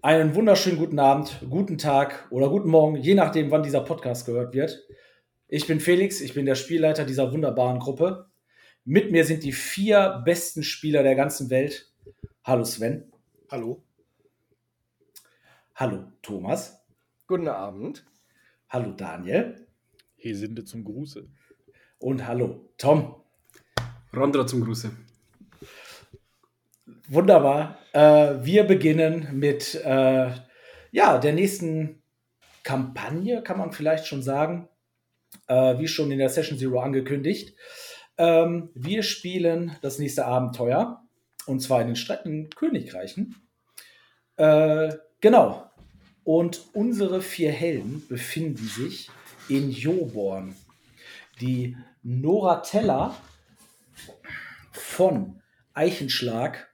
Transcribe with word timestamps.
Einen 0.00 0.36
wunderschönen 0.36 0.78
guten 0.78 1.00
Abend, 1.00 1.44
guten 1.50 1.76
Tag 1.76 2.28
oder 2.30 2.48
guten 2.48 2.68
Morgen, 2.68 2.94
je 2.94 3.16
nachdem, 3.16 3.50
wann 3.50 3.64
dieser 3.64 3.80
Podcast 3.80 4.26
gehört 4.26 4.54
wird. 4.54 4.86
Ich 5.48 5.66
bin 5.66 5.80
Felix, 5.80 6.20
ich 6.20 6.34
bin 6.34 6.46
der 6.46 6.54
Spielleiter 6.54 7.04
dieser 7.04 7.32
wunderbaren 7.32 7.80
Gruppe. 7.80 8.30
Mit 8.84 9.10
mir 9.10 9.24
sind 9.24 9.42
die 9.42 9.50
vier 9.50 10.22
besten 10.24 10.62
Spieler 10.62 11.02
der 11.02 11.16
ganzen 11.16 11.50
Welt. 11.50 11.92
Hallo 12.44 12.64
Sven. 12.64 13.10
Hallo. 13.50 13.82
Hallo 15.74 16.04
Thomas. 16.22 16.80
Guten 17.26 17.48
Abend. 17.48 18.06
Hallo 18.68 18.92
Daniel. 18.92 19.66
Hier 20.14 20.36
sind 20.36 20.56
wir 20.56 20.64
zum 20.64 20.84
Gruße. 20.84 21.26
Und 21.98 22.24
hallo 22.24 22.70
Tom. 22.78 23.16
Rondra 24.14 24.46
zum 24.46 24.62
Gruße. 24.62 24.92
Wunderbar. 27.10 27.78
Äh, 27.94 28.44
wir 28.44 28.64
beginnen 28.64 29.28
mit 29.32 29.74
äh, 29.74 30.30
ja, 30.90 31.18
der 31.18 31.32
nächsten 31.32 32.02
Kampagne, 32.62 33.42
kann 33.42 33.56
man 33.56 33.72
vielleicht 33.72 34.06
schon 34.06 34.22
sagen. 34.22 34.68
Äh, 35.46 35.78
wie 35.78 35.88
schon 35.88 36.10
in 36.10 36.18
der 36.18 36.28
Session 36.28 36.58
Zero 36.58 36.80
angekündigt. 36.80 37.56
Ähm, 38.18 38.70
wir 38.74 39.02
spielen 39.02 39.76
das 39.80 39.98
nächste 39.98 40.26
Abenteuer. 40.26 41.02
Und 41.46 41.60
zwar 41.60 41.80
in 41.80 41.86
den 41.86 41.96
streitenden 41.96 42.50
Königreichen. 42.50 43.36
Äh, 44.36 44.92
genau. 45.22 45.70
Und 46.24 46.66
unsere 46.74 47.22
vier 47.22 47.52
Helden 47.52 48.06
befinden 48.06 48.66
sich 48.66 49.10
in 49.48 49.70
Joborn. 49.70 50.54
Die 51.40 51.74
Noratella 52.02 53.16
von 54.72 55.40
Eichenschlag 55.72 56.68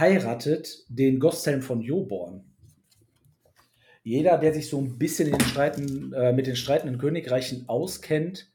heiratet 0.00 0.84
den 0.88 1.20
Gosthelm 1.20 1.62
von 1.62 1.80
Joborn. 1.80 2.44
Jeder, 4.02 4.38
der 4.38 4.54
sich 4.54 4.68
so 4.68 4.80
ein 4.80 4.98
bisschen 4.98 5.30
den 5.30 5.40
Streiten, 5.40 6.12
äh, 6.14 6.32
mit 6.32 6.46
den 6.46 6.56
streitenden 6.56 6.98
Königreichen 6.98 7.68
auskennt, 7.68 8.50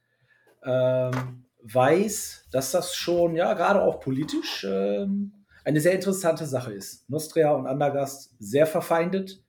ähm, 0.64 1.44
weiß, 1.62 2.48
dass 2.50 2.72
das 2.72 2.94
schon, 2.94 3.36
ja, 3.36 3.54
gerade 3.54 3.82
auch 3.82 4.00
politisch 4.00 4.66
ähm, 4.68 5.32
eine 5.64 5.80
sehr 5.80 5.92
interessante 5.92 6.46
Sache 6.46 6.72
ist. 6.72 7.08
Nostria 7.08 7.52
und 7.52 7.66
Andergast 7.66 8.34
sehr 8.38 8.66
verfeindet. 8.66 9.42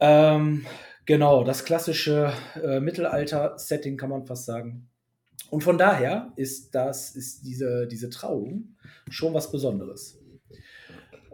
Ähm, 0.00 0.66
genau, 1.06 1.44
das 1.44 1.64
klassische 1.64 2.32
äh, 2.62 2.80
Mittelalter-Setting 2.80 3.96
kann 3.96 4.10
man 4.10 4.26
fast 4.26 4.44
sagen. 4.44 4.88
Und 5.50 5.62
von 5.62 5.78
daher 5.78 6.32
ist 6.36 6.74
das, 6.74 7.14
ist 7.16 7.42
diese, 7.46 7.86
diese 7.86 8.10
Trauung 8.10 8.76
schon 9.08 9.34
was 9.34 9.50
Besonderes. 9.50 10.18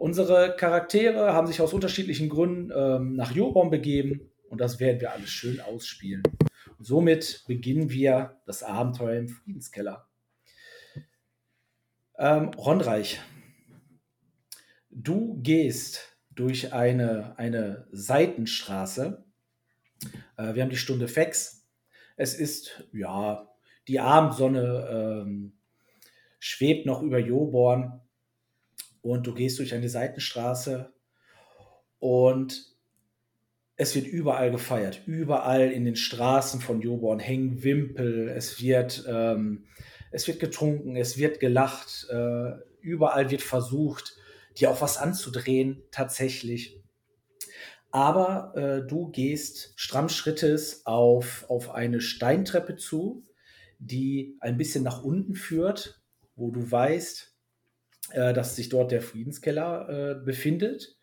Unsere 0.01 0.55
Charaktere 0.55 1.31
haben 1.31 1.45
sich 1.45 1.61
aus 1.61 1.73
unterschiedlichen 1.73 2.27
Gründen 2.27 2.71
ähm, 2.75 3.15
nach 3.15 3.33
Joborn 3.35 3.69
begeben 3.69 4.31
und 4.49 4.59
das 4.59 4.79
werden 4.79 4.99
wir 4.99 5.11
alles 5.11 5.29
schön 5.29 5.61
ausspielen. 5.61 6.23
Und 6.79 6.83
somit 6.83 7.43
beginnen 7.45 7.91
wir 7.91 8.41
das 8.47 8.63
Abenteuer 8.63 9.19
im 9.19 9.29
Friedenskeller. 9.29 10.09
Ähm, 12.17 12.49
Ronreich, 12.57 13.21
du 14.89 15.39
gehst 15.43 16.17
durch 16.31 16.73
eine, 16.73 17.37
eine 17.37 17.87
Seitenstraße. 17.91 19.23
Äh, 20.35 20.55
wir 20.55 20.63
haben 20.63 20.71
die 20.71 20.77
Stunde 20.77 21.09
Fex. 21.09 21.69
Es 22.17 22.33
ist, 22.33 22.87
ja, 22.91 23.47
die 23.87 23.99
Abendsonne 23.99 25.23
ähm, 25.27 25.53
schwebt 26.39 26.87
noch 26.87 27.03
über 27.03 27.19
Joborn 27.19 28.00
und 29.01 29.27
du 29.27 29.33
gehst 29.33 29.59
durch 29.59 29.73
eine 29.73 29.89
Seitenstraße 29.89 30.93
und 31.99 32.71
es 33.75 33.95
wird 33.95 34.05
überall 34.05 34.51
gefeiert. 34.51 35.01
Überall 35.07 35.71
in 35.71 35.85
den 35.85 35.95
Straßen 35.95 36.61
von 36.61 36.81
Joborn 36.81 37.19
hängen 37.19 37.63
Wimpel, 37.63 38.29
es 38.29 38.61
wird, 38.61 39.05
ähm, 39.07 39.65
es 40.11 40.27
wird 40.27 40.39
getrunken, 40.39 40.95
es 40.95 41.17
wird 41.17 41.39
gelacht, 41.39 42.07
äh, 42.11 42.51
überall 42.81 43.31
wird 43.31 43.41
versucht, 43.41 44.17
dir 44.59 44.69
auch 44.69 44.81
was 44.81 44.97
anzudrehen, 44.97 45.81
tatsächlich. 45.91 46.79
Aber 47.91 48.53
äh, 48.55 48.87
du 48.87 49.09
gehst 49.09 49.73
Strammschrittes 49.75 50.85
auf, 50.85 51.45
auf 51.49 51.71
eine 51.71 52.01
Steintreppe 52.01 52.75
zu, 52.75 53.23
die 53.79 54.37
ein 54.41 54.57
bisschen 54.57 54.83
nach 54.83 55.03
unten 55.03 55.35
führt, 55.35 56.01
wo 56.35 56.51
du 56.51 56.69
weißt, 56.69 57.30
äh, 58.13 58.33
dass 58.33 58.55
sich 58.55 58.69
dort 58.69 58.91
der 58.91 59.01
Friedenskeller 59.01 59.89
äh, 59.89 60.15
befindet. 60.15 60.97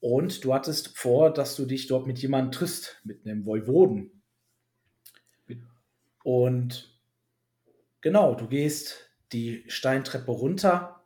Und 0.00 0.44
du 0.44 0.52
hattest 0.52 0.98
vor, 0.98 1.32
dass 1.32 1.54
du 1.54 1.64
dich 1.64 1.86
dort 1.86 2.06
mit 2.06 2.18
jemandem 2.18 2.52
triffst, 2.52 3.00
mit 3.04 3.24
einem 3.24 3.46
Voivoden. 3.46 4.22
Und 6.24 7.00
genau, 8.00 8.34
du 8.34 8.48
gehst 8.48 9.10
die 9.32 9.64
Steintreppe 9.68 10.30
runter. 10.30 11.04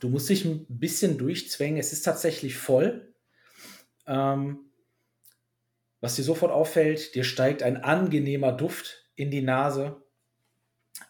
Du 0.00 0.08
musst 0.08 0.28
dich 0.28 0.44
ein 0.44 0.66
bisschen 0.68 1.18
durchzwängen. 1.18 1.78
Es 1.78 1.92
ist 1.92 2.02
tatsächlich 2.02 2.56
voll. 2.56 3.14
Ähm, 4.06 4.70
was 6.00 6.16
dir 6.16 6.22
sofort 6.22 6.52
auffällt, 6.52 7.14
dir 7.14 7.24
steigt 7.24 7.62
ein 7.62 7.78
angenehmer 7.78 8.52
Duft 8.52 9.10
in 9.14 9.30
die 9.30 9.42
Nase. 9.42 10.02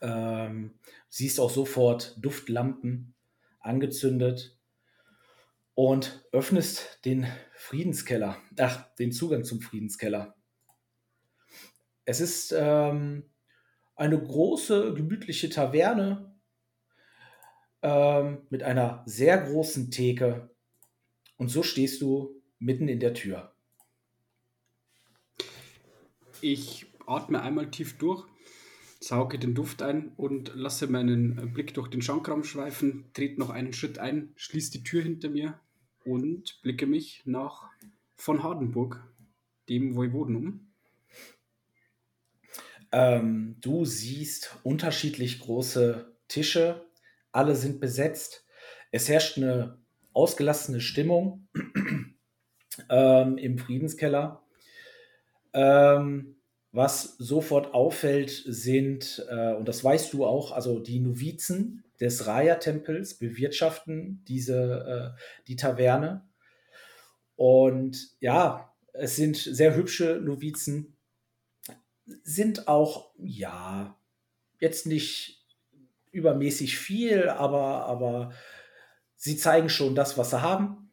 Ähm, 0.00 0.78
siehst 1.14 1.38
auch 1.38 1.50
sofort 1.50 2.16
Duftlampen 2.20 3.14
angezündet 3.60 4.58
und 5.75 6.26
öffnest 6.32 7.04
den 7.04 7.28
Friedenskeller, 7.54 8.36
ach, 8.58 8.92
den 8.97 9.12
Zugang 9.12 9.44
zum 9.44 9.60
Friedenskeller. 9.60 10.34
Es 12.04 12.20
ist 12.20 12.53
ähm, 12.58 13.30
eine 13.94 14.20
große, 14.20 14.92
gemütliche 14.94 15.50
Taverne 15.50 16.34
ähm, 17.82 18.48
mit 18.50 18.64
einer 18.64 19.04
sehr 19.06 19.38
großen 19.38 19.92
Theke. 19.92 20.50
Und 21.36 21.47
so 21.47 21.62
stehst 21.62 22.03
du 22.03 22.42
mitten 22.58 22.88
in 22.88 22.98
der 22.98 23.14
Tür. 23.14 23.54
Ich 26.41 26.86
atme 27.06 27.41
einmal 27.41 27.70
tief 27.70 27.98
durch 27.98 28.34
sauge 29.06 29.38
den 29.38 29.54
Duft 29.54 29.82
ein 29.82 30.12
und 30.16 30.53
lasse 30.54 30.87
meinen 30.87 31.53
Blick 31.53 31.75
durch 31.75 31.88
den 31.88 32.03
Schankraum 32.03 32.44
schweifen, 32.44 33.04
trete 33.12 33.38
noch 33.38 33.50
einen 33.50 33.72
Schritt 33.72 33.98
ein, 33.98 34.32
schließe 34.37 34.72
die 34.72 34.82
Tür 34.82 35.03
hinter 35.03 35.28
mir 35.28 35.60
und 36.04 36.60
blicke 36.62 36.87
mich 36.87 37.22
nach 37.25 37.69
von 38.16 38.42
Hardenburg, 38.42 39.03
dem 39.69 39.94
Voivoden 39.97 40.37
um. 40.37 40.72
Ähm, 42.92 43.56
du 43.60 43.84
siehst 43.84 44.56
unterschiedlich 44.62 45.41
große 45.41 46.15
Tische, 46.28 46.86
alle 47.32 47.56
sind 47.56 47.81
besetzt. 47.81 48.47
Es 48.92 49.09
herrscht 49.09 49.36
eine 49.36 49.78
ausgelassene 50.12 50.81
Stimmung 50.81 51.48
ähm, 52.88 53.38
im 53.38 53.59
Friedenskeller. 53.59 54.42
Ähm, 55.53 56.36
was 56.74 57.16
sofort 57.18 57.72
auffällt, 57.72 58.42
sind, 58.46 59.24
äh, 59.30 59.54
und 59.54 59.68
das 59.68 59.84
weißt 59.84 60.12
du 60.12 60.26
auch, 60.26 60.50
also 60.50 60.80
die 60.80 60.98
Novizen 60.98 61.84
des 62.00 62.26
Raya-Tempels 62.26 63.14
bewirtschaften 63.14 64.24
diese, 64.26 65.14
äh, 65.16 65.20
die 65.46 65.54
Taverne. 65.54 66.28
Und 67.36 68.16
ja, 68.18 68.74
es 68.92 69.14
sind 69.14 69.36
sehr 69.36 69.76
hübsche 69.76 70.20
Novizen, 70.20 70.96
sind 72.24 72.66
auch, 72.66 73.12
ja, 73.18 73.96
jetzt 74.58 74.86
nicht 74.86 75.46
übermäßig 76.10 76.76
viel, 76.76 77.28
aber, 77.28 77.86
aber 77.86 78.32
sie 79.14 79.36
zeigen 79.36 79.68
schon 79.68 79.94
das, 79.94 80.18
was 80.18 80.30
sie 80.30 80.42
haben. 80.42 80.91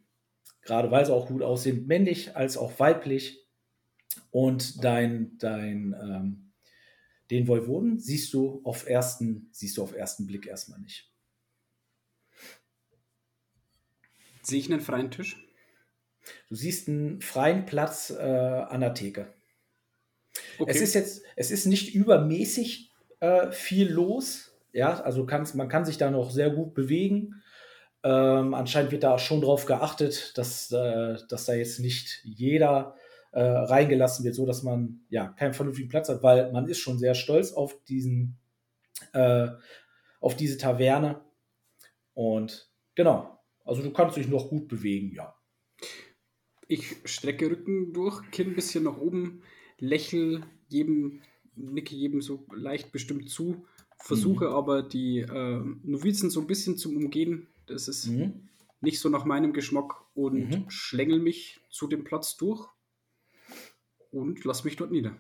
Gerade 0.62 0.92
weil 0.92 1.08
sie 1.08 1.14
auch 1.14 1.28
gut 1.28 1.42
aussehen, 1.42 1.88
männlich 1.88 2.36
als 2.36 2.56
auch 2.56 2.80
weiblich. 2.80 3.41
Und 4.32 4.84
dein, 4.84 5.38
dein, 5.38 5.94
ähm, 6.02 6.52
den 7.30 7.48
Voivoden 7.48 8.00
siehst 8.00 8.34
du 8.34 8.62
auf 8.64 8.88
ersten, 8.88 9.50
siehst 9.52 9.78
du 9.78 9.84
auf 9.84 9.94
ersten 9.94 10.26
Blick 10.26 10.48
erstmal 10.48 10.80
nicht. 10.80 11.12
Sehe 14.42 14.60
ich 14.60 14.72
einen 14.72 14.82
freien 14.82 15.12
Tisch? 15.12 15.38
Du 16.50 16.56
siehst 16.56 16.88
einen 16.88 17.22
freien 17.22 17.66
Platz 17.66 18.10
äh, 18.10 18.22
an 18.22 18.82
der 18.82 18.94
Theke. 18.94 19.34
Okay. 20.58 20.72
Es 20.72 20.82
ist 20.82 20.94
jetzt, 20.94 21.24
es 21.36 21.52
ist 21.52 21.66
nicht 21.66 21.94
übermäßig 21.94 22.92
äh, 23.20 23.52
viel 23.52 23.90
los. 23.90 24.58
Ja, 24.74 25.02
also 25.02 25.26
kannst, 25.26 25.56
man 25.56 25.68
kann 25.68 25.86
sich 25.86 25.98
da 25.98 26.10
noch 26.10 26.32
sehr 26.32 26.50
gut 26.50 26.74
bewegen. 26.74 27.42
Ähm, 28.04 28.54
anscheinend 28.54 28.92
wird 28.92 29.04
da 29.04 29.20
schon 29.20 29.42
darauf 29.42 29.66
geachtet, 29.66 30.38
dass, 30.38 30.72
äh, 30.72 31.18
dass 31.30 31.46
da 31.46 31.54
jetzt 31.54 31.80
nicht 31.80 32.22
jeder 32.24 32.96
äh, 33.32 33.42
reingelassen 33.42 34.26
wird, 34.26 34.36
so 34.36 34.46
dass 34.46 34.64
man 34.64 35.02
ja 35.10 35.30
keinen 35.30 35.54
vernünftigen 35.54 35.90
Platz 35.90 36.10
hat, 36.10 36.24
weil 36.24 36.52
man 36.52 36.68
ist 36.68 36.80
schon 36.80 37.00
sehr 37.00 37.16
stolz 37.16 37.54
auf 37.54 37.84
diesen, 37.86 38.38
äh, 39.14 39.48
auf 40.20 40.36
diese 40.36 40.58
Taverne. 40.58 41.22
Und 42.14 42.70
genau, 42.96 43.40
also 43.66 43.82
du 43.82 43.92
kannst 43.92 44.18
dich 44.18 44.28
noch 44.28 44.50
gut 44.50 44.68
bewegen, 44.68 45.14
ja. 45.16 45.36
Ich 46.68 46.96
strecke 47.06 47.50
Rücken 47.50 47.94
durch, 47.94 48.30
Kinn 48.32 48.50
ein 48.50 48.56
bisschen 48.56 48.84
nach 48.86 48.98
oben, 48.98 49.44
lächel 49.78 50.44
jedem, 50.70 51.22
nicke 51.56 51.96
jedem 51.96 52.22
so 52.22 52.46
leicht 52.54 52.92
bestimmt 52.92 53.30
zu, 53.30 53.66
versuche 53.98 54.48
Mhm. 54.50 54.54
aber 54.54 54.84
die 54.84 55.20
äh, 55.20 55.62
Novizen 55.84 56.30
so 56.30 56.40
ein 56.42 56.48
bisschen 56.48 56.78
zum 56.78 56.96
Umgehen. 56.96 57.48
Das 57.68 57.88
ist 57.88 58.08
Mhm. 58.08 58.48
nicht 58.80 59.00
so 59.00 59.10
nach 59.10 59.26
meinem 59.26 59.54
Geschmack 59.54 59.94
und 60.16 60.50
Mhm. 60.50 60.70
schlängel 60.70 61.20
mich 61.20 61.60
zu 61.70 61.88
dem 61.88 62.04
Platz 62.04 62.38
durch 62.38 62.68
und 64.12 64.44
lass 64.44 64.64
mich 64.64 64.76
dort 64.76 64.92
nieder. 64.92 65.16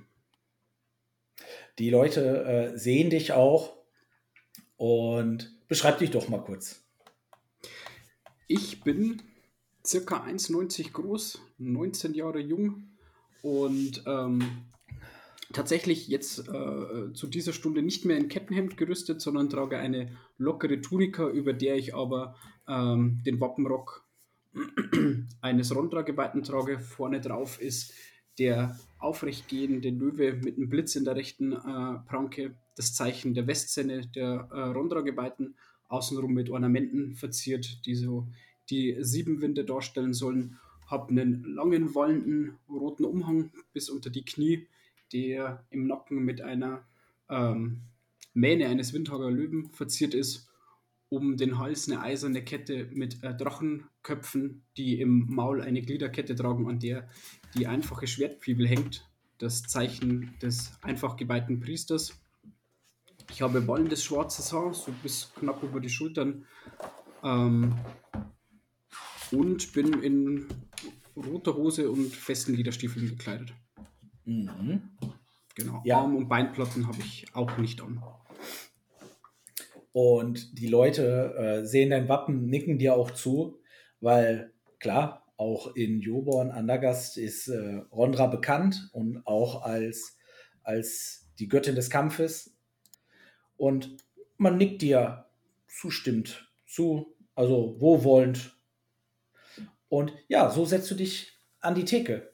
Die 1.79 1.89
Leute 1.89 2.43
äh, 2.73 2.77
sehen 2.77 3.09
dich 3.09 3.31
auch 3.31 3.77
und 4.77 5.53
beschreib 5.67 5.99
dich 5.99 6.11
doch 6.11 6.29
mal 6.29 6.43
kurz. 6.43 6.83
Ich 8.47 8.83
bin 8.83 9.21
circa 9.85 10.23
1,90 10.23 10.91
groß, 10.91 11.41
19 11.57 12.13
Jahre 12.13 12.39
jung 12.39 12.83
und 13.41 14.03
ähm, 14.05 14.43
tatsächlich 15.53 16.07
jetzt 16.07 16.47
äh, 16.47 17.13
zu 17.13 17.27
dieser 17.27 17.53
Stunde 17.53 17.81
nicht 17.81 18.05
mehr 18.05 18.17
in 18.17 18.27
Kettenhemd 18.27 18.77
gerüstet, 18.77 19.21
sondern 19.21 19.49
trage 19.49 19.77
eine 19.77 20.17
lockere 20.37 20.81
Tunika, 20.81 21.29
über 21.29 21.53
der 21.53 21.75
ich 21.75 21.95
aber 21.95 22.35
ähm, 22.67 23.21
den 23.25 23.39
Wappenrock 23.39 24.05
eines 25.41 25.75
Rondra-Geweihten 25.75 26.43
trage. 26.43 26.79
Vorne 26.79 27.21
drauf 27.21 27.61
ist 27.61 27.93
der 28.39 28.77
aufrechtgehende 28.99 29.89
Löwe 29.89 30.33
mit 30.33 30.57
einem 30.57 30.69
Blitz 30.69 30.95
in 30.95 31.05
der 31.05 31.15
rechten 31.15 31.53
äh, 31.53 31.99
Pranke, 32.07 32.55
das 32.75 32.93
Zeichen 32.93 33.33
der 33.33 33.47
Westsenne 33.47 34.07
der 34.07 34.47
äh, 34.51 34.59
Rondra-Geweihten, 34.59 35.55
außenrum 35.89 36.33
mit 36.33 36.49
Ornamenten 36.49 37.15
verziert, 37.15 37.85
die 37.85 37.95
so 37.95 38.27
die 38.69 38.95
sieben 39.01 39.41
Winde 39.41 39.65
darstellen 39.65 40.13
sollen. 40.13 40.57
Hab 40.87 41.09
einen 41.09 41.43
langen, 41.43 41.93
wallenden 41.95 42.57
roten 42.69 43.05
Umhang 43.05 43.51
bis 43.73 43.89
unter 43.89 44.09
die 44.09 44.25
Knie, 44.25 44.67
der 45.13 45.65
im 45.69 45.87
Nacken 45.87 46.23
mit 46.23 46.41
einer 46.41 46.85
ähm, 47.29 47.81
Mähne 48.33 48.67
eines 48.67 48.93
Windhager 48.93 49.29
Löwen 49.29 49.69
verziert 49.71 50.13
ist. 50.13 50.50
Um 51.13 51.35
den 51.35 51.59
Hals 51.59 51.89
eine 51.89 52.01
eiserne 52.01 52.41
Kette 52.41 52.87
mit 52.93 53.21
äh, 53.21 53.35
Drachenköpfen, 53.35 54.63
die 54.77 55.01
im 55.01 55.27
Maul 55.27 55.61
eine 55.61 55.81
Gliederkette 55.81 56.35
tragen, 56.35 56.69
an 56.69 56.79
der 56.79 57.05
die 57.53 57.67
einfache 57.67 58.07
Schwertfibel 58.07 58.65
hängt. 58.65 59.05
Das 59.37 59.63
Zeichen 59.63 60.33
des 60.41 60.71
einfach 60.81 61.17
geweihten 61.17 61.59
Priesters. 61.59 62.17
Ich 63.29 63.41
habe 63.41 63.67
wallendes 63.67 64.05
schwarzes 64.05 64.53
Haar, 64.53 64.73
so 64.73 64.93
bis 65.03 65.33
knapp 65.35 65.61
über 65.63 65.81
die 65.81 65.89
Schultern. 65.89 66.45
Ähm, 67.23 67.75
und 69.31 69.73
bin 69.73 70.01
in 70.01 70.47
roter 71.17 71.55
Hose 71.55 71.91
und 71.91 72.15
festen 72.15 72.53
Lederstiefeln 72.53 73.09
gekleidet. 73.09 73.53
Mhm. 74.23 74.81
Genau. 75.55 75.81
Ja. 75.83 75.99
Arm- 75.99 76.15
und 76.15 76.29
Beinplatten 76.29 76.87
habe 76.87 76.99
ich 76.99 77.25
auch 77.33 77.57
nicht 77.57 77.81
an. 77.81 78.01
Und 79.93 80.57
die 80.57 80.67
Leute 80.67 81.35
äh, 81.37 81.65
sehen 81.65 81.89
dein 81.89 82.07
Wappen, 82.07 82.45
nicken 82.45 82.77
dir 82.77 82.95
auch 82.95 83.11
zu, 83.11 83.59
weil 83.99 84.53
klar, 84.79 85.33
auch 85.37 85.75
in 85.75 86.01
Joborn 86.01 86.51
Andergast 86.51 87.17
ist 87.17 87.47
äh, 87.47 87.81
Rondra 87.91 88.27
bekannt 88.27 88.89
und 88.93 89.25
auch 89.25 89.63
als, 89.63 90.17
als 90.63 91.31
die 91.39 91.47
Göttin 91.47 91.75
des 91.75 91.89
Kampfes. 91.89 92.55
Und 93.57 93.97
man 94.37 94.57
nickt 94.57 94.81
dir 94.81 95.25
zustimmt 95.67 96.51
zu, 96.67 97.15
also 97.35 97.75
wohlwollend. 97.79 98.55
Und 99.89 100.13
ja, 100.27 100.49
so 100.49 100.65
setzt 100.65 100.89
du 100.91 100.95
dich 100.95 101.33
an 101.59 101.75
die 101.75 101.85
Theke. 101.85 102.31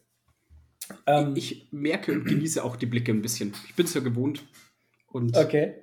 Ähm, 1.06 1.34
Ich 1.36 1.70
merke 1.72 2.12
und 2.14 2.26
genieße 2.26 2.64
auch 2.64 2.76
die 2.76 2.86
Blicke 2.86 3.12
ein 3.12 3.22
bisschen. 3.22 3.54
Ich 3.68 3.76
bin 3.76 3.86
es 3.86 3.94
ja 3.94 4.02
gewohnt. 4.02 4.48
Und 5.08 5.36
okay. 5.38 5.82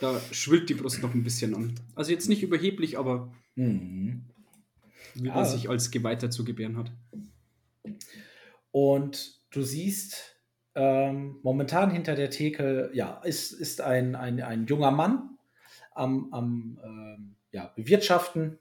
Da 0.00 0.20
schwillt 0.32 0.68
die 0.68 0.74
Brust 0.74 1.02
noch 1.02 1.14
ein 1.14 1.22
bisschen 1.22 1.54
an. 1.54 1.74
Also 1.94 2.10
jetzt 2.12 2.28
nicht 2.28 2.42
überheblich, 2.42 2.98
aber 2.98 3.32
Mhm. 3.56 4.24
wie 5.14 5.28
Ja. 5.28 5.34
man 5.34 5.44
sich 5.44 5.68
als 5.68 5.90
Geweihter 5.90 6.30
zu 6.30 6.44
gebären 6.44 6.76
hat. 6.76 6.90
Und 8.70 9.40
du 9.50 9.62
siehst 9.62 10.36
ähm, 10.76 11.38
momentan 11.42 11.90
hinter 11.90 12.14
der 12.14 12.30
Theke, 12.30 12.90
ja, 12.94 13.20
ist, 13.24 13.52
ist 13.52 13.80
ein, 13.80 14.14
ein, 14.14 14.40
ein 14.40 14.66
junger 14.66 14.92
Mann 14.92 15.36
am, 15.92 16.32
am 16.32 16.80
ähm, 16.84 17.36
ja, 17.50 17.66
Bewirtschaften 17.74 18.58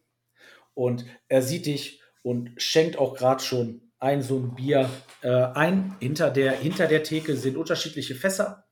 und 0.74 1.06
er 1.27 1.44
sieht 1.44 1.68
dich 1.68 2.01
und 2.24 2.51
schenkt 2.62 2.97
auch 2.97 3.15
gerade 3.15 3.44
schon 3.44 3.81
ein 4.00 4.21
so 4.24 4.39
ein 4.39 4.56
Bier 4.56 4.89
äh, 5.21 5.30
ein. 5.30 5.95
Hinter 6.00 6.31
der, 6.31 6.53
hinter 6.53 6.88
der 6.88 7.03
Theke 7.03 7.36
sind 7.36 7.56
unterschiedliche 7.57 8.15
Fässer 8.15 8.65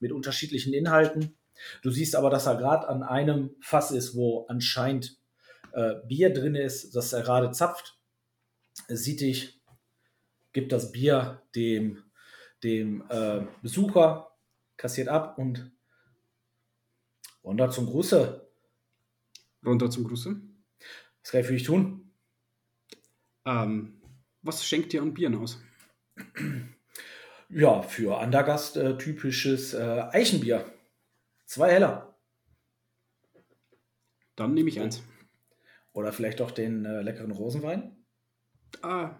mit 0.00 0.10
unterschiedlichen 0.12 0.74
Inhalten. 0.74 1.36
Du 1.82 1.90
siehst 1.90 2.16
aber, 2.16 2.30
dass 2.30 2.46
er 2.46 2.56
gerade 2.56 2.88
an 2.88 3.02
einem 3.02 3.54
Fass 3.60 3.90
ist, 3.90 4.14
wo 4.14 4.46
anscheinend 4.48 5.18
äh, 5.72 5.94
Bier 6.06 6.32
drin 6.32 6.54
ist, 6.54 6.94
das 6.94 7.12
er 7.12 7.22
gerade 7.22 7.50
zapft. 7.50 7.98
Er 8.88 8.96
sieht 8.96 9.20
dich, 9.20 9.60
gibt 10.52 10.72
das 10.72 10.92
Bier 10.92 11.42
dem, 11.54 12.02
dem 12.62 13.04
äh, 13.08 13.42
Besucher, 13.62 14.30
kassiert 14.76 15.08
ab 15.08 15.38
und 15.38 15.70
wandert 17.42 17.72
zum 17.72 17.86
Gruße. 17.86 18.48
Runter 19.64 19.90
zum 19.90 20.04
Gruße. 20.04 20.40
Was 21.22 21.30
kann 21.30 21.40
ich 21.40 21.46
für 21.46 21.52
dich 21.52 21.62
tun? 21.62 22.10
Ähm, 23.44 24.00
was 24.42 24.64
schenkt 24.64 24.92
ihr 24.92 25.02
an 25.02 25.14
Bieren 25.14 25.36
aus? 25.36 25.60
Ja, 27.54 27.82
für 27.82 28.18
Andergast 28.18 28.78
äh, 28.78 28.96
typisches 28.96 29.74
äh, 29.74 30.04
Eichenbier. 30.10 30.72
Zwei 31.52 31.70
Heller. 31.70 32.18
Dann 34.36 34.54
nehme 34.54 34.70
ich 34.70 34.80
eins. 34.80 35.02
Oder 35.92 36.10
vielleicht 36.10 36.40
auch 36.40 36.50
den 36.50 36.86
äh, 36.86 37.02
leckeren 37.02 37.30
Rosenwein. 37.30 37.94
Ah, 38.80 39.18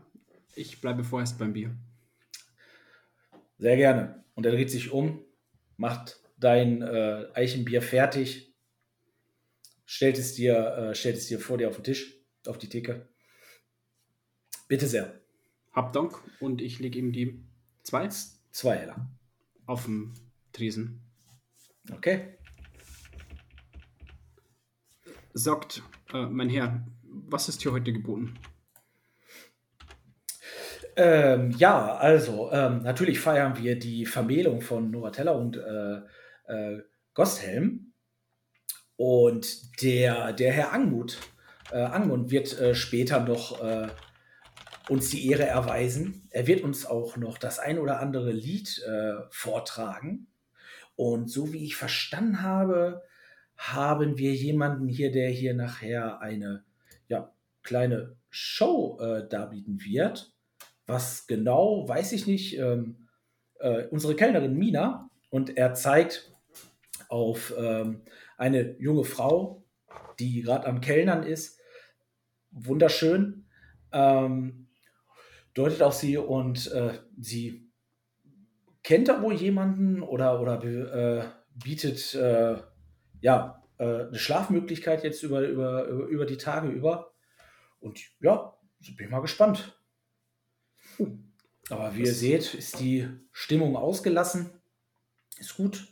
ich 0.55 0.81
bleibe 0.81 1.05
vorerst 1.05 1.39
beim 1.39 1.53
Bier. 1.53 1.77
Sehr 3.59 3.77
gerne. 3.77 4.25
Und 4.35 4.47
er 4.47 4.53
dreht 4.53 4.71
sich 4.71 4.93
um, 4.93 5.23
macht 5.77 6.23
dein 6.39 6.81
äh, 6.81 7.29
Eichenbier 7.35 7.83
fertig, 7.83 8.57
stellt 9.85 10.17
es, 10.17 10.33
dir, 10.33 10.55
äh, 10.75 10.95
stellt 10.95 11.19
es 11.19 11.27
dir 11.27 11.39
vor 11.39 11.59
dir 11.59 11.69
auf 11.69 11.77
den 11.77 11.85
Tisch, 11.85 12.17
auf 12.47 12.57
die 12.57 12.71
Theke. 12.71 13.11
Bitte 14.69 14.87
sehr. 14.87 15.21
Hab 15.71 15.93
Dank 15.93 16.19
und 16.41 16.63
ich 16.63 16.79
lege 16.79 16.99
ihm 16.99 17.13
die 17.13 17.45
zwei 17.83 18.09
Zwei 18.09 18.79
Heller. 18.79 19.11
auf 19.67 19.85
den 19.85 20.15
Tresen. 20.55 21.02
Okay. 21.91 22.39
Sagt, 25.35 25.83
äh, 26.13 26.27
mein 26.27 26.51
Herr, 26.51 26.87
was 27.03 27.49
ist 27.49 27.63
hier 27.63 27.73
heute 27.73 27.93
geboten? 27.93 28.39
Ähm, 30.95 31.53
ja, 31.53 31.97
also 31.97 32.51
ähm, 32.53 32.83
natürlich 32.83 33.19
feiern 33.19 33.57
wir 33.59 33.79
die 33.79 34.05
Vermählung 34.05 34.61
von 34.61 34.91
Novatella 34.91 35.33
und 35.33 35.57
äh, 35.57 36.01
äh, 36.47 36.83
Gosthelm. 37.15 37.93
Und 38.97 39.83
der, 39.83 40.33
der 40.35 40.53
Herr 40.53 40.73
Angmut, 40.73 41.19
äh, 41.73 41.79
Angmund 41.79 42.31
wird 42.31 42.59
äh, 42.61 42.75
später 42.75 43.21
noch 43.21 43.63
äh, 43.63 43.89
uns 44.89 45.11
die 45.11 45.29
Ehre 45.29 45.47
erweisen. 45.47 46.29
Er 46.31 46.47
wird 46.47 46.63
uns 46.63 46.85
auch 46.85 47.17
noch 47.17 47.39
das 47.39 47.59
ein 47.59 47.79
oder 47.79 48.01
andere 48.01 48.31
Lied 48.33 48.83
äh, 48.87 49.15
vortragen. 49.31 50.27
Und 50.97 51.31
so 51.31 51.53
wie 51.53 51.65
ich 51.65 51.77
verstanden 51.77 52.43
habe, 52.43 53.03
haben 53.57 54.19
wir 54.19 54.35
jemanden 54.35 54.89
hier, 54.89 55.13
der 55.13 55.29
hier 55.31 55.55
nachher 55.55 56.21
eine 56.21 56.65
ja, 57.09 57.33
kleine 57.63 58.17
Show 58.31 58.99
äh, 59.01 59.29
darbieten 59.29 59.83
wird. 59.85 60.33
Was 60.87 61.27
genau, 61.27 61.89
weiß 61.89 62.13
ich 62.13 62.27
nicht. 62.27 62.59
Ähm, 62.59 63.09
äh, 63.61 63.87
unsere 63.87 64.17
Kellnerin 64.17 64.57
Mina 64.57 65.09
und 65.31 65.57
er 65.57 65.75
zeigt 65.75 66.33
auf 67.09 67.55
ähm, 67.57 68.03
eine 68.37 68.77
junge 68.79 69.05
Frau, 69.05 69.65
die 70.19 70.43
gerade 70.43 70.67
am 70.67 70.81
Kellnern 70.81 71.23
ist. 71.23 71.61
Wunderschön. 72.51 73.47
Ähm, 73.93 74.69
deutet 75.55 75.83
auf 75.83 75.95
sie 75.95 76.17
und 76.17 76.71
äh, 76.73 76.99
sie 77.19 77.62
kennt 78.83 79.09
da 79.09 79.23
wohl 79.23 79.35
jemanden 79.35 80.03
oder, 80.03 80.41
oder 80.41 80.63
äh, 80.63 81.25
bietet 81.55 82.15
äh, 82.15 82.57
ja 83.21 83.63
äh, 83.79 83.85
eine 84.07 84.19
Schlafmöglichkeit 84.19 85.05
jetzt 85.05 85.23
über, 85.23 85.47
über, 85.47 85.87
über, 85.87 86.27
die 86.27 86.37
Tage 86.37 86.69
über. 86.69 87.13
Und 87.81 88.01
ja, 88.21 88.57
bin 88.81 89.07
ich 89.07 89.11
mal 89.11 89.21
gespannt. 89.21 89.79
Aber 91.71 91.95
wie 91.97 92.03
ihr 92.03 92.15
seht, 92.15 92.55
ist 92.55 92.81
die 92.81 93.09
Stimmung 93.31 93.77
ausgelassen. 93.77 94.51
Ist 95.39 95.57
gut. 95.57 95.89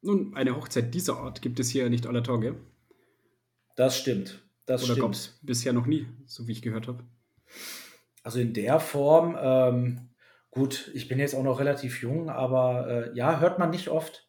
Nun, 0.00 0.34
eine 0.34 0.56
Hochzeit 0.56 0.92
dieser 0.92 1.16
Art 1.16 1.40
gibt 1.40 1.60
es 1.60 1.70
hier 1.70 1.88
nicht 1.88 2.06
aller 2.06 2.22
Tage. 2.22 2.56
Das 3.76 3.98
stimmt. 3.98 4.42
Das 4.66 4.84
Oder 4.84 4.96
gab 4.96 5.14
stimmt. 5.14 5.14
es 5.14 5.38
bisher 5.42 5.72
noch 5.72 5.86
nie, 5.86 6.06
so 6.26 6.46
wie 6.46 6.52
ich 6.52 6.62
gehört 6.62 6.88
habe? 6.88 7.04
Also 8.22 8.38
in 8.38 8.54
der 8.54 8.80
Form, 8.80 9.36
ähm, 9.38 10.08
gut, 10.54 10.90
ich 10.94 11.08
bin 11.08 11.18
jetzt 11.18 11.34
auch 11.34 11.42
noch 11.42 11.58
relativ 11.58 12.00
jung, 12.00 12.30
aber 12.30 12.88
äh, 12.88 13.16
ja, 13.16 13.40
hört 13.40 13.58
man 13.58 13.70
nicht 13.70 13.88
oft. 13.88 14.28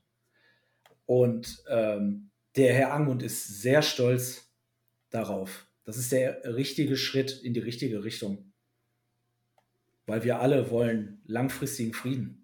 Und 1.05 1.63
ähm, 1.69 2.31
der 2.55 2.73
Herr 2.73 2.93
Angmund 2.93 3.21
ist 3.21 3.61
sehr 3.61 3.81
stolz 3.81 4.51
darauf. 5.11 5.67
Das 5.83 5.97
ist 5.97 6.11
der 6.11 6.55
richtige 6.55 6.97
Schritt 6.97 7.43
in 7.43 7.53
die 7.53 7.59
richtige 7.59 8.03
Richtung. 8.03 8.51
Weil 10.07 10.23
wir 10.23 10.39
alle 10.39 10.71
wollen 10.71 11.21
langfristigen 11.25 11.93
Frieden. 11.93 12.43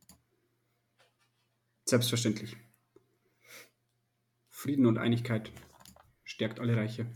Selbstverständlich. 1.86 2.56
Frieden 4.48 4.86
und 4.86 5.00
Einigkeit 5.00 5.52
stärkt 6.24 6.60
alle 6.60 6.78
Reiche. 6.78 7.08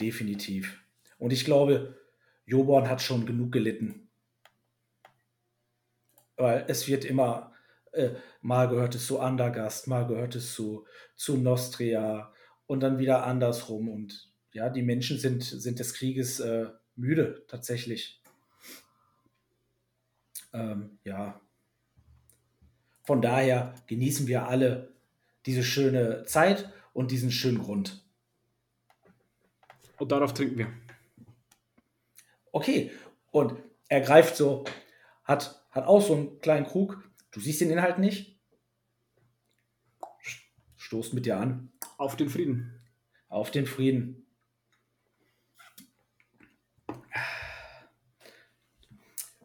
Definitiv. 0.00 0.82
Und 1.18 1.32
ich 1.32 1.44
glaube, 1.44 1.96
Joborn 2.44 2.88
hat 2.88 3.00
schon 3.00 3.24
genug 3.24 3.52
gelitten. 3.52 4.03
Weil 6.36 6.64
es 6.68 6.88
wird 6.88 7.04
immer, 7.04 7.52
äh, 7.92 8.10
mal 8.40 8.68
gehört 8.68 8.94
es 8.94 9.06
zu 9.06 9.20
Andergast, 9.20 9.86
mal 9.86 10.06
gehört 10.06 10.34
es 10.34 10.54
zu, 10.54 10.86
zu 11.14 11.36
Nostria 11.36 12.32
und 12.66 12.80
dann 12.80 12.98
wieder 12.98 13.24
andersrum. 13.26 13.88
Und 13.88 14.32
ja, 14.52 14.70
die 14.70 14.82
Menschen 14.82 15.18
sind, 15.18 15.42
sind 15.44 15.78
des 15.78 15.94
Krieges 15.94 16.40
äh, 16.40 16.66
müde, 16.96 17.44
tatsächlich. 17.48 18.20
Ähm, 20.52 20.98
ja. 21.04 21.40
Von 23.04 23.20
daher 23.20 23.74
genießen 23.86 24.26
wir 24.26 24.48
alle 24.48 24.92
diese 25.46 25.62
schöne 25.62 26.24
Zeit 26.24 26.72
und 26.92 27.10
diesen 27.10 27.30
schönen 27.30 27.58
Grund. 27.58 28.02
Und 29.98 30.10
darauf 30.10 30.32
trinken 30.32 30.58
wir. 30.58 30.72
Okay, 32.52 32.92
und 33.30 33.56
er 33.88 34.00
greift 34.00 34.36
so, 34.36 34.64
hat, 35.24 35.63
hat 35.74 35.86
auch 35.86 36.00
so 36.00 36.14
einen 36.14 36.40
kleinen 36.40 36.66
Krug. 36.66 37.02
Du 37.32 37.40
siehst 37.40 37.60
den 37.60 37.70
Inhalt 37.70 37.98
nicht. 37.98 38.40
Stoßt 40.76 41.14
mit 41.14 41.26
dir 41.26 41.36
an. 41.36 41.72
Auf 41.98 42.16
den 42.16 42.30
Frieden. 42.30 42.80
Auf 43.28 43.50
den 43.50 43.66
Frieden. 43.66 44.26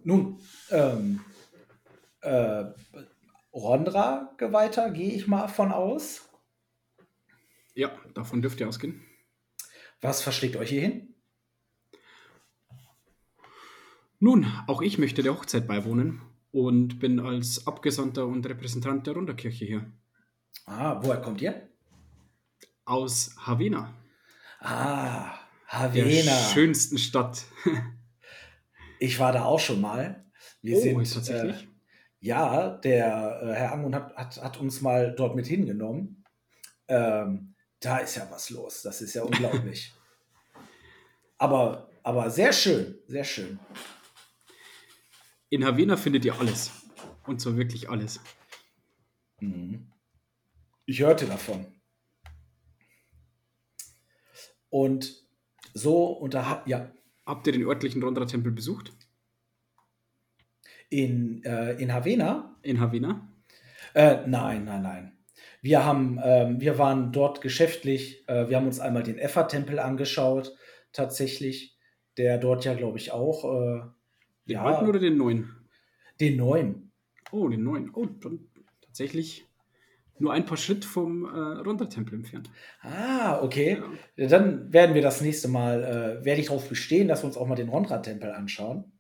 Nun, 0.04 0.40
ähm, 0.70 1.22
äh, 2.22 2.66
Rondra 3.52 4.34
Geweihter, 4.38 4.92
gehe 4.92 5.14
ich 5.14 5.28
mal 5.28 5.48
von 5.48 5.72
aus. 5.72 6.30
Ja, 7.74 7.92
davon 8.14 8.42
dürft 8.42 8.60
ihr 8.60 8.68
ausgehen. 8.68 9.04
Was 10.02 10.22
verschlägt 10.22 10.56
euch 10.56 10.70
hierhin? 10.70 11.09
Nun, 14.20 14.46
auch 14.68 14.82
ich 14.82 14.98
möchte 14.98 15.24
der 15.24 15.34
Hochzeit 15.34 15.68
beiwohnen 15.68 16.22
und 16.52 17.00
bin 17.00 17.20
als 17.20 17.68
Abgesandter 17.68 18.26
und 18.28 18.46
Repräsentant 18.46 19.08
der 19.08 19.14
Runderkirche 19.14 19.66
hier. 19.66 19.92
Ah, 20.66 21.00
woher 21.02 21.22
kommt 21.22 21.42
ihr? 21.42 21.70
Aus 22.86 23.36
Havena, 23.46 23.94
Ah, 24.60 25.36
der 25.72 26.04
Havena. 26.06 26.32
schönsten 26.54 26.98
Stadt. 26.98 27.46
Ich 29.02 29.18
war 29.18 29.32
da 29.32 29.46
auch 29.46 29.62
schon 29.62 29.80
mal. 29.80 30.26
Wir 30.62 30.76
Oh, 30.76 30.82
sind 30.82 31.14
tatsächlich? 31.14 31.64
Äh, 31.64 31.68
ja, 32.20 32.68
der 32.80 33.40
äh, 33.42 33.54
Herr 33.54 33.72
Angun 33.72 33.96
hat, 33.96 34.14
hat, 34.18 34.44
hat 34.44 34.58
uns 34.60 34.82
mal 34.82 35.16
dort 35.16 35.38
mit 35.38 35.48
hingenommen. 35.48 36.26
Ähm, 36.90 37.56
da 37.80 38.00
ist 38.00 38.18
ja 38.18 38.28
was 38.30 38.50
los. 38.50 38.82
Das 38.82 39.02
ist 39.02 39.14
ja 39.14 39.24
unglaublich. 39.24 39.94
aber, 41.38 41.90
aber 42.04 42.30
sehr 42.30 42.52
schön, 42.52 42.98
sehr 43.08 43.24
schön. 43.24 43.58
In 45.50 45.65
Havena 45.65 45.98
findet 45.98 46.25
ihr 46.25 46.39
alles. 46.39 46.72
Und 47.25 47.41
zwar 47.41 47.58
wirklich 47.58 47.89
alles. 47.89 48.20
Mhm. 49.39 49.91
Ich 50.86 51.00
hörte 51.01 51.25
davon. 51.25 51.65
Und 54.70 55.24
so 55.74 56.08
unterhalb, 56.08 56.68
ja, 56.68 56.91
Habt 57.25 57.46
ihr 57.46 57.53
den 57.53 57.63
örtlichen 57.68 58.01
Rondra-Tempel 58.01 58.51
besucht? 58.51 58.91
in, 60.89 61.44
äh, 61.44 61.74
in 61.74 61.94
Havena 61.94 62.56
In 62.63 62.79
Havena? 62.79 63.29
Äh, 63.94 64.25
nein, 64.25 64.65
nein, 64.65 64.82
nein. 64.82 65.18
Wir 65.62 65.86
haben, 65.86 66.20
ähm, 66.24 66.60
wir 66.62 66.77
waren 66.77 67.12
dort 67.12 67.41
geschäftlich. 67.41 68.27
Äh, 68.27 68.50
wir 68.50 68.58
haben 68.58 68.65
uns 68.65 68.79
einmal 68.79 69.03
den 69.03 69.18
Effa-Tempel 69.18 69.79
angeschaut, 69.79 70.56
tatsächlich, 70.91 71.77
der 72.18 72.38
dort 72.38 72.65
ja, 72.65 72.74
glaube 72.74 72.98
ich, 72.98 73.12
auch 73.12 73.46
äh, 73.46 73.82
Den 74.50 74.56
ja, 74.56 74.63
alten 74.63 74.88
oder 74.88 75.00
den 75.00 75.18
neuen? 75.18 75.56
den 76.20 76.36
neuen. 76.36 76.91
Oh, 77.32 77.48
den 77.48 77.63
neuen. 77.63 77.91
Oh, 77.94 78.06
dann 78.06 78.39
tatsächlich 78.82 79.46
nur 80.18 80.34
ein 80.34 80.46
paar 80.46 80.58
Schritt 80.58 80.84
vom 80.84 81.24
äh, 81.25 81.29
Rondra-Tempel 81.62 82.13
entfernt. 82.15 82.50
Ah, 82.82 83.41
okay. 83.41 83.82
Ja. 84.18 84.27
Dann 84.27 84.74
werden 84.74 84.96
wir 84.96 85.01
das 85.01 85.22
nächste 85.22 85.48
Mal, 85.48 85.84
äh, 86.22 86.25
werde 86.25 86.41
ich 86.41 86.48
darauf 86.48 86.68
bestehen, 86.68 87.08
dass 87.08 87.24
wir 87.24 87.27
uns 87.27 87.38
auch 87.38 87.48
mal 87.48 87.56
den 87.56 87.70
Rondra-Tempel 87.70 88.32
anschauen. 88.32 88.91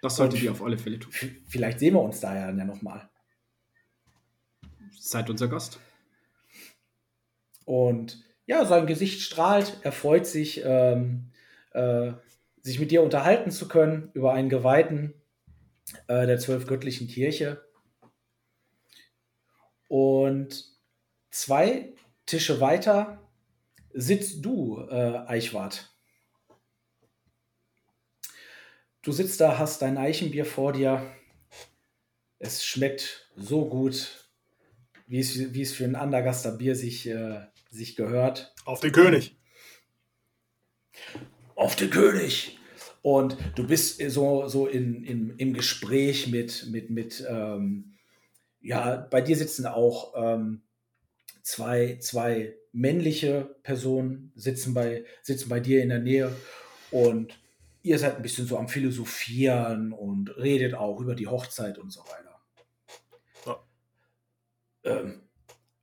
Das 0.00 0.16
solltet 0.16 0.40
Und- 0.40 0.44
ihr 0.44 0.50
auf 0.50 0.62
alle 0.62 0.78
Fälle 0.78 0.98
tun. 0.98 1.12
Vielleicht 1.46 1.78
sehen 1.78 1.94
wir 1.94 2.02
uns 2.02 2.18
da 2.18 2.34
ja 2.34 2.46
dann 2.46 2.58
ja 2.58 2.64
nochmal. 2.64 3.08
Seid 4.98 5.30
unser 5.30 5.46
Gast. 5.46 5.78
Und 7.64 8.24
ja, 8.46 8.64
sein 8.64 8.86
Gesicht 8.86 9.20
strahlt, 9.20 9.78
er 9.82 9.92
freut 9.92 10.26
sich, 10.26 10.62
ähm, 10.64 11.30
äh, 11.72 12.12
sich 12.62 12.78
mit 12.78 12.90
dir 12.90 13.02
unterhalten 13.02 13.50
zu 13.50 13.68
können 13.68 14.10
über 14.14 14.32
einen 14.32 14.48
Geweihten 14.48 15.14
äh, 16.06 16.26
der 16.26 16.38
zwölf 16.38 16.66
göttlichen 16.66 17.08
Kirche. 17.08 17.64
Und 19.88 20.64
zwei 21.30 21.94
Tische 22.24 22.60
weiter 22.60 23.30
sitzt 23.92 24.44
du, 24.44 24.80
äh, 24.88 25.18
Eichwart. 25.26 25.94
Du 29.02 29.10
sitzt 29.10 29.40
da, 29.40 29.58
hast 29.58 29.82
dein 29.82 29.98
Eichenbier 29.98 30.46
vor 30.46 30.72
dir. 30.72 31.04
Es 32.38 32.64
schmeckt 32.64 33.30
so 33.36 33.68
gut, 33.68 34.30
wie 35.06 35.18
es, 35.18 35.52
wie 35.52 35.62
es 35.62 35.72
für 35.72 35.84
ein 35.84 35.96
Andergaster 35.96 36.52
Bier 36.52 36.76
sich, 36.76 37.08
äh, 37.08 37.40
sich 37.70 37.96
gehört. 37.96 38.54
Auf 38.64 38.80
den 38.80 38.92
König. 38.92 39.36
Auf 41.54 41.76
den 41.76 41.90
König! 41.90 42.58
Und 43.02 43.36
du 43.56 43.66
bist 43.66 44.00
so, 44.10 44.46
so 44.46 44.66
in, 44.66 45.04
in, 45.04 45.36
im 45.36 45.54
Gespräch 45.54 46.28
mit, 46.28 46.68
mit, 46.70 46.88
mit 46.88 47.24
ähm, 47.28 47.94
ja, 48.60 48.96
bei 49.10 49.20
dir 49.20 49.36
sitzen 49.36 49.66
auch 49.66 50.14
ähm, 50.16 50.62
zwei, 51.42 51.98
zwei 52.00 52.54
männliche 52.70 53.56
Personen, 53.64 54.32
sitzen 54.36 54.72
bei, 54.72 55.04
sitzen 55.22 55.48
bei 55.48 55.58
dir 55.58 55.82
in 55.82 55.88
der 55.88 55.98
Nähe 55.98 56.34
und 56.92 57.38
ihr 57.82 57.98
seid 57.98 58.16
ein 58.16 58.22
bisschen 58.22 58.46
so 58.46 58.56
am 58.56 58.68
Philosophieren 58.68 59.92
und 59.92 60.36
redet 60.38 60.74
auch 60.74 61.00
über 61.00 61.16
die 61.16 61.26
Hochzeit 61.26 61.78
und 61.78 61.90
so 61.90 62.02
weiter. 62.02 62.40
Ja. 63.46 63.64
Ähm, 64.84 65.22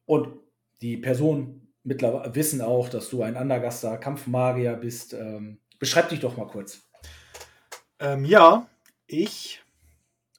und 0.05 0.39
die 0.81 0.95
Personen 0.95 1.58
mittlerweile 1.83 2.33
wissen 2.35 2.61
auch, 2.61 2.89
dass 2.89 3.09
du 3.09 3.23
ein 3.23 3.37
Andergaster 3.37 3.97
Kampfmagier 3.97 4.73
bist. 4.73 5.13
Ähm, 5.13 5.59
beschreib 5.79 6.09
dich 6.09 6.19
doch 6.19 6.37
mal 6.37 6.47
kurz. 6.47 6.81
Ähm, 7.99 8.25
ja, 8.25 8.67
ich, 9.07 9.61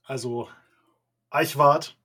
also 0.05 0.49
Eichwart, 1.31 1.97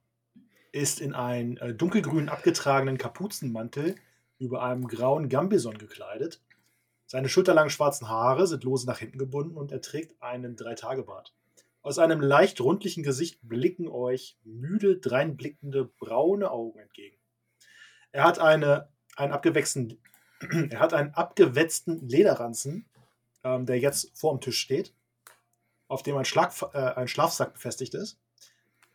ist 0.71 0.99
in 0.99 1.13
einen 1.13 1.55
äh, 1.57 1.73
dunkelgrün 1.73 2.27
abgetragenen 2.27 2.97
Kapuzenmantel 2.97 3.95
über 4.39 4.61
einem 4.61 4.87
grauen 4.87 5.29
Gambison 5.29 5.77
gekleidet. 5.77 6.41
Seine 7.05 7.29
schulterlangen 7.29 7.69
schwarzen 7.69 8.09
Haare 8.09 8.45
sind 8.45 8.65
lose 8.65 8.85
nach 8.85 8.99
hinten 8.99 9.17
gebunden 9.17 9.55
und 9.55 9.71
er 9.71 9.81
trägt 9.81 10.21
einen 10.21 10.57
Dreitagebart. 10.57 11.33
Aus 11.81 11.97
einem 11.97 12.19
leicht 12.19 12.59
rundlichen 12.59 13.03
Gesicht 13.03 13.39
blicken 13.43 13.87
euch 13.87 14.37
müde 14.43 14.97
dreinblickende 14.97 15.85
braune 15.85 16.51
Augen 16.51 16.79
entgegen. 16.79 17.17
Er 18.11 18.23
hat 18.23 18.39
eine, 18.39 18.89
einen, 19.15 19.33
abgewechselten, 19.33 19.99
er 20.69 20.79
hat 20.79 20.93
einen 20.93 21.13
abgewetzten 21.13 22.07
Lederranzen, 22.07 22.85
ähm, 23.43 23.65
der 23.65 23.79
jetzt 23.79 24.17
vor 24.17 24.35
dem 24.35 24.41
Tisch 24.41 24.59
steht 24.59 24.93
auf 25.87 26.03
dem 26.03 26.17
ein, 26.17 26.25
Schlag, 26.25 26.53
äh, 26.73 26.77
ein 26.77 27.07
Schlafsack 27.07 27.53
befestigt 27.53 27.93
ist. 27.93 28.19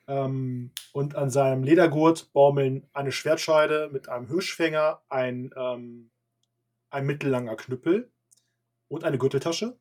Ähm, 0.08 0.72
und 0.92 1.14
an 1.14 1.30
seinem 1.30 1.62
Ledergurt 1.62 2.32
baumeln 2.32 2.88
eine 2.92 3.12
Schwertscheide 3.12 3.90
mit 3.92 4.08
einem 4.08 4.26
Hirschfänger, 4.26 5.00
ein, 5.08 5.52
ähm, 5.56 6.10
ein 6.90 7.06
mittellanger 7.06 7.56
Knüppel 7.56 8.10
und 8.88 9.04
eine 9.04 9.18
Gürteltasche. 9.18 9.78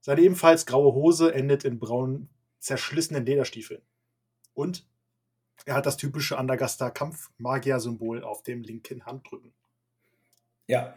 Seine 0.00 0.20
ebenfalls 0.20 0.66
graue 0.66 0.94
Hose 0.94 1.34
endet 1.34 1.64
in 1.64 1.78
braunen, 1.78 2.28
zerschlissenen 2.60 3.26
Lederstiefeln. 3.26 3.82
Und 4.52 4.86
er 5.66 5.74
hat 5.74 5.86
das 5.86 5.96
typische 5.96 6.38
Andergaster 6.38 6.90
Kampfmagier-Symbol 6.90 8.22
auf 8.22 8.42
dem 8.42 8.62
linken 8.62 9.06
Handrücken. 9.06 9.52
Ja. 10.66 10.94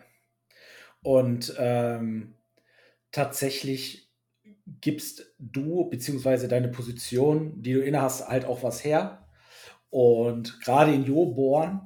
Und 1.01 1.53
ähm, 1.57 2.35
tatsächlich 3.11 4.11
gibst 4.81 5.33
du, 5.39 5.89
beziehungsweise 5.89 6.47
deine 6.47 6.67
Position, 6.67 7.61
die 7.61 7.73
du 7.73 7.81
inne 7.81 8.01
hast, 8.01 8.27
halt 8.27 8.45
auch 8.45 8.63
was 8.63 8.83
her. 8.83 9.25
Und 9.89 10.59
gerade 10.61 10.93
in 10.93 11.05
Joborn, 11.05 11.81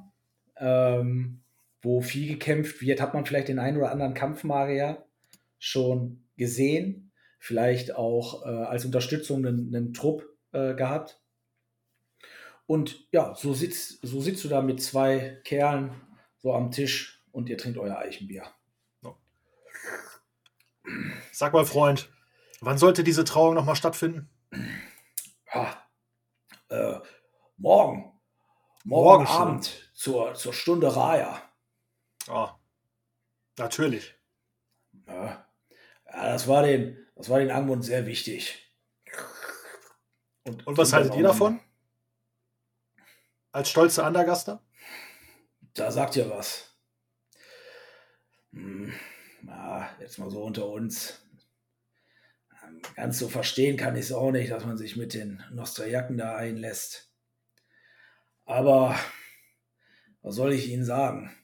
ähm, 0.56 1.42
wo 1.80 2.00
viel 2.00 2.28
gekämpft 2.28 2.80
wird, 2.80 3.00
hat 3.00 3.14
man 3.14 3.26
vielleicht 3.26 3.48
den 3.48 3.58
einen 3.58 3.76
oder 3.76 3.90
anderen 3.90 4.14
Kampfmagier 4.14 5.04
schon 5.58 6.24
gesehen. 6.36 7.12
Vielleicht 7.38 7.96
auch 7.96 8.44
äh, 8.44 8.48
als 8.48 8.84
Unterstützung 8.84 9.44
einen, 9.46 9.74
einen 9.74 9.92
Trupp 9.92 10.24
äh, 10.52 10.74
gehabt. 10.74 11.20
Und 12.66 13.08
ja, 13.12 13.34
so 13.34 13.52
sitzt, 13.54 13.98
so 14.02 14.20
sitzt 14.20 14.44
du 14.44 14.48
da 14.48 14.62
mit 14.62 14.80
zwei 14.80 15.40
Kerlen 15.44 15.90
so 16.38 16.52
am 16.52 16.70
Tisch 16.70 17.21
und 17.32 17.48
ihr 17.48 17.58
trinkt 17.58 17.78
euer 17.78 17.98
Eichenbier. 17.98 18.44
Sag 21.32 21.52
mal, 21.52 21.64
Freund, 21.64 22.10
wann 22.60 22.78
sollte 22.78 23.04
diese 23.04 23.24
Trauung 23.24 23.54
nochmal 23.54 23.76
stattfinden? 23.76 24.30
Ha, 25.52 25.82
äh, 26.68 26.98
morgen. 27.56 28.12
Morgen, 28.84 29.24
Morgen. 29.24 29.26
Abend 29.26 29.90
zur, 29.94 30.34
zur 30.34 30.52
Stunde 30.52 30.94
Raya. 30.94 31.40
Ah, 32.28 32.56
natürlich. 33.56 34.14
Ja, 35.06 35.46
ja, 36.06 36.32
das 36.32 36.48
war 36.48 36.62
den, 36.62 36.98
das 37.14 37.28
war 37.30 37.38
den 37.38 37.50
Angmund 37.50 37.84
sehr 37.84 38.06
wichtig. 38.06 38.74
Und 40.44 40.76
was 40.76 40.90
trinkt 40.90 40.92
haltet 40.92 41.14
ihr 41.14 41.22
davon? 41.22 41.60
Als 43.52 43.70
stolze 43.70 44.04
Andergaster? 44.04 44.64
Da 45.74 45.90
sagt 45.92 46.16
ihr 46.16 46.28
was. 46.28 46.71
Hm, 48.52 48.92
na, 49.42 49.88
jetzt 50.00 50.18
mal 50.18 50.30
so 50.30 50.42
unter 50.42 50.68
uns. 50.68 51.20
Ähm, 52.62 52.80
Ganz 52.94 53.18
so 53.18 53.28
verstehen 53.28 53.76
kann 53.76 53.96
ich 53.96 54.06
es 54.06 54.12
auch 54.12 54.30
nicht, 54.30 54.50
dass 54.50 54.64
man 54.64 54.78
sich 54.78 54.96
mit 54.96 55.14
den 55.14 55.42
Nostrajaken 55.52 56.16
da 56.16 56.36
einlässt. 56.36 57.10
Aber 58.44 58.98
was 60.20 60.34
soll 60.34 60.52
ich 60.52 60.68
Ihnen 60.68 60.84
sagen? 60.84 61.34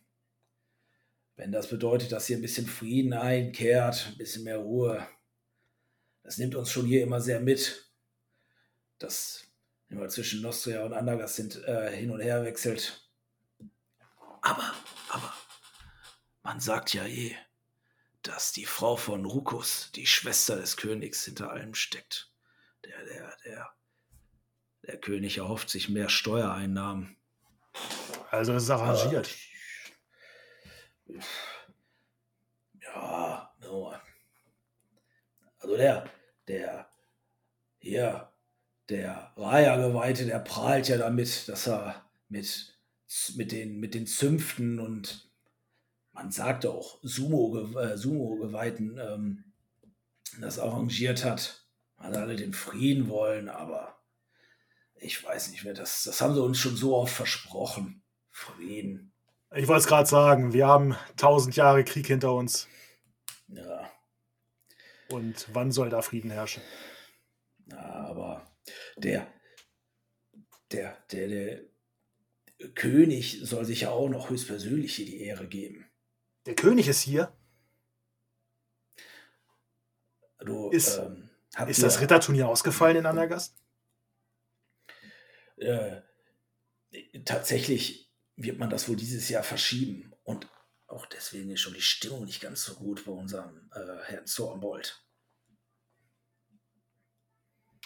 Wenn 1.36 1.52
das 1.52 1.68
bedeutet, 1.68 2.12
dass 2.12 2.26
hier 2.26 2.36
ein 2.36 2.42
bisschen 2.42 2.66
Frieden 2.66 3.12
einkehrt, 3.12 4.08
ein 4.08 4.18
bisschen 4.18 4.44
mehr 4.44 4.58
Ruhe, 4.58 5.06
das 6.22 6.36
nimmt 6.36 6.54
uns 6.56 6.70
schon 6.70 6.84
hier 6.84 7.02
immer 7.02 7.20
sehr 7.20 7.40
mit. 7.40 7.90
Das 8.98 9.46
immer 9.88 10.08
zwischen 10.08 10.42
Nostria 10.42 10.84
und 10.84 10.92
Andergast 10.92 11.36
sind, 11.36 11.62
äh, 11.64 11.90
hin 11.96 12.10
und 12.10 12.20
her 12.20 12.44
wechselt. 12.44 13.08
Aber, 14.42 14.74
man 16.48 16.60
sagt 16.60 16.94
ja 16.94 17.04
eh, 17.04 17.36
dass 18.22 18.52
die 18.52 18.64
Frau 18.64 18.96
von 18.96 19.26
Rukus, 19.26 19.92
die 19.94 20.06
Schwester 20.06 20.56
des 20.56 20.78
Königs, 20.78 21.26
hinter 21.26 21.50
allem 21.50 21.74
steckt. 21.74 22.32
Der, 22.86 23.04
der, 23.04 23.36
der, 23.44 23.70
der 24.86 24.96
König 24.96 25.36
erhofft 25.36 25.68
sich 25.68 25.90
mehr 25.90 26.08
Steuereinnahmen. 26.08 27.18
Also 28.30 28.54
es 28.54 28.62
ist 28.62 28.70
arrangiert. 28.70 29.28
Ja, 32.80 33.54
nur. 33.60 34.00
Also 35.58 35.76
der, 35.76 36.10
der, 36.48 36.90
hier, 37.76 38.32
der 38.88 39.34
Raya-Geweihte, 39.36 40.24
der 40.24 40.38
prahlt 40.38 40.88
ja 40.88 40.96
damit, 40.96 41.46
dass 41.46 41.66
er 41.66 42.10
mit, 42.30 42.78
mit, 43.34 43.52
den, 43.52 43.80
mit 43.80 43.92
den 43.92 44.06
Zünften 44.06 44.80
und 44.80 45.27
man 46.18 46.32
sagt 46.32 46.66
auch 46.66 46.98
Sumo, 47.02 47.78
äh, 47.78 47.96
Sumo-Geweihten 47.96 48.98
ähm, 48.98 49.44
das 50.40 50.58
arrangiert 50.58 51.24
hat, 51.24 51.64
weil 51.96 52.16
alle 52.16 52.34
den 52.34 52.52
Frieden 52.52 53.08
wollen, 53.08 53.48
aber 53.48 54.00
ich 54.96 55.22
weiß 55.22 55.52
nicht 55.52 55.62
mehr, 55.62 55.74
das, 55.74 56.02
das 56.02 56.20
haben 56.20 56.34
sie 56.34 56.42
uns 56.42 56.58
schon 56.58 56.76
so 56.76 56.96
oft 56.96 57.14
versprochen. 57.14 58.02
Frieden. 58.30 59.12
Ich 59.54 59.68
wollte 59.68 59.80
es 59.80 59.86
gerade 59.86 60.08
sagen, 60.08 60.52
wir 60.52 60.66
haben 60.66 60.96
tausend 61.16 61.54
Jahre 61.54 61.84
Krieg 61.84 62.06
hinter 62.08 62.34
uns. 62.34 62.66
Ja, 63.48 63.88
Und 65.10 65.48
wann 65.52 65.70
soll 65.70 65.88
da 65.88 66.02
Frieden 66.02 66.30
herrschen? 66.30 66.62
Ja, 67.70 67.78
aber 67.78 68.50
der, 68.96 69.26
der, 70.72 70.96
der, 71.12 71.28
der 71.28 71.60
König 72.74 73.40
soll 73.42 73.64
sich 73.64 73.82
ja 73.82 73.90
auch 73.90 74.08
noch 74.08 74.30
höchstpersönlich 74.30 74.96
hier 74.96 75.06
die 75.06 75.20
Ehre 75.22 75.46
geben. 75.46 75.87
Der 76.48 76.54
König 76.54 76.88
ist 76.88 77.02
hier. 77.02 77.30
Du, 80.38 80.70
Ist- 80.70 80.96
ähm, 80.96 81.28
Ist 81.66 81.82
das 81.82 82.00
Ritterturnier 82.00 82.48
ausgefallen 82.48 82.96
in 82.96 83.04
Andergast? 83.04 83.54
Äh, 85.58 86.00
tatsächlich 87.26 88.10
wird 88.36 88.58
man 88.58 88.70
das 88.70 88.88
wohl 88.88 88.96
dieses 88.96 89.28
Jahr 89.28 89.42
verschieben. 89.42 90.14
Und 90.22 90.48
auch 90.86 91.04
deswegen 91.04 91.50
ist 91.50 91.60
schon 91.60 91.74
die 91.74 91.82
Stimmung 91.82 92.24
nicht 92.24 92.40
ganz 92.40 92.64
so 92.64 92.76
gut 92.76 93.04
bei 93.04 93.12
unserem 93.12 93.70
äh, 93.74 93.98
Herrn 94.06 94.26
Zornbold. 94.26 95.04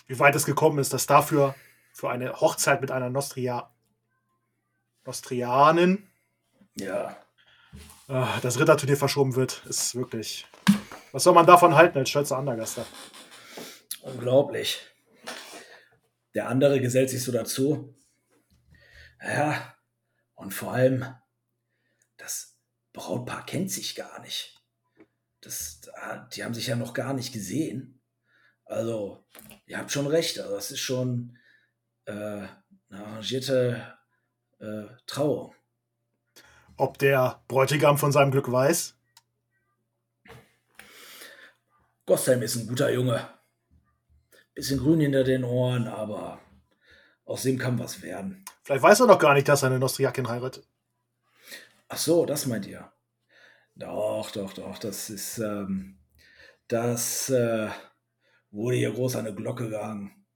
Wie 0.06 0.20
weit 0.20 0.36
es 0.36 0.44
gekommen 0.46 0.78
ist, 0.78 0.92
dass 0.92 1.06
dafür 1.08 1.56
für 1.92 2.10
eine 2.10 2.40
Hochzeit 2.40 2.80
mit 2.80 2.92
einer 2.92 3.10
Nostria 3.10 3.74
Nostrianin 5.04 6.08
Ja, 6.74 7.21
das 8.08 8.58
Ritterturnier 8.58 8.96
verschoben 8.96 9.34
wird, 9.36 9.62
ist 9.66 9.94
wirklich. 9.94 10.46
Was 11.12 11.24
soll 11.24 11.34
man 11.34 11.46
davon 11.46 11.74
halten 11.74 11.98
als 11.98 12.10
stolzer 12.10 12.38
Andergaster? 12.38 12.84
unglaublich. 14.02 14.80
Der 16.34 16.48
andere 16.48 16.80
gesellt 16.80 17.08
sich 17.10 17.22
so 17.22 17.30
dazu. 17.30 17.94
Ja, 19.22 19.76
und 20.34 20.52
vor 20.52 20.72
allem, 20.72 21.04
das 22.16 22.58
Brautpaar 22.92 23.46
kennt 23.46 23.70
sich 23.70 23.94
gar 23.94 24.20
nicht. 24.22 24.60
Das, 25.40 25.80
da- 25.82 26.28
die 26.34 26.42
haben 26.42 26.54
sich 26.54 26.66
ja 26.66 26.74
noch 26.74 26.94
gar 26.94 27.14
nicht 27.14 27.32
gesehen. 27.32 28.00
Also, 28.64 29.24
ihr 29.66 29.78
habt 29.78 29.92
schon 29.92 30.08
recht. 30.08 30.40
Also, 30.40 30.54
das 30.56 30.72
ist 30.72 30.80
schon 30.80 31.38
äh, 32.06 32.12
eine 32.12 32.48
arrangierte 32.90 33.96
äh, 34.58 34.86
Trauung. 35.06 35.54
Ob 36.82 36.98
der 36.98 37.40
Bräutigam 37.46 37.96
von 37.96 38.10
seinem 38.10 38.32
Glück 38.32 38.50
weiß? 38.50 38.96
Gostheim 42.06 42.42
ist 42.42 42.56
ein 42.56 42.66
guter 42.66 42.92
Junge. 42.92 43.24
Bisschen 44.52 44.80
grün 44.80 44.98
hinter 44.98 45.22
den 45.22 45.44
Ohren, 45.44 45.86
aber 45.86 46.40
aus 47.24 47.42
dem 47.42 47.56
kann 47.56 47.78
was 47.78 48.02
werden. 48.02 48.44
Vielleicht 48.64 48.82
weiß 48.82 48.98
er 48.98 49.06
doch 49.06 49.20
gar 49.20 49.34
nicht, 49.34 49.46
dass 49.46 49.62
er 49.62 49.68
eine 49.68 49.78
Nostriakin 49.78 50.28
heiratet. 50.28 50.66
Ach 51.86 51.98
so, 51.98 52.26
das 52.26 52.46
meint 52.46 52.66
ihr. 52.66 52.90
Doch, 53.76 54.32
doch, 54.32 54.52
doch. 54.52 54.76
Das 54.78 55.08
ist, 55.08 55.38
ähm, 55.38 56.00
das 56.66 57.30
äh, 57.30 57.68
wurde 58.50 58.76
hier 58.78 58.90
groß 58.90 59.14
an 59.14 59.26
eine 59.28 59.36
Glocke 59.36 59.70
gehangen. 59.70 60.26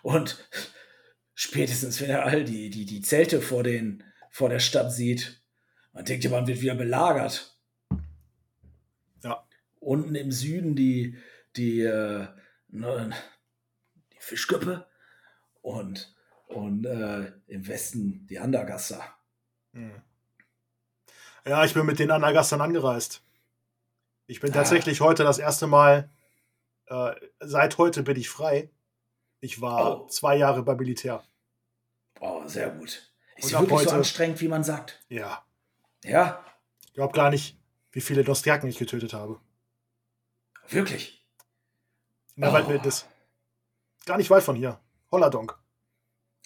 Und 0.00 0.48
spätestens, 1.34 2.00
wenn 2.00 2.08
er 2.08 2.24
all 2.24 2.44
die, 2.44 2.70
die, 2.70 2.86
die 2.86 3.02
Zelte 3.02 3.42
vor, 3.42 3.62
den, 3.62 4.02
vor 4.30 4.48
der 4.48 4.58
Stadt 4.60 4.92
sieht, 4.92 5.42
man 5.92 6.04
denkt 6.04 6.24
ja, 6.24 6.30
man 6.30 6.46
wird 6.46 6.60
wieder 6.60 6.74
belagert. 6.74 7.56
Ja. 9.22 9.46
Unten 9.80 10.14
im 10.14 10.30
Süden 10.32 10.76
die, 10.76 11.16
die, 11.56 11.80
äh, 11.80 12.26
ne, 12.68 13.10
die 14.12 14.18
Fischköppe 14.20 14.86
und, 15.62 16.14
und 16.46 16.84
äh, 16.86 17.32
im 17.46 17.66
Westen 17.66 18.26
die 18.28 18.38
Andergasser. 18.38 19.02
Hm. 19.72 20.02
Ja, 21.44 21.64
ich 21.64 21.74
bin 21.74 21.86
mit 21.86 21.98
den 21.98 22.10
Andergastern 22.10 22.60
angereist. 22.60 23.22
Ich 24.26 24.40
bin 24.40 24.50
Ah. 24.50 24.54
tatsächlich 24.54 25.00
heute 25.00 25.24
das 25.24 25.38
erste 25.38 25.66
Mal, 25.66 26.10
äh, 26.86 27.14
seit 27.40 27.78
heute 27.78 28.02
bin 28.02 28.16
ich 28.16 28.28
frei. 28.28 28.70
Ich 29.40 29.60
war 29.60 30.02
Oh. 30.02 30.06
zwei 30.08 30.36
Jahre 30.36 30.62
beim 30.62 30.76
Militär. 30.76 31.22
Oh, 32.20 32.46
sehr 32.46 32.70
gut. 32.70 33.07
Ist 33.38 33.46
Und 33.46 33.54
ab 33.54 33.60
wirklich 33.62 33.80
so 33.80 33.86
heute- 33.86 33.94
anstrengend, 33.96 34.40
wie 34.40 34.48
man 34.48 34.64
sagt? 34.64 35.00
Ja. 35.08 35.44
Ja, 36.04 36.44
Ich 36.86 36.92
glaube 36.94 37.12
gar 37.14 37.30
nicht, 37.30 37.56
wie 37.92 38.00
viele 38.00 38.24
Nostriaken 38.24 38.68
ich 38.68 38.78
getötet 38.78 39.12
habe. 39.14 39.40
wirklich. 40.68 41.24
In 42.36 42.42
der 42.42 42.50
Oh. 42.50 42.54
Waldwildnis. 42.54 43.06
Gar 44.04 44.16
nicht 44.18 44.28
weit 44.30 44.42
von 44.42 44.54
hier. 44.56 44.80
Holladonk. 45.10 45.58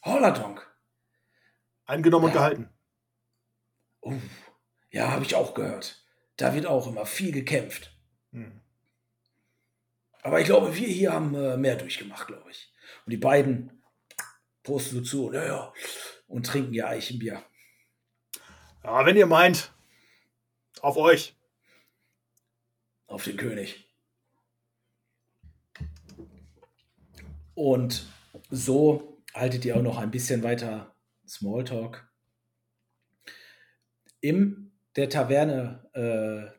Holladonk. 0.04 0.66
Eingenommen 1.86 2.26
und 2.26 2.30
Ja. 2.30 2.36
gehalten. 2.36 2.68
Oh, 4.00 4.14
ja, 4.90 5.10
habe 5.10 5.24
ich 5.24 5.34
auch 5.34 5.54
gehört. 5.54 6.04
Da 6.36 6.54
wird 6.54 6.66
auch 6.66 6.86
immer 6.86 7.04
viel 7.06 7.32
gekämpft. 7.32 7.96
Hm. 8.32 8.60
Aber 10.22 10.38
ich 10.40 10.46
glaube, 10.46 10.74
wir 10.76 10.88
hier 10.88 11.12
haben 11.12 11.34
äh, 11.34 11.56
mehr 11.56 11.76
durchgemacht, 11.76 12.26
glaube 12.28 12.50
ich. 12.50 12.72
Und 13.04 13.10
die 13.10 13.16
beiden 13.16 13.82
posten 14.62 14.96
so 14.96 15.02
zu 15.02 15.26
und, 15.26 15.34
ja, 15.34 15.44
ja, 15.44 15.72
und 16.32 16.46
trinken 16.46 16.72
ihr 16.72 16.88
Eichenbier. 16.88 17.44
Ja, 18.82 19.04
wenn 19.04 19.16
ihr 19.16 19.26
meint, 19.26 19.70
Auf 20.80 20.96
euch. 20.96 21.36
Auf 23.06 23.24
den 23.24 23.36
König. 23.36 23.88
Und 27.54 28.06
so 28.50 29.22
haltet 29.34 29.66
ihr 29.66 29.76
auch 29.76 29.82
noch 29.82 29.98
ein 29.98 30.10
bisschen 30.10 30.42
weiter 30.42 30.96
Smalltalk. 31.28 32.10
In 34.20 34.72
der 34.96 35.10
Taverne 35.10 35.90
äh, 35.92 36.58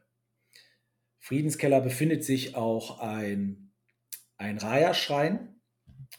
Friedenskeller 1.19 1.81
befindet 1.81 2.23
sich 2.23 2.55
auch 2.55 2.99
ein, 2.99 3.73
ein 4.38 4.59
Raya-Schrein. 4.59 5.59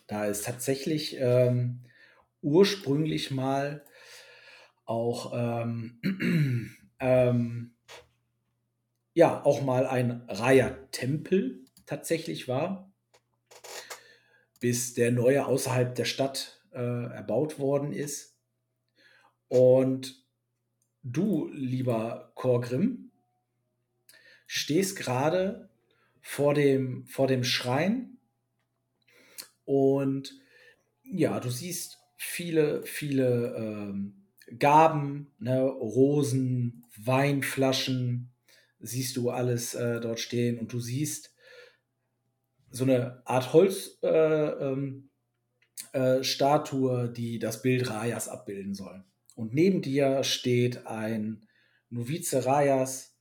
Da 0.08 0.26
ist 0.26 0.44
tatsächlich 0.44 1.16
ähm, 1.18 1.84
ursprünglich 2.44 3.30
mal 3.30 3.84
auch 4.84 5.32
ähm, 5.34 6.00
ähm, 7.00 7.74
ja 9.14 9.44
auch 9.44 9.62
mal 9.62 9.86
ein 9.86 10.24
Raya-Tempel 10.28 11.64
tatsächlich 11.86 12.46
war, 12.46 12.92
bis 14.60 14.94
der 14.94 15.10
neue 15.10 15.46
außerhalb 15.46 15.94
der 15.94 16.04
Stadt 16.04 16.62
äh, 16.72 16.78
erbaut 16.78 17.58
worden 17.58 17.92
ist. 17.92 18.36
Und 19.48 20.22
du, 21.02 21.48
lieber 21.52 22.32
Korgrim, 22.34 23.10
stehst 24.46 24.96
gerade 24.96 25.70
vor 26.20 26.54
dem, 26.54 27.06
vor 27.06 27.26
dem 27.26 27.44
Schrein 27.44 28.18
und 29.64 30.34
ja, 31.02 31.38
du 31.40 31.50
siehst 31.50 32.03
viele, 32.24 32.82
viele 32.84 33.54
ähm, 33.56 34.26
Gaben, 34.58 35.32
ne, 35.38 35.62
Rosen, 35.62 36.84
Weinflaschen, 36.96 38.32
siehst 38.80 39.16
du 39.16 39.30
alles 39.30 39.74
äh, 39.74 40.00
dort 40.00 40.20
stehen 40.20 40.58
und 40.58 40.72
du 40.72 40.80
siehst 40.80 41.34
so 42.70 42.84
eine 42.84 43.22
Art 43.26 43.52
Holzstatue, 43.52 44.02
äh, 44.02 44.64
ähm, 44.64 45.10
äh, 45.92 47.12
die 47.12 47.38
das 47.38 47.62
Bild 47.62 47.88
Rajas 47.88 48.28
abbilden 48.28 48.74
soll. 48.74 49.04
Und 49.36 49.54
neben 49.54 49.80
dir 49.80 50.24
steht 50.24 50.86
ein 50.86 51.46
Novize 51.88 52.44
Rajas 52.44 53.16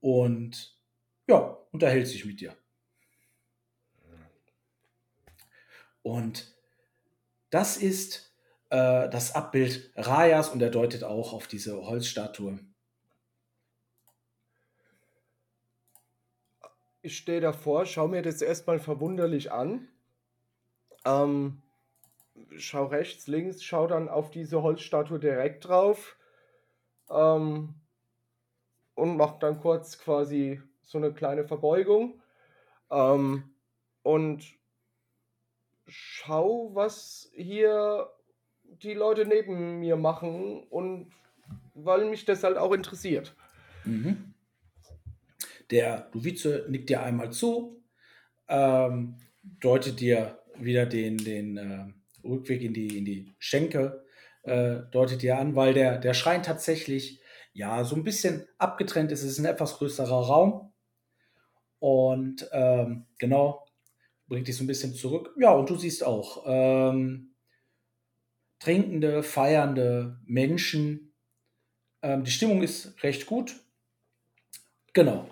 und 0.00 0.78
ja, 1.28 1.58
unterhält 1.72 2.06
sich 2.06 2.24
mit 2.24 2.40
dir. 2.40 2.56
Und 6.02 6.52
das 7.50 7.76
ist 7.76 8.31
äh, 8.72 9.10
das 9.10 9.34
Abbild 9.34 9.92
Rajas 9.96 10.48
und 10.48 10.62
er 10.62 10.70
deutet 10.70 11.04
auch 11.04 11.34
auf 11.34 11.46
diese 11.46 11.84
Holzstatue. 11.84 12.58
Ich 17.02 17.18
stehe 17.18 17.42
davor, 17.42 17.84
schaue 17.84 18.08
mir 18.08 18.22
das 18.22 18.40
erstmal 18.40 18.78
verwunderlich 18.80 19.52
an. 19.52 19.88
Ähm, 21.04 21.60
schau 22.56 22.86
rechts, 22.86 23.26
links, 23.26 23.62
schau 23.62 23.86
dann 23.86 24.08
auf 24.08 24.30
diese 24.30 24.62
Holzstatue 24.62 25.18
direkt 25.18 25.68
drauf. 25.68 26.16
Ähm, 27.10 27.74
und 28.94 29.16
mache 29.18 29.38
dann 29.38 29.60
kurz 29.60 29.98
quasi 29.98 30.62
so 30.80 30.96
eine 30.96 31.12
kleine 31.12 31.44
Verbeugung. 31.44 32.22
Ähm, 32.90 33.54
und 34.02 34.44
schau, 35.86 36.70
was 36.72 37.30
hier 37.34 38.08
die 38.82 38.94
Leute 38.94 39.26
neben 39.26 39.80
mir 39.80 39.96
machen 39.96 40.62
und 40.70 41.10
weil 41.74 42.08
mich 42.08 42.24
das 42.24 42.44
halt 42.44 42.56
auch 42.56 42.72
interessiert. 42.72 43.34
Mhm. 43.84 44.34
Der 45.70 46.08
Luvize 46.12 46.66
nickt 46.68 46.90
dir 46.90 47.02
einmal 47.02 47.32
zu, 47.32 47.82
ähm, 48.48 49.16
deutet 49.42 50.00
dir 50.00 50.38
wieder 50.56 50.86
den, 50.86 51.16
den 51.16 51.56
äh, 51.56 51.86
Rückweg 52.24 52.62
in 52.62 52.74
die, 52.74 52.98
in 52.98 53.04
die 53.04 53.32
Schenke, 53.38 54.04
äh, 54.42 54.80
deutet 54.90 55.22
dir 55.22 55.38
an, 55.38 55.56
weil 55.56 55.74
der, 55.74 55.98
der 55.98 56.14
Schrein 56.14 56.42
tatsächlich 56.42 57.20
ja 57.52 57.84
so 57.84 57.96
ein 57.96 58.04
bisschen 58.04 58.46
abgetrennt 58.58 59.12
ist. 59.12 59.22
Es 59.22 59.32
ist 59.32 59.38
ein 59.38 59.44
etwas 59.44 59.78
größerer 59.78 60.26
Raum. 60.26 60.72
Und 61.78 62.48
ähm, 62.52 63.06
genau, 63.18 63.66
bringt 64.28 64.48
dich 64.48 64.56
so 64.56 64.64
ein 64.64 64.68
bisschen 64.68 64.94
zurück. 64.94 65.34
Ja, 65.38 65.52
und 65.52 65.68
du 65.68 65.76
siehst 65.76 66.04
auch, 66.04 66.44
ähm, 66.46 67.31
trinkende, 68.62 69.22
feiernde 69.22 70.18
Menschen. 70.24 71.14
Ähm, 72.02 72.24
die 72.24 72.30
Stimmung 72.30 72.62
ist 72.62 73.02
recht 73.02 73.26
gut. 73.26 73.56
Genau. 74.92 75.28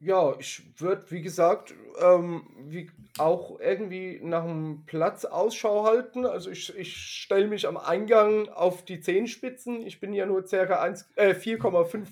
Ja, 0.00 0.36
ich 0.38 0.62
würde, 0.80 1.10
wie 1.10 1.22
gesagt, 1.22 1.74
ähm, 2.00 2.46
wie 2.68 2.90
auch 3.18 3.58
irgendwie 3.58 4.20
nach 4.22 4.44
einem 4.44 4.84
Platz 4.86 5.24
Ausschau 5.24 5.84
halten. 5.84 6.24
Also 6.24 6.50
ich, 6.50 6.76
ich 6.76 6.96
stelle 6.96 7.48
mich 7.48 7.66
am 7.66 7.76
Eingang 7.76 8.48
auf 8.48 8.84
die 8.84 9.00
Zehenspitzen. 9.00 9.84
Ich 9.84 9.98
bin 9.98 10.12
ja 10.12 10.26
nur 10.26 10.44
ca. 10.44 10.86
äh, 11.16 11.32
4,5 11.32 12.06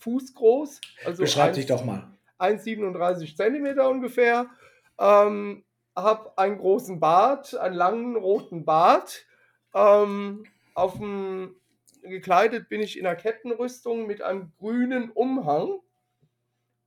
Fuß 0.00 0.34
groß. 0.34 0.80
Also 1.04 1.22
Beschreib 1.22 1.54
dich 1.54 1.66
doch 1.66 1.84
mal. 1.84 2.08
1,37 2.40 3.36
Zentimeter 3.36 3.88
ungefähr. 3.88 4.46
Ähm, 4.98 5.64
habe 6.02 6.36
einen 6.38 6.58
großen 6.58 7.00
Bart, 7.00 7.54
einen 7.56 7.74
langen 7.74 8.16
roten 8.16 8.64
Bart. 8.64 9.26
Ähm, 9.74 10.44
auf 10.74 10.94
dem, 10.98 11.56
gekleidet 12.02 12.68
bin 12.68 12.80
ich 12.80 12.98
in 12.98 13.06
einer 13.06 13.16
Kettenrüstung 13.16 14.06
mit 14.06 14.22
einem 14.22 14.52
grünen 14.58 15.10
Umhang. 15.10 15.80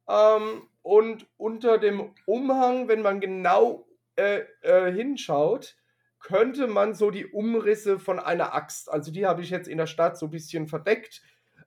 Ähm, 0.08 0.68
und 0.82 1.28
unter 1.38 1.78
dem 1.78 2.14
Umhang, 2.26 2.88
wenn 2.88 3.02
man 3.02 3.20
genau 3.20 3.86
äh, 4.16 4.42
äh, 4.62 4.92
hinschaut, 4.92 5.76
könnte 6.20 6.68
man 6.68 6.94
so 6.94 7.12
die 7.12 7.26
Umrisse 7.26 8.00
von 8.00 8.20
einer 8.20 8.54
Axt, 8.54 8.92
also 8.92 9.12
die 9.12 9.26
habe 9.26 9.42
ich 9.42 9.50
jetzt 9.50 9.68
in 9.68 9.78
der 9.78 9.88
Stadt 9.88 10.18
so 10.18 10.28
ein 10.28 10.32
bisschen 10.32 10.68
verdeckt, 10.68 11.22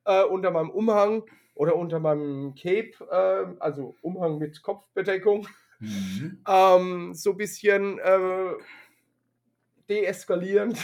äh, 0.05 0.23
unter 0.23 0.51
meinem 0.51 0.71
Umhang 0.71 1.25
oder 1.55 1.77
unter 1.77 2.01
meinem 2.01 2.55
Cape, 2.55 2.93
äh, 3.11 3.61
also 3.61 3.97
Umhang 4.01 4.39
mit 4.39 4.63
Kopfbedeckung. 4.63 5.49
Mhm. 5.81 6.43
Ähm, 6.47 7.15
so 7.15 7.31
ein 7.31 7.37
bisschen 7.37 7.99
äh, 7.99 8.53
deeskalierend 9.89 10.79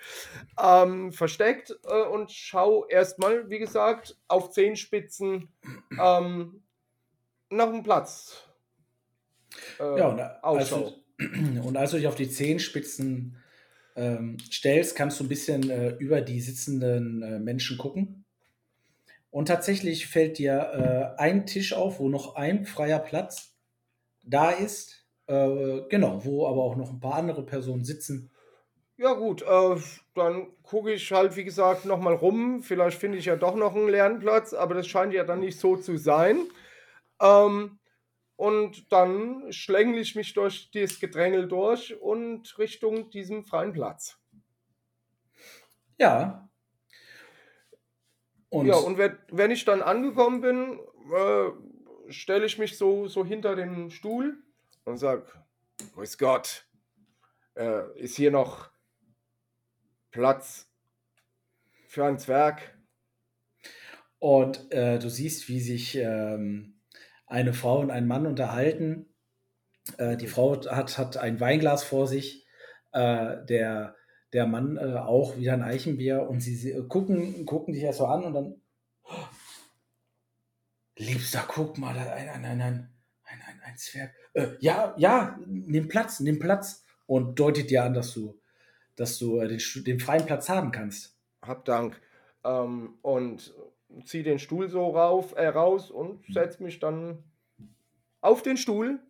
ähm, 0.62 1.12
versteckt 1.12 1.76
äh, 1.84 2.02
und 2.02 2.30
schau 2.30 2.86
erstmal, 2.86 3.48
wie 3.50 3.58
gesagt, 3.58 4.16
auf 4.28 4.50
Zehenspitzen 4.50 5.48
ähm, 6.00 6.62
nach 7.50 7.68
einem 7.68 7.82
Platz. 7.82 8.48
Äh, 9.78 9.98
ja, 9.98 10.08
und 10.08 10.20
als, 10.20 10.70
du, 10.70 10.92
und 11.62 11.76
als, 11.76 11.90
du, 11.90 11.96
dich 11.98 12.06
auf 12.06 12.14
die 12.14 12.30
Zehenspitzen 12.30 13.36
ähm, 13.96 14.38
stellst, 14.50 14.96
kannst 14.96 15.20
du 15.20 15.24
ein 15.24 15.28
bisschen 15.28 15.68
äh, 15.70 15.90
über 15.96 16.20
die 16.20 16.40
sitzenden 16.40 17.22
äh, 17.22 17.38
Menschen 17.38 17.78
gucken. 17.78 18.24
Und 19.30 19.46
tatsächlich 19.46 20.06
fällt 20.08 20.38
dir 20.38 21.14
äh, 21.16 21.20
ein 21.20 21.46
Tisch 21.46 21.72
auf, 21.72 22.00
wo 22.00 22.08
noch 22.08 22.36
ein 22.36 22.66
freier 22.66 22.98
Platz 22.98 23.51
da 24.22 24.50
ist. 24.50 25.06
Äh, 25.26 25.82
genau, 25.88 26.24
wo 26.24 26.46
aber 26.46 26.62
auch 26.62 26.76
noch 26.76 26.90
ein 26.90 27.00
paar 27.00 27.14
andere 27.14 27.44
Personen 27.44 27.84
sitzen. 27.84 28.30
Ja, 28.96 29.14
gut, 29.14 29.42
äh, 29.42 29.76
dann 30.14 30.48
gucke 30.62 30.92
ich 30.92 31.10
halt, 31.10 31.36
wie 31.36 31.44
gesagt, 31.44 31.86
nochmal 31.86 32.14
rum. 32.14 32.62
Vielleicht 32.62 32.98
finde 32.98 33.18
ich 33.18 33.24
ja 33.24 33.36
doch 33.36 33.56
noch 33.56 33.74
einen 33.74 33.88
Lernplatz, 33.88 34.52
aber 34.54 34.74
das 34.74 34.86
scheint 34.86 35.12
ja 35.14 35.24
dann 35.24 35.40
nicht 35.40 35.58
so 35.58 35.76
zu 35.76 35.96
sein. 35.96 36.46
Ähm, 37.20 37.78
und 38.36 38.92
dann 38.92 39.52
schlängle 39.52 40.00
ich 40.00 40.14
mich 40.14 40.34
durch 40.34 40.70
dieses 40.70 41.00
Gedrängel 41.00 41.48
durch 41.48 42.00
und 42.00 42.58
Richtung 42.58 43.10
diesem 43.10 43.44
freien 43.44 43.72
Platz. 43.72 44.18
Ja. 45.98 46.48
Und 48.48 48.66
ja, 48.66 48.76
und 48.76 48.98
wenn, 48.98 49.16
wenn 49.30 49.50
ich 49.50 49.64
dann 49.64 49.80
angekommen 49.80 50.40
bin, 50.40 50.80
äh, 51.14 51.50
stelle 52.08 52.46
ich 52.46 52.58
mich 52.58 52.76
so, 52.76 53.08
so 53.08 53.24
hinter 53.24 53.56
den 53.56 53.90
Stuhl 53.90 54.36
und 54.84 54.98
sage, 54.98 55.26
Grüß 55.94 56.18
Gott, 56.18 56.66
äh, 57.54 57.98
ist 57.98 58.16
hier 58.16 58.30
noch 58.30 58.70
Platz 60.10 60.70
für 61.88 62.04
ein 62.04 62.18
Zwerg? 62.18 62.78
Und 64.18 64.70
äh, 64.72 64.98
du 64.98 65.08
siehst, 65.08 65.48
wie 65.48 65.60
sich 65.60 65.96
ähm, 65.96 66.80
eine 67.26 67.52
Frau 67.52 67.80
und 67.80 67.90
ein 67.90 68.06
Mann 68.06 68.26
unterhalten. 68.26 69.12
Äh, 69.98 70.16
die 70.16 70.28
Frau 70.28 70.64
hat, 70.64 70.96
hat 70.96 71.16
ein 71.16 71.40
Weinglas 71.40 71.82
vor 71.82 72.06
sich, 72.06 72.46
äh, 72.92 73.44
der, 73.46 73.96
der 74.32 74.46
Mann 74.46 74.76
äh, 74.76 74.94
auch 74.94 75.36
wieder 75.36 75.54
ein 75.54 75.62
Eichenbier 75.62 76.28
und 76.28 76.40
sie, 76.40 76.54
sie 76.54 76.80
gucken, 76.88 77.44
gucken 77.46 77.74
dich 77.74 77.82
erst 77.82 77.98
so 77.98 78.06
an 78.06 78.24
und 78.24 78.34
dann 78.34 78.61
Liebster, 80.96 81.44
guck 81.48 81.78
mal, 81.78 81.96
ein, 81.96 82.28
ein, 82.28 82.44
ein, 82.44 82.60
ein, 82.60 82.90
ein, 83.24 83.60
ein 83.64 83.76
Zwerg. 83.76 84.14
Äh, 84.34 84.48
ja, 84.60 84.94
ja, 84.96 85.38
nimm 85.46 85.88
Platz, 85.88 86.20
nimm 86.20 86.38
Platz. 86.38 86.84
Und 87.06 87.38
deutet 87.38 87.70
dir 87.70 87.84
an, 87.84 87.94
dass 87.94 88.14
du, 88.14 88.40
dass 88.96 89.18
du 89.18 89.40
äh, 89.40 89.48
den, 89.48 89.60
den 89.84 90.00
freien 90.00 90.26
Platz 90.26 90.48
haben 90.48 90.70
kannst. 90.70 91.18
Hab 91.42 91.64
Dank. 91.64 92.00
Ähm, 92.44 92.98
und 93.02 93.54
ziehe 94.04 94.24
den 94.24 94.38
Stuhl 94.38 94.68
so 94.68 94.90
rauf, 94.90 95.34
äh, 95.36 95.48
raus 95.48 95.90
und 95.90 96.24
setze 96.32 96.62
mich 96.62 96.78
dann 96.78 97.24
auf 98.20 98.42
den 98.42 98.56
Stuhl 98.56 99.00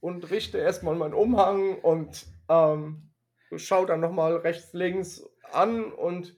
und 0.00 0.30
richte 0.30 0.58
erstmal 0.58 0.96
meinen 0.96 1.14
Umhang 1.14 1.78
und 1.78 2.26
ähm, 2.48 3.10
schaue 3.56 3.86
dann 3.86 4.00
nochmal 4.00 4.36
rechts, 4.36 4.72
links 4.72 5.22
an 5.52 5.92
und 5.92 6.36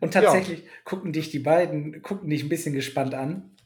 Und 0.00 0.12
tatsächlich 0.12 0.64
gucken 0.84 1.12
dich 1.12 1.30
die 1.30 1.38
beiden, 1.38 2.02
gucken 2.02 2.28
dich 2.28 2.42
ein 2.42 2.48
bisschen 2.48 2.74
gespannt 2.74 3.14
an. 3.14 3.56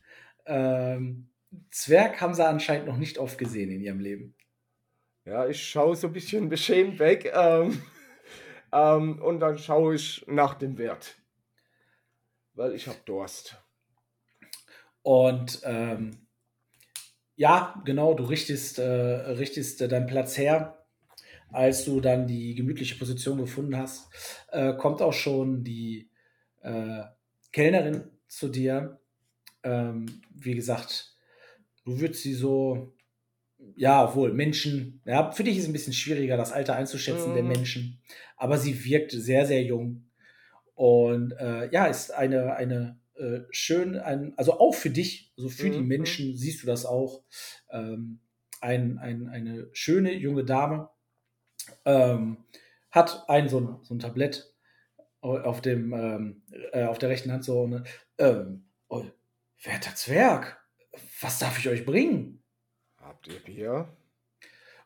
Ähm, 0.46 1.28
Zwerg 1.70 2.20
haben 2.20 2.34
sie 2.34 2.46
anscheinend 2.46 2.86
noch 2.86 2.96
nicht 2.96 3.18
oft 3.18 3.38
gesehen 3.38 3.70
in 3.70 3.80
ihrem 3.80 4.00
Leben. 4.00 4.34
ja, 5.24 5.48
ich 5.48 5.62
schaue 5.62 5.96
so 5.96 6.06
ein 6.06 6.12
bisschen 6.12 6.48
beschämt 6.48 6.98
weg 6.98 7.32
ähm, 7.34 7.82
ähm, 8.72 9.20
und 9.20 9.40
dann 9.40 9.58
schaue 9.58 9.96
ich 9.96 10.24
nach 10.28 10.54
dem 10.54 10.78
Wert. 10.78 11.16
Weil 12.54 12.74
ich 12.74 12.86
habe 12.86 12.98
Durst. 13.04 13.56
Und 15.02 15.60
ähm, 15.64 16.26
ja, 17.36 17.80
genau, 17.84 18.14
du 18.14 18.24
richtest, 18.24 18.78
äh, 18.78 18.82
richtest 18.84 19.80
äh, 19.80 19.88
deinen 19.88 20.06
Platz 20.06 20.36
her. 20.36 20.76
Als 21.52 21.84
du 21.84 22.00
dann 22.00 22.28
die 22.28 22.54
gemütliche 22.54 22.96
Position 22.96 23.38
gefunden 23.38 23.76
hast, 23.76 24.08
äh, 24.52 24.74
kommt 24.74 25.02
auch 25.02 25.12
schon 25.12 25.64
die 25.64 26.09
äh, 26.60 27.02
Kellnerin 27.52 28.10
zu 28.28 28.48
dir. 28.48 29.00
Ähm, 29.62 30.22
wie 30.34 30.54
gesagt, 30.54 31.16
du 31.84 32.00
würdest 32.00 32.22
sie 32.22 32.34
so, 32.34 32.94
ja, 33.76 34.04
obwohl 34.08 34.32
Menschen, 34.32 35.02
ja, 35.04 35.32
für 35.32 35.44
dich 35.44 35.56
ist 35.56 35.64
es 35.64 35.68
ein 35.70 35.72
bisschen 35.74 35.92
schwieriger, 35.92 36.36
das 36.36 36.52
Alter 36.52 36.76
einzuschätzen 36.76 37.34
der 37.34 37.42
Mhm. 37.42 37.48
Menschen, 37.48 38.00
aber 38.36 38.58
sie 38.58 38.84
wirkt 38.84 39.12
sehr, 39.12 39.46
sehr 39.46 39.62
jung. 39.62 40.10
Und 40.74 41.32
äh, 41.32 41.70
ja, 41.72 41.86
ist 41.86 42.12
eine, 42.12 42.54
eine 42.56 43.00
äh, 43.16 43.40
schön, 43.50 43.96
ein, 43.98 44.34
also 44.38 44.58
auch 44.60 44.74
für 44.74 44.90
dich, 44.90 45.32
also 45.36 45.48
für 45.50 45.70
die 45.70 45.82
Mhm. 45.82 45.84
Menschen 45.84 46.36
siehst 46.36 46.62
du 46.62 46.66
das 46.66 46.86
auch, 46.86 47.24
ähm, 47.70 48.20
ein, 48.60 48.98
ein, 48.98 49.28
eine 49.28 49.68
schöne 49.72 50.14
junge 50.14 50.44
Dame 50.44 50.90
ähm, 51.84 52.38
hat 52.90 53.24
ein 53.28 53.48
so 53.48 53.60
ein, 53.60 53.78
so 53.82 53.94
ein 53.94 53.98
Tablett 53.98 54.49
auf 55.20 55.60
dem 55.60 55.92
ähm, 55.92 56.42
äh, 56.72 56.84
auf 56.84 56.98
der 56.98 57.10
rechten 57.10 57.32
Hand 57.32 57.44
so 57.44 57.64
eine, 57.64 57.84
ähm, 58.18 58.64
oh, 58.88 59.04
werter 59.62 59.94
Zwerg, 59.94 60.58
was 61.20 61.38
darf 61.38 61.58
ich 61.58 61.68
euch 61.68 61.84
bringen? 61.84 62.42
Habt 62.96 63.28
ihr 63.28 63.40
Bier? 63.40 63.88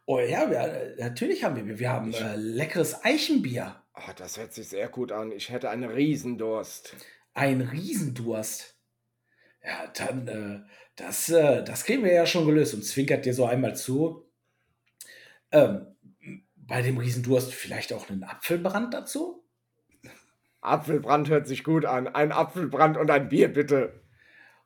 Oh 0.06 0.18
ja, 0.18 0.50
wir, 0.50 0.96
natürlich 0.98 1.44
haben 1.44 1.56
wir 1.56 1.62
Bier. 1.62 1.78
Wir 1.78 1.90
haben 1.90 2.12
äh, 2.12 2.36
leckeres 2.36 3.04
Eichenbier. 3.04 3.80
Ah, 3.94 4.12
das 4.16 4.36
hört 4.36 4.52
sich 4.52 4.68
sehr 4.68 4.88
gut 4.88 5.12
an. 5.12 5.32
Ich 5.32 5.50
hätte 5.50 5.70
einen 5.70 5.88
Riesendurst. 5.88 6.96
Ein 7.32 7.60
Riesendurst. 7.60 8.76
Ja, 9.64 9.86
dann, 9.96 10.28
äh, 10.28 10.60
das, 10.96 11.28
äh, 11.30 11.62
das 11.64 11.84
kriegen 11.84 12.04
wir 12.04 12.12
ja 12.12 12.26
schon 12.26 12.44
gelöst 12.44 12.74
und 12.74 12.84
zwinkert 12.84 13.24
dir 13.24 13.34
so 13.34 13.46
einmal 13.46 13.76
zu. 13.76 14.28
Ähm, 15.52 15.86
bei 16.56 16.82
dem 16.82 16.98
Riesendurst 16.98 17.54
vielleicht 17.54 17.92
auch 17.92 18.10
einen 18.10 18.24
Apfelbrand 18.24 18.92
dazu? 18.92 19.43
Apfelbrand 20.64 21.28
hört 21.28 21.46
sich 21.46 21.64
gut 21.64 21.84
an. 21.84 22.08
Ein 22.08 22.32
Apfelbrand 22.32 22.96
und 22.96 23.10
ein 23.10 23.28
Bier, 23.28 23.48
bitte. 23.48 24.00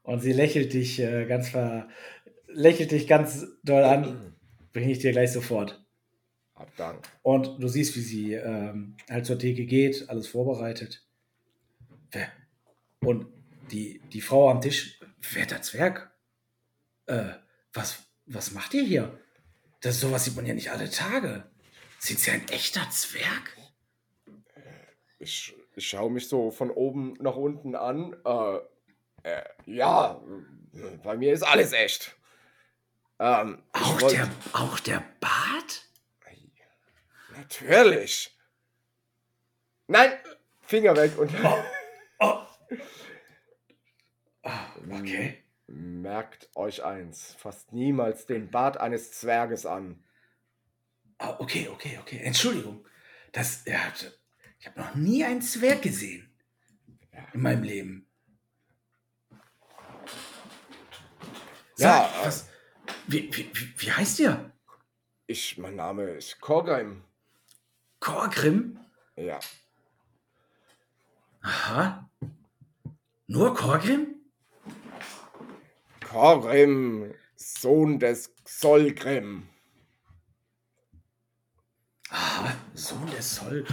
Und 0.03 0.21
sie 0.21 0.33
lächelt 0.33 0.73
dich 0.73 1.01
äh, 1.01 1.27
ganz 1.27 1.51
ver 1.51 1.89
lächelt 2.47 2.91
dich 2.93 3.07
ganz 3.07 3.47
doll 3.63 3.85
an. 3.85 4.35
Bringe 4.73 4.93
ich 4.93 4.99
dir 4.99 5.13
gleich 5.13 5.33
sofort. 5.33 5.85
Hab 6.55 6.75
Dank. 6.77 7.07
Und 7.23 7.63
du 7.63 7.69
siehst, 7.69 7.97
wie 7.97 8.01
sie 8.01 8.33
ähm, 8.35 8.97
halt 9.09 9.27
zur 9.27 9.39
Theke 9.39 9.65
geht, 9.65 10.09
alles 10.09 10.29
vorbereitet. 10.29 11.07
Und 13.01 13.27
die, 13.71 14.01
die 14.13 14.21
Frau 14.21 14.51
am 14.51 14.61
Tisch, 14.61 15.01
werter 15.33 15.63
Zwerg, 15.63 16.11
äh, 17.07 17.33
was, 17.73 18.05
was 18.27 18.53
macht 18.53 18.75
ihr 18.75 18.83
hier? 18.83 19.21
Das 19.81 20.01
sowas 20.01 20.25
sieht 20.25 20.37
man 20.37 20.47
ja 20.47 20.55
nicht 20.55 20.71
alle 20.71 20.91
Tage. 20.91 21.45
Sind 21.99 22.19
Sie 22.19 22.31
ein 22.31 22.49
echter 22.49 22.89
Zwerg? 22.91 23.57
Ich, 25.19 25.55
ich 25.79 25.89
schaue 25.89 26.11
mich 26.11 26.29
so 26.29 26.51
von 26.51 26.71
oben 26.71 27.15
nach 27.21 27.37
unten 27.37 27.75
an. 27.75 28.15
Äh, 28.25 28.59
äh, 29.23 29.45
ja, 29.67 30.21
bei 31.03 31.17
mir 31.17 31.33
ist 31.33 31.43
alles 31.43 31.73
echt. 31.73 32.15
Ähm, 33.19 33.63
Auch 33.73 34.01
wollt- 34.01 34.13
der, 34.13 34.29
auch 34.53 34.79
der 34.81 35.03
Bart? 35.21 35.85
Natürlich. 37.37 38.37
Nein, 39.87 40.13
Finger 40.61 40.97
weg 40.97 41.17
und 41.19 41.31
Oh. 42.21 42.45
Ah, 44.43 44.67
okay. 44.91 45.43
merkt 45.67 46.49
euch 46.57 46.85
eins: 46.85 47.35
Fasst 47.39 47.73
niemals 47.73 48.27
den 48.27 48.51
Bart 48.51 48.79
eines 48.79 49.13
Zwerges 49.13 49.67
an. 49.67 50.03
Ah, 51.19 51.37
okay, 51.39 51.69
okay, 51.69 51.99
okay. 52.01 52.19
Entschuldigung. 52.23 52.87
Das, 53.33 53.65
ja, 53.67 53.81
ich 54.59 54.67
habe 54.67 54.81
noch 54.81 54.95
nie 54.95 55.25
einen 55.25 55.43
Zwerg 55.43 55.83
gesehen. 55.83 56.29
In 57.33 57.43
meinem 57.43 57.63
Leben. 57.63 58.07
Ja, 61.77 62.11
Sag, 62.13 62.27
was, 62.27 62.49
wie, 63.07 63.31
wie, 63.37 63.51
wie, 63.77 63.93
heißt 63.93 64.19
ihr? 64.21 64.53
Ich, 65.27 65.59
mein 65.59 65.77
Name 65.77 66.05
ist 66.11 66.41
Korgrim. 66.41 67.05
Korgrim? 68.01 68.79
Ja, 69.17 69.39
Aha. 71.43 72.09
Nur 73.27 73.55
Korgrim? 73.55 74.17
Korgrim, 76.07 77.15
Sohn 77.37 77.99
des 77.99 78.35
Solgrim. 78.45 79.49
Ah, 82.11 82.53
Sohn 82.75 83.07
des 83.11 83.37
Sol. 83.37 83.65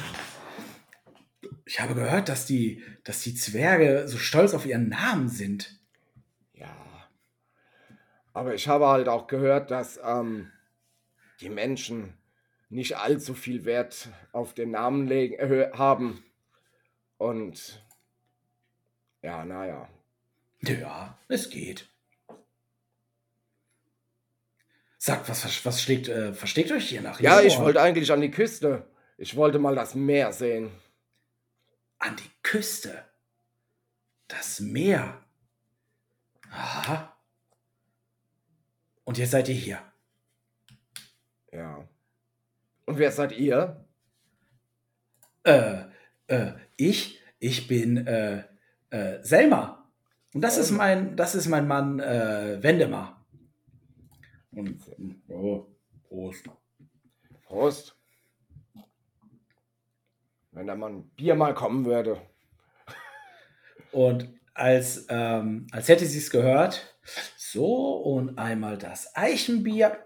Ich 1.66 1.80
habe 1.82 1.96
gehört, 1.96 2.30
dass 2.30 2.46
die, 2.46 2.84
dass 3.04 3.22
die 3.22 3.34
Zwerge 3.34 4.08
so 4.08 4.18
stolz 4.18 4.54
auf 4.54 4.68
ihren 4.68 4.90
Namen 4.90 5.30
sind. 5.30 5.80
Ja. 6.54 6.76
Aber 8.34 8.54
ich 8.54 8.68
habe 8.68 8.88
halt 8.88 9.08
auch 9.08 9.26
gehört, 9.26 9.72
dass 9.72 10.00
ähm, 10.04 10.52
die 11.42 11.50
Menschen 11.50 12.14
nicht 12.70 12.98
allzu 12.98 13.34
viel 13.34 13.66
Wert 13.66 14.10
auf 14.32 14.54
den 14.54 14.72
Namen 14.72 15.08
legen, 15.08 15.36
äh, 15.36 15.72
haben. 15.74 16.24
Und 17.18 17.84
ja, 19.24 19.44
naja. 19.44 19.90
Ja, 20.62 21.18
es 21.28 21.50
geht. 21.50 21.90
Sagt, 24.98 25.30
was, 25.30 25.66
was, 25.66 25.82
schlägt, 25.82 26.10
äh, 26.10 26.34
versteckt 26.34 26.72
euch 26.72 26.90
hier 26.90 27.02
nach? 27.02 27.20
Ja, 27.20 27.42
ich 27.42 27.60
wollte 27.60 27.82
eigentlich 27.82 28.12
an 28.12 28.22
die 28.22 28.32
Küste. 28.32 28.88
Ich 29.18 29.36
wollte 29.36 29.60
mal 29.60 29.76
das 29.76 29.96
Meer 29.96 30.32
sehen. 30.34 30.72
An 32.06 32.16
die 32.18 32.30
Küste. 32.44 33.04
Das 34.28 34.60
Meer. 34.60 35.26
Aha. 36.52 37.18
Und 39.06 39.18
jetzt 39.18 39.32
seid 39.32 39.50
ihr 39.50 39.56
hier. 39.56 39.82
Ja. 41.52 41.88
Und 42.86 43.00
wer 43.00 43.12
seid 43.12 43.32
ihr? 43.32 43.88
Äh, 45.44 45.86
äh, 46.28 46.54
ich, 46.78 47.20
ich 47.40 47.68
bin 47.68 48.06
äh, 48.06 48.44
äh, 48.92 49.24
Selma. 49.24 49.90
Und 50.32 50.42
das 50.42 50.60
ist 50.60 50.70
mein, 50.70 51.18
das 51.18 51.34
ist 51.34 51.48
mein 51.48 51.68
Mann 51.68 52.00
äh, 52.00 52.62
Wendemar. 52.62 53.26
Und, 54.52 54.80
oh, 55.28 55.76
Prost. 56.08 56.50
Prost. 57.46 57.95
Wenn 60.56 60.68
der 60.68 60.76
Mann 60.78 61.04
Bier 61.18 61.36
mal 61.36 61.54
kommen 61.54 61.86
würde. 61.86 62.22
Und 63.92 64.30
als, 64.54 65.06
ähm, 65.10 65.68
als 65.72 65.90
hätte 65.90 66.06
sie 66.06 66.18
es 66.18 66.30
gehört, 66.30 66.98
so 67.38 67.98
und 67.98 68.40
einmal 68.40 68.78
das 68.78 69.16
Eichenbier 69.16 70.00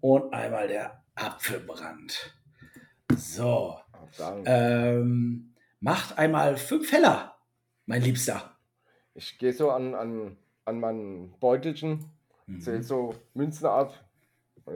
und 0.00 0.34
einmal 0.34 0.66
der 0.66 1.04
Apfelbrand. 1.14 2.34
So, 3.16 3.78
Dank. 4.16 4.44
ähm, 4.46 5.54
macht 5.80 6.18
einmal 6.18 6.56
fünf 6.56 6.90
Heller, 6.90 7.36
mein 7.86 8.02
Liebster. 8.02 8.56
Ich 9.14 9.38
gehe 9.38 9.52
so 9.52 9.70
an, 9.70 9.94
an, 9.94 10.36
an 10.64 10.80
mein 10.80 11.34
Beutelchen, 11.38 12.04
zähl 12.58 12.82
so 12.82 13.14
Münzen 13.34 13.66
ab. 13.66 13.94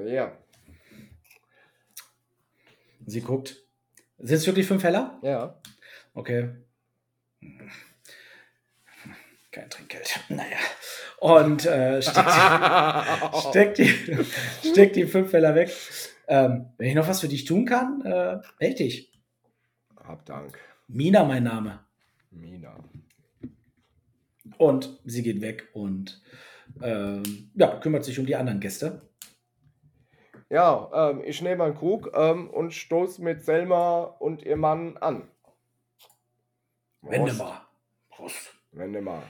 Ja, 0.07 0.33
Sie 3.07 3.21
guckt. 3.21 3.62
Sind 4.23 4.37
es 4.37 4.47
wirklich 4.47 4.67
fünf 4.67 4.83
Heller? 4.83 5.19
ja. 5.23 5.61
Okay. 6.15 6.51
Kein 9.51 9.69
Trinkgeld. 9.69 10.21
Naja. 10.29 10.57
Und 11.19 11.67
äh, 11.67 12.01
steckt, 12.01 12.29
die, 12.29 13.39
steckt, 13.49 13.79
die, 13.79 14.25
steckt 14.71 14.97
die 14.97 15.07
fünf 15.07 15.33
Heller 15.33 15.55
weg. 15.55 15.71
Ähm, 16.27 16.71
wenn 16.79 16.89
ich 16.89 16.95
noch 16.95 17.09
was 17.09 17.21
für 17.21 17.29
dich 17.29 17.45
tun 17.45 17.67
kann, 17.67 18.01
äh, 18.03 18.41
meld 18.61 18.79
dich. 18.79 19.13
Hab 19.97 20.25
Dank. 20.25 20.59
Mina, 20.89 21.25
mein 21.25 21.43
Name. 21.43 21.81
Mina. 22.31 22.77
Und 24.57 24.99
sie 25.05 25.23
geht 25.23 25.41
weg 25.41 25.69
und 25.73 26.23
ähm, 26.81 27.51
ja, 27.55 27.79
kümmert 27.81 28.05
sich 28.05 28.19
um 28.19 28.27
die 28.27 28.37
anderen 28.37 28.61
Gäste. 28.61 29.03
Ja, 30.53 30.91
ähm, 30.93 31.23
ich 31.25 31.41
nehme 31.41 31.65
einen 31.65 31.75
Krug 31.75 32.13
ähm, 32.15 32.51
und 32.51 32.75
stoße 32.75 33.23
mit 33.23 33.43
Selma 33.43 34.03
und 34.03 34.43
ihr 34.43 34.59
Mann 34.59 34.99
an. 34.99 35.27
Wende 37.01 37.33
mal. 37.33 37.63
Prost. 38.11 38.53
Wende 38.71 39.01
mal. 39.01 39.23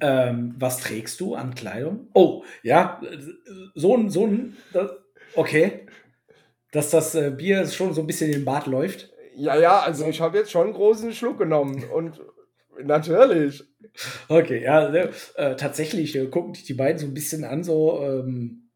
Ähm, 0.00 0.54
was 0.58 0.78
trägst 0.78 1.20
du 1.20 1.34
an 1.34 1.54
Kleidung? 1.54 2.08
Oh, 2.14 2.44
ja, 2.62 2.98
so 3.74 3.94
ein, 3.94 4.08
so 4.08 4.26
ein, 4.26 4.56
okay. 5.34 5.86
Dass 6.72 6.88
das 6.88 7.14
äh, 7.14 7.30
Bier 7.30 7.66
schon 7.66 7.92
so 7.92 8.00
ein 8.00 8.06
bisschen 8.06 8.28
in 8.28 8.38
den 8.38 8.44
Bart 8.46 8.66
läuft. 8.66 9.12
Ja, 9.34 9.54
ja, 9.54 9.80
also 9.80 10.06
ich 10.06 10.22
habe 10.22 10.38
jetzt 10.38 10.50
schon 10.50 10.68
einen 10.68 10.72
großen 10.72 11.12
Schluck 11.12 11.36
genommen 11.36 11.84
und 11.90 12.22
natürlich. 12.84 13.64
Okay, 14.28 14.62
ja, 14.62 14.88
ne, 14.90 15.10
äh, 15.36 15.56
tatsächlich 15.56 16.14
äh, 16.16 16.26
gucken 16.26 16.52
dich 16.52 16.64
die 16.64 16.74
beiden 16.74 16.98
so 16.98 17.06
ein 17.06 17.14
bisschen 17.14 17.44
an, 17.44 17.64
so, 17.64 18.02
ähm, 18.02 18.70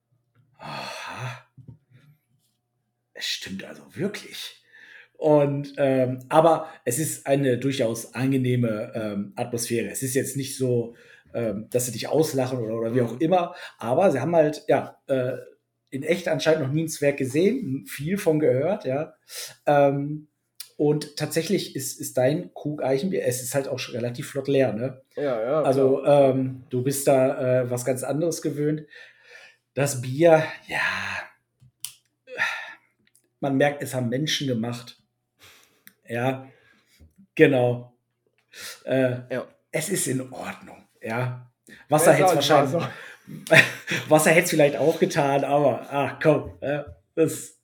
aha. 0.58 1.46
Es 3.14 3.26
stimmt 3.26 3.64
also 3.64 3.82
wirklich. 3.94 4.62
Und, 5.14 5.74
ähm, 5.76 6.18
aber 6.28 6.68
es 6.84 6.98
ist 6.98 7.26
eine 7.26 7.58
durchaus 7.58 8.14
angenehme 8.14 8.92
ähm, 8.94 9.32
Atmosphäre. 9.36 9.88
Es 9.88 10.02
ist 10.02 10.14
jetzt 10.14 10.36
nicht 10.36 10.56
so, 10.56 10.96
ähm, 11.32 11.68
dass 11.70 11.86
sie 11.86 11.92
dich 11.92 12.08
auslachen 12.08 12.58
oder, 12.58 12.74
oder 12.74 12.94
wie 12.94 13.02
auch 13.02 13.20
immer, 13.20 13.54
aber 13.78 14.10
sie 14.10 14.20
haben 14.20 14.34
halt, 14.34 14.64
ja, 14.66 14.96
äh, 15.06 15.36
in 15.90 16.02
echt 16.02 16.26
anscheinend 16.26 16.62
noch 16.62 16.72
nie 16.72 16.84
ein 16.84 16.88
Zwerg 16.88 17.18
gesehen, 17.18 17.84
viel 17.86 18.16
von 18.18 18.40
gehört, 18.40 18.84
ja. 18.84 19.14
Ähm, 19.66 20.28
und 20.82 21.16
tatsächlich 21.16 21.76
ist, 21.76 22.00
ist 22.00 22.16
dein 22.18 22.52
Krug 22.54 22.82
Eichenbier, 22.82 23.24
es 23.24 23.40
ist 23.40 23.54
halt 23.54 23.68
auch 23.68 23.78
schon 23.78 23.94
relativ 23.94 24.30
flott 24.30 24.48
leer, 24.48 24.72
ne? 24.72 25.00
Ja, 25.14 25.40
ja. 25.40 25.62
Also 25.62 26.04
ähm, 26.04 26.64
du 26.70 26.82
bist 26.82 27.06
da 27.06 27.60
äh, 27.60 27.70
was 27.70 27.84
ganz 27.84 28.02
anderes 28.02 28.42
gewöhnt. 28.42 28.82
Das 29.74 30.00
Bier, 30.02 30.42
ja, 30.66 30.80
man 33.38 33.56
merkt, 33.56 33.80
es 33.80 33.94
haben 33.94 34.08
Menschen 34.08 34.48
gemacht. 34.48 35.00
Ja, 36.04 36.48
genau. 37.36 37.96
Äh, 38.84 39.18
Ja. 39.30 39.46
Es 39.70 39.88
ist 39.88 40.08
in 40.08 40.32
Ordnung, 40.32 40.88
ja. 41.00 41.48
Wasser 41.88 42.12
hätte 42.12 42.30
es 42.30 42.34
wahrscheinlich, 42.34 42.74
Wasser. 42.74 42.90
Wasser 44.08 44.30
hätte 44.32 44.46
es 44.46 44.50
vielleicht 44.50 44.76
auch 44.76 44.98
getan, 44.98 45.44
aber 45.44 45.86
ach 45.92 46.18
komm, 46.20 46.58
äh, 46.60 46.82
das 47.14 47.60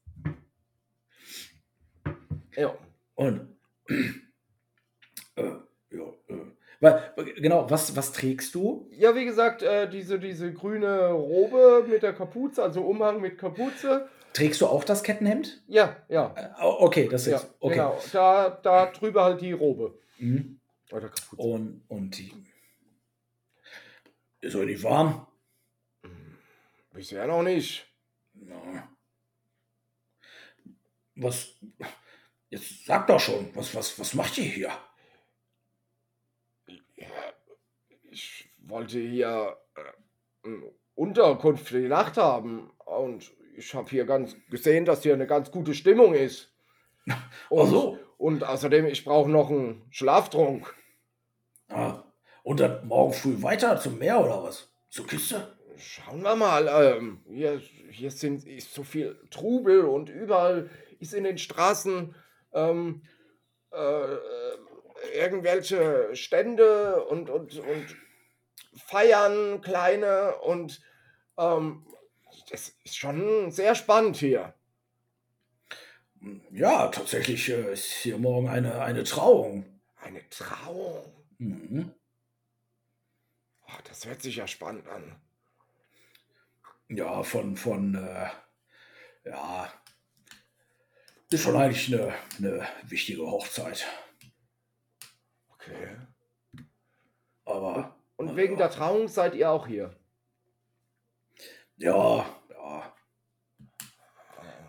Ja. 2.54 2.72
Und 3.18 3.59
äh, 3.88 5.42
ja, 5.90 6.04
äh, 6.28 6.52
weil, 6.78 7.12
genau, 7.35 7.68
was, 7.68 7.96
was 7.96 8.12
trägst 8.12 8.54
du? 8.54 8.88
Ja, 8.92 9.16
wie 9.16 9.24
gesagt, 9.24 9.62
äh, 9.62 9.90
diese, 9.90 10.20
diese 10.20 10.52
grüne 10.52 11.11
Robe 11.11 11.85
mit 11.88 12.04
der 12.04 12.12
Kapuze, 12.12 12.62
also 12.62 12.83
Umhang 12.83 13.20
mit 13.20 13.37
Kapuze. 13.37 14.09
Trägst 14.35 14.61
du 14.61 14.68
auch 14.68 14.85
das 14.85 15.02
Kettenhemd? 15.02 15.64
Ja, 15.66 15.96
ja. 16.09 16.33
Äh, 16.37 16.62
okay, 16.62 17.09
das 17.09 17.26
ist 17.26 17.33
ja 17.33 17.42
okay. 17.59 17.74
Genau. 17.74 18.00
Da, 18.12 18.50
da 18.50 18.87
drüber 18.87 19.24
halt 19.24 19.40
die 19.40 19.50
Robe. 19.50 19.98
Mhm. 20.18 20.61
Oder 20.92 21.09
Kapuze. 21.09 21.42
Und, 21.42 21.83
und 21.88 22.16
die. 22.16 22.33
Ist 24.40 24.54
euch 24.54 24.66
nicht 24.66 24.85
warm? 24.85 25.26
Bisher 26.92 27.26
noch 27.26 27.42
nicht. 27.42 27.85
Na. 28.35 28.88
Was. 31.16 31.59
Jetzt 32.50 32.87
sag 32.87 33.06
doch 33.06 33.20
schon, 33.20 33.50
was, 33.54 33.74
was, 33.74 33.98
was 33.98 34.14
macht 34.14 34.38
ihr 34.38 34.44
hier? 34.44 34.72
Ich 38.11 38.48
wollte 38.58 38.98
hier 38.98 39.56
äh, 39.74 40.46
eine 40.48 40.72
Unterkunft 40.94 41.68
für 41.68 41.80
die 41.80 41.88
Nacht 41.88 42.16
haben. 42.16 42.70
Und 42.84 43.30
ich 43.56 43.74
habe 43.74 43.90
hier 43.90 44.06
ganz 44.06 44.34
gesehen, 44.50 44.84
dass 44.84 45.02
hier 45.02 45.14
eine 45.14 45.26
ganz 45.26 45.50
gute 45.50 45.74
Stimmung 45.74 46.14
ist. 46.14 46.52
Und, 47.50 47.61
Ach 47.61 47.70
so. 47.70 47.98
und 48.16 48.44
außerdem, 48.44 48.87
ich 48.87 49.04
brauche 49.04 49.30
noch 49.30 49.50
einen 49.50 49.87
Schlaftrunk. 49.90 50.74
Ah, 51.68 52.02
und 52.42 52.61
dann 52.61 52.87
morgen 52.87 53.12
früh 53.12 53.42
weiter 53.42 53.78
zum 53.78 53.98
Meer 53.98 54.24
oder 54.24 54.42
was? 54.42 54.72
Zur 54.88 55.06
Küste? 55.06 55.58
Schauen 55.76 56.22
wir 56.22 56.34
mal. 56.34 56.66
Ähm, 56.66 57.20
hier, 57.28 57.61
hier 57.90 58.11
sind, 58.11 58.46
ist 58.46 58.72
so 58.72 58.82
viel 58.82 59.20
Trubel 59.30 59.84
und 59.84 60.08
überall 60.08 60.70
ist 60.98 61.12
in 61.12 61.24
den 61.24 61.38
Straßen 61.38 62.14
ähm, 62.52 63.02
äh, 63.70 64.16
irgendwelche 65.14 66.14
Stände 66.14 67.04
und, 67.04 67.30
und, 67.30 67.58
und 67.58 67.96
Feiern, 68.76 69.61
kleine 69.61 70.37
und 70.38 70.80
ähm, 71.37 71.87
das 72.50 72.74
ist 72.84 72.96
schon 72.96 73.50
sehr 73.50 73.74
spannend 73.74 74.16
hier. 74.16 74.54
Ja, 76.50 76.88
tatsächlich 76.88 77.48
äh, 77.48 77.72
ist 77.72 77.84
hier 77.84 78.18
morgen 78.18 78.48
eine, 78.48 78.80
eine 78.80 79.04
Trauung. 79.04 79.80
Eine 79.96 80.28
Trauung. 80.30 81.12
Mhm. 81.38 81.94
Oh, 83.66 83.80
das 83.88 84.06
hört 84.06 84.22
sich 84.22 84.37
ja 84.37 84.46
spannend 84.46 84.88
an. 84.88 85.20
Ja, 86.88 87.22
von, 87.22 87.56
von, 87.56 87.94
äh, 87.94 88.28
ja, 89.28 89.72
ist 91.31 91.43
schon 91.43 91.57
eigentlich 91.57 91.93
eine, 91.93 92.14
eine 92.38 92.67
wichtige 92.85 93.23
Hochzeit. 93.23 93.87
Okay. 95.51 95.97
Aber 97.45 97.97
Und 98.17 98.37
wegen 98.37 98.57
der 98.57 98.71
Trauung 98.71 99.09
seid 99.09 99.35
ihr 99.35 99.51
auch 99.51 99.67
hier. 99.67 99.95
ja, 101.77 102.27
ja, 102.51 102.95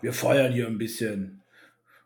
wir 0.00 0.12
feiern 0.12 0.52
hier 0.52 0.66
ein 0.66 0.78
bisschen. 0.78 1.42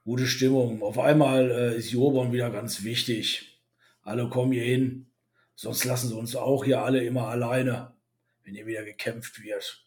Gute 0.05 0.27
Stimmung. 0.27 0.83
Auf 0.83 0.99
einmal 0.99 1.51
äh, 1.51 1.77
ist 1.77 1.91
Jobon 1.91 2.33
wieder 2.33 2.51
ganz 2.51 2.83
wichtig. 2.83 3.61
Alle 4.03 4.29
kommen 4.29 4.53
hier 4.53 4.65
hin. 4.65 5.07
Sonst 5.55 5.85
lassen 5.85 6.09
sie 6.09 6.15
uns 6.15 6.37
auch 6.37 6.65
hier 6.65 6.83
alle 6.83 7.03
immer 7.05 7.29
alleine, 7.29 7.95
wenn 8.43 8.55
hier 8.55 8.67
wieder 8.67 8.85
gekämpft 8.85 9.43
wird. 9.43 9.87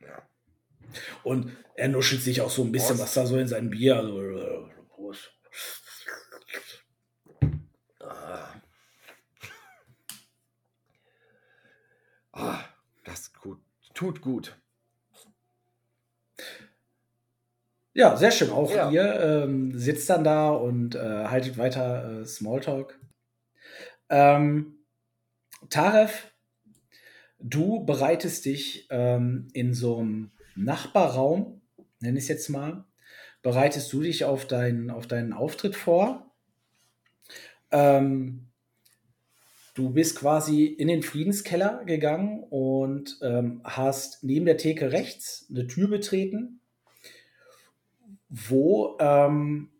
Ja. 0.00 0.22
Und 1.22 1.56
er 1.74 1.88
nuschelt 1.88 2.22
sich 2.22 2.40
auch 2.40 2.50
so 2.50 2.62
ein 2.62 2.72
bisschen, 2.72 2.96
Prost. 2.96 3.02
was 3.02 3.14
da 3.14 3.26
so 3.26 3.38
in 3.38 3.48
sein 3.48 3.70
Bier. 3.70 3.96
Also, 3.96 4.20
äh, 4.22 4.68
Prost. 4.88 5.32
Ah. 8.00 8.54
Ah, 12.32 12.64
das 13.04 13.32
gut. 13.34 13.58
tut 13.94 14.20
gut. 14.22 14.56
Ja, 17.92 18.16
sehr 18.16 18.30
schön. 18.30 18.50
Auch 18.50 18.72
Ja. 18.72 18.90
ihr 18.90 19.20
ähm, 19.20 19.76
sitzt 19.76 20.08
dann 20.08 20.24
da 20.24 20.50
und 20.50 20.94
äh, 20.94 21.24
haltet 21.26 21.58
weiter 21.58 22.20
äh, 22.20 22.24
Smalltalk. 22.24 22.98
Ähm, 24.08 24.84
Taref, 25.68 26.32
du 27.40 27.84
bereitest 27.84 28.44
dich 28.44 28.86
ähm, 28.90 29.48
in 29.52 29.74
so 29.74 29.98
einem 29.98 30.30
Nachbarraum, 30.56 31.60
nenne 32.00 32.18
ich 32.18 32.24
es 32.24 32.28
jetzt 32.28 32.48
mal, 32.48 32.84
bereitest 33.42 33.92
du 33.92 34.02
dich 34.02 34.24
auf, 34.24 34.46
dein, 34.46 34.90
auf 34.90 35.06
deinen 35.06 35.32
Auftritt 35.32 35.76
vor. 35.76 36.30
Ähm, 37.70 38.48
du 39.74 39.90
bist 39.90 40.16
quasi 40.16 40.66
in 40.66 40.88
den 40.88 41.02
Friedenskeller 41.02 41.84
gegangen 41.84 42.42
und 42.50 43.18
ähm, 43.22 43.60
hast 43.64 44.24
neben 44.24 44.46
der 44.46 44.56
Theke 44.56 44.92
rechts 44.92 45.46
eine 45.50 45.66
Tür 45.66 45.88
betreten 45.88 46.60
wo 48.30 48.96
ähm, 49.00 49.70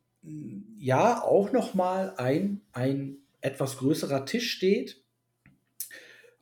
ja 0.79 1.23
auch 1.23 1.53
noch 1.53 1.73
mal 1.73 2.15
ein, 2.17 2.61
ein 2.73 3.19
etwas 3.41 3.79
größerer 3.79 4.27
Tisch 4.27 4.51
steht. 4.53 5.03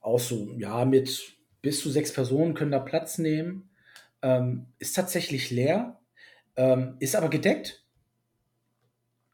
Auch 0.01 0.19
so, 0.19 0.53
ja, 0.57 0.85
mit 0.85 1.35
bis 1.61 1.81
zu 1.81 1.91
sechs 1.91 2.13
Personen 2.13 2.55
können 2.55 2.73
da 2.73 2.81
Platz 2.81 3.19
nehmen. 3.19 3.68
Ähm, 4.23 4.67
ist 4.79 4.97
tatsächlich 4.97 5.51
leer, 5.51 6.01
ähm, 6.57 6.97
ist 6.99 7.15
aber 7.15 7.29
gedeckt. 7.29 7.85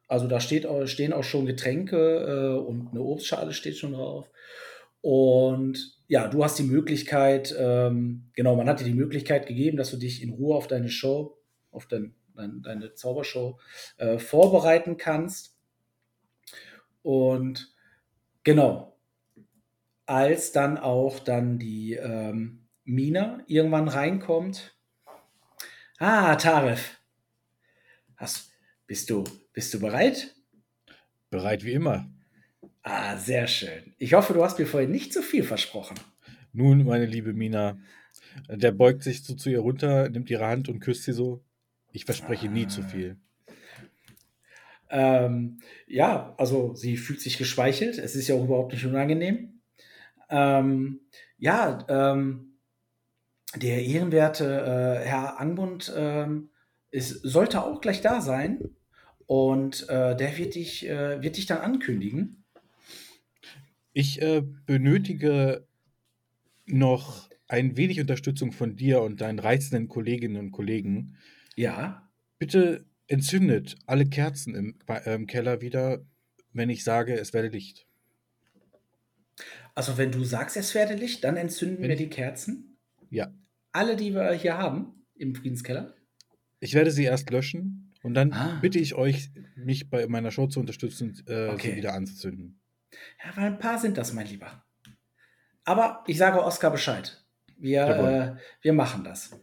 Also 0.08 0.28
da 0.28 0.40
steht, 0.40 0.66
stehen 0.86 1.12
auch 1.12 1.24
schon 1.24 1.46
Getränke 1.46 1.96
äh, 1.96 2.58
und 2.58 2.90
eine 2.90 3.00
Obstschale 3.00 3.52
steht 3.52 3.78
schon 3.78 3.94
drauf. 3.94 4.30
Und 5.00 5.98
ja, 6.08 6.28
du 6.28 6.44
hast 6.44 6.58
die 6.58 6.64
Möglichkeit, 6.64 7.54
ähm, 7.58 8.30
genau, 8.34 8.56
man 8.56 8.68
hat 8.68 8.80
dir 8.80 8.84
die 8.84 8.94
Möglichkeit 8.94 9.46
gegeben, 9.46 9.76
dass 9.76 9.90
du 9.90 9.96
dich 9.96 10.22
in 10.22 10.30
Ruhe 10.30 10.56
auf 10.56 10.66
deine 10.66 10.88
Show, 10.88 11.38
auf 11.70 11.86
dein, 11.86 12.14
dein, 12.34 12.62
deine 12.62 12.94
Zaubershow 12.94 13.58
äh, 13.96 14.18
vorbereiten 14.18 14.96
kannst. 14.96 15.58
Und 17.02 17.74
genau, 18.44 18.96
als 20.06 20.52
dann 20.52 20.78
auch 20.78 21.18
dann 21.18 21.58
die 21.58 21.94
ähm, 21.94 22.63
Mina 22.84 23.42
irgendwann 23.46 23.88
reinkommt. 23.88 24.76
Ah, 25.98 26.36
Taref. 26.36 27.00
Hast, 28.16 28.52
bist, 28.86 29.10
du, 29.10 29.24
bist 29.52 29.72
du 29.72 29.80
bereit? 29.80 30.34
Bereit 31.30 31.64
wie 31.64 31.72
immer. 31.72 32.10
Ah, 32.82 33.16
sehr 33.16 33.46
schön. 33.46 33.94
Ich 33.98 34.14
hoffe, 34.14 34.34
du 34.34 34.44
hast 34.44 34.58
mir 34.58 34.66
vorhin 34.66 34.90
nicht 34.90 35.12
zu 35.12 35.22
viel 35.22 35.42
versprochen. 35.42 35.98
Nun, 36.52 36.84
meine 36.84 37.06
liebe 37.06 37.32
Mina, 37.32 37.78
der 38.48 38.72
beugt 38.72 39.02
sich 39.02 39.24
so 39.24 39.34
zu 39.34 39.50
ihr 39.50 39.60
runter, 39.60 40.08
nimmt 40.10 40.30
ihre 40.30 40.46
Hand 40.46 40.68
und 40.68 40.80
küsst 40.80 41.04
sie 41.04 41.12
so. 41.12 41.42
Ich 41.92 42.04
verspreche 42.04 42.48
nie 42.48 42.66
zu 42.66 42.82
viel. 42.82 43.16
Ähm, 44.90 45.60
ja, 45.86 46.34
also 46.36 46.74
sie 46.74 46.96
fühlt 46.96 47.20
sich 47.20 47.38
geschweichelt. 47.38 47.98
Es 47.98 48.14
ist 48.14 48.28
ja 48.28 48.34
auch 48.34 48.44
überhaupt 48.44 48.72
nicht 48.72 48.84
unangenehm. 48.84 49.60
Ähm, 50.28 51.00
ja, 51.38 51.84
ähm, 51.88 52.53
der 53.56 53.84
ehrenwerte 53.84 54.44
äh, 54.44 55.06
Herr 55.06 55.40
Angbund 55.40 55.92
ähm, 55.96 56.50
ist, 56.90 57.22
sollte 57.22 57.62
auch 57.62 57.80
gleich 57.80 58.00
da 58.00 58.20
sein. 58.20 58.60
Und 59.26 59.88
äh, 59.88 60.16
der 60.16 60.36
wird 60.36 60.54
dich, 60.54 60.86
äh, 60.86 61.22
wird 61.22 61.36
dich 61.36 61.46
dann 61.46 61.58
ankündigen. 61.58 62.44
Ich 63.92 64.20
äh, 64.20 64.42
benötige 64.66 65.66
noch 66.66 67.30
ein 67.48 67.76
wenig 67.76 68.00
Unterstützung 68.00 68.52
von 68.52 68.76
dir 68.76 69.02
und 69.02 69.20
deinen 69.20 69.38
reizenden 69.38 69.88
Kolleginnen 69.88 70.36
und 70.36 70.50
Kollegen. 70.50 71.16
Ja. 71.56 72.10
Bitte 72.38 72.84
entzündet 73.06 73.76
alle 73.86 74.06
Kerzen 74.06 74.54
im, 74.54 74.78
äh, 74.88 75.14
im 75.14 75.26
Keller 75.26 75.60
wieder, 75.60 76.04
wenn 76.52 76.70
ich 76.70 76.84
sage, 76.84 77.14
es 77.14 77.32
werde 77.32 77.48
Licht. 77.48 77.86
Also 79.74 79.98
wenn 79.98 80.12
du 80.12 80.24
sagst, 80.24 80.56
es 80.56 80.74
werde 80.74 80.94
Licht, 80.94 81.24
dann 81.24 81.36
entzünden 81.36 81.82
Wenn 81.82 81.90
wir 81.90 81.96
die 81.96 82.10
Kerzen. 82.10 82.76
Ja. 83.10 83.32
Alle, 83.74 83.96
die 83.96 84.14
wir 84.14 84.30
hier 84.34 84.56
haben 84.56 85.04
im 85.16 85.34
Friedenskeller. 85.34 85.94
Ich 86.60 86.74
werde 86.74 86.92
sie 86.92 87.02
erst 87.04 87.28
löschen 87.30 87.92
und 88.04 88.14
dann 88.14 88.32
Ah. 88.32 88.58
bitte 88.62 88.78
ich 88.78 88.94
euch, 88.94 89.30
mich 89.56 89.90
bei 89.90 90.06
meiner 90.06 90.30
Show 90.30 90.46
zu 90.46 90.60
unterstützen, 90.60 91.20
äh, 91.26 91.48
Okay. 91.48 91.70
sie 91.72 91.76
wieder 91.78 91.92
anzuzünden. 91.92 92.60
Ja, 93.24 93.36
weil 93.36 93.46
ein 93.46 93.58
paar 93.58 93.80
sind 93.80 93.98
das, 93.98 94.12
mein 94.12 94.28
Lieber. 94.28 94.64
Aber 95.64 96.04
ich 96.06 96.16
sage 96.18 96.40
Oskar 96.44 96.70
Bescheid. 96.70 97.20
Wir, 97.58 97.84
äh, 97.88 98.36
wir 98.62 98.72
machen 98.74 99.02
das. 99.02 99.36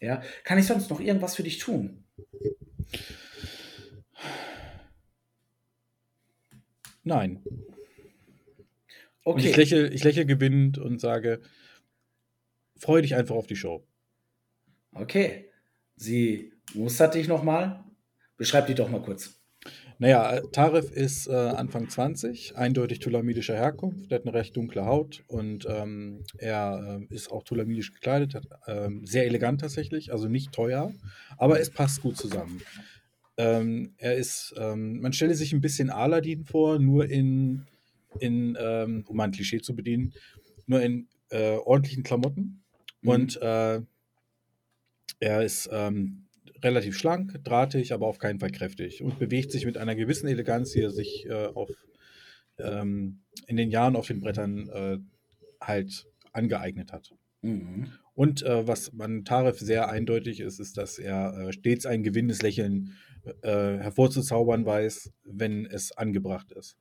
Ja. 0.00 0.22
Kann 0.44 0.56
ich 0.58 0.66
sonst 0.66 0.88
noch 0.88 1.00
irgendwas 1.00 1.36
für 1.36 1.42
dich 1.42 1.58
tun? 1.58 2.04
Nein. 7.04 7.42
Und 9.22 9.34
Okay. 9.40 9.50
ich 9.50 9.56
lächle, 9.56 9.88
ich 9.88 10.04
lächle 10.04 10.24
gewinnend 10.24 10.78
und 10.78 11.00
sage, 11.00 11.40
freu 12.78 13.02
dich 13.02 13.14
einfach 13.14 13.34
auf 13.34 13.46
die 13.46 13.56
Show. 13.56 13.86
Okay. 14.92 15.50
Sie 15.96 16.52
mustert 16.74 17.14
dich 17.14 17.28
nochmal. 17.28 17.84
Beschreib 18.36 18.66
die 18.66 18.74
doch 18.74 18.90
mal 18.90 19.02
kurz. 19.02 19.40
Naja, 19.98 20.42
Tarif 20.52 20.90
ist 20.90 21.26
äh, 21.26 21.32
Anfang 21.32 21.88
20, 21.88 22.56
eindeutig 22.56 22.98
tulamidischer 22.98 23.54
Herkunft, 23.54 24.10
der 24.10 24.18
hat 24.18 24.26
eine 24.26 24.34
recht 24.34 24.54
dunkle 24.54 24.84
Haut 24.84 25.24
und 25.26 25.66
ähm, 25.70 26.22
er 26.36 27.00
äh, 27.10 27.14
ist 27.14 27.32
auch 27.32 27.42
tulamidisch 27.44 27.94
gekleidet, 27.94 28.34
hat, 28.34 28.46
ähm, 28.66 29.06
sehr 29.06 29.24
elegant 29.24 29.62
tatsächlich, 29.62 30.12
also 30.12 30.28
nicht 30.28 30.52
teuer, 30.52 30.92
aber 31.38 31.60
es 31.60 31.70
passt 31.70 32.02
gut 32.02 32.18
zusammen. 32.18 32.60
Ähm, 33.38 33.94
er 33.96 34.16
ist, 34.16 34.54
ähm, 34.58 35.00
man 35.00 35.14
stelle 35.14 35.34
sich 35.34 35.54
ein 35.54 35.62
bisschen 35.62 35.88
Aladdin 35.88 36.44
vor, 36.44 36.78
nur 36.78 37.08
in, 37.08 37.66
in 38.20 38.56
ähm, 38.60 39.02
um 39.08 39.18
ein 39.20 39.32
Klischee 39.32 39.62
zu 39.62 39.74
bedienen, 39.74 40.12
nur 40.66 40.82
in 40.82 41.08
äh, 41.30 41.56
ordentlichen 41.56 42.02
Klamotten 42.02 42.65
Mhm. 43.02 43.08
und 43.08 43.42
äh, 43.42 43.80
er 45.20 45.42
ist 45.42 45.68
ähm, 45.72 46.26
relativ 46.62 46.96
schlank, 46.96 47.42
drahtig, 47.44 47.92
aber 47.92 48.06
auf 48.06 48.18
keinen 48.18 48.40
Fall 48.40 48.50
kräftig 48.50 49.02
und 49.02 49.18
bewegt 49.18 49.52
sich 49.52 49.64
mit 49.66 49.78
einer 49.78 49.94
gewissen 49.94 50.28
Eleganz, 50.28 50.72
die 50.72 50.82
er 50.82 50.90
sich 50.90 51.26
äh, 51.26 51.46
auf, 51.46 51.70
ähm, 52.58 53.20
in 53.46 53.56
den 53.56 53.70
Jahren 53.70 53.96
auf 53.96 54.06
den 54.06 54.20
Brettern 54.20 54.68
äh, 54.68 54.98
halt 55.60 56.06
angeeignet 56.32 56.92
hat. 56.92 57.12
Mhm. 57.42 57.92
Und 58.14 58.42
äh, 58.42 58.66
was 58.66 58.92
man 58.92 59.24
Tarif 59.24 59.58
sehr 59.58 59.88
eindeutig 59.88 60.40
ist, 60.40 60.58
ist, 60.58 60.78
dass 60.78 60.98
er 60.98 61.36
äh, 61.36 61.52
stets 61.52 61.86
ein 61.86 62.02
gewinnendes 62.02 62.42
Lächeln 62.42 62.94
äh, 63.42 63.78
hervorzuzaubern 63.78 64.64
weiß, 64.64 65.12
wenn 65.24 65.66
es 65.66 65.92
angebracht 65.92 66.52
ist. 66.52 66.76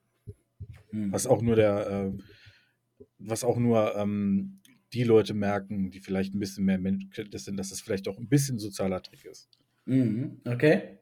Mhm. 0.92 1.12
Was 1.12 1.28
auch 1.28 1.42
nur 1.42 1.56
der, 1.56 1.88
äh, 1.88 3.04
was 3.18 3.44
auch 3.44 3.58
nur 3.58 3.96
ähm, 3.96 4.62
die 4.96 5.04
Leute 5.04 5.34
merken, 5.34 5.92
die 5.92 6.00
vielleicht 6.00 6.34
ein 6.34 6.40
bisschen 6.40 6.64
mehr 6.64 6.80
Menschkenntnis 6.80 7.44
sind, 7.44 7.58
dass 7.58 7.72
es 7.72 7.82
vielleicht 7.82 8.08
auch 8.08 8.18
ein 8.18 8.30
bisschen 8.30 8.60
sozialer 8.60 9.04
Trick 9.04 9.26
ist. 9.26 9.50
Mhm. 9.86 10.40
Okay. 10.46 11.00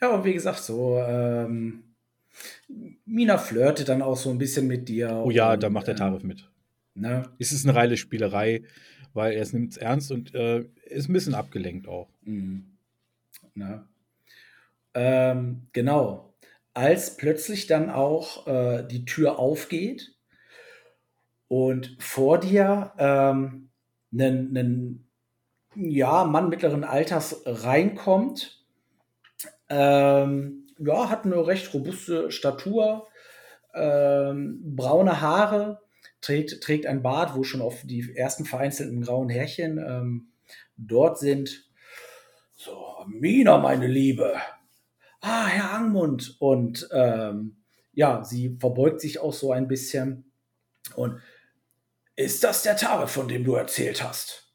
Ja, 0.00 0.14
und 0.14 0.24
wie 0.24 0.34
gesagt, 0.34 0.58
so, 0.58 0.98
ähm, 0.98 1.84
Mina 3.04 3.38
flirtet 3.38 3.88
dann 3.88 4.02
auch 4.02 4.16
so 4.16 4.30
ein 4.30 4.38
bisschen 4.38 4.66
mit 4.66 4.88
dir. 4.88 5.22
Oh 5.24 5.30
ja, 5.30 5.52
und, 5.52 5.62
da 5.62 5.70
macht 5.70 5.86
der 5.86 5.94
äh, 5.94 5.98
Tarif 5.98 6.24
mit. 6.24 6.50
Ne? 6.94 7.30
Es 7.38 7.52
ist 7.52 7.64
eine 7.66 7.76
reine 7.76 7.96
Spielerei, 7.96 8.64
weil 9.12 9.34
er 9.34 9.42
es 9.42 9.52
nimmt 9.52 9.76
ernst 9.76 10.10
und 10.10 10.34
äh, 10.34 10.64
ist 10.86 11.08
ein 11.08 11.12
bisschen 11.12 11.34
abgelenkt 11.34 11.86
auch. 11.86 12.08
Mhm. 12.22 12.64
Ne? 13.54 13.86
Ähm, 14.94 15.68
genau. 15.72 16.34
Als 16.74 17.16
plötzlich 17.16 17.68
dann 17.68 17.90
auch 17.90 18.46
äh, 18.48 18.86
die 18.88 19.04
Tür 19.04 19.38
aufgeht 19.38 20.16
und 21.50 21.96
vor 21.98 22.38
dir 22.38 22.92
ähm, 22.96 23.70
ein, 24.12 24.56
ein 24.56 25.08
ja, 25.74 26.22
Mann 26.24 26.48
mittleren 26.48 26.84
Alters 26.84 27.42
reinkommt. 27.44 28.64
Ähm, 29.68 30.68
ja, 30.78 31.10
hat 31.10 31.24
eine 31.24 31.44
recht 31.44 31.74
robuste 31.74 32.30
Statur, 32.30 33.08
ähm, 33.74 34.60
braune 34.76 35.20
Haare, 35.20 35.80
trägt, 36.20 36.62
trägt 36.62 36.86
ein 36.86 37.02
Bart, 37.02 37.34
wo 37.34 37.42
schon 37.42 37.62
auf 37.62 37.82
die 37.82 38.14
ersten 38.14 38.44
vereinzelten 38.44 39.00
grauen 39.00 39.28
Härchen 39.28 39.78
ähm, 39.78 40.28
dort 40.76 41.18
sind. 41.18 41.68
So, 42.54 42.80
Mina, 43.08 43.58
meine 43.58 43.88
Liebe. 43.88 44.34
Ah, 45.20 45.46
Herr 45.46 45.72
Angmund. 45.72 46.36
Und 46.38 46.88
ähm, 46.92 47.56
ja, 47.92 48.22
sie 48.22 48.56
verbeugt 48.60 49.00
sich 49.00 49.18
auch 49.18 49.32
so 49.32 49.50
ein 49.50 49.66
bisschen. 49.66 50.30
Und 50.94 51.20
ist 52.20 52.44
das 52.44 52.62
der 52.62 52.76
Tarif, 52.76 53.10
von 53.10 53.28
dem 53.28 53.44
du 53.44 53.54
erzählt 53.54 54.02
hast? 54.02 54.52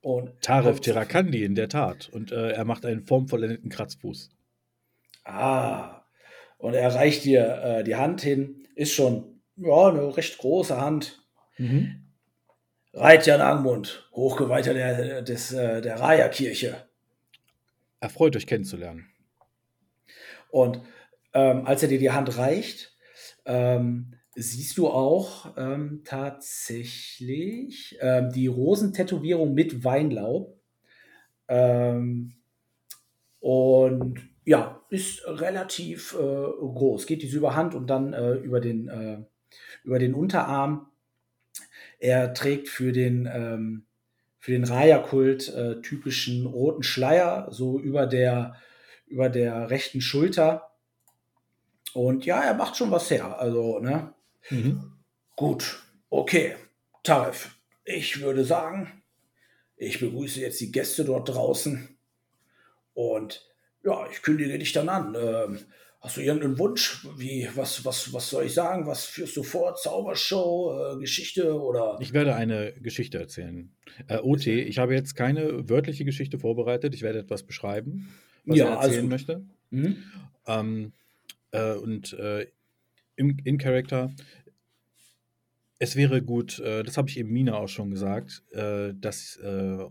Und 0.00 0.40
Tarif 0.42 0.80
Terrakandi 0.80 1.44
in 1.44 1.54
der 1.54 1.68
Tat. 1.68 2.08
Und 2.08 2.32
äh, 2.32 2.50
er 2.50 2.64
macht 2.64 2.84
einen 2.84 3.02
formvollendeten 3.02 3.70
Kratzfuß. 3.70 4.30
Ah, 5.24 6.04
und 6.58 6.74
er 6.74 6.94
reicht 6.94 7.24
dir 7.24 7.62
äh, 7.62 7.84
die 7.84 7.96
Hand 7.96 8.20
hin. 8.20 8.66
Ist 8.74 8.92
schon 8.92 9.40
ja, 9.56 9.88
eine 9.88 10.16
recht 10.16 10.38
große 10.38 10.80
Hand. 10.80 11.22
Mhm. 11.58 12.02
Reitjan 12.92 13.40
Angmund, 13.40 14.08
Hochgeweihter 14.12 14.72
der, 14.74 15.22
des, 15.22 15.52
äh, 15.52 15.82
der 15.82 16.00
Raya-Kirche. 16.00 16.86
Erfreut 18.00 18.36
euch 18.36 18.46
kennenzulernen. 18.46 19.06
Und 20.50 20.80
ähm, 21.34 21.66
als 21.66 21.82
er 21.82 21.88
dir 21.88 21.98
die 21.98 22.10
Hand 22.10 22.38
reicht, 22.38 22.96
ähm, 23.44 24.15
siehst 24.36 24.76
du 24.76 24.88
auch 24.88 25.56
ähm, 25.56 26.02
tatsächlich 26.04 27.96
ähm, 28.00 28.30
die 28.30 28.46
Rosentätowierung 28.46 29.54
mit 29.54 29.82
Weinlaub. 29.82 30.60
Ähm, 31.48 32.34
und 33.40 34.20
ja, 34.44 34.82
ist 34.90 35.26
relativ 35.26 36.14
äh, 36.14 36.18
groß. 36.18 37.06
Geht 37.06 37.22
diese 37.22 37.38
über 37.38 37.56
Hand 37.56 37.74
und 37.74 37.88
dann 37.88 38.12
äh, 38.12 38.34
über, 38.34 38.60
den, 38.60 38.88
äh, 38.88 39.18
über 39.84 39.98
den 39.98 40.14
Unterarm. 40.14 40.90
Er 41.98 42.34
trägt 42.34 42.68
für 42.68 42.92
den, 42.92 43.28
ähm, 43.32 43.86
für 44.38 44.52
den 44.52 44.64
Raya-Kult 44.64 45.48
äh, 45.48 45.80
typischen 45.80 46.46
roten 46.46 46.82
Schleier, 46.82 47.48
so 47.50 47.80
über 47.80 48.06
der, 48.06 48.56
über 49.06 49.30
der 49.30 49.70
rechten 49.70 50.02
Schulter. 50.02 50.70
Und 51.94 52.26
ja, 52.26 52.42
er 52.42 52.54
macht 52.54 52.76
schon 52.76 52.90
was 52.90 53.10
her. 53.10 53.40
Also, 53.40 53.78
ne? 53.78 54.12
Mhm. 54.50 54.92
Gut, 55.36 55.82
okay. 56.08 56.56
Tarif, 57.02 57.56
ich 57.84 58.20
würde 58.20 58.44
sagen, 58.44 59.02
ich 59.76 60.00
begrüße 60.00 60.40
jetzt 60.40 60.60
die 60.60 60.72
Gäste 60.72 61.04
dort 61.04 61.28
draußen. 61.28 61.96
Und 62.94 63.46
ja, 63.84 64.08
ich 64.10 64.22
kündige 64.22 64.58
dich 64.58 64.72
dann 64.72 64.88
an. 64.88 65.14
Ähm, 65.14 65.58
hast 66.00 66.16
du 66.16 66.22
irgendeinen 66.22 66.58
Wunsch? 66.58 67.06
Wie, 67.16 67.48
was, 67.54 67.84
was, 67.84 68.12
was 68.12 68.30
soll 68.30 68.46
ich 68.46 68.54
sagen? 68.54 68.86
Was 68.86 69.04
führst 69.04 69.36
du 69.36 69.42
vor? 69.42 69.76
Zaubershow, 69.76 70.94
äh, 70.94 70.98
Geschichte 71.00 71.54
oder? 71.60 71.98
Ich 72.00 72.12
werde 72.12 72.34
eine 72.34 72.72
Geschichte 72.80 73.18
erzählen. 73.18 73.70
Äh, 74.08 74.18
OT, 74.18 74.46
ich 74.46 74.78
habe 74.78 74.94
jetzt 74.94 75.14
keine 75.14 75.68
wörtliche 75.68 76.04
Geschichte 76.04 76.38
vorbereitet. 76.38 76.94
Ich 76.94 77.02
werde 77.02 77.18
etwas 77.20 77.42
beschreiben, 77.42 78.08
was 78.44 78.58
Ja, 78.58 78.76
also 78.76 78.86
erzählen 78.86 79.02
gut. 79.02 79.10
möchte. 79.10 79.44
Hm? 79.70 80.02
Ähm, 80.46 80.92
äh, 81.52 81.74
und 81.74 82.12
äh, 82.14 82.46
im, 83.16 83.38
in 83.44 83.58
Character, 83.58 84.12
es 85.78 85.96
wäre 85.96 86.22
gut, 86.22 86.58
äh, 86.58 86.82
das 86.82 86.96
habe 86.96 87.08
ich 87.08 87.18
eben 87.18 87.32
Mina 87.32 87.54
auch 87.54 87.68
schon 87.68 87.90
gesagt, 87.90 88.42
äh, 88.52 88.94
dass 88.94 89.36
äh, 89.36 89.84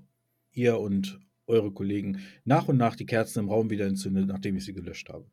ihr 0.53 0.79
und 0.79 1.19
eure 1.47 1.71
Kollegen 1.71 2.21
nach 2.43 2.67
und 2.67 2.77
nach 2.77 2.95
die 2.95 3.05
Kerzen 3.05 3.39
im 3.39 3.49
Raum 3.49 3.69
wieder 3.69 3.85
entzündet, 3.85 4.27
nachdem 4.27 4.55
ich 4.57 4.65
sie 4.65 4.73
gelöscht 4.73 5.09
habe. 5.09 5.25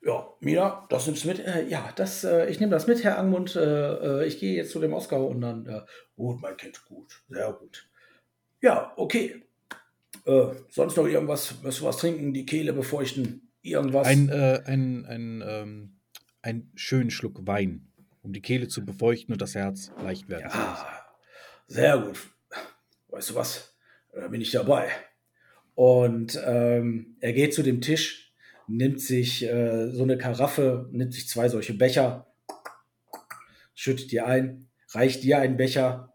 Ja, 0.00 0.28
Mina, 0.40 0.86
das 0.88 1.06
nimmst 1.06 1.24
du 1.24 1.28
mit. 1.28 1.40
Äh, 1.40 1.66
ja, 1.68 1.92
das, 1.96 2.24
äh, 2.24 2.48
ich 2.48 2.60
nehme 2.60 2.70
das 2.70 2.86
mit, 2.86 3.02
Herr 3.02 3.18
Angmund. 3.18 3.56
Äh, 3.56 4.22
äh, 4.22 4.26
ich 4.26 4.38
gehe 4.38 4.54
jetzt 4.54 4.70
zu 4.70 4.80
dem 4.80 4.92
Oscar 4.92 5.26
und 5.26 5.40
dann. 5.40 5.66
Äh, 5.66 5.80
gut, 6.16 6.40
mein 6.40 6.56
Kind, 6.56 6.84
gut, 6.86 7.22
sehr 7.28 7.52
gut. 7.52 7.88
Ja, 8.60 8.92
okay. 8.96 9.42
Sonst 10.68 10.96
noch 10.98 11.06
irgendwas, 11.06 11.62
wirst 11.62 11.80
du 11.80 11.84
was 11.84 11.96
trinken, 11.96 12.34
die 12.34 12.44
Kehle 12.44 12.74
befeuchten, 12.74 13.48
irgendwas? 13.62 14.06
Ein, 14.06 14.28
äh, 14.28 14.60
ein, 14.66 15.06
ein, 15.06 15.42
ähm, 15.46 15.97
einen 16.48 16.72
schönen 16.74 17.10
Schluck 17.10 17.46
Wein, 17.46 17.86
um 18.22 18.32
die 18.32 18.40
Kehle 18.40 18.68
zu 18.68 18.84
befeuchten 18.84 19.32
und 19.32 19.42
das 19.42 19.54
Herz 19.54 19.92
leicht 20.02 20.28
werden 20.28 20.50
zu 20.50 20.56
lassen. 20.56 20.86
Sehr 21.66 21.98
gut. 21.98 22.18
Weißt 23.08 23.30
du 23.30 23.34
was? 23.34 23.76
Da 24.12 24.28
bin 24.28 24.40
ich 24.40 24.50
dabei. 24.50 24.90
Und 25.74 26.40
ähm, 26.44 27.16
er 27.20 27.34
geht 27.34 27.54
zu 27.54 27.62
dem 27.62 27.82
Tisch, 27.82 28.32
nimmt 28.66 29.00
sich 29.00 29.44
äh, 29.44 29.90
so 29.90 30.02
eine 30.02 30.16
Karaffe, 30.16 30.88
nimmt 30.90 31.12
sich 31.12 31.28
zwei 31.28 31.48
solche 31.48 31.74
Becher, 31.74 32.26
schüttet 33.74 34.10
dir 34.10 34.26
ein, 34.26 34.70
reicht 34.90 35.22
dir 35.22 35.38
einen 35.38 35.56
Becher. 35.58 36.14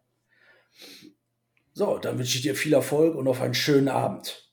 So, 1.74 2.00
dann 2.00 2.18
wünsche 2.18 2.38
ich 2.38 2.42
dir 2.42 2.56
viel 2.56 2.74
Erfolg 2.74 3.16
und 3.16 3.28
auf 3.28 3.40
einen 3.40 3.54
schönen 3.54 3.88
Abend. 3.88 4.52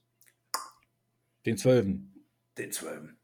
Den 1.47 1.57
Zwölfen. 1.57 2.27
Den 2.59 2.71
Zwölfen. 2.71 3.20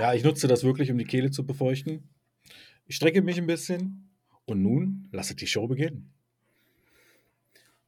Ja, 0.00 0.14
ich 0.14 0.24
nutze 0.24 0.48
das 0.48 0.64
wirklich, 0.64 0.90
um 0.90 0.96
die 0.96 1.04
Kehle 1.04 1.30
zu 1.30 1.44
befeuchten. 1.44 2.08
Ich 2.86 2.96
strecke 2.96 3.20
mich 3.20 3.36
ein 3.36 3.46
bisschen 3.46 4.08
und 4.46 4.62
nun 4.62 5.10
lasset 5.12 5.42
die 5.42 5.46
Show 5.46 5.68
beginnen. 5.68 6.10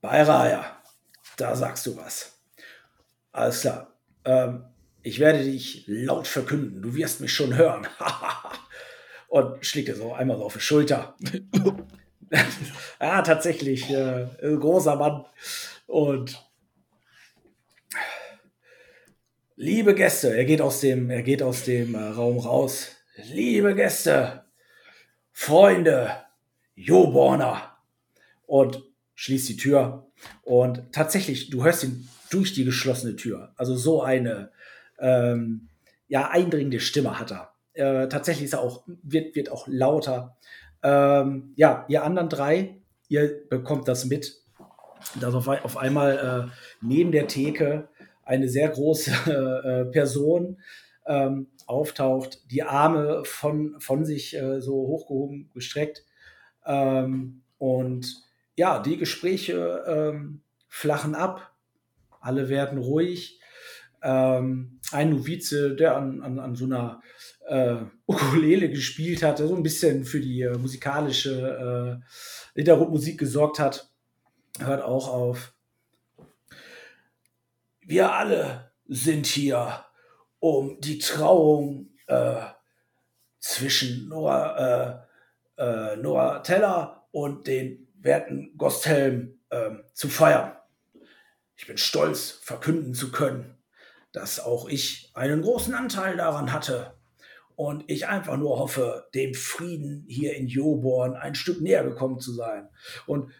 Bei 0.03 0.23
Raya, 0.23 0.77
da 1.39 1.57
sagst 1.57 1.87
du 1.87 1.97
was. 1.97 2.39
Alles 3.33 3.63
klar. 3.63 3.97
Ähm, 4.27 4.63
ich 5.03 5.21
werde 5.21 5.43
dich 5.43 5.85
laut 5.87 6.27
verkünden. 6.27 6.83
Du 6.83 6.95
wirst 6.95 7.23
mich 7.23 7.33
schon 7.33 7.57
hören. 7.57 7.87
Und 9.29 9.65
schlägt 9.65 9.89
dir 9.89 9.97
so 9.97 10.13
einmal 10.13 10.37
so 10.37 10.45
auf 10.45 10.53
die 10.53 10.61
Schulter. 10.61 11.17
ja, 13.01 13.23
tatsächlich. 13.23 13.89
Äh, 13.89 14.27
großer 14.43 14.97
Mann. 14.97 15.25
Und 15.87 16.47
liebe 19.63 19.95
Gäste, 19.95 20.37
er 20.37 20.45
geht 20.45 20.61
aus 20.61 20.81
dem, 20.81 21.09
er 21.09 21.23
geht 21.23 21.43
aus 21.43 21.65
dem 21.65 21.95
äh, 21.95 21.99
Raum 21.99 22.39
raus. 22.39 22.97
Liebe 23.17 23.75
Gäste, 23.75 24.45
Freunde, 25.31 26.11
Joborner. 26.75 27.77
Und 28.45 28.83
schließt 29.15 29.49
die 29.49 29.57
Tür. 29.57 30.09
Und 30.43 30.93
tatsächlich, 30.93 31.49
du 31.49 31.65
hörst 31.65 31.85
ihn 31.85 32.09
durch 32.31 32.53
die 32.53 32.65
geschlossene 32.65 33.15
Tür. 33.15 33.53
Also 33.57 33.77
so 33.77 34.03
eine 34.03 34.51
ähm, 34.99 35.69
ja, 36.09 36.29
eindringende 36.31 36.81
Stimme 36.81 37.19
hat 37.19 37.31
er. 37.31 37.55
Äh, 37.75 38.09
tatsächlich 38.09 38.47
ist 38.47 38.55
er 38.55 38.61
auch, 38.61 38.83
wird, 39.03 39.37
wird 39.37 39.51
auch 39.51 39.69
lauter. 39.69 40.37
Ähm, 40.83 41.53
ja, 41.57 41.87
ihr 41.89 42.03
anderen 42.03 42.29
drei, 42.29 42.83
ihr 43.09 43.49
bekommt 43.49 43.87
das 43.87 44.07
mit, 44.07 44.43
dass 45.21 45.35
auf, 45.35 45.47
auf 45.47 45.77
einmal 45.77 46.51
äh, 46.51 46.53
neben 46.81 47.13
der 47.13 47.29
Theke 47.29 47.89
eine 48.25 48.49
sehr 48.49 48.69
große 48.69 49.11
äh, 49.87 49.91
Person 49.91 50.59
ähm, 51.07 51.49
auftaucht, 51.67 52.51
die 52.51 52.63
Arme 52.63 53.23
von, 53.25 53.81
von 53.81 54.05
sich 54.05 54.37
äh, 54.37 54.61
so 54.61 54.75
hochgehoben, 54.75 55.51
gestreckt. 55.55 56.05
Ähm, 56.67 57.43
und 57.59 58.23
ja, 58.57 58.81
die 58.81 58.97
Gespräche 58.97 59.85
ähm, 59.87 60.43
flachen 60.69 61.15
ab, 61.15 61.55
alle 62.21 62.49
werden 62.49 62.79
ruhig. 62.79 63.41
Ähm, 64.03 64.81
ein 64.91 65.11
Novize, 65.11 65.75
der 65.75 65.97
an, 65.97 66.23
an, 66.23 66.39
an 66.39 66.57
so 66.57 66.65
einer 66.65 67.01
äh, 67.47 67.77
Ukulele 68.07 68.69
gespielt 68.69 69.23
hatte, 69.23 69.47
so 69.47 69.57
ein 69.57 69.63
bisschen 69.63 70.05
für 70.05 70.21
die 70.21 70.43
äh, 70.43 70.59
musikalische 70.59 72.01
äh, 72.03 72.57
Hintergrundmusik 72.57 73.19
gesorgt 73.19 73.59
hat, 73.59 73.91
hört 74.59 74.83
auch 74.83 75.09
auf. 75.09 75.55
Wir 77.85 78.13
alle 78.13 78.73
sind 78.87 79.27
hier, 79.27 79.85
um 80.39 80.81
die 80.81 80.99
Trauung 80.99 81.91
äh, 82.07 82.43
zwischen 83.39 84.09
Nora, 84.09 85.07
äh, 85.59 85.63
äh, 85.63 85.97
Nora 85.97 86.41
Teller 86.41 87.09
und 87.11 87.47
den 87.47 87.89
werten 87.99 88.57
Gosthelm 88.57 89.41
ähm, 89.51 89.83
zu 89.95 90.09
feiern. 90.09 90.57
Ich 91.57 91.67
bin 91.67 91.77
stolz, 91.77 92.31
verkünden 92.31 92.95
zu 92.95 93.11
können, 93.13 93.59
dass 94.13 94.41
auch 94.41 94.69
ich 94.69 95.11
einen 95.15 95.43
großen 95.43 95.75
Anteil 95.75 96.17
daran 96.17 96.53
hatte 96.53 96.95
und 97.57 97.85
ich 97.89 98.09
einfach 98.09 98.37
nur 98.37 98.59
hoffe, 98.59 99.09
dem 99.15 99.35
Frieden 99.35 100.05
hier 100.09 100.35
in 100.35 100.47
Joborn 100.47 101.15
ein 101.15 101.35
Stück 101.35 101.61
näher 101.61 101.85
gekommen 101.85 102.21
zu 102.21 102.33
sein. 102.33 102.69
Und 103.07 103.33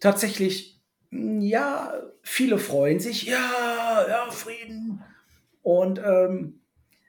tatsächlich, 0.00 0.79
ja, 1.10 1.92
viele 2.22 2.58
freuen 2.58 3.00
sich, 3.00 3.24
ja, 3.24 4.06
ja, 4.08 4.30
Frieden. 4.30 5.02
Und 5.62 5.98
ähm, 5.98 6.60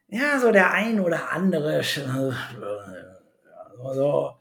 ja, 0.08 0.40
so 0.40 0.52
der 0.52 0.72
ein 0.72 1.00
oder 1.00 1.32
andere, 1.32 1.80
äh, 1.80 1.84
so, 3.94 4.32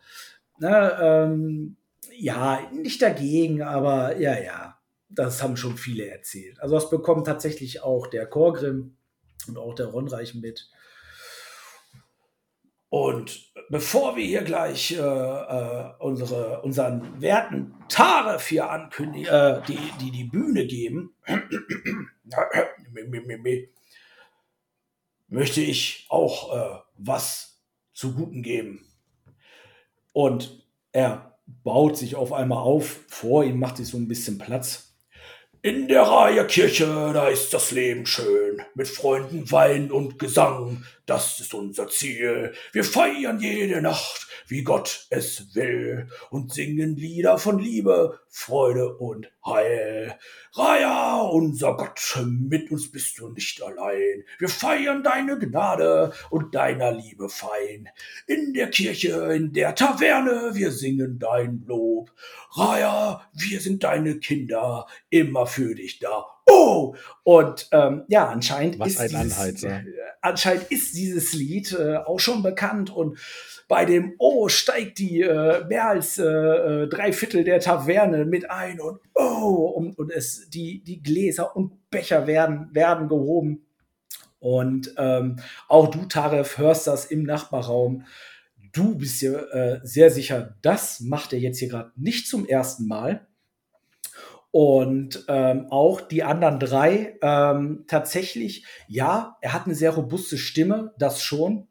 ne, 0.59 0.99
ähm, 1.01 1.77
ja, 2.17 2.61
nicht 2.73 3.03
dagegen, 3.03 3.63
aber 3.63 4.17
ja, 4.19 4.39
ja, 4.39 4.79
das 5.09 5.43
haben 5.43 5.57
schon 5.57 5.77
viele 5.77 6.07
erzählt. 6.09 6.61
Also 6.61 6.75
das 6.75 6.91
bekommt 6.91 7.27
tatsächlich 7.27 7.83
auch 7.83 8.07
der 8.07 8.27
Chorgrim 8.27 8.97
und 9.49 9.59
auch 9.59 9.75
der 9.75 9.87
Ronreich 9.87 10.35
mit. 10.35 10.69
Und 12.89 13.50
bevor 13.71 14.17
wir 14.17 14.25
hier 14.25 14.43
gleich 14.43 14.93
äh, 14.93 14.97
äh, 14.99 15.93
unsere, 16.01 16.61
unseren 16.61 17.23
werten 17.23 17.75
Taref 17.89 18.49
hier 18.49 18.69
ankündigen, 18.69 19.33
äh, 19.33 19.63
die, 19.67 19.79
die 20.01 20.11
die 20.11 20.25
Bühne 20.25 20.67
geben, 20.67 21.15
möchte 25.29 25.61
ich 25.61 26.07
auch 26.11 26.55
äh, 26.55 26.81
was 26.99 27.63
zu 27.95 28.13
Guten 28.15 28.43
geben. 28.43 28.85
Und 30.13 30.67
er 30.93 31.39
baut 31.47 31.97
sich 31.97 32.17
auf 32.17 32.33
einmal 32.33 32.59
auf. 32.59 33.05
Vor 33.09 33.45
ihm 33.45 33.59
macht 33.59 33.77
sich 33.77 33.89
so 33.89 33.97
ein 33.97 34.09
bisschen 34.09 34.39
Platz. 34.39 34.91
In 35.63 35.89
der 35.89 36.03
Reihe 36.03 36.47
Kirche, 36.47 36.87
da 37.13 37.29
ist 37.29 37.53
das 37.53 37.71
Leben 37.71 38.07
schön. 38.07 38.63
Mit 38.75 38.89
Freunden, 38.89 39.51
Wein 39.53 39.93
und 39.93 40.19
Gesang, 40.19 40.85
das 41.11 41.41
ist 41.41 41.55
unser 41.55 41.89
Ziel. 41.89 42.53
Wir 42.73 42.85
feiern 42.85 43.41
jede 43.41 43.83
Nacht, 43.83 44.29
wie 44.47 44.63
Gott 44.63 45.07
es 45.11 45.57
will, 45.57 46.07
und 46.31 46.53
singen 46.53 46.95
Lieder 46.95 47.37
von 47.37 47.59
Liebe, 47.59 48.21
Freude 48.29 48.97
und 48.97 49.29
Heil. 49.45 50.17
Raya, 50.53 51.23
unser 51.23 51.77
Gott, 51.77 52.17
mit 52.25 52.71
uns 52.71 52.93
bist 52.93 53.19
du 53.19 53.29
nicht 53.31 53.61
allein. 53.61 54.25
Wir 54.39 54.49
feiern 54.49 55.03
deine 55.03 55.37
Gnade 55.37 56.13
und 56.31 56.55
deiner 56.55 56.93
Liebe 56.93 57.29
fein. 57.29 57.89
In 58.29 58.55
der 58.55 58.71
Kirche, 58.71 59.33
in 59.33 59.53
der 59.53 59.75
Taverne, 59.75 60.51
wir 60.55 60.71
singen 60.71 61.19
dein 61.19 61.65
Lob. 61.67 62.13
Raya, 62.53 63.29
wir 63.33 63.61
sind 63.61 63.83
deine 63.83 64.21
Kinder, 64.21 64.87
immer 65.09 65.47
für 65.47 65.75
dich 65.75 65.99
da. 65.99 66.25
Oh! 66.51 66.95
Und 67.23 67.69
ähm, 67.73 68.05
ja, 68.09 68.29
anscheinend 68.29 68.79
Was 68.79 68.89
ist 68.89 69.13
dieses, 69.13 69.63
äh, 69.63 69.83
anscheinend 70.21 70.65
ist 70.71 70.95
dieses 70.95 71.33
Lied 71.33 71.73
äh, 71.73 71.97
auch 71.99 72.19
schon 72.19 72.43
bekannt 72.43 72.91
und 72.91 73.19
bei 73.69 73.85
dem 73.85 74.15
Oh 74.19 74.49
steigt 74.49 74.99
die 74.99 75.21
äh, 75.21 75.65
mehr 75.67 75.89
als 75.89 76.19
äh, 76.19 76.25
äh, 76.25 76.89
drei 76.89 77.13
Viertel 77.13 77.45
der 77.45 77.61
Taverne 77.61 78.25
mit 78.25 78.51
ein 78.51 78.81
und 78.81 79.01
Oh 79.15 79.73
und, 79.77 79.97
und 79.99 80.11
es 80.11 80.51
die 80.51 80.83
die 80.83 81.03
Gläser 81.03 81.55
und 81.55 81.91
Becher 81.91 82.27
werden 82.27 82.69
werden 82.73 83.09
gehoben 83.09 83.65
und 84.41 84.95
ähm, 84.97 85.37
auch 85.69 85.89
du 85.89 86.07
Taref 86.07 86.59
hörst 86.59 86.87
das 86.87 87.05
im 87.05 87.23
Nachbarraum. 87.23 88.05
Du 88.73 88.97
bist 88.97 89.21
dir 89.21 89.53
äh, 89.53 89.81
sehr 89.83 90.11
sicher, 90.11 90.57
das 90.63 91.01
macht 91.01 91.33
er 91.33 91.39
jetzt 91.39 91.59
hier 91.59 91.69
gerade 91.69 91.93
nicht 91.97 92.27
zum 92.27 92.47
ersten 92.47 92.87
Mal. 92.87 93.27
Und 94.53 95.25
ähm, 95.29 95.67
auch 95.71 96.01
die 96.01 96.25
anderen 96.25 96.59
drei 96.59 97.17
ähm, 97.23 97.85
tatsächlich, 97.87 98.67
ja, 98.89 99.37
er 99.41 99.53
hat 99.53 99.67
eine 99.67 99.75
sehr 99.75 99.93
robuste 99.93 100.39
Stimme, 100.39 100.93
das 100.99 101.23
schon. 101.23 101.69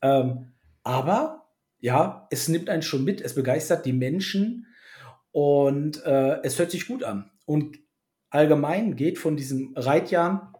Ähm, 0.00 0.52
aber 0.82 1.46
ja, 1.80 2.26
es 2.30 2.48
nimmt 2.48 2.70
einen 2.70 2.82
schon 2.82 3.04
mit, 3.04 3.20
es 3.20 3.34
begeistert 3.34 3.84
die 3.84 3.92
Menschen 3.92 4.66
und 5.32 6.04
äh, 6.04 6.40
es 6.42 6.58
hört 6.58 6.70
sich 6.70 6.86
gut 6.86 7.04
an. 7.04 7.30
Und 7.44 7.78
allgemein 8.30 8.96
geht 8.96 9.18
von 9.18 9.36
diesem 9.36 9.74
Reitjahr 9.76 10.52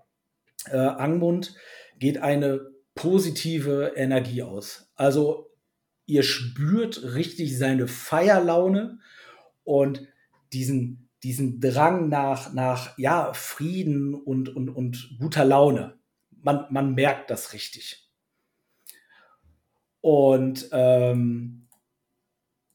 äh, 0.66 0.76
Angmund 0.76 1.54
geht 1.98 2.18
eine 2.18 2.70
positive 2.94 3.92
Energie 3.96 4.42
aus. 4.42 4.90
Also 4.94 5.50
ihr 6.06 6.22
spürt 6.22 7.14
richtig 7.14 7.56
seine 7.56 7.86
Feierlaune 7.86 8.98
und 9.64 10.06
diesen 10.52 11.09
diesen 11.22 11.60
Drang 11.60 12.08
nach, 12.08 12.52
nach 12.52 12.96
ja, 12.98 13.32
Frieden 13.34 14.14
und, 14.14 14.48
und, 14.48 14.70
und 14.70 15.16
guter 15.18 15.44
Laune. 15.44 15.98
Man, 16.30 16.66
man 16.70 16.94
merkt 16.94 17.30
das 17.30 17.52
richtig. 17.52 18.10
Und 20.00 20.68
ähm, 20.72 21.68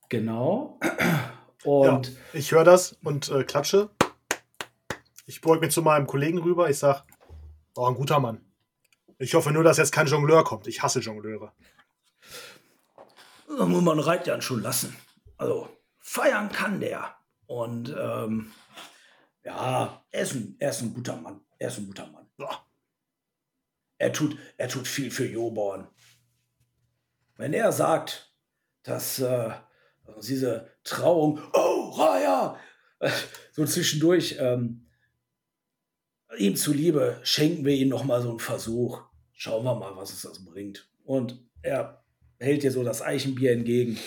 genau. 0.09 0.79
Und 1.63 2.09
ja, 2.09 2.13
ich 2.33 2.51
höre 2.51 2.63
das 2.63 2.95
und 3.03 3.27
äh, 3.29 3.43
klatsche. 3.43 3.89
Ich 5.25 5.41
beug 5.41 5.61
mich 5.61 5.71
zu 5.71 5.81
meinem 5.81 6.05
Kollegen 6.05 6.37
rüber. 6.37 6.69
Ich 6.69 6.77
sage, 6.77 7.01
oh, 7.75 7.87
ein 7.87 7.95
guter 7.95 8.19
Mann. 8.19 8.45
Ich 9.17 9.33
hoffe 9.33 9.51
nur, 9.51 9.63
dass 9.63 9.77
jetzt 9.77 9.91
kein 9.91 10.05
Jongleur 10.05 10.43
kommt. 10.43 10.67
Ich 10.67 10.83
hasse 10.83 10.99
Jongleure. 10.99 11.53
Da 13.47 13.65
muss 13.65 13.81
man 13.81 13.99
Reitjan 13.99 14.43
schon 14.43 14.61
lassen. 14.61 14.95
Also, 15.37 15.67
feiern 15.97 16.51
kann 16.51 16.79
der. 16.79 17.15
Und 17.47 17.95
ähm, 17.97 18.51
ja, 19.43 20.03
er 20.11 20.21
ist, 20.21 20.33
ein, 20.33 20.55
er 20.59 20.69
ist 20.71 20.81
ein 20.81 20.93
guter 20.93 21.15
Mann. 21.15 21.41
Er 21.59 21.67
ist 21.67 21.77
ein 21.77 21.87
guter 21.87 22.07
Mann. 22.07 22.27
Ja. 22.37 22.65
Er, 23.97 24.11
tut, 24.11 24.37
er 24.57 24.67
tut 24.67 24.87
viel 24.87 25.11
für 25.11 25.25
Joborn. 25.25 25.87
Wenn 27.37 27.53
er 27.53 27.71
sagt, 27.71 28.33
dass 28.83 29.19
äh, 29.19 29.51
diese 30.21 30.71
Trauung, 30.83 31.39
oh, 31.53 31.89
Raya, 31.91 32.57
so 33.51 33.65
zwischendurch, 33.65 34.37
ähm, 34.39 34.87
ihm 36.37 36.55
zuliebe 36.55 37.19
schenken 37.23 37.65
wir 37.65 37.73
ihm 37.73 37.89
noch 37.89 38.03
mal 38.03 38.21
so 38.21 38.29
einen 38.29 38.39
Versuch. 38.39 39.01
Schauen 39.31 39.63
wir 39.63 39.75
mal, 39.75 39.95
was 39.95 40.11
es 40.11 40.21
das 40.21 40.43
bringt. 40.43 40.89
Und 41.03 41.39
er 41.61 42.03
hält 42.39 42.63
dir 42.63 42.71
so 42.71 42.83
das 42.83 43.01
Eichenbier 43.01 43.51
entgegen. 43.51 43.97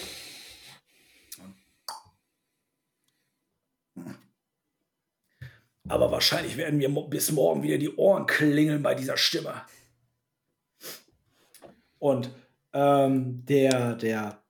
Aber 5.89 6.11
wahrscheinlich 6.11 6.57
werden 6.57 6.78
mir 6.78 6.89
bis 6.89 7.32
morgen 7.32 7.62
wieder 7.62 7.78
die 7.78 7.95
Ohren 7.97 8.26
klingeln 8.26 8.82
bei 8.82 8.95
dieser 8.95 9.16
Stimme. 9.16 9.62
Und 11.99 12.30
ähm, 12.72 13.45
der, 13.47 13.95
der, 13.95 14.43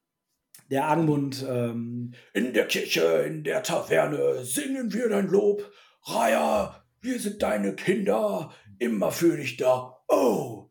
der 0.70 0.88
Angmund, 0.88 1.44
ähm, 1.48 2.12
in 2.34 2.52
der 2.52 2.66
Kirche, 2.66 3.02
in 3.26 3.44
der 3.44 3.62
Taverne 3.62 4.44
singen 4.44 4.92
wir 4.92 5.08
dein 5.08 5.28
Lob. 5.28 5.70
Raya, 6.04 6.84
wir 7.00 7.20
sind 7.20 7.42
deine 7.42 7.74
Kinder, 7.74 8.52
immer 8.78 9.12
für 9.12 9.36
dich 9.36 9.56
da. 9.56 9.96
Oh! 10.08 10.70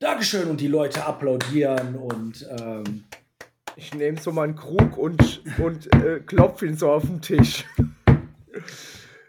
Dankeschön 0.00 0.48
und 0.48 0.60
die 0.60 0.68
Leute 0.68 1.04
applaudieren 1.04 1.96
und 1.96 2.46
ähm, 2.60 3.04
ich 3.74 3.94
nehme 3.94 4.20
so 4.20 4.30
meinen 4.30 4.54
Krug 4.54 4.96
und, 4.96 5.42
und 5.58 5.92
äh, 5.94 6.20
klopfe 6.20 6.66
ihn 6.66 6.76
so 6.76 6.92
auf 6.92 7.02
den 7.02 7.20
Tisch. 7.20 7.64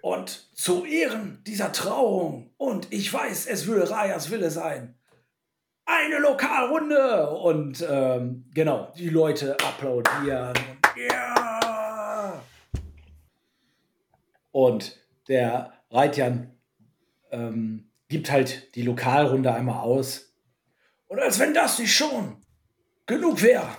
Und 0.01 0.49
zu 0.55 0.85
Ehren 0.85 1.43
dieser 1.45 1.71
Trauung, 1.71 2.51
und 2.57 2.87
ich 2.91 3.11
weiß, 3.11 3.47
es 3.47 3.67
würde 3.67 3.89
Rajas 3.89 4.31
Wille 4.31 4.49
sein, 4.49 4.95
eine 5.85 6.19
Lokalrunde. 6.19 7.29
Und 7.31 7.85
ähm, 7.89 8.45
genau, 8.53 8.93
die 8.97 9.09
Leute 9.09 9.57
applaudieren. 9.59 10.53
Ja. 10.95 11.59
und 14.51 14.99
der 15.27 15.73
Reitjan 15.91 16.51
ähm, 17.31 17.89
gibt 18.07 18.31
halt 18.31 18.75
die 18.75 18.81
Lokalrunde 18.81 19.53
einmal 19.53 19.81
aus. 19.83 20.33
Und 21.07 21.19
als 21.19 21.39
wenn 21.39 21.53
das 21.53 21.79
nicht 21.79 21.95
schon 21.95 22.43
genug 23.05 23.41
wäre, 23.41 23.69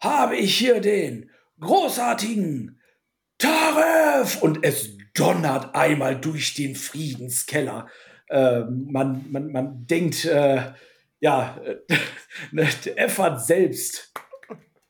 habe 0.00 0.36
ich 0.36 0.56
hier 0.56 0.80
den 0.80 1.30
großartigen 1.60 2.80
Taref! 3.42 4.40
Und 4.40 4.62
es 4.62 4.96
donnert 5.14 5.74
einmal 5.74 6.20
durch 6.20 6.54
den 6.54 6.76
Friedenskeller. 6.76 7.88
Äh, 8.28 8.60
man, 8.60 9.24
man, 9.30 9.50
man 9.50 9.86
denkt, 9.86 10.24
äh, 10.24 10.72
ja, 11.18 11.60
äh, 11.64 12.56
Effert 12.96 13.44
selbst 13.44 14.12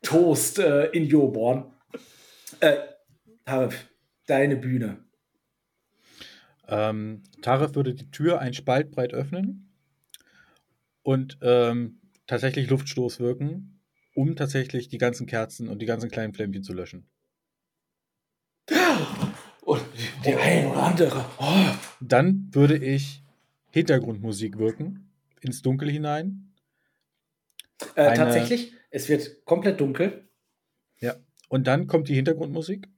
Toast 0.02 0.58
äh, 0.58 0.86
in 0.90 1.06
Joborn. 1.06 1.72
Äh, 2.60 2.76
Taref, 3.46 3.88
deine 4.26 4.56
Bühne. 4.56 5.02
Ähm, 6.68 7.22
Taref 7.40 7.74
würde 7.74 7.94
die 7.94 8.10
Tür 8.10 8.40
ein 8.40 8.54
Spalt 8.54 8.90
breit 8.90 9.14
öffnen 9.14 9.72
und 11.02 11.38
ähm, 11.40 12.00
tatsächlich 12.26 12.68
Luftstoß 12.68 13.18
wirken, 13.18 13.80
um 14.14 14.36
tatsächlich 14.36 14.88
die 14.88 14.98
ganzen 14.98 15.26
Kerzen 15.26 15.68
und 15.68 15.80
die 15.80 15.86
ganzen 15.86 16.10
kleinen 16.10 16.34
Flämmchen 16.34 16.62
zu 16.62 16.72
löschen. 16.72 17.11
Die 20.24 20.34
eine 20.34 20.68
oder 20.68 20.82
andere. 20.82 21.24
Oh. 21.38 21.66
Dann 22.00 22.48
würde 22.52 22.76
ich 22.76 23.22
Hintergrundmusik 23.70 24.58
wirken, 24.58 25.10
ins 25.40 25.62
Dunkel 25.62 25.90
hinein. 25.90 26.52
Äh, 27.94 28.02
eine, 28.02 28.16
tatsächlich, 28.16 28.72
es 28.90 29.08
wird 29.08 29.44
komplett 29.44 29.80
dunkel. 29.80 30.28
Ja, 31.00 31.16
und 31.48 31.66
dann 31.66 31.86
kommt 31.86 32.08
die 32.08 32.14
Hintergrundmusik. 32.14 32.88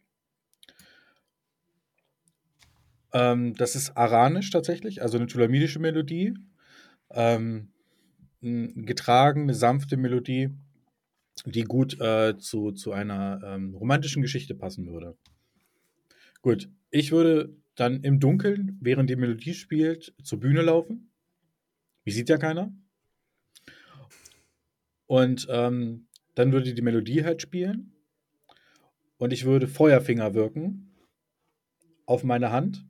Ähm, 3.12 3.54
das 3.54 3.76
ist 3.76 3.96
aranisch 3.96 4.50
tatsächlich, 4.50 5.00
also 5.00 5.16
eine 5.16 5.26
tulamidische 5.26 5.78
Melodie. 5.78 6.34
Ähm, 7.10 7.70
getragene, 8.40 9.54
sanfte 9.54 9.96
Melodie, 9.96 10.50
die 11.46 11.62
gut 11.62 11.98
äh, 12.00 12.36
zu, 12.36 12.72
zu 12.72 12.92
einer 12.92 13.40
ähm, 13.44 13.74
romantischen 13.74 14.20
Geschichte 14.20 14.54
passen 14.54 14.86
würde. 14.86 15.16
Gut, 16.42 16.68
ich 16.94 17.10
würde 17.10 17.56
dann 17.74 18.04
im 18.04 18.20
Dunkeln, 18.20 18.78
während 18.80 19.10
die 19.10 19.16
Melodie 19.16 19.54
spielt, 19.54 20.14
zur 20.22 20.38
Bühne 20.38 20.62
laufen. 20.62 21.10
Wie 22.04 22.12
sieht 22.12 22.28
ja 22.28 22.38
keiner. 22.38 22.72
Und 25.06 25.48
ähm, 25.50 26.06
dann 26.36 26.52
würde 26.52 26.72
die 26.72 26.82
Melodie 26.82 27.24
halt 27.24 27.42
spielen. 27.42 27.92
Und 29.16 29.32
ich 29.32 29.44
würde 29.44 29.66
Feuerfinger 29.66 30.34
wirken 30.34 30.94
auf 32.06 32.22
meine 32.22 32.52
Hand. 32.52 32.86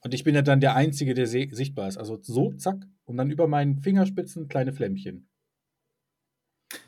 Und 0.00 0.14
ich 0.14 0.24
bin 0.24 0.34
ja 0.34 0.42
dann 0.42 0.60
der 0.60 0.74
Einzige, 0.74 1.12
der 1.12 1.26
sichtbar 1.26 1.88
ist. 1.88 1.98
Also 1.98 2.18
so, 2.22 2.54
zack, 2.54 2.86
und 3.04 3.18
dann 3.18 3.30
über 3.30 3.48
meinen 3.48 3.80
Fingerspitzen 3.80 4.48
kleine 4.48 4.72
Flämmchen. 4.72 5.28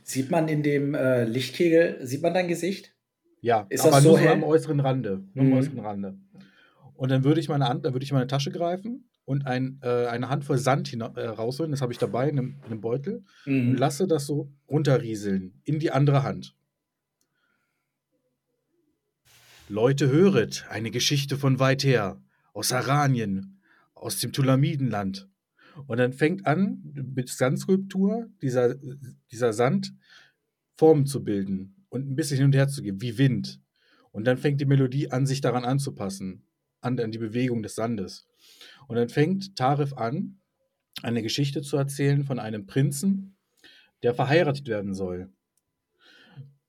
Sieht 0.02 0.30
man 0.30 0.48
in 0.48 0.62
dem 0.62 0.94
äh, 0.94 1.24
Lichtkegel, 1.24 2.06
sieht 2.06 2.22
man 2.22 2.32
dein 2.32 2.48
Gesicht? 2.48 2.91
Ja, 3.42 3.66
ist 3.68 3.82
aber 3.82 3.96
das 3.96 4.04
nur 4.04 4.18
so 4.18 4.28
am 4.28 4.44
äußeren 4.44 4.80
Rande. 4.80 5.24
Nur 5.34 5.44
mhm. 5.44 5.52
am 5.52 5.58
äußeren 5.58 5.80
Rande. 5.80 6.18
Und 6.94 7.10
dann 7.10 7.24
würde 7.24 7.40
ich 7.40 7.48
meine 7.48 7.68
Hand, 7.68 7.84
dann 7.84 7.92
würde 7.92 8.04
ich 8.04 8.12
meine 8.12 8.28
Tasche 8.28 8.52
greifen 8.52 9.10
und 9.24 9.46
ein, 9.46 9.80
äh, 9.82 10.06
eine 10.06 10.28
Handvoll 10.28 10.58
Sand 10.58 10.92
äh, 10.94 11.02
rausholen, 11.02 11.72
das 11.72 11.82
habe 11.82 11.92
ich 11.92 11.98
dabei 11.98 12.28
in 12.28 12.38
einem, 12.38 12.56
in 12.64 12.72
einem 12.72 12.80
Beutel, 12.80 13.24
mhm. 13.44 13.70
und 13.70 13.76
lasse 13.76 14.06
das 14.06 14.26
so 14.26 14.52
runterrieseln 14.68 15.60
in 15.64 15.80
die 15.80 15.90
andere 15.90 16.22
Hand. 16.22 16.54
Leute, 19.68 20.08
höret, 20.08 20.66
eine 20.70 20.92
Geschichte 20.92 21.36
von 21.36 21.58
weit 21.58 21.82
her, 21.82 22.20
aus 22.52 22.72
Aranien, 22.72 23.60
aus 23.94 24.20
dem 24.20 24.32
Tulamidenland. 24.32 25.28
Und 25.86 25.98
dann 25.98 26.12
fängt 26.12 26.46
an, 26.46 26.82
mit 27.14 27.28
Sandskulptur 27.28 28.28
dieser, 28.40 28.76
dieser 29.32 29.52
Sand 29.52 29.94
Formen 30.76 31.06
zu 31.06 31.24
bilden 31.24 31.81
und 31.92 32.10
ein 32.10 32.16
bisschen 32.16 32.38
hin 32.38 32.46
und 32.46 32.54
her 32.54 32.68
zu 32.68 32.82
gehen, 32.82 33.02
wie 33.02 33.18
Wind. 33.18 33.60
Und 34.12 34.26
dann 34.26 34.38
fängt 34.38 34.60
die 34.60 34.66
Melodie 34.66 35.10
an, 35.10 35.26
sich 35.26 35.42
daran 35.42 35.64
anzupassen, 35.64 36.42
an, 36.80 36.98
an 36.98 37.12
die 37.12 37.18
Bewegung 37.18 37.62
des 37.62 37.74
Sandes. 37.74 38.26
Und 38.88 38.96
dann 38.96 39.10
fängt 39.10 39.56
Tarif 39.56 39.92
an, 39.92 40.40
eine 41.02 41.22
Geschichte 41.22 41.60
zu 41.60 41.76
erzählen 41.76 42.24
von 42.24 42.38
einem 42.38 42.66
Prinzen, 42.66 43.36
der 44.02 44.14
verheiratet 44.14 44.68
werden 44.68 44.94
soll, 44.94 45.30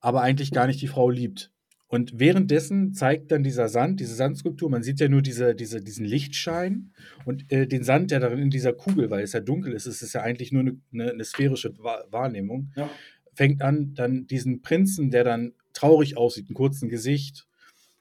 aber 0.02 0.22
eigentlich 0.22 0.52
gar 0.52 0.68
nicht 0.68 0.82
die 0.82 0.88
Frau 0.88 1.10
liebt. 1.10 1.52
Und 1.88 2.20
währenddessen 2.20 2.94
zeigt 2.94 3.32
dann 3.32 3.44
dieser 3.44 3.70
Sand, 3.70 4.00
diese 4.00 4.16
Sandskulptur, 4.16 4.70
man 4.70 4.84
sieht 4.84 5.00
ja 5.00 5.08
nur 5.08 5.22
diese, 5.22 5.56
diese, 5.56 5.82
diesen 5.82 6.06
Lichtschein 6.06 6.92
und 7.24 7.50
äh, 7.52 7.68
den 7.68 7.84
Sand, 7.84 8.12
der 8.12 8.20
darin 8.20 8.40
in 8.40 8.50
dieser 8.50 8.74
Kugel, 8.74 9.10
weil 9.10 9.24
es 9.24 9.34
ja 9.34 9.40
dunkel 9.40 9.74
ist, 9.74 9.86
es 9.86 10.02
ist 10.02 10.14
ja 10.14 10.22
eigentlich 10.22 10.52
nur 10.52 10.62
eine, 10.62 10.82
eine, 10.92 11.12
eine 11.12 11.24
sphärische 11.24 11.78
Wahrnehmung, 11.78 12.72
ja. 12.76 12.90
Fängt 13.36 13.62
an, 13.62 13.94
dann 13.94 14.28
diesen 14.28 14.62
Prinzen, 14.62 15.12
der 15.12 15.24
dann 15.24 15.54
traurig 15.74 16.18
aussieht, 16.18 16.50
ein 16.50 16.54
kurzes 16.54 16.88
Gesicht, 16.90 17.48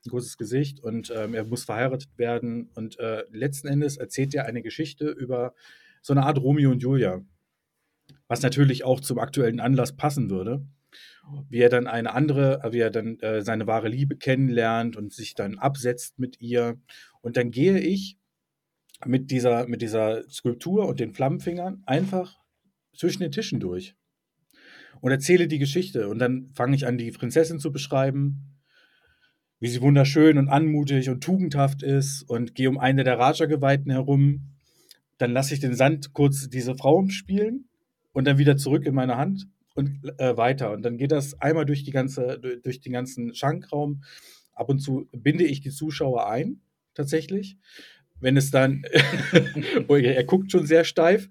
ein 0.05 0.11
kurzes 0.11 0.37
Gesicht 0.37 0.81
und 0.81 1.13
ähm, 1.15 1.35
er 1.35 1.45
muss 1.45 1.65
verheiratet 1.65 2.11
werden 2.17 2.71
und 2.75 2.99
äh, 2.99 3.25
letzten 3.31 3.69
Endes 3.69 3.97
erzählt 3.97 4.35
er 4.35 4.47
eine 4.47 4.63
Geschichte 4.63 5.09
über 5.09 5.55
so 6.03 6.13
eine 6.13 6.25
Art 6.25 6.39
Romeo 6.39 6.71
und 6.71 6.83
Julia, 6.83 7.25
was 8.27 8.43
natürlich 8.43 8.85
auch 8.85 9.01
zum 9.01 9.19
aktuellen 9.19 9.61
Anlass 9.61 9.97
passen 9.97 10.29
würde 10.31 10.67
wie 11.49 11.59
er 11.59 11.69
dann 11.69 11.87
eine 11.87 12.15
andere, 12.15 12.61
wie 12.73 12.81
er 12.81 12.91
dann 12.91 13.19
äh, 13.21 13.43
seine 13.43 13.67
wahre 13.67 13.89
Liebe 13.89 14.17
kennenlernt 14.17 14.97
und 14.97 15.13
sich 15.13 15.35
dann 15.35 15.59
absetzt 15.59 16.19
mit 16.19 16.41
ihr. 16.41 16.81
Und 17.21 17.37
dann 17.37 17.51
gehe 17.51 17.79
ich 17.79 18.19
mit 19.05 19.31
dieser, 19.31 19.67
mit 19.67 19.83
dieser 19.83 20.29
Skulptur 20.29 20.87
und 20.87 21.01
den 21.01 21.13
Flammenfingern 21.13 21.83
einfach 21.87 22.39
zwischen 22.95 23.23
den 23.23 23.33
Tischen 23.33 23.61
durch 23.61 23.97
und 25.03 25.11
erzähle 25.11 25.49
die 25.49 25.59
Geschichte. 25.59 26.09
Und 26.09 26.21
dann 26.21 26.51
fange 26.55 26.77
ich 26.77 26.87
an, 26.87 26.97
die 26.97 27.11
Prinzessin 27.11 27.59
zu 27.59 27.73
beschreiben, 27.73 28.57
wie 29.59 29.69
sie 29.69 29.83
wunderschön 29.83 30.39
und 30.39 30.49
anmutig 30.49 31.11
und 31.11 31.23
tugendhaft 31.23 31.83
ist 31.83 32.23
und 32.23 32.55
gehe 32.55 32.71
um 32.71 32.79
eine 32.79 33.03
der 33.05 33.19
Raja-Geweihten 33.19 33.91
herum. 33.91 34.55
Dann 35.19 35.33
lasse 35.33 35.55
ich 35.55 35.61
den 35.61 35.75
Sand 35.75 36.13
kurz 36.13 36.49
diese 36.49 36.77
Frau 36.77 36.97
umspielen 36.97 37.69
und 38.13 38.27
dann 38.27 38.39
wieder 38.39 38.57
zurück 38.57 38.87
in 38.87 38.95
meine 38.95 39.17
Hand 39.17 39.49
und 39.75 40.01
äh, 40.19 40.37
weiter. 40.37 40.71
Und 40.71 40.83
dann 40.83 40.97
geht 40.99 41.11
das 41.11 41.35
einmal 41.41 41.67
durch, 41.67 41.83
die 41.83 41.91
ganze, 41.91 42.39
durch 42.63 42.81
den 42.81 42.93
ganzen 42.93 43.35
Schankraum. 43.35 44.05
Ab 44.55 44.69
und 44.69 44.79
zu 44.79 45.09
binde 45.13 45.45
ich 45.45 45.61
die 45.61 45.71
Zuschauer 45.71 46.31
ein, 46.31 46.61
tatsächlich. 46.95 47.57
Wenn 48.21 48.37
es 48.37 48.53
dann, 48.53 48.85
oh, 49.89 49.97
er 49.97 50.23
guckt 50.25 50.53
schon 50.53 50.65
sehr 50.65 50.85
steif, 50.85 51.29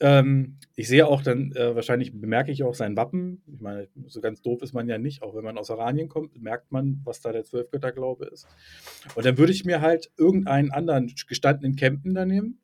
ähm, 0.00 0.58
ich 0.78 0.88
sehe 0.88 1.06
auch 1.06 1.22
dann, 1.22 1.52
äh, 1.52 1.74
wahrscheinlich 1.74 2.12
bemerke 2.12 2.52
ich 2.52 2.62
auch 2.62 2.74
sein 2.74 2.96
Wappen. 2.96 3.42
Ich 3.46 3.62
meine, 3.62 3.88
so 4.06 4.20
ganz 4.20 4.42
doof 4.42 4.60
ist 4.60 4.74
man 4.74 4.88
ja 4.88 4.98
nicht. 4.98 5.22
Auch 5.22 5.34
wenn 5.34 5.42
man 5.42 5.56
aus 5.56 5.70
Oranien 5.70 6.08
kommt, 6.08 6.40
merkt 6.40 6.70
man, 6.70 7.00
was 7.02 7.22
da 7.22 7.32
der 7.32 7.44
Zwölfgötterglaube 7.44 8.26
ist. 8.26 8.46
Und 9.14 9.24
dann 9.24 9.38
würde 9.38 9.52
ich 9.52 9.64
mir 9.64 9.80
halt 9.80 10.10
irgendeinen 10.18 10.70
anderen 10.70 11.10
gestandenen 11.26 11.76
Campen 11.76 12.14
da 12.14 12.26
nehmen 12.26 12.60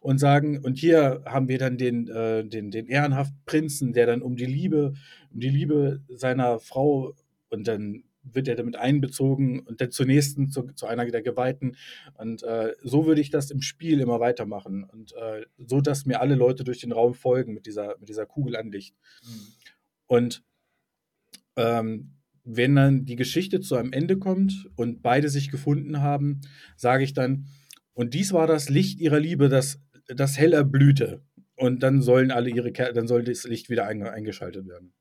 und 0.00 0.16
sagen, 0.18 0.64
und 0.64 0.78
hier 0.78 1.24
haben 1.26 1.48
wir 1.48 1.58
dann 1.58 1.76
den, 1.76 2.08
äh, 2.08 2.42
den, 2.42 2.70
den 2.70 2.86
ehrenhaften 2.86 3.38
Prinzen, 3.44 3.92
der 3.92 4.06
dann 4.06 4.22
um 4.22 4.36
die 4.36 4.46
Liebe, 4.46 4.94
um 5.30 5.38
die 5.38 5.50
Liebe 5.50 6.00
seiner 6.08 6.58
Frau 6.58 7.12
und 7.50 7.68
dann 7.68 8.04
wird 8.32 8.48
er 8.48 8.56
damit 8.56 8.76
einbezogen 8.76 9.60
und 9.60 9.80
dann 9.80 9.90
zur 9.90 10.06
nächsten, 10.06 10.50
zu, 10.50 10.62
zu 10.74 10.86
einer 10.86 11.06
der 11.06 11.22
Geweihten. 11.22 11.76
Und 12.14 12.42
äh, 12.42 12.74
so 12.82 13.06
würde 13.06 13.20
ich 13.20 13.30
das 13.30 13.50
im 13.50 13.62
Spiel 13.62 14.00
immer 14.00 14.20
weitermachen. 14.20 14.84
Und 14.84 15.12
äh, 15.14 15.46
so, 15.58 15.80
dass 15.80 16.06
mir 16.06 16.20
alle 16.20 16.34
Leute 16.34 16.64
durch 16.64 16.80
den 16.80 16.92
Raum 16.92 17.14
folgen 17.14 17.54
mit 17.54 17.66
dieser, 17.66 17.96
mit 17.98 18.08
dieser 18.08 18.26
Kugel 18.26 18.56
an 18.56 18.70
Licht. 18.70 18.96
Mhm. 19.22 19.46
Und 20.06 20.44
ähm, 21.56 22.12
wenn 22.44 22.76
dann 22.76 23.04
die 23.04 23.16
Geschichte 23.16 23.60
zu 23.60 23.74
einem 23.76 23.92
Ende 23.92 24.18
kommt 24.18 24.70
und 24.76 25.02
beide 25.02 25.28
sich 25.28 25.50
gefunden 25.50 26.00
haben, 26.00 26.40
sage 26.76 27.02
ich 27.02 27.12
dann, 27.12 27.46
und 27.92 28.14
dies 28.14 28.32
war 28.32 28.46
das 28.46 28.68
Licht 28.68 29.00
ihrer 29.00 29.18
Liebe, 29.18 29.48
das, 29.48 29.80
das 30.06 30.38
hell 30.38 30.52
erblühte. 30.52 31.22
Und 31.56 31.82
dann 31.82 32.02
sollen 32.02 32.30
alle 32.30 32.50
ihre 32.50 32.70
Ker 32.70 32.92
dann 32.92 33.08
soll 33.08 33.24
das 33.24 33.44
Licht 33.44 33.70
wieder 33.70 33.86
eingeschaltet 33.86 34.68
werden. 34.68 34.92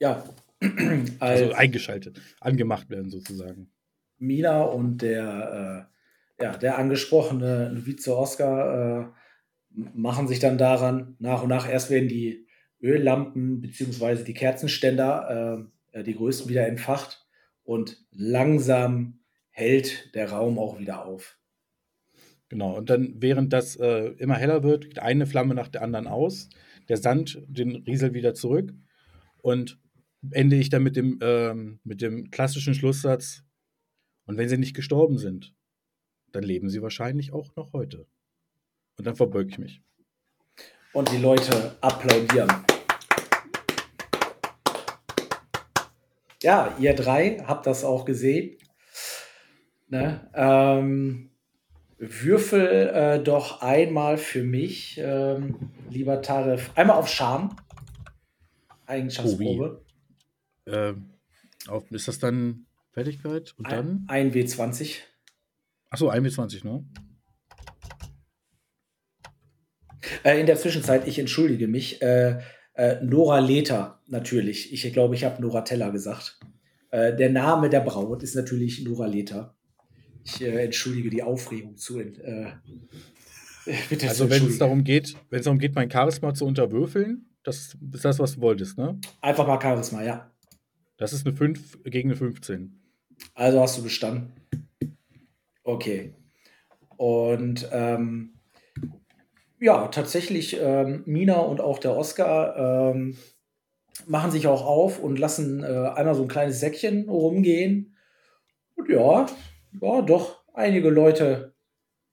Ja, 0.00 0.24
also 1.20 1.52
eingeschaltet, 1.52 2.20
angemacht 2.40 2.90
werden 2.90 3.10
sozusagen. 3.10 3.70
Mina 4.18 4.62
und 4.62 5.02
der, 5.02 5.88
äh, 6.38 6.44
ja, 6.44 6.56
der 6.56 6.78
angesprochene 6.78 7.72
Vize 7.84 8.16
Oscar 8.16 9.02
äh, 9.02 9.06
machen 9.94 10.28
sich 10.28 10.38
dann 10.38 10.58
daran, 10.58 11.16
nach 11.18 11.42
und 11.42 11.48
nach 11.48 11.68
erst 11.68 11.90
werden 11.90 12.08
die 12.08 12.46
Öllampen 12.80 13.60
bzw. 13.60 14.24
die 14.24 14.34
Kerzenständer, 14.34 15.68
äh, 15.92 16.02
die 16.02 16.14
größten, 16.14 16.48
wieder 16.48 16.66
entfacht 16.66 17.26
und 17.64 18.04
langsam 18.10 19.20
hält 19.50 20.14
der 20.14 20.30
Raum 20.30 20.58
auch 20.58 20.78
wieder 20.78 21.04
auf. 21.06 21.38
Genau, 22.48 22.76
und 22.76 22.90
dann, 22.90 23.14
während 23.18 23.52
das 23.52 23.76
äh, 23.76 24.08
immer 24.18 24.36
heller 24.36 24.62
wird, 24.62 24.84
geht 24.84 24.98
eine 24.98 25.26
Flamme 25.26 25.54
nach 25.54 25.68
der 25.68 25.82
anderen 25.82 26.06
aus, 26.06 26.50
der 26.88 26.98
Sand 26.98 27.42
den 27.48 27.76
Riesel 27.76 28.14
wieder 28.14 28.34
zurück 28.34 28.72
und 29.38 29.80
ende 30.30 30.56
ich 30.56 30.70
dann 30.70 30.82
mit 30.82 30.96
dem, 30.96 31.18
ähm, 31.22 31.80
mit 31.84 32.00
dem 32.00 32.30
klassischen 32.30 32.74
Schlusssatz, 32.74 33.42
und 34.26 34.38
wenn 34.38 34.48
sie 34.48 34.58
nicht 34.58 34.74
gestorben 34.74 35.18
sind, 35.18 35.54
dann 36.32 36.44
leben 36.44 36.68
sie 36.68 36.82
wahrscheinlich 36.82 37.32
auch 37.32 37.54
noch 37.56 37.72
heute. 37.72 38.06
Und 38.96 39.06
dann 39.06 39.16
verbeuge 39.16 39.50
ich 39.50 39.58
mich. 39.58 39.82
Und 40.92 41.10
die 41.12 41.18
Leute 41.18 41.76
applaudieren. 41.80 42.48
Ja, 46.42 46.74
ihr 46.78 46.94
drei 46.94 47.38
habt 47.46 47.66
das 47.66 47.84
auch 47.84 48.04
gesehen. 48.04 48.58
Ne? 49.88 50.30
Ähm, 50.34 51.30
würfel 51.98 52.88
äh, 52.94 53.22
doch 53.22 53.60
einmal 53.60 54.16
für 54.18 54.42
mich, 54.42 54.98
ähm, 54.98 55.70
lieber 55.90 56.22
Tarif, 56.22 56.70
einmal 56.74 56.96
auf 56.96 57.08
Charme. 57.08 57.56
Eigenschaftsprobe. 58.86 59.82
Äh, 60.66 60.94
auf, 61.68 61.90
ist 61.90 62.08
das 62.08 62.18
dann 62.18 62.66
Fertigkeit? 62.92 63.54
Und 63.58 63.70
dann? 63.70 64.04
Ein, 64.08 64.32
W20. 64.32 64.98
Achso, 65.90 66.08
ein 66.08 66.24
W20, 66.24 66.64
ne? 66.64 66.84
Äh, 70.22 70.40
in 70.40 70.46
der 70.46 70.56
Zwischenzeit, 70.56 71.06
ich 71.06 71.18
entschuldige 71.18 71.68
mich, 71.68 72.02
äh, 72.02 72.40
äh, 72.74 73.02
Nora 73.02 73.38
Leta 73.38 74.00
natürlich. 74.06 74.72
Ich 74.72 74.92
glaube, 74.92 75.14
ich 75.14 75.24
habe 75.24 75.40
Nora 75.40 75.62
Teller 75.62 75.90
gesagt. 75.92 76.38
Äh, 76.90 77.16
der 77.16 77.30
Name 77.30 77.70
der 77.70 77.80
Braut 77.80 78.22
ist 78.22 78.34
natürlich 78.34 78.84
Nora 78.84 79.06
Leta. 79.06 79.56
Ich 80.24 80.42
äh, 80.42 80.64
entschuldige 80.64 81.10
die 81.10 81.22
Aufregung 81.22 81.76
zu. 81.76 82.00
Also 84.02 84.28
wenn 84.28 84.46
es 84.46 84.58
darum 84.58 84.84
geht, 84.84 85.16
wenn 85.30 85.38
es 85.38 85.46
darum 85.46 85.58
geht, 85.58 85.74
mein 85.74 85.90
Charisma 85.90 86.34
zu 86.34 86.44
unterwürfeln, 86.44 87.30
das 87.44 87.74
ist 87.92 88.04
das, 88.04 88.18
was 88.18 88.34
du 88.34 88.42
wolltest, 88.42 88.76
ne? 88.76 89.00
Einfach 89.22 89.46
mal 89.46 89.58
Charisma, 89.58 90.02
ja. 90.02 90.33
Das 90.96 91.12
ist 91.12 91.26
eine 91.26 91.36
5 91.36 91.82
gegen 91.84 92.10
eine 92.10 92.16
15. 92.16 92.80
Also 93.34 93.60
hast 93.60 93.78
du 93.78 93.82
bestanden. 93.82 94.32
Okay. 95.62 96.14
Und 96.96 97.68
ähm, 97.72 98.34
ja, 99.60 99.88
tatsächlich, 99.88 100.58
ähm, 100.60 101.02
Mina 101.06 101.38
und 101.38 101.60
auch 101.60 101.78
der 101.78 101.96
Oscar 101.96 102.92
ähm, 102.92 103.16
machen 104.06 104.30
sich 104.30 104.46
auch 104.46 104.64
auf 104.64 105.00
und 105.00 105.18
lassen 105.18 105.62
äh, 105.62 105.66
einmal 105.66 106.14
so 106.14 106.22
ein 106.22 106.28
kleines 106.28 106.60
Säckchen 106.60 107.08
rumgehen. 107.08 107.96
Und 108.76 108.88
ja, 108.88 109.26
ja, 109.80 110.02
doch, 110.02 110.44
einige 110.52 110.90
Leute 110.90 111.54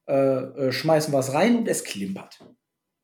äh, 0.08 0.14
äh, 0.14 0.72
schmeißen 0.72 1.14
was 1.14 1.34
rein 1.34 1.58
und 1.58 1.68
es 1.68 1.84
klimpert. 1.84 2.40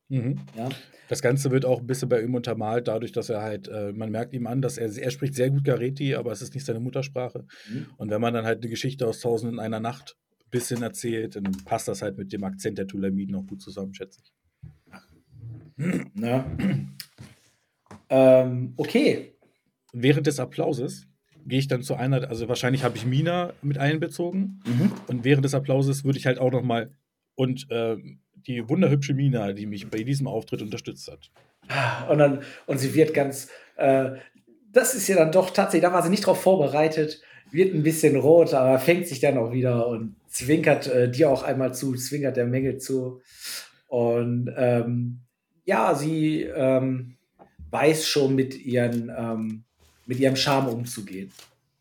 Mhm. 0.08 0.36
Ja. 0.56 0.68
Das 1.08 1.22
Ganze 1.22 1.50
wird 1.50 1.64
auch 1.64 1.80
ein 1.80 1.86
bisschen 1.86 2.08
bei 2.08 2.22
ihm 2.22 2.34
untermalt, 2.34 2.88
dadurch, 2.88 3.12
dass 3.12 3.30
er 3.30 3.42
halt, 3.42 3.68
äh, 3.68 3.92
man 3.92 4.10
merkt 4.10 4.34
ihm 4.34 4.46
an, 4.46 4.60
dass 4.60 4.78
er, 4.78 4.94
er 4.96 5.10
spricht 5.10 5.34
sehr 5.34 5.50
gut 5.50 5.64
Gareti, 5.64 6.14
aber 6.14 6.32
es 6.32 6.42
ist 6.42 6.54
nicht 6.54 6.66
seine 6.66 6.80
Muttersprache. 6.80 7.46
Mhm. 7.70 7.86
Und 7.96 8.10
wenn 8.10 8.20
man 8.20 8.34
dann 8.34 8.44
halt 8.44 8.58
eine 8.58 8.68
Geschichte 8.68 9.06
aus 9.06 9.20
Tausend 9.20 9.52
in 9.52 9.58
einer 9.58 9.80
Nacht 9.80 10.16
ein 10.40 10.50
bisschen 10.50 10.82
erzählt, 10.82 11.36
dann 11.36 11.44
passt 11.64 11.88
das 11.88 12.02
halt 12.02 12.18
mit 12.18 12.32
dem 12.32 12.44
Akzent 12.44 12.78
der 12.78 12.86
Tulamiden 12.86 13.34
auch 13.36 13.46
gut 13.46 13.62
zusammen, 13.62 13.94
schätze 13.94 14.20
ich. 14.22 14.32
Na. 16.14 16.44
Ähm, 18.10 18.74
okay. 18.76 19.34
Während 19.92 20.26
des 20.26 20.40
Applauses 20.40 21.06
gehe 21.46 21.58
ich 21.58 21.68
dann 21.68 21.82
zu 21.82 21.94
einer, 21.94 22.28
also 22.28 22.48
wahrscheinlich 22.48 22.84
habe 22.84 22.96
ich 22.96 23.06
Mina 23.06 23.54
mit 23.62 23.78
einbezogen 23.78 24.60
mhm. 24.66 24.92
und 25.06 25.24
während 25.24 25.44
des 25.44 25.54
Applauses 25.54 26.04
würde 26.04 26.18
ich 26.18 26.26
halt 26.26 26.38
auch 26.38 26.52
noch 26.52 26.62
mal 26.62 26.92
und 27.34 27.70
äh, 27.70 27.96
die 28.48 28.68
wunderhübsche 28.68 29.14
Mina, 29.14 29.52
die 29.52 29.66
mich 29.66 29.88
bei 29.88 30.02
diesem 30.02 30.26
Auftritt 30.26 30.62
unterstützt 30.62 31.08
hat. 31.08 31.30
Und, 32.08 32.18
dann, 32.18 32.42
und 32.66 32.78
sie 32.78 32.94
wird 32.94 33.12
ganz, 33.12 33.48
äh, 33.76 34.12
das 34.72 34.94
ist 34.94 35.06
ja 35.08 35.16
dann 35.16 35.32
doch 35.32 35.50
tatsächlich, 35.50 35.88
da 35.88 35.92
war 35.92 36.02
sie 36.02 36.08
nicht 36.08 36.26
drauf 36.26 36.40
vorbereitet, 36.40 37.20
wird 37.50 37.74
ein 37.74 37.82
bisschen 37.82 38.16
rot, 38.16 38.54
aber 38.54 38.78
fängt 38.78 39.06
sich 39.06 39.20
dann 39.20 39.38
auch 39.38 39.52
wieder 39.52 39.86
und 39.86 40.16
zwinkert 40.28 40.86
äh, 40.86 41.10
dir 41.10 41.30
auch 41.30 41.42
einmal 41.42 41.74
zu, 41.74 41.94
zwinkert 41.94 42.36
der 42.36 42.46
Menge 42.46 42.78
zu. 42.78 43.20
Und 43.86 44.52
ähm, 44.56 45.20
ja, 45.64 45.94
sie 45.94 46.42
ähm, 46.42 47.16
weiß 47.70 48.06
schon 48.06 48.34
mit, 48.34 48.58
ihren, 48.58 49.12
ähm, 49.16 49.64
mit 50.06 50.18
ihrem 50.18 50.36
Charme 50.36 50.68
umzugehen. 50.68 51.32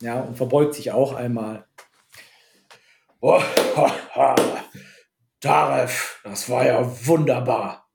Ja, 0.01 0.21
und 0.21 0.35
verbeugt 0.35 0.75
sich 0.75 0.91
auch 0.91 1.13
einmal. 1.13 1.65
Oh, 3.19 3.41
ha, 3.75 3.91
ha. 4.13 4.35
Taref, 5.39 6.19
das 6.23 6.49
war 6.49 6.65
ja 6.65 7.07
wunderbar. 7.07 7.87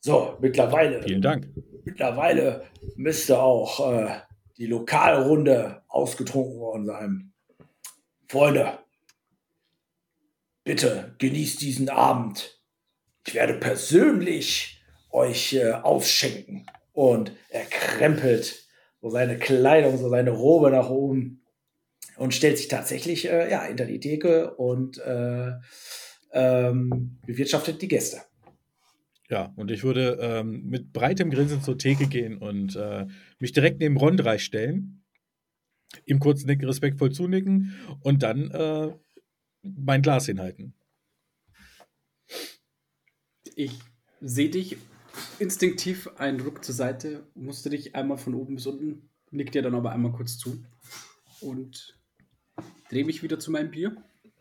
So, 0.00 0.36
mittlerweile. 0.40 1.02
Vielen 1.02 1.22
Dank. 1.22 1.48
Mittlerweile 1.84 2.64
müsste 2.94 3.40
auch 3.40 3.92
äh, 3.92 4.20
die 4.56 4.66
Lokalrunde 4.66 5.82
ausgetrunken 5.88 6.58
worden 6.58 6.86
sein. 6.86 7.32
Freunde, 8.28 8.78
bitte 10.64 11.14
genießt 11.18 11.60
diesen 11.60 11.88
Abend. 11.88 12.60
Ich 13.26 13.34
werde 13.34 13.54
persönlich 13.54 14.82
euch 15.10 15.54
äh, 15.54 15.72
ausschenken. 15.72 16.66
Und 16.92 17.32
er 17.48 17.64
krempelt 17.64 18.66
so 19.00 19.10
seine 19.10 19.38
Kleidung, 19.38 19.98
so 19.98 20.08
seine 20.08 20.30
Robe 20.30 20.70
nach 20.70 20.88
oben 20.88 21.42
und 22.16 22.34
stellt 22.34 22.58
sich 22.58 22.68
tatsächlich 22.68 23.28
äh, 23.28 23.50
ja, 23.50 23.62
hinter 23.64 23.84
die 23.84 24.00
Theke 24.00 24.54
und 24.54 24.98
äh, 24.98 25.52
ähm, 26.32 27.18
bewirtschaftet 27.26 27.80
die 27.82 27.88
Gäste. 27.88 28.22
Ja, 29.28 29.52
und 29.56 29.70
ich 29.70 29.82
würde 29.82 30.18
ähm, 30.20 30.66
mit 30.66 30.92
breitem 30.92 31.30
Grinsen 31.30 31.62
zur 31.62 31.78
Theke 31.78 32.06
gehen 32.06 32.38
und 32.38 32.76
äh, 32.76 33.06
mich 33.40 33.52
direkt 33.52 33.80
neben 33.80 33.96
Rondreich 33.96 34.44
stellen, 34.44 35.02
ihm 36.04 36.20
kurz 36.20 36.44
nick, 36.44 36.62
respektvoll 36.62 37.10
zunicken 37.10 37.74
und 38.00 38.22
dann 38.22 38.50
äh, 38.52 38.94
mein 39.62 40.02
Glas 40.02 40.26
hinhalten. 40.26 40.74
Ich 43.56 43.72
sehe 44.20 44.50
dich 44.50 44.76
instinktiv 45.38 46.08
einen 46.18 46.40
Ruck 46.40 46.64
zur 46.64 46.74
Seite, 46.74 47.26
musste 47.34 47.70
dich 47.70 47.96
einmal 47.96 48.18
von 48.18 48.34
oben 48.34 48.56
bis 48.56 48.66
unten, 48.66 49.10
nickt 49.30 49.54
dir 49.54 49.62
dann 49.62 49.74
aber 49.74 49.90
einmal 49.90 50.12
kurz 50.12 50.38
zu 50.38 50.62
und 51.40 51.98
drehe 52.90 53.04
mich 53.04 53.22
wieder 53.22 53.38
zu 53.38 53.50
meinem 53.50 53.70
Bier 53.70 53.96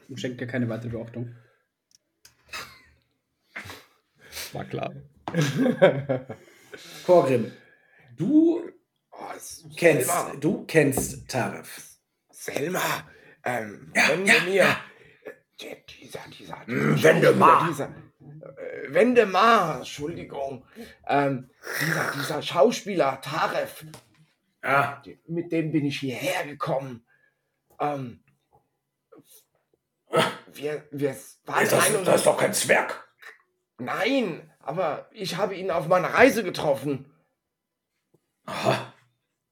und 0.10 0.20
schenke 0.20 0.38
dir 0.38 0.48
keine 0.48 0.70
weitere 0.70 0.92
Beachtung. 0.92 1.36
War 4.54 4.66
klar. 4.66 4.94
Korgrim, 7.06 7.52
du 8.18 8.62
Oh, 9.18 9.32
kennst, 9.78 10.08
Selma, 10.10 10.34
du 10.42 10.66
kennst 10.66 11.30
Tarif. 11.30 11.98
Selma, 12.32 12.82
ähm, 13.46 13.92
Ja, 13.96 14.10
wenn 14.10 14.26
ja, 14.26 14.34
du 14.40 14.46
mir. 14.46 14.56
ja. 14.56 14.82
Der, 15.62 15.76
dieser, 15.88 16.20
dieser, 16.38 16.68
Hm, 16.68 16.96
dieser 16.98 17.10
Wendemar. 17.16 17.68
Dieser, 17.70 17.86
äh, 17.88 18.94
Wendemar, 18.94 19.78
Entschuldigung. 19.78 20.66
Ähm, 21.08 21.50
dieser, 21.82 22.12
dieser 22.12 22.42
Schauspieler, 22.42 23.22
Taref, 23.22 23.86
Ja, 24.62 25.02
mit 25.28 25.54
dem 25.54 25.72
bin 25.72 25.86
ich 25.86 26.00
hierher 26.02 26.46
gekommen. 26.46 27.06
Ähm, 27.80 28.20
wir, 30.54 30.86
wir 30.92 31.16
waren 31.46 31.70
das, 31.70 32.04
das 32.04 32.16
ist 32.18 32.26
doch 32.26 32.38
kein 32.38 32.54
Zwerg. 32.54 33.05
Nein, 33.78 34.52
aber 34.60 35.10
ich 35.12 35.38
habe 35.38 35.56
ihn 35.56 35.72
auf 35.72 35.88
meiner 35.88 36.14
Reise 36.14 36.44
getroffen. 36.44 37.12
Aha. 38.46 38.94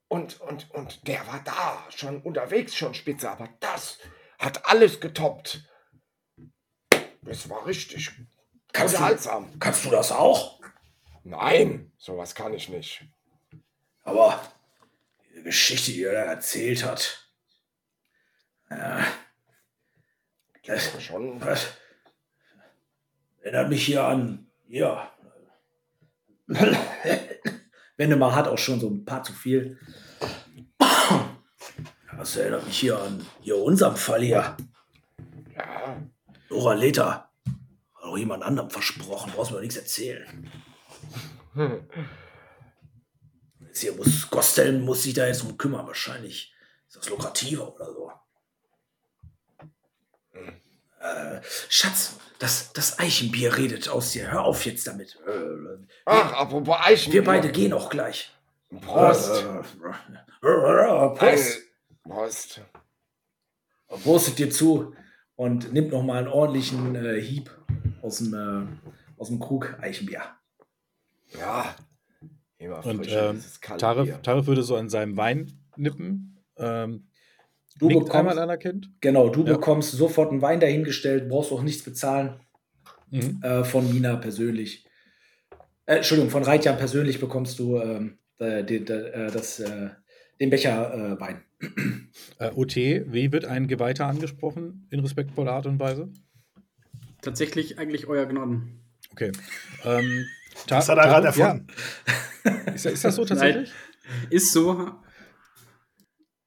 Und, 0.08 0.40
und, 0.42 0.70
und 0.72 1.08
der 1.08 1.26
war 1.28 1.42
da, 1.44 1.86
schon 1.90 2.22
unterwegs, 2.22 2.76
schon 2.76 2.94
spitze, 2.94 3.30
aber 3.30 3.50
das 3.60 4.00
hat 4.38 4.66
alles 4.68 5.00
getoppt. 5.00 5.68
Das 7.22 7.50
war 7.50 7.66
richtig 7.66 8.12
Kannst 8.74 8.96
du, 8.96 9.60
kannst 9.60 9.86
du 9.86 9.90
das 9.92 10.12
auch? 10.12 10.60
Nein, 11.24 11.92
sowas 11.98 12.34
kann 12.34 12.54
ich 12.54 12.70
nicht. 12.70 13.06
Aber 14.02 14.42
die 15.36 15.44
Geschichte, 15.44 15.92
die 15.92 16.04
er 16.04 16.14
da 16.14 16.32
erzählt 16.32 16.84
hat. 16.84 17.30
Ja, 18.70 19.06
das, 20.66 21.04
Schon. 21.04 21.40
das 21.40 21.78
erinnert 23.44 23.70
mich 23.70 23.86
hier 23.86 24.04
an. 24.04 24.48
Ja. 24.68 25.12
Wendemar 27.98 28.36
hat 28.36 28.48
auch 28.48 28.58
schon 28.58 28.80
so 28.80 28.90
ein 28.90 29.06
paar 29.06 29.24
zu 29.24 29.34
viel. 29.34 29.78
Das 32.18 32.36
erinnert 32.38 32.66
mich 32.66 32.80
hier 32.80 32.98
an 33.00 33.26
hier 33.42 33.58
unserem 33.58 33.96
Fall 33.96 34.22
hier. 34.22 34.56
Ja, 35.56 36.02
Dora 36.50 36.74
Leta. 36.74 37.30
Hat 37.96 38.04
auch 38.04 38.18
jemand 38.18 38.44
anderem 38.44 38.70
versprochen, 38.70 39.32
brauchst 39.36 39.52
mir 39.52 39.58
doch 39.58 39.62
nichts 39.62 39.78
erzählen. 39.78 40.50
Jetzt 43.60 43.82
hier 43.82 43.94
muss 43.96 44.30
Gostel 44.30 44.80
muss 44.80 45.04
sich 45.04 45.14
da 45.14 45.26
jetzt 45.26 45.44
drum 45.44 45.58
kümmern, 45.58 45.88
wahrscheinlich. 45.88 46.54
Ist 46.88 46.98
das 46.98 47.10
lukrativer 47.10 47.74
oder 47.74 47.86
so. 47.86 48.12
Äh, 51.04 51.42
Schatz, 51.70 52.16
das, 52.40 52.72
das 52.72 52.98
Eichenbier 52.98 53.58
redet 53.58 53.90
aus 53.90 54.12
dir. 54.12 54.32
Hör 54.32 54.46
auf 54.46 54.66
jetzt 54.66 54.88
damit. 54.88 55.20
Äh, 55.28 55.86
Ach, 56.06 56.34
apropos 56.34 56.78
Eichen. 56.80 57.12
wir 57.12 57.24
beide 57.24 57.52
gehen 57.52 57.74
auch 57.74 57.90
gleich. 57.90 58.32
Prost. 58.82 59.30
Äh, 59.30 60.48
äh, 60.48 61.16
Prost. 61.16 61.62
Prost. 62.04 62.62
Prostet 63.88 64.40
dir 64.40 64.50
zu 64.50 64.96
und 65.36 65.74
nimmt 65.74 65.92
noch 65.92 66.04
mal 66.04 66.20
einen 66.20 66.28
ordentlichen 66.30 66.96
äh, 66.96 67.22
Hieb 67.22 67.52
aus 68.02 68.18
dem, 68.20 68.34
äh, 68.34 69.20
aus 69.20 69.28
dem 69.28 69.40
Krug 69.40 69.78
Eichenbier. 69.82 70.22
Ja. 71.38 71.76
Immer 72.58 72.86
Und 72.86 72.98
frischer, 73.04 73.32
ähm, 73.32 73.44
Tarif. 73.78 74.22
Tarif 74.22 74.48
würde 74.48 74.64
so 74.64 74.78
an 74.78 74.90
seinem 74.90 75.18
Wein 75.18 75.60
nippen. 75.76 76.40
Ähm, 76.56 77.08
Du 77.84 77.88
nickt 77.90 78.06
bekommst- 78.06 78.16
einmal 78.20 78.40
anerkennt. 78.40 78.90
Genau, 79.02 79.30
du 79.30 79.46
Ja. 79.46 79.54
bekommst 79.54 79.92
sofort 79.92 80.32
einen 80.32 80.42
Wein 80.42 80.60
dahingestellt, 80.60 81.28
brauchst 81.30 81.52
auch 81.52 81.62
nichts 81.62 81.84
bezahlen 81.84 82.40
Mhm. 83.12 83.40
äh, 83.44 83.64
von 83.64 83.92
Mina 83.94 84.16
persönlich. 84.16 84.86
Äh, 85.86 85.98
Entschuldigung, 85.98 86.32
von 86.32 86.44
Reitjan 86.44 86.78
persönlich 86.78 87.20
bekommst 87.20 87.60
du 87.60 87.78
ähm, 87.80 88.18
äh, 88.40 88.64
den, 88.64 88.88
äh, 88.88 89.30
das, 89.32 89.60
äh, 89.60 89.90
den 90.40 90.50
Becher 90.50 90.94
äh, 91.18 91.20
Wein. 91.20 91.44
Äh, 92.40 92.52
OT, 92.56 92.76
wie 92.76 93.32
wird 93.32 93.46
ein 93.46 93.68
Geweihter 93.68 94.06
angesprochen 94.08 94.88
in 94.92 95.00
respektvoller 95.00 95.52
Art 95.54 95.66
und 95.66 95.80
Weise? 95.80 96.10
Tatsächlich 97.22 97.80
eigentlich 97.80 98.08
euer 98.08 98.26
Gnaden. 98.26 98.80
Okay. 99.12 99.32
Ähm, 99.86 100.26
Ta- 100.68 100.78
Das 100.78 100.90
hat 100.90 100.98
er 100.98 101.04
gerade 101.06 101.24
Tarif, 101.32 101.38
ja. 101.38 102.74
Ist, 102.74 102.86
ist 102.86 103.04
das 103.06 103.16
so 103.16 103.26
tatsächlich? 103.26 103.72
Ist 104.30 104.52
so. 104.52 104.92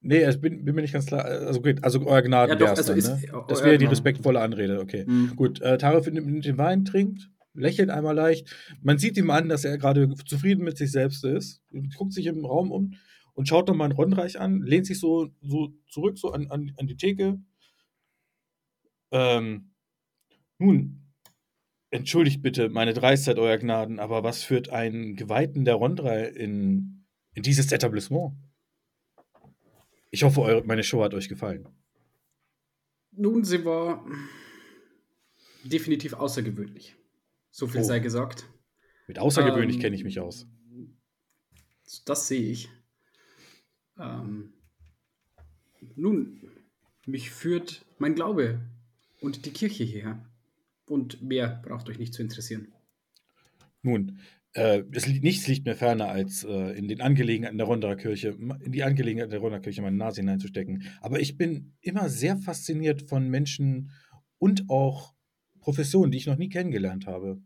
Nee, 0.07 0.25
ich 0.25 0.39
bin, 0.39 0.63
bin 0.63 0.73
mir 0.73 0.81
nicht 0.83 0.93
ganz 0.93 1.05
klar. 1.05 1.25
Also, 1.25 1.59
okay, 1.59 1.75
also 1.81 2.05
euer 2.05 2.21
Gnaden 2.21 2.49
Ja, 2.51 2.55
doch, 2.55 2.69
also 2.77 2.93
dann, 2.93 2.97
ist- 2.97 3.09
ne? 3.09 3.29
euer 3.33 3.45
Das 3.49 3.61
wäre 3.61 3.77
die 3.77 3.85
respektvolle 3.87 4.39
Anrede, 4.39 4.79
okay. 4.79 5.05
Hm. 5.05 5.33
Gut, 5.35 5.59
äh, 5.59 5.77
Tarif 5.77 6.09
nimmt 6.09 6.45
den 6.45 6.57
Wein, 6.57 6.85
trinkt, 6.85 7.29
lächelt 7.53 7.89
einmal 7.89 8.15
leicht. 8.15 8.55
Man 8.81 8.97
sieht 8.99 9.17
ihm 9.17 9.29
an, 9.31 9.49
dass 9.49 9.65
er 9.65 9.77
gerade 9.77 10.09
zufrieden 10.25 10.63
mit 10.63 10.77
sich 10.77 10.93
selbst 10.93 11.25
ist. 11.25 11.61
Und 11.73 11.93
guckt 11.93 12.13
sich 12.13 12.25
im 12.25 12.45
Raum 12.45 12.71
um 12.71 12.93
und 13.33 13.49
schaut 13.49 13.67
nochmal 13.67 13.89
einen 13.89 13.97
Rondreich 13.97 14.39
an, 14.39 14.61
lehnt 14.61 14.85
sich 14.85 14.97
so, 14.97 15.27
so 15.41 15.73
zurück 15.89 16.17
so 16.17 16.31
an, 16.31 16.47
an, 16.47 16.71
an 16.77 16.87
die 16.87 16.95
Theke. 16.95 17.41
Ähm, 19.11 19.71
nun, 20.57 21.11
entschuldigt 21.91 22.41
bitte 22.41 22.69
meine 22.69 22.93
Dreistheit, 22.93 23.39
euer 23.39 23.57
Gnaden, 23.57 23.99
aber 23.99 24.23
was 24.23 24.41
führt 24.41 24.69
einen 24.69 25.17
Geweihten 25.17 25.65
der 25.65 25.75
Rondrei 25.75 26.23
in, 26.27 27.03
in 27.33 27.43
dieses 27.43 27.73
Etablissement? 27.73 28.35
Ich 30.11 30.23
hoffe, 30.23 30.41
eure, 30.41 30.63
meine 30.65 30.83
Show 30.83 31.03
hat 31.03 31.13
euch 31.13 31.29
gefallen. 31.29 31.67
Nun, 33.11 33.43
sie 33.43 33.65
war 33.65 34.05
definitiv 35.63 36.13
außergewöhnlich. 36.13 36.95
So 37.51 37.67
viel 37.67 37.81
Oh. 37.81 37.83
sei 37.83 37.99
gesagt. 37.99 38.47
Mit 39.07 39.19
außergewöhnlich 39.19 39.77
Ähm, 39.77 39.81
kenne 39.81 39.95
ich 39.95 40.03
mich 40.03 40.19
aus. 40.19 40.47
Das 42.05 42.27
sehe 42.27 42.51
ich. 42.51 42.69
Ähm, 43.97 44.53
nun, 45.95 46.41
mich 47.05 47.31
führt 47.31 47.85
mein 47.97 48.15
Glaube 48.15 48.59
und 49.21 49.45
die 49.45 49.51
Kirche 49.51 49.83
hierher. 49.83 50.23
Und 50.85 51.21
mehr 51.21 51.61
braucht 51.65 51.89
euch 51.89 51.97
nicht 51.99 52.13
zu 52.13 52.21
interessieren. 52.21 52.71
Nun, 53.81 54.19
äh, 54.53 54.83
es 54.91 55.05
liegt, 55.07 55.23
nichts 55.23 55.47
liegt 55.47 55.65
mir 55.65 55.75
ferner, 55.75 56.09
als 56.09 56.43
äh, 56.43 56.77
in 56.77 56.87
den 56.87 57.01
Angelegenheiten 57.01 57.57
der 57.57 57.67
Ronderer 57.67 57.95
Kirche, 57.95 58.29
in 58.29 58.71
die 58.71 58.83
Angelegenheiten 58.83 59.31
der 59.31 59.39
Ronderer 59.39 59.61
Kirche 59.61 59.81
meine 59.81 59.97
Nase 59.97 60.21
hineinzustecken. 60.21 60.83
Aber 61.01 61.19
ich 61.19 61.37
bin 61.37 61.73
immer 61.81 62.09
sehr 62.09 62.37
fasziniert 62.37 63.03
von 63.09 63.29
Menschen 63.29 63.91
und 64.39 64.69
auch 64.69 65.13
Professionen, 65.59 66.11
die 66.11 66.17
ich 66.17 66.27
noch 66.27 66.37
nie 66.37 66.49
kennengelernt 66.49 67.07
habe. 67.07 67.41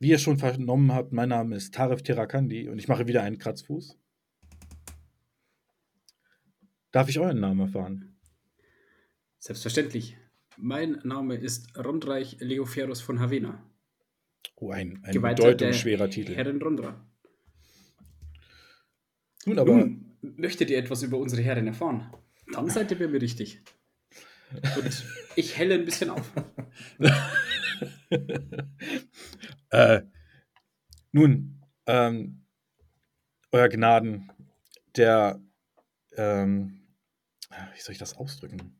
Wie 0.00 0.10
ihr 0.10 0.18
schon 0.18 0.38
vernommen 0.38 0.92
habt, 0.92 1.12
mein 1.12 1.28
Name 1.28 1.56
ist 1.56 1.74
Tarif 1.74 2.02
Terakandi 2.02 2.68
und 2.68 2.78
ich 2.78 2.88
mache 2.88 3.08
wieder 3.08 3.22
einen 3.22 3.38
Kratzfuß. 3.38 3.98
Darf 6.90 7.08
ich 7.08 7.18
euren 7.18 7.40
Namen 7.40 7.60
erfahren? 7.60 8.16
Selbstverständlich. 9.38 10.16
Mein 10.56 11.00
Name 11.04 11.36
ist 11.36 11.76
Rondreich 11.76 12.38
Leoferus 12.40 13.00
von 13.00 13.20
Havena. 13.20 13.67
Oh, 14.56 14.70
ein, 14.70 15.00
ein 15.04 15.20
bedeutungsschwerer 15.20 16.10
Titel. 16.10 16.34
Herren 16.34 16.60
Rondra. 16.60 17.06
Nun, 19.46 19.58
aber 19.58 19.76
Nun, 19.76 20.16
möchtet 20.20 20.70
ihr 20.70 20.78
etwas 20.78 21.02
über 21.02 21.18
unsere 21.18 21.42
Herren 21.42 21.66
erfahren? 21.66 22.12
Dann 22.52 22.68
seid 22.68 22.90
ihr 22.90 22.98
bei 22.98 23.08
mir 23.08 23.22
richtig. 23.22 23.62
Und 24.52 25.04
ich 25.36 25.58
helle 25.58 25.74
ein 25.74 25.84
bisschen 25.84 26.10
auf. 26.10 26.32
äh, 29.70 30.02
nun, 31.12 31.62
ähm, 31.86 32.44
Euer 33.50 33.68
Gnaden, 33.68 34.30
der, 34.96 35.40
ähm, 36.16 36.82
wie 37.74 37.80
soll 37.80 37.92
ich 37.92 37.98
das 37.98 38.14
ausdrücken? 38.16 38.78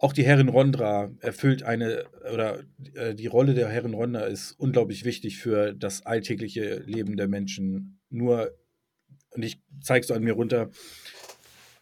Auch 0.00 0.12
die 0.12 0.24
Herrin 0.24 0.48
Rondra 0.48 1.10
erfüllt 1.20 1.64
eine, 1.64 2.04
oder 2.32 2.60
äh, 2.94 3.14
die 3.16 3.26
Rolle 3.26 3.54
der 3.54 3.68
Herrin 3.68 3.94
Rondra 3.94 4.22
ist 4.22 4.52
unglaublich 4.52 5.04
wichtig 5.04 5.38
für 5.38 5.74
das 5.74 6.06
alltägliche 6.06 6.78
Leben 6.86 7.16
der 7.16 7.26
Menschen. 7.26 7.98
Nur, 8.08 8.56
und 9.30 9.42
ich 9.42 9.60
zeige 9.80 10.06
so 10.06 10.14
an 10.14 10.22
mir 10.22 10.34
runter, 10.34 10.70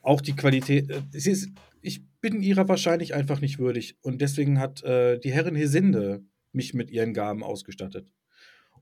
auch 0.00 0.22
die 0.22 0.34
Qualität, 0.34 0.90
äh, 0.90 1.02
sie 1.10 1.32
ist, 1.32 1.50
ich 1.82 2.00
bin 2.22 2.40
ihrer 2.40 2.68
wahrscheinlich 2.68 3.12
einfach 3.12 3.42
nicht 3.42 3.58
würdig. 3.58 3.98
Und 4.00 4.22
deswegen 4.22 4.58
hat 4.60 4.82
äh, 4.82 5.18
die 5.18 5.32
Herrin 5.32 5.54
Hesinde 5.54 6.24
mich 6.52 6.72
mit 6.72 6.90
ihren 6.90 7.12
Gaben 7.12 7.44
ausgestattet. 7.44 8.10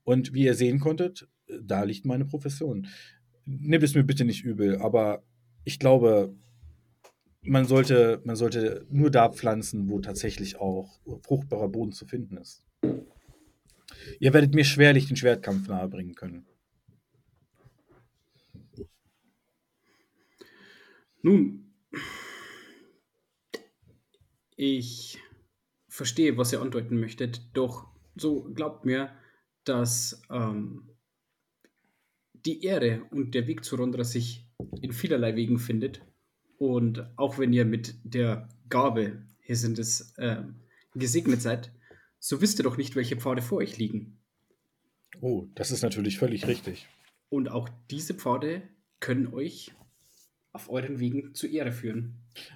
Und 0.05 0.32
wie 0.32 0.45
ihr 0.45 0.55
sehen 0.55 0.78
konntet, 0.78 1.28
äh, 1.49 1.59
da 1.61 1.82
liegt 1.82 2.07
meine 2.07 2.24
Profession. 2.24 2.87
Nehmt 3.47 3.82
es 3.82 3.95
mir 3.95 4.05
bitte 4.05 4.24
nicht 4.24 4.45
übel, 4.45 4.76
aber 4.78 5.24
ich 5.64 5.80
glaube, 5.80 6.37
man 7.45 7.64
sollte, 7.66 8.20
man 8.24 8.36
sollte 8.36 8.86
nur 8.90 9.11
da 9.11 9.28
pflanzen, 9.28 9.88
wo 9.88 10.01
tatsächlich 10.01 10.57
auch 10.57 11.01
fruchtbarer 11.22 11.68
Boden 11.68 11.92
zu 11.92 12.07
finden 12.07 12.36
ist. 12.36 12.64
Ihr 14.20 14.32
werdet 14.32 14.55
mir 14.55 14.64
schwerlich 14.64 15.07
den 15.07 15.16
Schwertkampf 15.16 15.68
nahebringen 15.68 16.14
können. 16.14 16.47
Nun, 21.22 21.72
ich 24.57 25.18
verstehe, 25.88 26.36
was 26.36 26.53
ihr 26.53 26.61
andeuten 26.61 27.01
möchtet, 27.01 27.42
doch 27.55 27.88
so 28.14 28.42
glaubt 28.53 28.84
mir, 28.84 29.11
dass 29.64 30.22
ähm, 30.30 30.90
die 32.45 32.62
Ehre 32.62 33.05
und 33.11 33.34
der 33.34 33.47
Weg 33.47 33.64
zu 33.64 33.76
Rondra 33.76 34.05
sich 34.05 34.47
in 34.82 34.92
vielerlei 34.92 35.34
Wegen 35.34 35.59
findet. 35.59 36.03
Und 36.64 37.06
auch 37.16 37.36
wenn 37.36 37.52
ihr 37.52 37.66
mit 37.66 37.94
der 38.04 38.48
Gabe, 38.70 39.22
hier 39.40 39.56
sind 39.56 39.78
es, 39.78 40.14
äh, 40.16 40.42
gesegnet 40.94 41.42
seid, 41.42 41.70
so 42.18 42.40
wisst 42.40 42.58
ihr 42.58 42.62
doch 42.62 42.78
nicht, 42.78 42.96
welche 42.96 43.16
Pfade 43.16 43.42
vor 43.42 43.58
euch 43.58 43.76
liegen. 43.76 44.16
Oh, 45.20 45.46
das 45.54 45.70
ist 45.70 45.82
natürlich 45.82 46.16
völlig 46.18 46.46
richtig. 46.46 46.88
Und 47.28 47.50
auch 47.50 47.68
diese 47.90 48.14
Pfade 48.14 48.62
können 48.98 49.26
euch 49.34 49.72
auf 50.52 50.70
euren 50.70 51.00
Wegen 51.00 51.34
zur 51.34 51.50
Ehre 51.50 51.70
führen. 51.70 52.14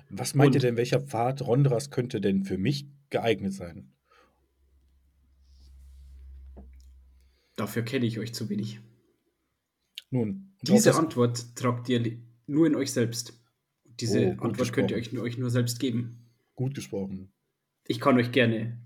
Was 0.08 0.34
meint 0.34 0.54
ihr 0.54 0.58
Und- 0.60 0.62
denn, 0.62 0.76
welcher 0.78 1.00
Pfad 1.02 1.42
Rondras 1.42 1.90
könnte 1.90 2.22
denn 2.22 2.44
für 2.44 2.56
mich 2.56 2.86
geeignet 3.10 3.52
sein? 3.52 3.92
Dafür 7.56 7.82
kenne 7.82 8.06
ich 8.06 8.18
euch 8.18 8.32
zu 8.32 8.48
wenig. 8.48 8.80
Nun, 10.10 10.54
Diese 10.62 10.94
Antwort 10.94 11.54
tragt 11.56 11.90
ihr 11.90 12.16
nur 12.46 12.66
in 12.66 12.74
euch 12.74 12.90
selbst. 12.92 13.34
Diese 14.00 14.36
Oh, 14.38 14.44
Antwort 14.44 14.72
könnt 14.72 14.90
ihr 14.90 14.98
gesprochen. 14.98 15.18
euch, 15.20 15.32
euch 15.34 15.38
nur 15.38 15.50
selbst 15.50 15.80
geben. 15.80 16.24
gut 16.54 16.74
gesprochen. 16.74 17.32
Ich 17.86 18.00
kann 18.00 18.16
euch 18.18 18.32
gerne 18.32 18.78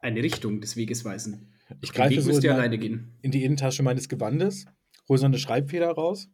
eine 0.00 0.22
Richtung 0.22 0.60
des 0.60 0.76
Weges 0.76 1.04
weisen. 1.04 1.52
Ich 1.80 1.90
Den 1.90 1.96
greife 1.96 2.16
Weg 2.16 2.22
so 2.22 2.30
in, 2.30 2.42
ihr 2.42 2.54
alleine 2.54 2.78
gehen. 2.78 3.12
in 3.22 3.30
die 3.30 3.44
Innentasche 3.44 3.82
meines 3.82 4.08
Gewandes, 4.08 4.66
hole 5.08 5.18
so 5.18 5.26
eine 5.26 5.38
Schreibfeder 5.38 5.90
raus. 5.90 6.28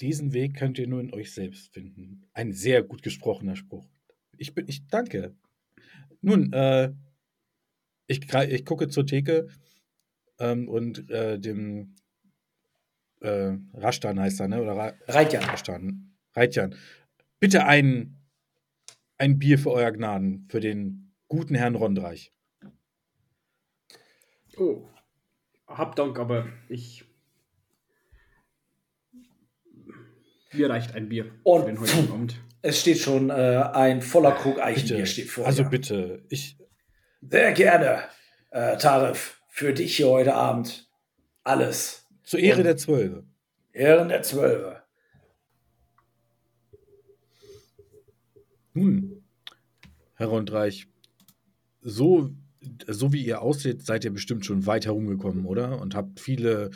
Diesen 0.00 0.32
Weg 0.32 0.56
könnt 0.56 0.78
ihr 0.78 0.88
nur 0.88 1.00
in 1.00 1.14
euch 1.14 1.32
selbst 1.32 1.72
finden. 1.72 2.24
Ein 2.32 2.52
sehr 2.52 2.82
gut 2.82 3.02
gesprochener 3.02 3.54
Spruch. 3.56 3.86
Ich 4.36 4.54
bin, 4.54 4.66
ich 4.68 4.86
danke. 4.88 5.36
Nun, 6.20 6.52
äh, 6.52 6.92
ich, 8.08 8.20
ich 8.34 8.64
gucke 8.64 8.88
zur 8.88 9.06
Theke 9.06 9.46
ähm, 10.40 10.68
und 10.68 11.08
äh, 11.10 11.38
dem 11.38 11.94
äh, 13.22 13.56
Rashtan 13.74 14.18
heißt 14.20 14.40
er, 14.40 14.48
ne? 14.48 14.60
Oder 14.62 14.76
Ra 14.76 14.92
Reitjan. 15.08 15.44
Rashtan. 15.44 16.14
Reitjan. 16.34 16.74
Bitte 17.40 17.64
ein, 17.66 18.18
ein 19.18 19.38
Bier 19.38 19.58
für 19.58 19.70
euer 19.70 19.90
Gnaden, 19.92 20.46
für 20.50 20.60
den 20.60 21.12
guten 21.28 21.54
Herrn 21.54 21.74
Rondreich. 21.74 22.32
Oh, 24.56 24.86
hab 25.66 25.96
Dank, 25.96 26.18
aber 26.18 26.46
ich. 26.68 27.04
Mir 30.52 30.68
reicht 30.68 30.94
ein 30.94 31.08
Bier 31.08 31.30
Und- 31.44 31.60
für 31.62 31.66
den 31.68 31.80
heutigen 31.80 32.12
Abend. 32.12 32.40
Es 32.64 32.80
steht 32.80 32.98
schon 32.98 33.30
äh, 33.30 33.32
ein 33.72 34.02
voller 34.02 34.32
Krug 34.32 34.60
Eichenbier 34.60 34.96
Bitte. 34.98 35.06
steht 35.06 35.28
vor 35.30 35.46
Also 35.46 35.64
bitte, 35.64 36.24
ich, 36.28 36.56
Sehr 37.20 37.52
gerne, 37.52 38.04
äh, 38.50 38.76
Tarif, 38.76 39.40
für 39.48 39.72
dich 39.72 39.96
hier 39.96 40.08
heute 40.08 40.34
Abend. 40.34 40.88
Alles. 41.42 42.01
Zur 42.22 42.40
Ehre 42.40 42.58
Und- 42.58 42.64
der 42.64 42.76
Zwölfe. 42.76 43.24
Ehren 43.72 44.08
der 44.08 44.22
Zwölfe. 44.22 44.82
Nun, 48.74 49.22
Herr 50.14 50.28
Rondreich, 50.28 50.86
so, 51.82 52.30
so 52.86 53.12
wie 53.12 53.24
ihr 53.24 53.42
aussieht, 53.42 53.84
seid 53.84 54.04
ihr 54.04 54.12
bestimmt 54.12 54.46
schon 54.46 54.66
weit 54.66 54.86
herumgekommen, 54.86 55.44
oder? 55.46 55.80
Und 55.80 55.94
habt 55.94 56.20
viele 56.20 56.70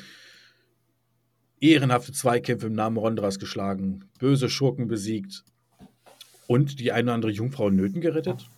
ehrenhafte 1.61 2.12
Zweikämpfe 2.12 2.66
im 2.66 2.74
Namen 2.74 2.97
Rondras 2.99 3.38
geschlagen, 3.38 4.05
böse 4.18 4.51
Schurken 4.51 4.88
besiegt 4.88 5.44
und 6.47 6.80
die 6.80 6.92
eine 6.92 7.05
oder 7.05 7.14
andere 7.14 7.30
Jungfrau 7.32 7.68
in 7.68 7.76
Nöten 7.76 8.01
gerettet? 8.01 8.49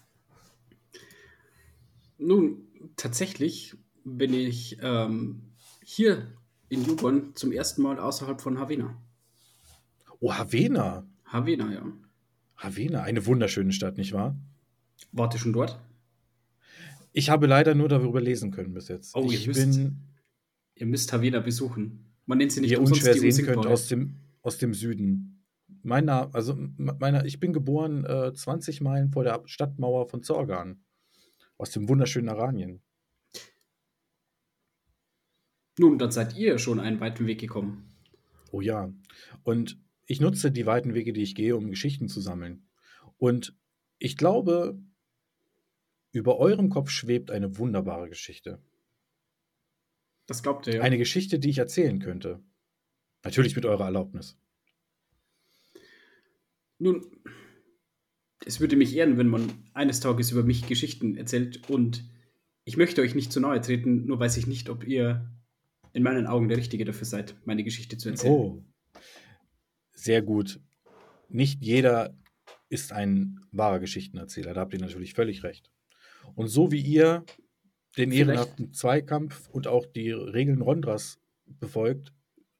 Nun, 2.19 2.67
tatsächlich 2.97 3.77
bin 4.05 4.35
ich 4.35 4.79
ähm, 4.83 5.53
hier 5.85 6.33
in 6.69 6.85
Jugon 6.85 7.35
zum 7.35 7.53
ersten 7.53 7.83
Mal 7.83 7.99
außerhalb 7.99 8.41
von 8.41 8.59
Havena. 8.59 8.97
Oh, 10.21 10.33
Havena. 10.33 11.07
Havena, 11.25 11.73
ja. 11.73 11.83
Havena, 12.57 13.03
eine 13.03 13.25
wunderschöne 13.27 13.73
Stadt, 13.73 13.97
nicht 13.97 14.13
wahr? 14.13 14.37
Wart 15.13 15.35
ihr 15.35 15.41
schon 15.41 15.53
dort? 15.53 15.81
Ich 17.13 17.31
habe 17.31 17.47
leider 17.47 17.75
nur 17.75 17.89
darüber 17.89 18.21
lesen 18.21 18.51
können 18.51 18.75
bis 18.75 18.89
jetzt. 18.89 19.15
Oh, 19.15 19.25
ihr 19.25 19.39
ich 19.39 19.47
müsst 19.47 19.61
bin, 19.61 19.97
Ihr 20.75 20.87
müsst 20.87 21.13
Havena 21.13 21.41
besuchen. 21.41 22.05
Man 22.27 22.39
nennt 22.39 22.53
sie 22.53 22.61
nicht 22.61 22.71
ihr 22.71 22.81
unschwer 22.81 23.15
die 23.15 23.33
sehen 23.33 23.47
könnt, 23.47 23.67
aus 23.67 23.89
dem, 23.89 24.17
aus 24.43 24.59
dem 24.59 24.75
Süden. 24.75 25.43
Mein 25.83 26.05
Name, 26.05 26.33
also 26.35 26.57
meiner, 26.77 27.25
ich 27.25 27.41
bin 27.41 27.53
geboren 27.53 28.05
äh, 28.05 28.33
20 28.33 28.81
Meilen 28.81 29.11
vor 29.11 29.25
der 29.25 29.43
Stadtmauer 29.47 30.09
von 30.09 30.23
Zorgan. 30.23 30.83
Aus 31.57 31.71
dem 31.71 31.89
wunderschönen 31.89 32.29
Aranien. 32.29 32.81
Nun, 35.79 35.99
dann 35.99 36.11
seid 36.11 36.37
ihr 36.37 36.59
schon 36.59 36.81
einen 36.81 37.01
weiten 37.01 37.27
Weg 37.27 37.41
gekommen. 37.41 37.89
Oh 38.51 38.61
ja. 38.61 38.93
Und 39.43 39.81
ich 40.07 40.21
nutze 40.21 40.51
die 40.51 40.67
weiten 40.67 40.95
Wege, 40.95 41.13
die 41.13 41.23
ich 41.23 41.35
gehe, 41.35 41.57
um 41.57 41.71
Geschichten 41.71 42.09
zu 42.09 42.21
sammeln. 42.21 42.67
Und 43.19 43.57
ich 43.99 44.17
glaube, 44.17 44.79
über 46.13 46.39
eurem 46.39 46.71
Kopf 46.71 46.91
schwebt 46.91 47.31
eine 47.31 47.59
wunderbare 47.59 48.09
Geschichte. 48.09 48.63
Das 50.27 50.43
glaubt 50.43 50.67
ihr 50.67 50.77
ja. 50.77 50.83
Eine 50.83 50.99
Geschichte, 50.99 51.39
die 51.39 51.51
ich 51.51 51.59
erzählen 51.59 51.99
könnte. 52.01 52.43
Natürlich 53.25 53.57
mit 53.57 53.67
eurer 53.67 53.87
Erlaubnis. 53.87 54.39
Nun, 56.79 57.05
es 58.45 58.61
würde 58.61 58.77
mich 58.77 58.95
ehren, 58.95 59.19
wenn 59.19 59.29
man 59.29 59.53
eines 59.75 60.01
Tages 60.01 60.31
über 60.31 60.43
mich 60.43 60.67
Geschichten 60.67 61.17
erzählt 61.17 61.69
und 61.69 62.05
ich 62.65 62.77
möchte 62.77 63.03
euch 63.03 63.15
nicht 63.15 63.33
zu 63.33 63.41
nahe 63.41 63.61
treten, 63.61 64.07
nur 64.07 64.21
weiß 64.21 64.37
ich 64.37 64.47
nicht, 64.47 64.69
ob 64.69 64.87
ihr 64.87 65.29
in 65.99 66.05
meinen 66.05 66.27
Augen 66.27 66.49
der 66.49 66.57
Richtige 66.57 66.85
dafür 66.85 67.07
seid, 67.07 67.35
meine 67.45 67.65
Geschichte 67.65 67.97
zu 67.99 68.09
erzählen. 68.09 68.33
Oh. 68.33 68.63
Sehr 69.93 70.23
gut. 70.23 70.61
Nicht 71.29 71.63
jeder 71.65 72.17
ist 72.69 72.93
ein 72.93 73.41
wahrer 73.51 73.81
Geschichtenerzähler. 73.81 74.55
Da 74.55 74.61
habt 74.61 74.73
ihr 74.73 74.81
natürlich 74.81 75.15
völlig 75.15 75.43
recht. 75.43 75.71
Und 76.37 76.47
so 76.49 76.71
wie 76.71 76.81
ihr 76.81 77.25
den 77.97 78.13
Vielleicht- 78.13 78.29
ehrenhaften 78.29 78.73
Zweikampf 78.73 79.49
und 79.49 79.67
auch 79.67 79.87
die 79.87 80.13
Regeln 80.13 80.63
Rondras 80.63 81.19
befolgt, 81.47 82.15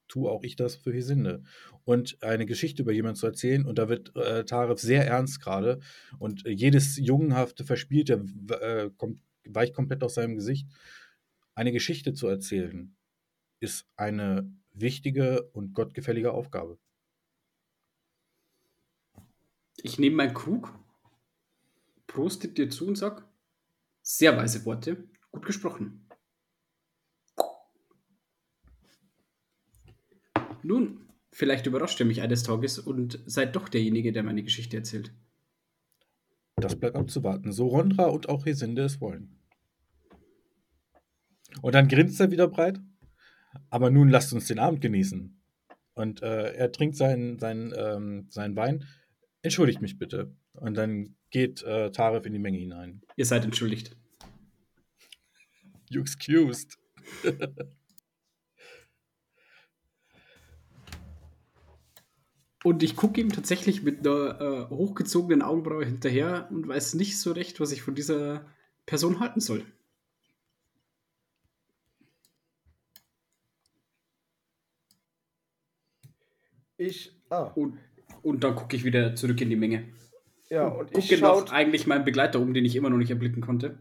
tue 0.09 0.29
auch 0.31 0.43
ich 0.43 0.57
das 0.57 0.75
für 0.75 0.93
Hesinde. 0.93 1.45
Und 1.85 2.21
eine 2.23 2.45
Geschichte 2.45 2.83
über 2.83 2.93
jemanden 2.93 3.17
zu 3.17 3.27
erzählen, 3.27 3.65
und 3.65 3.79
da 3.79 3.89
wird 3.89 4.17
äh, 4.17 4.45
Taref 4.45 4.81
sehr 4.81 5.07
ernst 5.07 5.41
gerade, 5.41 5.79
und 6.19 6.45
äh, 6.45 6.51
jedes 6.51 6.97
jungenhafte 6.97 7.65
Verspielte 7.65 8.25
äh, 8.61 8.91
kommt, 8.97 9.21
weicht 9.47 9.75
komplett 9.75 10.03
aus 10.03 10.15
seinem 10.15 10.35
Gesicht. 10.35 10.67
Eine 11.55 11.73
Geschichte 11.73 12.15
zu 12.15 12.27
erzählen, 12.27 12.97
ist 13.61 13.87
eine 13.97 14.53
wichtige 14.73 15.43
und 15.53 15.75
gottgefällige 15.75 16.33
Aufgabe. 16.33 16.79
Ich 19.83 19.99
nehme 19.99 20.17
meinen 20.17 20.35
Krug, 20.35 20.77
prostet 22.07 22.59
dir 22.59 22.69
zu 22.69 22.87
und 22.87 22.97
sag, 22.97 23.27
sehr 24.03 24.37
weise 24.37 24.65
Worte, 24.65 25.09
gut 25.31 25.47
gesprochen. 25.47 26.09
Nun, 30.63 31.09
vielleicht 31.31 31.67
überrascht 31.67 32.01
ihr 32.01 32.07
mich 32.07 32.21
eines 32.21 32.43
Tages 32.43 32.79
und 32.79 33.23
seid 33.27 33.55
doch 33.55 33.69
derjenige, 33.69 34.13
der 34.13 34.23
meine 34.25 34.43
Geschichte 34.43 34.77
erzählt. 34.77 35.13
Das 36.57 36.79
bleibt 36.79 36.97
abzuwarten. 36.97 37.53
So 37.53 37.69
Rondra 37.69 38.07
und 38.07 38.29
auch 38.29 38.45
Hesinde 38.45 38.83
es 38.83 39.01
wollen. 39.01 39.39
Und 41.63 41.75
dann 41.75 41.89
grinst 41.89 42.21
er 42.21 42.31
wieder 42.31 42.49
breit. 42.49 42.81
Aber 43.71 43.91
nun 43.91 44.09
lasst 44.09 44.33
uns 44.33 44.47
den 44.47 44.59
Abend 44.59 44.81
genießen. 44.81 45.41
Und 45.95 46.23
äh, 46.23 46.53
er 46.53 46.71
trinkt 46.73 46.97
seinen, 46.97 47.39
seinen, 47.39 47.73
ähm, 47.77 48.27
seinen 48.31 48.57
Wein. 48.57 48.85
Entschuldigt 49.43 49.83
mich 49.83 49.99
bitte. 49.99 50.35
Und 50.53 50.77
dann 50.77 51.17
geht 51.31 51.63
äh, 51.63 51.91
Taref 51.91 52.25
in 52.27 52.33
die 52.33 52.39
Menge 52.39 52.59
hinein. 52.59 53.03
Ihr 53.17 53.27
seid 53.27 53.45
entschuldigt. 53.45 53.97
You 55.91 56.01
excused. 56.01 56.79
Und 62.65 62.83
ich 62.83 62.97
gucke 62.97 63.21
ihm 63.21 63.33
tatsächlich 63.33 63.83
mit 63.83 64.07
einer 64.07 64.41
äh, 64.41 64.69
hochgezogenen 64.69 65.43
Augenbraue 65.43 65.85
hinterher 65.85 66.49
und 66.51 66.67
weiß 66.67 66.95
nicht 66.95 67.19
so 67.19 67.33
recht, 67.33 67.61
was 67.61 67.71
ich 67.73 67.83
von 67.83 67.95
dieser 67.95 68.45
Person 68.85 69.21
halten 69.21 69.41
soll. 69.41 69.65
Ich, 76.79 77.13
ah, 77.29 77.43
Und, 77.55 77.79
und 78.23 78.43
dann 78.43 78.55
gucke 78.55 78.75
ich 78.75 78.85
wieder 78.85 79.15
zurück 79.15 79.41
in 79.43 79.51
die 79.51 79.57
Menge. 79.57 79.93
ja, 80.49 80.67
und 80.67 80.97
ich 80.97 81.11
gucke 81.11 81.21
noch 81.21 81.53
eigentlich 81.53 81.87
meinen 81.87 82.05
Begleiter 82.05 82.41
um, 82.41 82.55
den 82.55 82.65
ich 82.65 82.75
immer 82.77 82.89
noch 82.89 82.97
nicht 82.97 83.11
erblicken 83.11 83.43
konnte. 83.43 83.79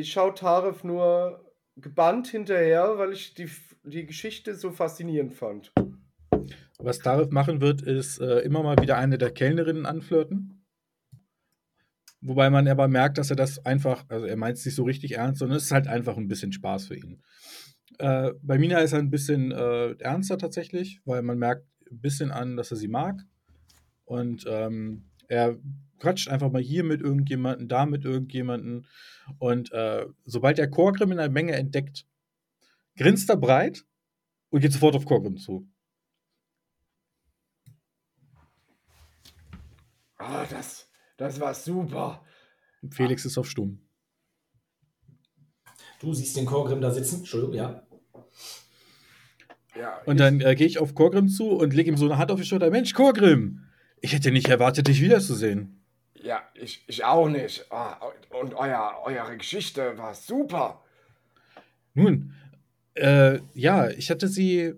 ich 0.00 0.12
schau 0.12 0.30
Taref 0.30 0.84
nur 0.84 1.44
gebannt 1.76 2.28
hinterher, 2.28 2.98
weil 2.98 3.12
ich 3.12 3.34
die, 3.34 3.48
die 3.84 4.06
Geschichte 4.06 4.54
so 4.54 4.70
faszinierend 4.70 5.34
fand. 5.34 5.72
Was 6.78 6.98
Tarif 6.98 7.30
machen 7.30 7.60
wird, 7.60 7.82
ist 7.82 8.20
äh, 8.20 8.38
immer 8.40 8.62
mal 8.62 8.76
wieder 8.80 8.96
eine 8.96 9.18
der 9.18 9.30
Kellnerinnen 9.30 9.86
anflirten. 9.86 10.64
Wobei 12.22 12.50
man 12.50 12.68
aber 12.68 12.88
merkt, 12.88 13.18
dass 13.18 13.30
er 13.30 13.36
das 13.36 13.64
einfach, 13.64 14.04
also 14.08 14.26
er 14.26 14.36
meint 14.36 14.58
es 14.58 14.64
nicht 14.64 14.74
so 14.74 14.84
richtig 14.84 15.16
ernst, 15.16 15.38
sondern 15.38 15.56
es 15.56 15.64
ist 15.64 15.72
halt 15.72 15.88
einfach 15.88 16.16
ein 16.16 16.28
bisschen 16.28 16.52
Spaß 16.52 16.86
für 16.86 16.96
ihn. 16.96 17.22
Äh, 17.98 18.32
bei 18.42 18.58
Mina 18.58 18.78
ist 18.78 18.92
er 18.92 18.98
ein 18.98 19.10
bisschen 19.10 19.52
äh, 19.52 19.92
ernster 19.98 20.38
tatsächlich, 20.38 21.00
weil 21.04 21.22
man 21.22 21.38
merkt 21.38 21.66
ein 21.90 22.00
bisschen 22.00 22.30
an, 22.30 22.56
dass 22.56 22.70
er 22.70 22.76
sie 22.76 22.88
mag. 22.88 23.20
Und 24.04 24.44
ähm, 24.48 25.10
er 25.28 25.58
quatscht 25.98 26.28
einfach 26.28 26.50
mal 26.50 26.62
hier 26.62 26.82
mit 26.82 27.00
irgendjemandem, 27.00 27.68
da 27.68 27.86
mit 27.86 28.04
irgendjemandem. 28.04 28.86
Und 29.38 29.72
äh, 29.72 30.06
sobald 30.24 30.58
er 30.58 30.68
Korgrim 30.68 31.12
in 31.12 31.18
einer 31.18 31.32
Menge 31.32 31.52
entdeckt, 31.52 32.06
grinst 32.96 33.30
er 33.30 33.36
breit 33.36 33.84
und 34.50 34.60
geht 34.60 34.72
sofort 34.72 34.96
auf 34.96 35.04
Korgrim 35.04 35.36
zu. 35.36 35.68
Ah, 40.16 40.44
das, 40.50 40.90
das 41.16 41.40
war 41.40 41.54
super. 41.54 42.24
Felix 42.90 43.24
ist 43.24 43.38
auf 43.38 43.48
Stumm. 43.48 43.80
Du 46.00 46.14
siehst 46.14 46.36
den 46.36 46.46
Korgrim 46.46 46.80
da 46.80 46.90
sitzen. 46.90 47.18
Entschuldigung, 47.18 47.54
ja. 47.54 47.82
Ja, 49.78 50.00
Und 50.06 50.18
dann 50.18 50.40
äh, 50.40 50.54
gehe 50.56 50.66
ich 50.66 50.78
auf 50.78 50.94
Korgrim 50.94 51.28
zu 51.28 51.50
und 51.50 51.74
lege 51.74 51.90
ihm 51.90 51.96
so 51.96 52.06
eine 52.06 52.18
Hand 52.18 52.32
auf 52.32 52.40
die 52.40 52.46
Schulter. 52.46 52.70
Mensch, 52.70 52.92
Korgrim, 52.92 53.66
ich 54.00 54.12
hätte 54.12 54.32
nicht 54.32 54.48
erwartet, 54.48 54.88
dich 54.88 55.00
wiederzusehen. 55.00 55.84
Ja, 56.14 56.42
ich, 56.54 56.84
ich 56.86 57.04
auch 57.04 57.28
nicht. 57.28 57.66
Ah, 57.70 57.98
und 58.30 58.54
euer, 58.54 59.00
eure 59.04 59.36
Geschichte 59.36 59.96
war 59.96 60.14
super. 60.14 60.82
Nun, 61.94 62.34
äh, 62.94 63.38
ja, 63.54 63.88
ich 63.90 64.10
hatte 64.10 64.28
sie 64.28 64.74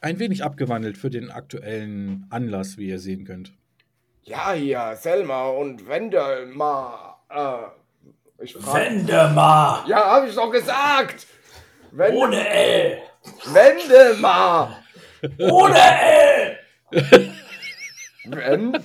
ein 0.00 0.18
wenig 0.18 0.44
abgewandelt 0.44 0.98
für 0.98 1.10
den 1.10 1.30
aktuellen 1.30 2.26
Anlass, 2.30 2.76
wie 2.76 2.88
ihr 2.88 2.98
sehen 2.98 3.24
könnt. 3.24 3.52
Ja, 4.22 4.52
hier, 4.52 4.96
Selma 4.96 5.48
und 5.48 5.88
Wendel 5.88 6.46
mal. 6.46 7.16
Äh, 7.30 7.83
ich 8.44 8.54
frag, 8.54 8.74
Wendemar! 8.74 9.84
Ja, 9.86 10.04
hab 10.12 10.26
ich 10.28 10.34
doch 10.34 10.50
gesagt. 10.50 11.26
Wende, 11.90 12.16
Ohne 12.18 12.48
L! 12.48 12.98
Wendemar. 13.46 14.82
Ohne 15.38 15.78
L! 15.78 16.58
Wendemar. 18.26 18.82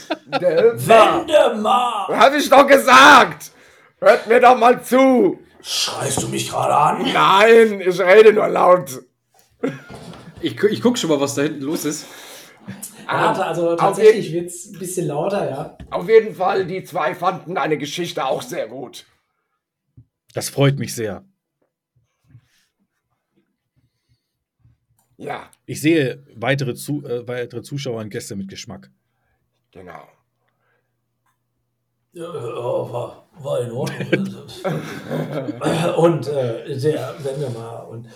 Wendemar! 1.27 2.07
Hab 2.09 2.33
ich 2.35 2.49
doch 2.49 2.67
gesagt. 2.67 3.51
Hört 3.99 4.27
mir 4.27 4.39
doch 4.39 4.57
mal 4.57 4.81
zu. 4.83 5.39
Schreist 5.61 6.23
du 6.23 6.27
mich 6.29 6.49
gerade 6.49 6.75
an? 6.75 7.11
Nein, 7.13 7.81
ich 7.81 7.99
rede 7.99 8.31
nur 8.33 8.47
laut. 8.47 9.01
Ich, 10.41 10.57
gu- 10.57 10.67
ich 10.67 10.81
guck 10.81 10.97
schon 10.97 11.09
mal, 11.09 11.19
was 11.19 11.35
da 11.35 11.41
hinten 11.41 11.61
los 11.63 11.83
ist. 11.85 12.05
Warte, 13.07 13.43
also 13.45 13.75
tatsächlich 13.75 14.31
wird 14.31 14.47
es 14.47 14.67
ein 14.71 14.79
bisschen 14.79 15.07
lauter, 15.07 15.49
ja. 15.49 15.77
Auf 15.89 16.07
jeden 16.07 16.35
Fall, 16.35 16.65
die 16.65 16.83
zwei 16.83 17.15
fanden 17.15 17.57
eine 17.57 17.77
Geschichte 17.77 18.23
auch 18.25 18.41
sehr 18.41 18.67
gut. 18.67 19.05
Das 20.33 20.49
freut 20.49 20.77
mich 20.79 20.93
sehr. 20.93 21.25
Ja, 25.17 25.51
Ich 25.65 25.81
sehe 25.81 26.25
weitere, 26.35 26.75
zu, 26.75 27.03
äh, 27.05 27.27
weitere 27.27 27.61
Zuschauer 27.61 27.99
und 28.01 28.09
Gäste 28.09 28.35
mit 28.37 28.47
Geschmack. 28.47 28.89
genau. 29.71 30.07
Ja, 32.11 32.33
war, 32.33 33.29
war 33.33 33.61
in 33.61 33.71
Ordnung. 33.71 34.47
und 35.97 36.27
äh, 36.27 36.79
der 36.79 37.15
Wendemar 37.23 37.87
und 37.87 38.07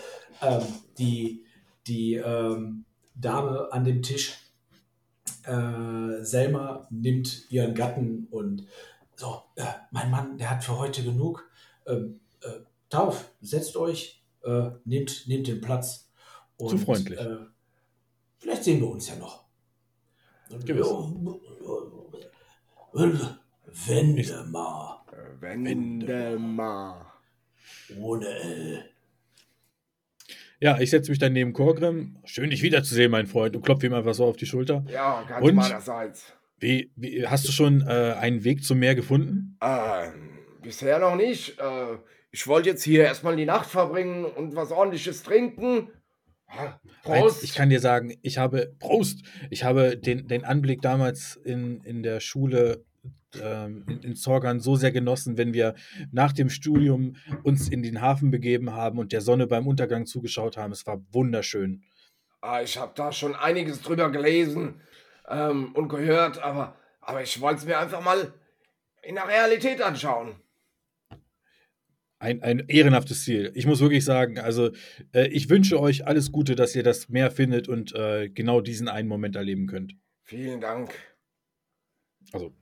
ähm, 0.41 0.61
die, 0.97 1.45
die 1.85 2.15
ähm, 2.15 2.85
Dame 3.13 3.67
an 3.71 3.83
dem 3.83 4.01
Tisch, 4.01 4.37
äh, 5.43 6.23
Selma, 6.23 6.87
nimmt 6.89 7.51
ihren 7.51 7.75
Gatten 7.75 8.27
und 8.31 8.65
so, 9.15 9.43
äh, 9.57 9.65
mein 9.91 10.09
Mann, 10.09 10.37
der 10.37 10.49
hat 10.49 10.63
für 10.63 10.77
heute 10.79 11.03
genug. 11.03 11.47
Ähm, 11.87 12.19
äh, 12.41 12.61
Tauf, 12.89 13.31
setzt 13.41 13.75
euch, 13.75 14.23
äh, 14.43 14.69
nehmt, 14.85 15.27
nehmt 15.27 15.47
den 15.47 15.61
Platz. 15.61 16.11
Und, 16.57 16.69
Zu 16.69 16.77
freundlich. 16.77 17.19
Äh, 17.19 17.37
vielleicht 18.37 18.63
sehen 18.63 18.81
wir 18.81 18.89
uns 18.89 19.09
ja 19.09 19.15
noch. 19.15 19.45
Gewiss. 20.65 20.87
Wendemar. 23.87 25.05
Wendemar. 25.39 27.13
Ohne 27.97 28.27
L. 28.27 28.89
Ja, 30.59 30.79
ich 30.79 30.91
setze 30.91 31.11
mich 31.11 31.19
dann 31.19 31.33
neben 31.33 31.51
Korgrim. 31.51 32.17
Schön, 32.23 32.49
dich 32.49 32.61
wiederzusehen, 32.61 33.11
mein 33.11 33.27
Freund, 33.27 33.55
und 33.55 33.63
klopfe 33.63 33.87
ihm 33.87 33.93
einfach 33.93 34.13
so 34.13 34.25
auf 34.25 34.37
die 34.37 34.45
Schulter. 34.45 34.85
Ja, 34.87 35.23
ganz 35.23 35.45
Und? 35.45 35.55
meinerseits. 35.55 36.33
Wie, 36.57 36.91
wie, 36.95 37.27
hast 37.27 37.47
du 37.47 37.51
schon 37.51 37.81
äh, 37.81 38.15
einen 38.17 38.45
Weg 38.45 38.63
zum 38.63 38.79
Meer 38.79 38.95
gefunden? 38.95 39.57
Ähm, 39.61 40.32
bisher 40.63 40.99
noch 40.99 41.15
nicht. 41.15 41.59
Äh, 41.59 41.97
ich 42.31 42.47
wollte 42.47 42.69
jetzt 42.69 42.83
hier 42.83 43.03
erstmal 43.03 43.35
die 43.35 43.45
Nacht 43.45 43.69
verbringen 43.69 44.25
und 44.25 44.55
was 44.55 44.71
ordentliches 44.71 45.21
trinken. 45.21 45.89
Ja, 46.55 46.79
Prost. 47.03 47.37
Eins, 47.37 47.43
Ich 47.43 47.53
kann 47.53 47.69
dir 47.69 47.79
sagen, 47.79 48.17
ich 48.21 48.37
habe, 48.37 48.73
Prost, 48.79 49.23
ich 49.49 49.63
habe 49.63 49.97
den, 49.97 50.27
den 50.27 50.43
Anblick 50.43 50.81
damals 50.81 51.35
in, 51.35 51.81
in 51.81 52.01
der 52.01 52.19
Schule 52.19 52.83
ähm, 53.41 53.85
in, 53.87 54.01
in 54.01 54.15
Zorgan 54.15 54.59
so 54.59 54.75
sehr 54.75 54.91
genossen, 54.91 55.37
wenn 55.37 55.53
wir 55.53 55.75
nach 56.11 56.33
dem 56.33 56.49
Studium 56.49 57.15
uns 57.43 57.69
in 57.69 57.83
den 57.83 58.01
Hafen 58.01 58.31
begeben 58.31 58.73
haben 58.73 58.99
und 58.99 59.11
der 59.11 59.21
Sonne 59.21 59.47
beim 59.47 59.67
Untergang 59.67 60.05
zugeschaut 60.05 60.57
haben. 60.57 60.71
Es 60.71 60.85
war 60.85 61.01
wunderschön. 61.11 61.83
Ah, 62.41 62.61
ich 62.61 62.77
habe 62.77 62.91
da 62.95 63.11
schon 63.11 63.35
einiges 63.35 63.81
drüber 63.81 64.11
gelesen 64.11 64.81
ähm, 65.29 65.73
und 65.73 65.89
gehört, 65.89 66.41
aber, 66.43 66.75
aber 67.01 67.23
ich 67.23 67.39
wollte 67.41 67.59
es 67.59 67.65
mir 67.65 67.79
einfach 67.79 68.01
mal 68.01 68.33
in 69.01 69.15
der 69.15 69.27
Realität 69.27 69.81
anschauen. 69.81 70.35
Ein, 72.23 72.41
ein 72.41 72.59
ehrenhaftes 72.69 73.25
Ziel. 73.25 73.51
Ich 73.53 73.65
muss 73.65 73.81
wirklich 73.81 74.05
sagen, 74.05 74.39
also 74.39 74.71
äh, 75.13 75.27
ich 75.27 75.49
wünsche 75.49 75.77
euch 75.77 76.07
alles 76.07 76.31
Gute, 76.31 76.55
dass 76.55 76.73
ihr 76.73 76.81
das 76.81 77.09
Meer 77.09 77.31
findet 77.31 77.67
und 77.67 77.93
äh, 77.95 78.29
genau 78.29 78.61
diesen 78.61 78.87
einen 78.87 79.09
Moment 79.09 79.35
erleben 79.35 79.67
könnt. 79.67 79.97
Vielen 80.23 80.61
Dank. 80.61 80.93
Also, 82.31 82.55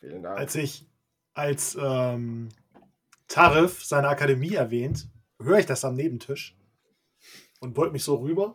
Vielen 0.00 0.24
Dank. 0.24 0.36
Als 0.36 0.56
ich, 0.56 0.88
als 1.32 1.78
ähm, 1.80 2.48
Tarif 3.28 3.84
seine 3.84 4.08
Akademie 4.08 4.54
erwähnt, 4.54 5.08
höre 5.40 5.60
ich 5.60 5.66
das 5.66 5.84
am 5.84 5.94
Nebentisch 5.94 6.56
und 7.60 7.72
beug 7.72 7.92
mich 7.92 8.02
so 8.02 8.16
rüber. 8.16 8.52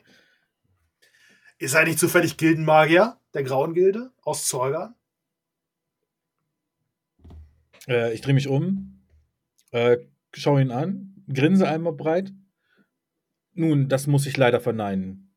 Ihr 1.58 1.70
seid 1.70 1.88
nicht 1.88 2.00
zufällig 2.00 2.36
Gildenmagier 2.36 3.18
der 3.34 3.44
Grauen 3.44 3.74
Gilde 3.74 4.12
aus 4.24 4.46
Zorgan? 4.46 4.94
Äh, 7.90 8.14
ich 8.14 8.22
drehe 8.22 8.34
mich 8.34 8.48
um, 8.48 9.02
äh, 9.72 9.98
schaue 10.34 10.61
ihn 10.61 10.72
an, 10.72 11.26
grinse 11.34 11.68
einmal 11.68 11.94
breit. 11.94 12.32
Nun, 13.53 13.90
das 13.90 14.07
muss 14.07 14.26
ich 14.26 14.38
leider 14.38 14.61
verneinen. 14.61 15.36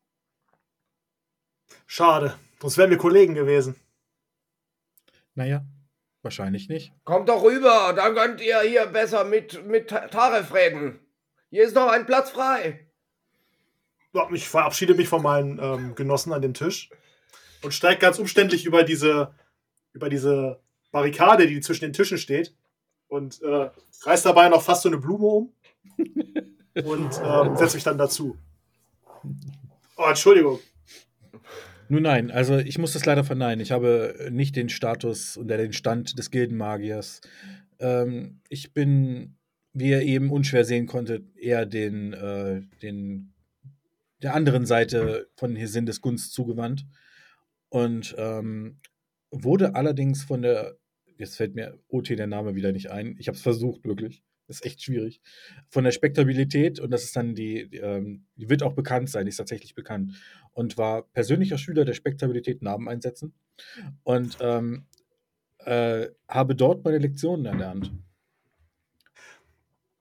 Schade, 1.85 2.35
sonst 2.61 2.77
wären 2.77 2.89
wir 2.91 2.97
Kollegen 2.97 3.35
gewesen. 3.35 3.75
Naja, 5.35 5.65
wahrscheinlich 6.21 6.69
nicht. 6.69 6.93
Kommt 7.03 7.27
doch 7.27 7.43
rüber, 7.43 7.93
dann 7.95 8.15
könnt 8.15 8.39
ihr 8.39 8.61
hier 8.61 8.85
besser 8.85 9.25
mit, 9.25 9.65
mit 9.67 9.89
Ta- 9.89 10.07
Taref 10.07 10.53
reden. 10.53 10.99
Hier 11.49 11.63
ist 11.63 11.75
noch 11.75 11.89
ein 11.91 12.05
Platz 12.05 12.29
frei. 12.29 12.87
Ja, 14.13 14.29
ich 14.31 14.47
verabschiede 14.47 14.93
mich 14.93 15.09
von 15.09 15.21
meinen 15.23 15.59
ähm, 15.59 15.95
Genossen 15.95 16.33
an 16.33 16.41
dem 16.41 16.53
Tisch 16.53 16.89
und 17.63 17.73
steige 17.73 17.99
ganz 17.99 18.19
umständlich 18.19 18.65
über 18.65 18.83
diese, 18.83 19.35
über 19.91 20.07
diese 20.07 20.62
Barrikade, 20.93 21.47
die 21.47 21.59
zwischen 21.59 21.85
den 21.85 21.93
Tischen 21.93 22.19
steht 22.19 22.55
und 23.07 23.41
äh, 23.41 23.69
reiß 24.03 24.21
dabei 24.21 24.47
noch 24.47 24.61
fast 24.61 24.83
so 24.83 24.89
eine 24.89 24.99
Blume 24.99 25.25
um 25.25 25.53
und 26.85 27.21
ähm, 27.25 27.57
setze 27.57 27.75
mich 27.75 27.83
dann 27.83 27.97
dazu. 27.97 28.37
Oh, 29.97 30.05
Entschuldigung. 30.07 30.59
Nun 31.89 32.03
nein, 32.03 32.29
also 32.29 32.57
ich 32.57 32.77
muss 32.77 32.93
das 32.93 33.05
leider 33.05 33.23
verneinen. 33.23 33.59
Ich 33.59 33.71
habe 33.71 34.29
nicht 34.31 34.55
den 34.55 34.69
Status 34.69 35.37
oder 35.37 35.57
den 35.57 35.73
Stand 35.73 36.17
des 36.17 36.29
Gildenmagiers. 36.29 37.21
Ähm, 37.79 38.41
ich 38.47 38.73
bin, 38.73 39.35
wie 39.73 39.89
ihr 39.89 40.01
eben 40.03 40.29
unschwer 40.29 40.63
sehen 40.63 40.85
konntet, 40.85 41.35
eher 41.35 41.65
den, 41.65 42.13
äh, 42.13 42.61
den 42.83 43.33
der 44.21 44.35
anderen 44.35 44.67
Seite 44.67 45.27
von 45.35 45.55
Hesindes 45.55 46.01
Gunst 46.01 46.33
zugewandt. 46.33 46.85
Und 47.69 48.15
ähm, 48.19 48.79
wurde 49.31 49.75
allerdings 49.75 50.23
von 50.23 50.43
der, 50.43 50.77
jetzt 51.17 51.37
fällt 51.37 51.55
mir 51.55 51.79
OT 51.87 52.09
der 52.09 52.27
Name 52.27 52.55
wieder 52.55 52.71
nicht 52.71 52.91
ein, 52.91 53.15
ich 53.19 53.27
habe 53.27 53.35
es 53.35 53.41
versucht, 53.41 53.85
wirklich. 53.85 54.23
ist 54.47 54.65
echt 54.65 54.83
schwierig. 54.83 55.21
Von 55.69 55.83
der 55.83 55.91
Spektabilität, 55.91 56.79
und 56.79 56.91
das 56.91 57.03
ist 57.03 57.15
dann 57.15 57.35
die, 57.35 57.69
die, 57.69 57.77
ähm, 57.77 58.25
die 58.35 58.49
wird 58.49 58.63
auch 58.63 58.73
bekannt 58.73 59.09
sein, 59.09 59.25
die 59.25 59.29
ist 59.29 59.37
tatsächlich 59.37 59.75
bekannt. 59.75 60.11
Und 60.51 60.77
war 60.77 61.03
persönlicher 61.03 61.57
Schüler 61.57 61.85
der 61.85 61.93
Spektabilität 61.93 62.61
Namen 62.61 62.87
einsetzen. 62.87 63.33
Und 64.03 64.37
ähm, 64.41 64.85
äh, 65.59 66.07
habe 66.27 66.55
dort 66.55 66.83
meine 66.83 66.97
Lektionen 66.97 67.45
erlernt. 67.45 67.91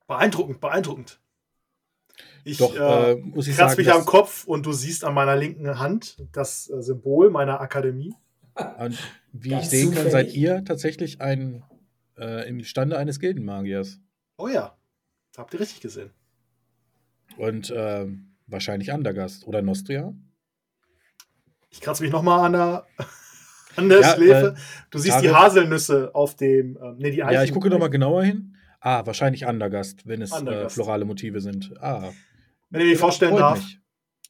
Beeindruckend, 0.06 0.60
beeindruckend. 0.60 1.20
Ich 2.44 2.58
Doch, 2.58 2.74
äh, 2.74 3.12
äh, 3.12 3.16
muss 3.16 3.46
ich 3.46 3.56
kratz 3.56 3.72
sagen, 3.72 3.82
mich 3.82 3.92
am 3.92 4.04
Kopf 4.04 4.44
und 4.44 4.66
du 4.66 4.72
siehst 4.72 5.04
an 5.04 5.14
meiner 5.14 5.36
linken 5.36 5.78
Hand 5.78 6.16
das 6.32 6.68
äh, 6.68 6.82
Symbol 6.82 7.30
meiner 7.30 7.60
Akademie. 7.60 8.14
Und 8.78 8.98
wie 9.32 9.50
Ganz 9.50 9.64
ich 9.64 9.70
sehen 9.70 9.94
kann, 9.94 10.10
seid 10.10 10.26
zufällig. 10.28 10.36
ihr 10.36 10.64
tatsächlich 10.64 11.20
ein 11.20 11.64
äh, 12.18 12.48
im 12.48 12.62
Stande 12.64 12.98
eines 12.98 13.18
Gildenmagiers. 13.20 13.98
Oh 14.36 14.48
ja, 14.48 14.76
habt 15.36 15.54
ihr 15.54 15.60
richtig 15.60 15.80
gesehen. 15.80 16.10
Und 17.36 17.72
ähm, 17.74 18.34
wahrscheinlich 18.46 18.92
Andergast 18.92 19.46
oder 19.46 19.62
Nostria. 19.62 20.12
Ich 21.70 21.80
kratze 21.80 22.02
mich 22.02 22.12
nochmal 22.12 22.44
an 22.44 22.52
der, 22.52 22.86
an 23.76 23.88
der 23.88 24.00
Ja, 24.00 24.14
Schläfe. 24.14 24.54
äh, 24.56 24.60
du 24.90 24.98
siehst 24.98 25.20
die 25.22 25.28
Tarek- 25.28 25.34
Haselnüsse 25.34 26.14
auf 26.14 26.36
dem. 26.36 26.78
Ähm, 26.82 26.96
nee, 26.98 27.10
die 27.10 27.18
Ja, 27.18 27.26
Eichen- 27.28 27.44
ich 27.44 27.52
gucke 27.52 27.70
nochmal 27.70 27.90
genauer 27.90 28.24
hin. 28.24 28.56
Ah, 28.80 29.06
wahrscheinlich 29.06 29.46
Andergast, 29.46 30.06
wenn 30.06 30.20
es 30.22 30.32
äh, 30.32 30.36
Andergast. 30.36 30.74
florale 30.74 31.04
Motive 31.04 31.40
sind. 31.40 31.72
Ah, 31.80 32.12
Wenn 32.68 32.80
ihr 32.82 32.88
mir 32.88 32.98
vorstellen 32.98 33.36
darf, 33.36 33.58
mich. 33.58 33.78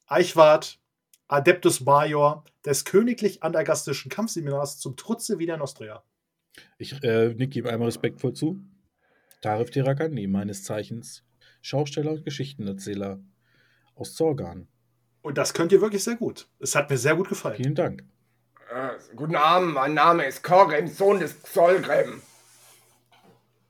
Eichwart, 0.06 0.78
Adeptus 1.26 1.80
Major 1.80 2.44
des 2.64 2.84
königlich 2.84 3.42
andergastischen 3.42 4.10
Kampfseminars 4.10 4.78
zum 4.78 4.96
Trutze 4.96 5.38
wie 5.38 5.46
der 5.46 5.56
Nostria. 5.56 6.02
Ich 6.78 7.02
äh, 7.02 7.34
nicke 7.34 7.58
ihm 7.58 7.66
einmal 7.66 7.88
respektvoll 7.88 8.34
zu. 8.34 8.60
Tarif 9.40 9.70
Tirakandi, 9.70 10.26
meines 10.26 10.64
Zeichens 10.64 11.24
Schausteller 11.62 12.12
und 12.12 12.24
Geschichtenerzähler 12.24 13.20
aus 13.94 14.14
Zorgan. 14.14 14.68
Und 15.22 15.38
das 15.38 15.54
könnt 15.54 15.72
ihr 15.72 15.80
wirklich 15.80 16.02
sehr 16.02 16.16
gut. 16.16 16.48
Es 16.58 16.74
hat 16.74 16.90
mir 16.90 16.98
sehr 16.98 17.14
gut 17.14 17.28
gefallen. 17.28 17.56
Vielen 17.56 17.74
Dank. 17.74 18.04
Äh, 18.72 18.90
guten 19.14 19.36
Abend, 19.36 19.74
mein 19.74 19.94
Name 19.94 20.26
ist 20.26 20.42
Korem, 20.42 20.88
Sohn 20.88 21.20
des 21.20 21.40
Xolgrem. 21.42 22.22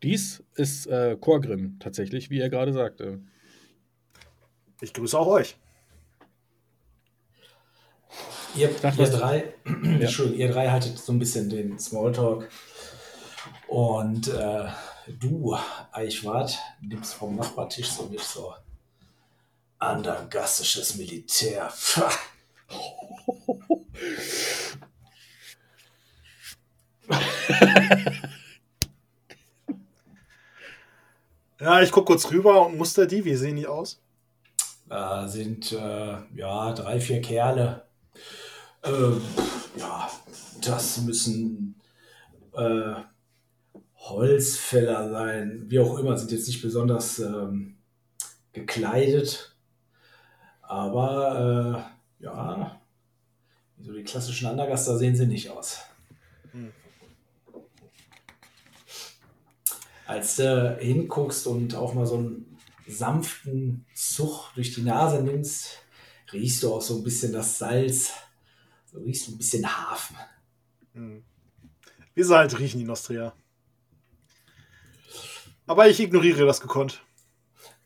Dies 0.03 0.43
ist 0.55 0.87
äh, 0.87 1.17
Korgrim 1.21 1.79
tatsächlich, 1.79 2.31
wie 2.31 2.41
er 2.41 2.51
gerade 2.51 2.73
sagte. 2.73 3.21
Ich 4.81 4.93
grüße 4.95 5.17
auch 5.19 5.29
euch. 5.29 5.57
Ihr, 8.55 8.71
Sag 8.81 8.99
ihr 8.99 9.09
drei, 9.09 9.55
Entschuldigung, 9.65 10.41
ihr 10.41 10.53
drei 10.53 10.71
haltet 10.71 10.99
so 10.99 11.13
ein 11.13 11.19
bisschen 11.19 11.49
den 11.49 11.79
Smalltalk. 11.79 12.51
Und 13.69 14.29
äh, 14.29 14.69
du, 15.21 15.57
Eichwart, 15.93 16.59
nimmst 16.81 17.15
vom 17.15 17.37
Nachbartisch 17.37 17.89
so 17.89 18.05
mit 18.05 18.21
so 18.21 18.53
andergastisches 19.79 20.97
Militär. 20.97 21.71
Pfah. 21.71 22.11
Ja, 31.63 31.81
ich 31.81 31.93
gucke 31.93 32.07
kurz 32.07 32.29
rüber 32.33 32.67
und 32.67 32.77
muster 32.77 33.07
die. 33.07 33.25
Wie 33.25 33.37
sehen 33.37 33.55
die 33.55 33.69
aus? 33.69 34.01
Da 34.89 35.29
sind 35.29 35.71
äh, 35.71 36.17
ja 36.35 36.73
drei, 36.73 36.99
vier 36.99 37.23
Kerle. 37.23 37.85
Ähm, 38.85 39.21
ja, 39.77 40.11
das 40.61 41.01
müssen 41.03 41.81
äh, 42.55 42.95
Holzfäller 43.97 45.11
sein, 45.11 45.65
wie 45.69 45.79
auch 45.79 45.99
immer, 45.99 46.17
sind 46.19 46.33
jetzt 46.33 46.49
nicht 46.49 46.63
besonders 46.63 47.21
ähm, 47.21 47.77
gekleidet. 48.53 49.57
Aber 50.63 51.87
äh, 52.21 52.25
ja, 52.25 52.81
so 53.81 53.93
die 53.93 54.05
klassischen 54.05 54.47
Andergaster 54.47 54.97
sehen 54.99 55.17
sie 55.17 55.27
nicht 55.27 55.51
aus. 55.51 55.81
Hm. 56.53 56.73
Als 60.07 60.37
du 60.37 60.77
hinguckst 60.79 61.47
und 61.47 61.75
auch 61.75 61.95
mal 61.95 62.07
so 62.07 62.17
einen 62.17 62.59
sanften 62.87 63.87
Zug 63.95 64.53
durch 64.55 64.75
die 64.75 64.83
Nase 64.83 65.23
nimmst, 65.23 65.79
riechst 66.33 66.63
du 66.63 66.73
auch 66.75 66.83
so 66.83 66.97
ein 66.97 67.03
bisschen 67.05 67.33
das 67.33 67.59
Salz. 67.59 68.13
So 68.87 68.99
riechst 68.99 69.27
du 69.29 69.33
ein 69.33 69.39
bisschen 69.39 69.67
Hafen. 69.67 70.17
Hm. 70.95 71.25
Wie 72.15 72.23
sie 72.23 72.37
halt 72.37 72.59
riechen, 72.59 72.79
die 72.79 72.85
Nostria. 72.87 73.33
Aber 75.67 75.89
ich 75.89 76.01
ignoriere 76.01 76.45
das 76.47 76.61
gekonnt. 76.61 77.03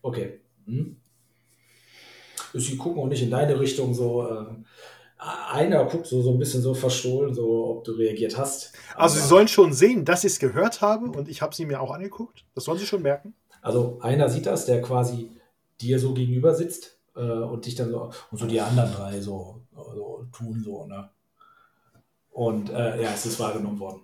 Okay. 0.03 0.41
Hm? 0.67 0.97
Sie 2.55 2.77
gucken 2.77 3.03
auch 3.03 3.07
nicht 3.09 3.23
in 3.23 3.31
deine 3.31 3.59
Richtung 3.61 3.95
so. 3.95 4.29
ähm, 4.29 4.65
einer 5.19 5.85
guckt 5.87 6.07
so, 6.07 6.21
so 6.23 6.31
ein 6.33 6.39
bisschen 6.39 6.61
so 6.61 6.75
verstohlen, 6.75 7.33
so 7.35 7.67
ob 7.71 7.85
du 7.85 7.93
reagiert 7.93 8.37
hast. 8.37 8.73
Also, 8.95 9.15
Aber- 9.17 9.23
sie 9.23 9.29
sollen 9.29 9.49
schon 9.49 9.73
sehen, 9.73 10.05
dass 10.05 10.25
ich 10.25 10.33
es 10.33 10.39
gehört 10.39 10.81
habe 10.83 11.07
und 11.07 11.29
ich 11.29 11.41
habe 11.43 11.55
sie 11.55 11.65
mir 11.67 11.81
auch 11.81 11.91
angeguckt. 11.91 12.45
Das 12.55 12.65
sollen 12.65 12.79
sie 12.79 12.87
schon 12.87 13.03
merken. 13.03 13.35
Also 13.63 13.99
einer 14.01 14.29
sieht 14.29 14.47
das, 14.47 14.67
der 14.67 14.83
quasi 14.83 15.31
dir 15.81 15.99
so 15.99 16.15
gegenüber 16.15 16.55
sitzt 16.55 16.96
äh, 17.17 17.21
und 17.21 17.67
dich 17.67 17.75
dann 17.75 17.91
so, 17.91 18.11
und 18.31 18.39
so 18.39 18.47
die 18.47 18.61
anderen 18.61 18.93
drei 18.93 19.21
so, 19.21 19.63
so 19.75 20.27
tun 20.33 20.63
so, 20.65 20.87
ne? 20.87 21.09
Und 22.33 22.71
äh, 22.71 23.03
ja, 23.03 23.13
es 23.15 23.27
ist 23.27 23.41
wahrgenommen 23.41 23.81
worden. 23.81 24.03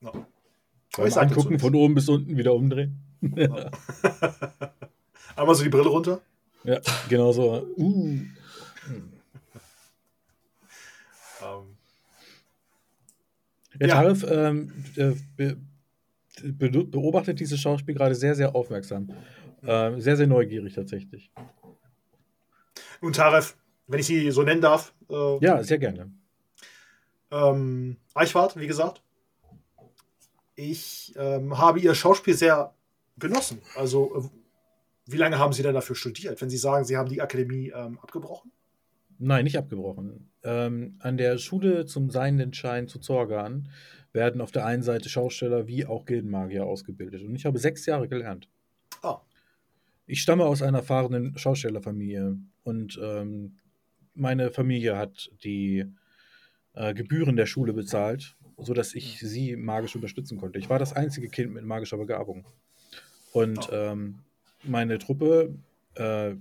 Ich 0.00 1.12
sagte 1.12 1.34
Angucken 1.34 1.58
von 1.58 1.74
oben 1.74 1.94
bis 1.94 2.08
unten 2.08 2.36
wieder 2.36 2.54
umdrehen. 2.54 2.98
Einmal 5.36 5.54
so 5.54 5.62
die 5.62 5.68
Brille 5.68 5.88
runter. 5.88 6.20
Ja, 6.64 6.80
genau 7.08 7.30
so. 7.32 7.66
Uh. 7.76 8.20
Ähm, 11.42 11.76
Ja, 13.80 13.86
Ja. 13.86 13.94
Tarif 13.94 14.26
ähm, 14.28 14.72
äh, 14.96 15.12
be 15.36 15.56
be 16.42 16.84
beobachtet 16.84 17.40
dieses 17.40 17.60
Schauspiel 17.60 17.94
gerade 17.94 18.14
sehr, 18.14 18.34
sehr 18.34 18.54
aufmerksam. 18.54 19.10
Ähm, 19.64 20.00
sehr, 20.00 20.16
sehr 20.16 20.26
neugierig 20.26 20.74
tatsächlich. 20.74 21.30
Nun, 23.00 23.12
Taref, 23.12 23.56
wenn 23.86 24.00
ich 24.00 24.06
sie 24.06 24.30
so 24.30 24.42
nennen 24.42 24.60
darf. 24.60 24.92
Äh, 25.10 25.38
Ja, 25.44 25.62
sehr 25.62 25.78
gerne. 25.78 26.10
ähm, 27.30 27.96
Eichwart, 28.14 28.56
wie 28.56 28.66
gesagt. 28.66 29.02
Ich 30.56 31.14
ähm, 31.16 31.56
habe 31.58 31.78
ihr 31.80 31.94
Schauspiel 31.94 32.34
sehr 32.34 32.74
genossen. 33.18 33.60
Also, 33.76 34.14
äh, 34.16 34.22
wie 35.06 35.16
lange 35.16 35.38
haben 35.38 35.52
Sie 35.52 35.62
denn 35.62 35.74
dafür 35.74 35.96
studiert? 35.96 36.40
Wenn 36.40 36.50
Sie 36.50 36.56
sagen, 36.58 36.84
Sie 36.84 36.96
haben 36.96 37.08
die 37.08 37.22
Akademie 37.22 37.72
ähm, 37.74 37.98
abgebrochen? 38.02 38.50
Nein, 39.18 39.44
nicht 39.44 39.56
abgebrochen. 39.58 40.30
Ähm, 40.42 40.96
an 41.00 41.16
der 41.16 41.38
Schule 41.38 41.86
zum 41.86 42.10
Seienden 42.10 42.52
Schein 42.52 42.88
zu 42.88 42.98
Zorgan 42.98 43.68
werden 44.12 44.40
auf 44.40 44.50
der 44.52 44.64
einen 44.66 44.82
Seite 44.82 45.08
Schausteller 45.08 45.66
wie 45.66 45.86
auch 45.86 46.04
Gildenmagier 46.04 46.64
ausgebildet. 46.66 47.22
Und 47.22 47.34
ich 47.34 47.44
habe 47.46 47.58
sechs 47.58 47.86
Jahre 47.86 48.08
gelernt. 48.08 48.48
Ah. 49.02 49.20
Ich 50.10 50.22
stamme 50.22 50.46
aus 50.46 50.62
einer 50.62 50.78
erfahrenen 50.78 51.36
Schaustellerfamilie 51.36 52.38
und 52.64 52.98
ähm, 53.02 53.58
meine 54.14 54.50
Familie 54.50 54.96
hat 54.96 55.30
die 55.44 55.84
äh, 56.72 56.94
Gebühren 56.94 57.36
der 57.36 57.44
Schule 57.44 57.74
bezahlt, 57.74 58.34
sodass 58.56 58.94
ich 58.94 59.20
sie 59.20 59.54
magisch 59.54 59.94
unterstützen 59.94 60.38
konnte. 60.38 60.58
Ich 60.58 60.70
war 60.70 60.78
das 60.78 60.94
einzige 60.94 61.28
Kind 61.28 61.52
mit 61.52 61.62
magischer 61.62 61.98
Begabung. 61.98 62.46
Und 63.32 63.68
ähm, 63.70 64.20
meine 64.62 64.98
Truppe, 64.98 65.54
äh, 65.96 66.36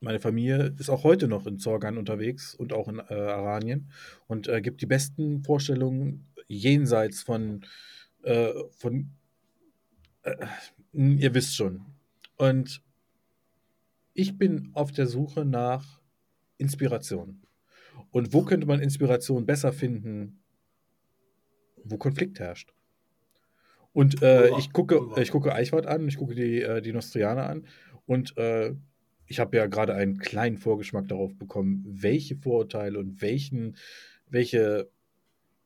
meine 0.00 0.20
Familie 0.20 0.74
ist 0.78 0.90
auch 0.90 1.04
heute 1.04 1.28
noch 1.28 1.46
in 1.46 1.58
Zorgan 1.58 1.96
unterwegs 1.96 2.54
und 2.54 2.74
auch 2.74 2.86
in 2.86 2.98
äh, 2.98 3.14
Aranien 3.14 3.90
und 4.26 4.46
äh, 4.48 4.60
gibt 4.60 4.82
die 4.82 4.86
besten 4.86 5.42
Vorstellungen 5.42 6.26
jenseits 6.48 7.22
von, 7.22 7.64
äh, 8.24 8.52
von 8.76 9.10
äh, 10.22 10.36
ihr 10.92 11.32
wisst 11.32 11.56
schon. 11.56 11.91
Und 12.36 12.82
ich 14.14 14.38
bin 14.38 14.70
auf 14.74 14.92
der 14.92 15.06
Suche 15.06 15.44
nach 15.44 16.00
Inspiration. 16.58 17.42
Und 18.10 18.32
wo 18.32 18.42
könnte 18.42 18.66
man 18.66 18.80
Inspiration 18.80 19.46
besser 19.46 19.72
finden, 19.72 20.42
wo 21.84 21.96
Konflikt 21.96 22.38
herrscht? 22.40 22.72
Und 23.92 24.22
äh, 24.22 24.50
ich, 24.58 24.72
gucke, 24.72 25.00
ich 25.20 25.30
gucke 25.30 25.54
Eichwart 25.54 25.86
an, 25.86 26.08
ich 26.08 26.16
gucke 26.16 26.34
die, 26.34 26.62
äh, 26.62 26.80
die 26.80 26.92
Nostrianer 26.92 27.48
an 27.48 27.66
und 28.06 28.36
äh, 28.38 28.74
ich 29.26 29.38
habe 29.38 29.56
ja 29.56 29.66
gerade 29.66 29.94
einen 29.94 30.18
kleinen 30.18 30.56
Vorgeschmack 30.56 31.08
darauf 31.08 31.36
bekommen, 31.36 31.84
welche 31.86 32.36
Vorurteile 32.36 32.98
und 32.98 33.20
welchen, 33.20 33.76
welche 34.28 34.90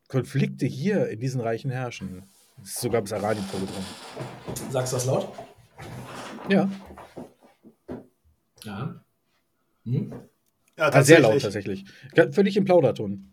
Konflikte 0.08 0.66
hier 0.66 1.08
in 1.08 1.20
diesen 1.20 1.40
Reichen 1.40 1.70
herrschen. 1.70 2.24
Das 2.58 2.70
ist 2.70 2.80
sogar 2.80 3.02
bis 3.02 3.12
Aranien 3.12 3.44
vorgedrungen. 3.44 3.86
Sagst 4.70 4.92
du 4.92 4.96
das 4.96 5.06
laut? 5.06 5.32
Ja, 6.48 6.70
Ja. 8.64 9.00
Hm? 9.84 10.12
Ja, 10.76 10.88
ah, 10.88 11.02
sehr 11.02 11.20
laut 11.20 11.40
tatsächlich. 11.40 11.84
Völlig 12.32 12.56
im 12.56 12.64
Plauderton. 12.64 13.32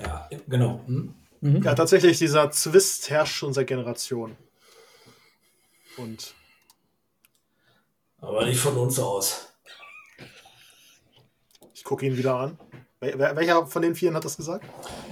Ja, 0.00 0.28
genau. 0.48 0.82
Hm? 0.86 1.14
Mhm. 1.40 1.62
Ja, 1.62 1.74
tatsächlich, 1.74 2.18
dieser 2.18 2.50
Zwist 2.50 3.10
herrscht 3.10 3.34
schon 3.34 3.52
seit 3.52 3.66
Generationen. 3.66 4.36
Und 5.96 6.34
Aber 8.18 8.46
nicht 8.46 8.60
von 8.60 8.76
uns 8.76 8.98
aus. 8.98 9.52
ich 11.74 11.84
gucke 11.84 12.06
ihn 12.06 12.16
wieder 12.16 12.36
an. 12.36 12.58
Wel 13.00 13.18
welcher 13.18 13.66
von 13.66 13.82
den 13.82 13.96
Vieren 13.96 14.14
hat 14.14 14.24
das 14.24 14.36
gesagt? 14.36 14.64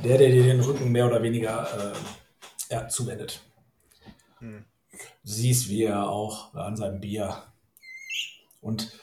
Der, 0.04 0.16
der 0.16 0.30
dir 0.30 0.44
den 0.44 0.60
Rücken 0.60 0.92
mehr 0.92 1.06
oder 1.06 1.22
weniger 1.22 1.92
äh, 1.92 2.74
ja, 2.74 2.88
zuwendet. 2.88 3.42
Du 5.24 5.30
siehst, 5.30 5.68
wie 5.68 5.84
er 5.84 6.08
auch 6.08 6.54
an 6.54 6.76
seinem 6.76 7.00
Bier. 7.00 7.42
Und 8.60 8.98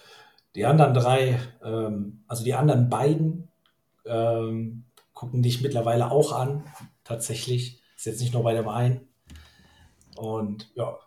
die 0.55 0.65
anderen 0.65 0.93
drei, 0.93 1.39
ähm, 1.63 2.23
also 2.27 2.43
die 2.43 2.53
anderen 2.53 2.89
beiden, 2.89 3.47
ähm, 4.05 4.85
gucken 5.13 5.43
dich 5.43 5.61
mittlerweile 5.61 6.11
auch 6.11 6.31
an. 6.31 6.63
Tatsächlich. 7.03 7.81
Ist 7.95 8.05
jetzt 8.05 8.21
nicht 8.21 8.33
nur 8.33 8.43
bei 8.43 8.53
dem 8.53 8.67
einen. 8.67 9.07
Und 10.15 10.71
ja, 10.75 10.99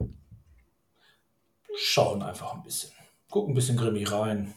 schauen 1.76 2.22
einfach 2.22 2.54
ein 2.54 2.62
bisschen. 2.62 2.90
Gucken 3.28 3.52
ein 3.52 3.54
bisschen 3.54 3.76
grimmig 3.76 4.10
rein. 4.10 4.54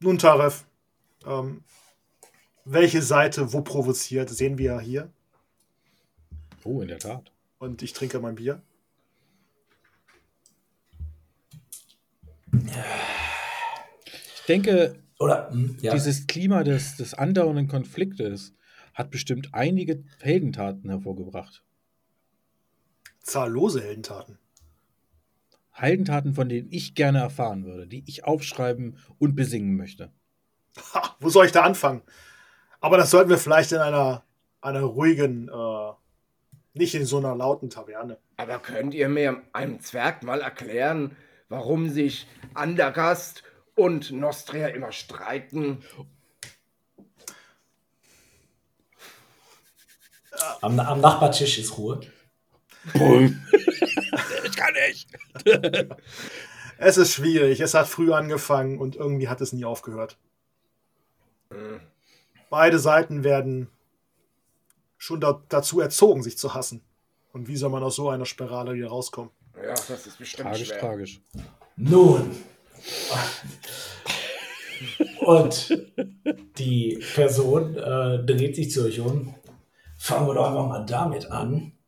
Nun, 0.00 0.18
Taref, 0.18 0.64
ähm, 1.24 1.62
welche 2.64 3.02
Seite 3.02 3.52
wo 3.52 3.62
provoziert, 3.62 4.28
sehen 4.30 4.58
wir 4.58 4.80
hier. 4.80 5.10
Oh, 6.64 6.80
in 6.80 6.88
der 6.88 6.98
Tat. 6.98 7.30
Und 7.58 7.82
ich 7.82 7.92
trinke 7.92 8.20
mein 8.20 8.34
Bier. 8.34 8.60
Ich 12.52 14.46
denke, 14.46 15.02
Oder, 15.18 15.50
hm, 15.50 15.78
ja. 15.80 15.92
dieses 15.92 16.26
Klima 16.26 16.64
des, 16.64 16.96
des 16.96 17.14
andauernden 17.14 17.68
Konfliktes 17.68 18.54
hat 18.94 19.10
bestimmt 19.10 19.50
einige 19.52 20.04
Heldentaten 20.20 20.90
hervorgebracht. 20.90 21.64
Zahllose 23.20 23.80
Heldentaten. 23.82 24.38
Heldentaten, 25.70 26.34
von 26.34 26.48
denen 26.48 26.68
ich 26.70 26.94
gerne 26.94 27.20
erfahren 27.20 27.64
würde, 27.64 27.86
die 27.86 28.04
ich 28.06 28.24
aufschreiben 28.24 28.98
und 29.18 29.34
besingen 29.34 29.76
möchte. 29.76 30.12
Ha, 30.92 31.16
wo 31.20 31.30
soll 31.30 31.46
ich 31.46 31.52
da 31.52 31.62
anfangen? 31.62 32.02
Aber 32.80 32.96
das 32.96 33.10
sollten 33.10 33.30
wir 33.30 33.38
vielleicht 33.38 33.72
in 33.72 33.78
einer, 33.78 34.24
einer 34.60 34.80
ruhigen, 34.80 35.48
äh, 35.48 35.92
nicht 36.74 36.94
in 36.94 37.06
so 37.06 37.18
einer 37.18 37.34
lauten 37.34 37.70
Taverne. 37.70 38.18
Aber 38.36 38.58
könnt 38.58 38.92
ihr 38.92 39.08
mir 39.08 39.40
einem 39.52 39.80
Zwerg 39.80 40.22
mal 40.24 40.40
erklären, 40.40 41.16
warum 41.52 41.90
sich 41.90 42.26
Andergast 42.54 43.42
und 43.74 44.10
Nostria 44.10 44.68
immer 44.68 44.90
streiten? 44.90 45.84
am, 50.62 50.80
am 50.80 51.00
Nachbartisch 51.00 51.58
ist 51.58 51.76
Ruhe. 51.76 52.00
ich 52.94 54.56
kann 54.56 54.74
nicht. 54.88 55.08
Es 56.78 56.96
ist 56.96 57.12
schwierig. 57.12 57.60
Es 57.60 57.74
hat 57.74 57.86
früh 57.86 58.14
angefangen 58.14 58.78
und 58.78 58.96
irgendwie 58.96 59.28
hat 59.28 59.42
es 59.42 59.52
nie 59.52 59.66
aufgehört. 59.66 60.16
Beide 62.48 62.78
Seiten 62.78 63.24
werden 63.24 63.68
schon 64.96 65.20
da, 65.20 65.42
dazu 65.50 65.80
erzogen, 65.80 66.22
sich 66.22 66.38
zu 66.38 66.54
hassen. 66.54 66.82
Und 67.32 67.46
wie 67.46 67.56
soll 67.56 67.70
man 67.70 67.82
aus 67.82 67.96
so 67.96 68.08
einer 68.08 68.24
Spirale 68.24 68.72
wieder 68.72 68.88
rauskommen? 68.88 69.30
Ja, 69.62 69.74
das 69.74 70.06
ist 70.06 70.18
bestimmt 70.18 70.48
Tragisch, 70.48 70.68
schwer. 70.68 70.80
tragisch. 70.80 71.20
Nun. 71.76 72.36
Und 75.20 75.78
die 76.58 77.04
Person 77.14 77.76
äh, 77.76 78.24
dreht 78.24 78.56
sich 78.56 78.70
zu 78.70 78.84
euch 78.84 78.98
um. 79.00 79.34
Fangen 79.98 80.26
wir 80.26 80.34
doch 80.34 80.48
einfach 80.48 80.66
mal 80.66 80.84
damit 80.84 81.30
an, 81.30 81.78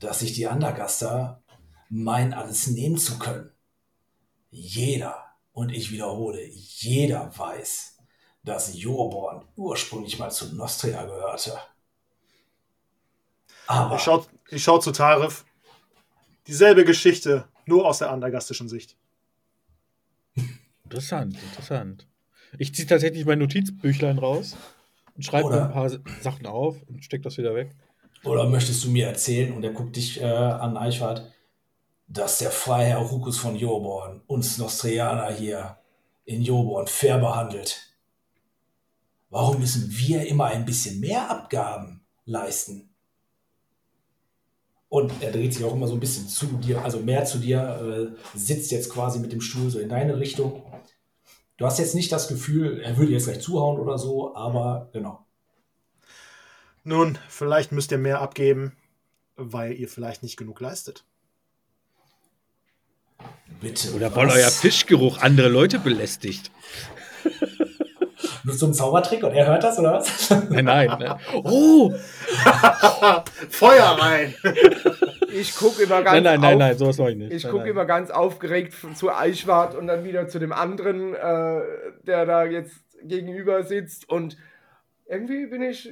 dass 0.00 0.20
sich 0.20 0.32
die 0.32 0.46
Andergaster 0.46 1.42
meinen, 1.90 2.32
alles 2.32 2.68
nehmen 2.68 2.96
zu 2.96 3.18
können. 3.18 3.50
Jeder, 4.50 5.22
und 5.52 5.70
ich 5.70 5.92
wiederhole, 5.92 6.42
jeder 6.46 7.30
weiß, 7.36 7.98
dass 8.42 8.74
Jorborn 8.74 9.46
ursprünglich 9.56 10.18
mal 10.18 10.30
zu 10.30 10.54
Nostria 10.54 11.04
gehörte. 11.04 11.58
Aber 13.66 13.96
Ich 13.96 14.02
schaue 14.02 14.26
ich 14.48 14.62
schau 14.62 14.78
zu 14.78 14.92
Tarif. 14.92 15.44
Dieselbe 16.46 16.84
Geschichte, 16.84 17.44
nur 17.66 17.86
aus 17.86 17.98
der 17.98 18.10
andergastischen 18.10 18.68
Sicht. 18.68 18.96
Interessant, 20.84 21.40
interessant. 21.42 22.06
Ich 22.58 22.74
ziehe 22.74 22.86
tatsächlich 22.86 23.24
mein 23.24 23.38
Notizbüchlein 23.38 24.18
raus 24.18 24.56
und 25.14 25.24
schreibe 25.24 25.50
mir 25.50 25.62
ein 25.64 25.72
paar 25.72 25.90
Sachen 26.20 26.46
auf 26.46 26.76
und 26.88 27.04
stecke 27.04 27.22
das 27.22 27.38
wieder 27.38 27.54
weg. 27.54 27.74
Oder 28.24 28.48
möchtest 28.48 28.84
du 28.84 28.90
mir 28.90 29.06
erzählen, 29.06 29.52
und 29.52 29.64
er 29.64 29.72
guckt 29.72 29.96
dich 29.96 30.20
äh, 30.20 30.24
an, 30.24 30.76
Eichwart, 30.76 31.32
dass 32.06 32.38
der 32.38 32.50
Freiherr 32.50 32.98
Rukus 32.98 33.38
von 33.38 33.56
Joborn 33.56 34.20
uns 34.26 34.58
Nostrianer 34.58 35.32
hier 35.32 35.78
in 36.24 36.42
Joborn 36.42 36.86
fair 36.86 37.18
behandelt? 37.18 37.96
Warum 39.30 39.60
müssen 39.60 39.90
wir 39.90 40.26
immer 40.26 40.46
ein 40.46 40.64
bisschen 40.64 41.00
mehr 41.00 41.30
Abgaben 41.30 42.04
leisten? 42.26 42.91
Und 44.92 45.10
er 45.22 45.32
dreht 45.32 45.54
sich 45.54 45.64
auch 45.64 45.72
immer 45.72 45.88
so 45.88 45.94
ein 45.94 46.00
bisschen 46.00 46.28
zu 46.28 46.44
dir, 46.44 46.84
also 46.84 46.98
mehr 46.98 47.24
zu 47.24 47.38
dir, 47.38 48.12
äh, 48.12 48.38
sitzt 48.38 48.70
jetzt 48.72 48.90
quasi 48.90 49.20
mit 49.20 49.32
dem 49.32 49.40
Stuhl 49.40 49.70
so 49.70 49.78
in 49.78 49.88
deine 49.88 50.18
Richtung. 50.18 50.70
Du 51.56 51.64
hast 51.64 51.78
jetzt 51.78 51.94
nicht 51.94 52.12
das 52.12 52.28
Gefühl, 52.28 52.78
er 52.82 52.98
würde 52.98 53.12
jetzt 53.12 53.24
gleich 53.24 53.40
zuhauen 53.40 53.80
oder 53.80 53.96
so, 53.96 54.36
aber 54.36 54.90
genau. 54.92 55.24
Nun, 56.84 57.16
vielleicht 57.30 57.72
müsst 57.72 57.90
ihr 57.90 57.96
mehr 57.96 58.20
abgeben, 58.20 58.76
weil 59.34 59.72
ihr 59.72 59.88
vielleicht 59.88 60.22
nicht 60.22 60.36
genug 60.36 60.60
leistet. 60.60 61.06
Bitte. 63.62 63.94
Oder 63.94 64.14
weil 64.14 64.28
euer 64.28 64.50
Fischgeruch 64.50 65.22
andere 65.22 65.48
Leute 65.48 65.78
belästigt. 65.78 66.50
Nutzt 68.44 68.60
du 68.60 68.66
einen 68.66 68.74
Zaubertrick 68.74 69.22
und 69.22 69.32
er 69.32 69.46
hört 69.46 69.62
das, 69.62 69.78
oder 69.78 69.94
was? 69.94 70.30
Nein, 70.50 70.64
nein. 70.64 70.98
Ne? 70.98 71.18
Oh! 71.34 71.92
Feuer 73.50 73.96
rein! 74.00 74.34
Ich 75.32 75.54
gucke 75.54 75.82
immer 75.82 76.02
ganz 76.02 76.14
Nein, 76.14 76.22
nein, 76.24 76.40
nein, 76.40 76.52
auf, 76.54 76.58
nein, 76.58 76.78
sowas 76.78 76.98
mache 76.98 77.10
ich 77.12 77.16
nicht. 77.16 77.32
Ich 77.32 77.48
gucke 77.48 77.68
immer 77.68 77.84
ganz 77.84 78.10
aufgeregt 78.10 78.74
zu 78.96 79.10
Eichwart 79.10 79.74
und 79.74 79.86
dann 79.86 80.04
wieder 80.04 80.28
zu 80.28 80.38
dem 80.38 80.52
anderen, 80.52 81.14
äh, 81.14 81.60
der 82.06 82.26
da 82.26 82.44
jetzt 82.44 82.74
gegenüber 83.02 83.62
sitzt. 83.64 84.08
Und 84.08 84.36
irgendwie 85.06 85.46
bin 85.46 85.62
ich 85.62 85.90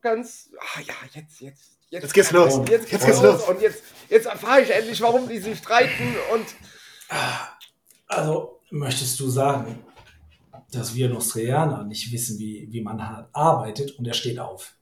ganz. 0.00 0.50
Ah 0.60 0.80
ja, 0.80 0.94
jetzt, 1.12 1.40
jetzt. 1.40 1.70
Jetzt 1.90 2.12
geht's 2.12 2.32
los. 2.32 2.56
Jetzt, 2.58 2.68
Jetzt 2.70 2.90
geht's 2.90 3.06
geht's 3.06 3.22
los. 3.22 3.40
los. 3.40 3.48
Und 3.48 3.62
jetzt, 3.62 3.82
jetzt 4.08 4.26
erfahre 4.26 4.62
ich 4.62 4.70
endlich, 4.70 5.00
warum 5.00 5.28
die 5.28 5.38
sich 5.38 5.58
streiten. 5.58 6.14
Und 6.32 6.46
Also, 8.08 8.60
möchtest 8.70 9.18
du 9.20 9.28
sagen, 9.28 9.84
dass 10.76 10.94
wir 10.94 11.08
Nostrianer 11.08 11.84
nicht 11.84 12.12
wissen, 12.12 12.38
wie, 12.38 12.68
wie 12.70 12.80
man 12.82 13.06
hart 13.08 13.28
arbeitet 13.32 13.98
und 13.98 14.06
er 14.06 14.14
steht 14.14 14.38
auf? 14.38 14.74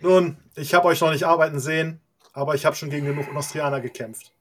Nun, 0.00 0.38
ich 0.56 0.74
habe 0.74 0.88
euch 0.88 1.00
noch 1.00 1.10
nicht 1.10 1.24
arbeiten 1.24 1.60
sehen, 1.60 2.00
aber 2.32 2.54
ich 2.54 2.64
habe 2.64 2.76
schon 2.76 2.90
gegen 2.90 3.06
genug 3.06 3.32
Nostrianer 3.32 3.80
gekämpft. 3.80 4.32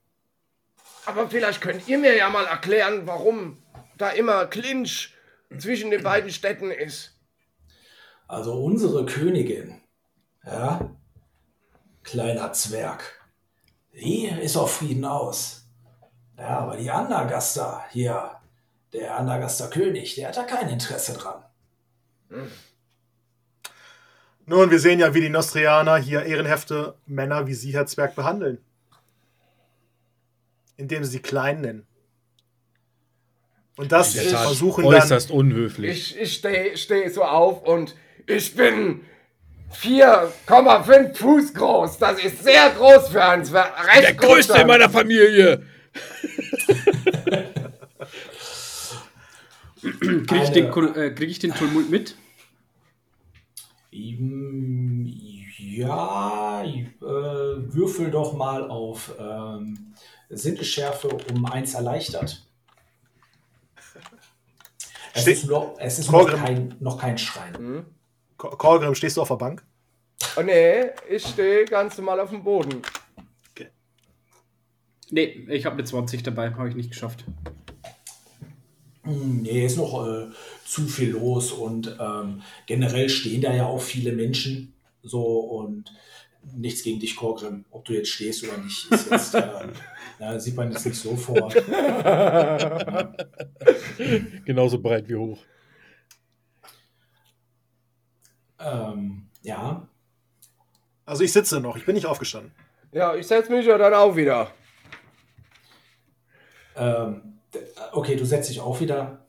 aber 1.06 1.28
vielleicht 1.30 1.62
könnt 1.62 1.88
ihr 1.88 1.98
mir 1.98 2.16
ja 2.16 2.30
mal 2.30 2.46
erklären, 2.46 3.08
warum 3.08 3.58
da 3.98 4.10
immer 4.10 4.46
Clinch 4.46 5.14
zwischen 5.58 5.92
den 5.92 6.04
beiden 6.04 6.30
Städten 6.30 6.72
ist. 6.72 7.16
Also, 8.28 8.54
unsere 8.64 9.06
Königin, 9.06 9.82
ja, 10.46 10.92
kleiner 12.04 12.54
Zwerg, 12.54 13.20
die 13.94 14.28
ist 14.28 14.56
auf 14.56 14.76
Frieden 14.78 15.04
aus. 15.06 15.66
Ja, 16.38 16.60
aber 16.60 16.78
die 16.78 16.92
Andergaster 16.92 17.84
hier, 17.92 18.39
der 18.94 19.18
Andergaster 19.18 19.70
König, 19.70 20.16
der 20.16 20.30
hat 20.30 20.38
da 20.38 20.44
kein 20.44 20.70
Interesse 20.70 21.14
dran. 21.14 21.44
Nun, 24.46 24.72
wir 24.72 24.80
sehen 24.80 25.00
ja, 25.00 25.14
wie 25.14 25.22
die 25.22 25.30
Nostrianer 25.30 25.98
hier 25.98 26.24
ehrenhefte 26.24 26.96
Männer 27.06 27.48
wie 27.48 27.54
Sie, 27.54 27.74
Herr 27.74 27.86
Zwerg, 27.86 28.16
behandeln. 28.16 28.58
Indem 30.76 31.04
sie 31.04 31.12
sie 31.12 31.20
klein 31.20 31.62
nennen. 31.62 31.86
Und 33.76 33.92
das 33.92 34.14
Tat 34.14 34.26
versuchen 34.26 34.86
dann. 34.86 34.94
äußerst 34.96 35.30
unhöflich. 35.30 36.16
Ich, 36.16 36.20
ich 36.20 36.34
stehe 36.34 36.78
steh 36.78 37.10
so 37.10 37.24
auf 37.24 37.64
und 37.64 37.96
ich 38.28 38.56
bin 38.56 39.02
4,5 39.74 41.16
Fuß 41.16 41.54
groß. 41.54 41.98
Das 41.98 42.24
ist 42.24 42.44
sehr 42.44 42.72
groß 42.72 43.10
für 43.10 43.24
einen 43.24 43.46
Zwerg. 43.46 43.88
Recht 43.88 44.04
Der 44.04 44.14
Größte 44.16 44.62
in 44.62 44.68
meiner 44.68 44.90
Familie! 44.90 45.64
Kriege 49.82 50.44
ich, 50.44 50.50
den 50.50 50.66
äh, 50.96 51.12
krieg 51.12 51.30
ich 51.30 51.40
den 51.40 51.54
Tumult 51.54 51.90
mit? 51.90 52.16
Ja, 55.58 56.64
äh, 56.64 57.02
würfel 57.02 58.12
doch 58.12 58.34
mal 58.34 58.70
auf 58.70 59.14
ähm, 59.20 59.94
Sinnesschärfe 60.30 61.08
um 61.34 61.46
eins 61.46 61.74
erleichtert. 61.74 62.46
Es 65.14 65.22
Ste- 65.24 65.32
ist, 65.32 65.46
noch, 65.48 65.76
es 65.80 66.00
ist 66.00 66.12
noch, 66.12 66.30
kein, 66.30 66.76
noch 66.80 67.00
kein 67.00 67.18
Schrein. 67.18 67.86
Ko- 68.38 68.52
Korgrim, 68.52 68.94
stehst 68.96 69.18
du 69.18 69.22
auf 69.22 69.30
der 69.30 69.36
Bank? 69.36 69.66
Oh, 70.38 70.42
nee, 70.42 70.90
ich 71.10 71.26
stehe 71.26 71.66
ganz 71.66 71.98
normal 71.98 72.20
auf 72.20 72.30
dem 72.30 72.44
Boden. 72.44 72.82
Nee, 75.12 75.48
ich 75.50 75.66
habe 75.66 75.74
eine 75.76 75.86
20 75.86 76.22
dabei, 76.22 76.52
habe 76.54 76.70
ich 76.70 76.76
nicht 76.76 76.92
geschafft. 76.92 77.26
Nee, 79.10 79.66
ist 79.66 79.78
noch 79.78 80.06
äh, 80.08 80.28
zu 80.66 80.88
viel 80.88 81.10
los 81.12 81.52
und 81.52 81.98
ähm, 82.00 82.42
generell 82.68 83.10
stehen 83.10 83.42
da 83.42 83.54
ja 83.54 83.66
auch 83.66 83.82
viele 83.82 84.12
Menschen 84.12 84.74
so 85.02 85.22
und 85.40 85.92
nichts 86.56 86.84
gegen 86.84 87.00
dich, 87.00 87.16
Korgrim. 87.16 87.66
Ob 87.72 87.86
du 87.86 87.94
jetzt 87.94 88.10
stehst 88.10 88.44
oder 88.44 88.58
nicht, 88.58 88.92
ist 88.92 89.10
jetzt, 89.10 89.34
äh, 89.36 89.68
na, 90.20 90.40
sieht 90.40 90.56
man 90.56 90.72
jetzt 90.72 90.86
nicht 90.86 90.98
sofort. 90.98 91.54
Genauso 94.46 94.80
breit 94.80 95.10
wie 95.10 95.16
hoch. 95.16 95.40
Ähm, 98.60 99.28
ja, 99.42 99.88
Also 101.06 101.24
ich 101.24 101.32
sitze 101.32 101.60
noch, 101.62 101.78
ich 101.78 101.86
bin 101.86 101.96
nicht 101.96 102.06
aufgestanden. 102.06 102.52
Ja, 102.92 103.16
ich 103.16 103.26
setze 103.26 103.52
mich 103.52 103.66
ja 103.66 103.78
dann 103.78 103.94
auch 103.94 104.16
wieder. 104.16 104.52
ähm, 106.76 107.39
okay, 107.92 108.16
du 108.16 108.26
setzt 108.26 108.50
dich 108.50 108.60
auch 108.60 108.80
wieder. 108.80 109.26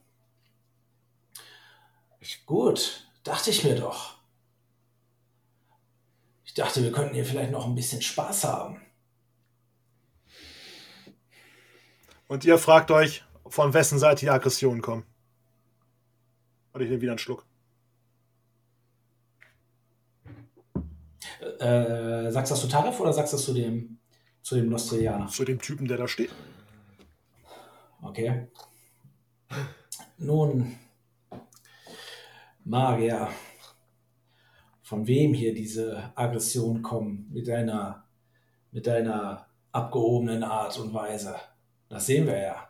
Gut, 2.47 3.09
dachte 3.23 3.51
ich 3.51 3.65
mir 3.65 3.75
doch. 3.75 4.19
Ich 6.45 6.55
dachte, 6.55 6.83
wir 6.83 6.93
könnten 6.93 7.15
hier 7.15 7.25
vielleicht 7.25 7.53
noch 7.53 7.67
ein 7.67 7.75
bisschen 7.75 8.03
Spaß 8.03 8.45
haben. 8.45 8.81
Und 12.27 12.45
ihr 12.45 12.59
fragt 12.59 12.91
euch, 12.91 13.25
von 13.47 13.73
wessen 13.73 13.99
Seite 13.99 14.21
die 14.21 14.31
Aggressionen 14.31 14.83
kommen. 14.83 15.05
Und 16.73 16.81
ich 16.81 16.89
nehme 16.89 17.03
wieder 17.03 17.13
einen 17.13 17.19
Schluck. 17.19 17.47
Äh, 21.59 22.31
sagst 22.31 22.51
du 22.51 22.55
das 22.55 22.61
zu 22.61 22.69
Tarif 22.69 23.01
oder 23.01 23.13
sagst 23.13 23.33
du 23.33 23.37
das 23.37 23.45
zu 23.45 23.55
dem, 23.55 23.99
zu 24.43 24.57
dem 24.57 24.69
Nostrianer? 24.69 25.29
Zu 25.29 25.45
dem 25.45 25.61
Typen, 25.61 25.89
der 25.89 25.97
da 25.97 26.07
steht. 26.07 26.31
Okay. 28.03 28.49
Nun, 30.19 30.77
Magier, 32.65 33.29
von 34.83 35.07
wem 35.07 35.35
hier 35.35 35.55
diese 35.55 36.13
Aggression 36.15 36.83
kommen 36.83 37.29
mit 37.33 37.49
deiner, 37.49 38.05
mit 38.71 38.87
deiner 38.87 39.47
abgehobenen 39.73 40.43
Art 40.43 40.79
und 40.79 40.93
Weise, 40.93 41.37
das 41.89 42.07
sehen 42.07 42.27
wir 42.27 42.39
ja. 42.39 42.69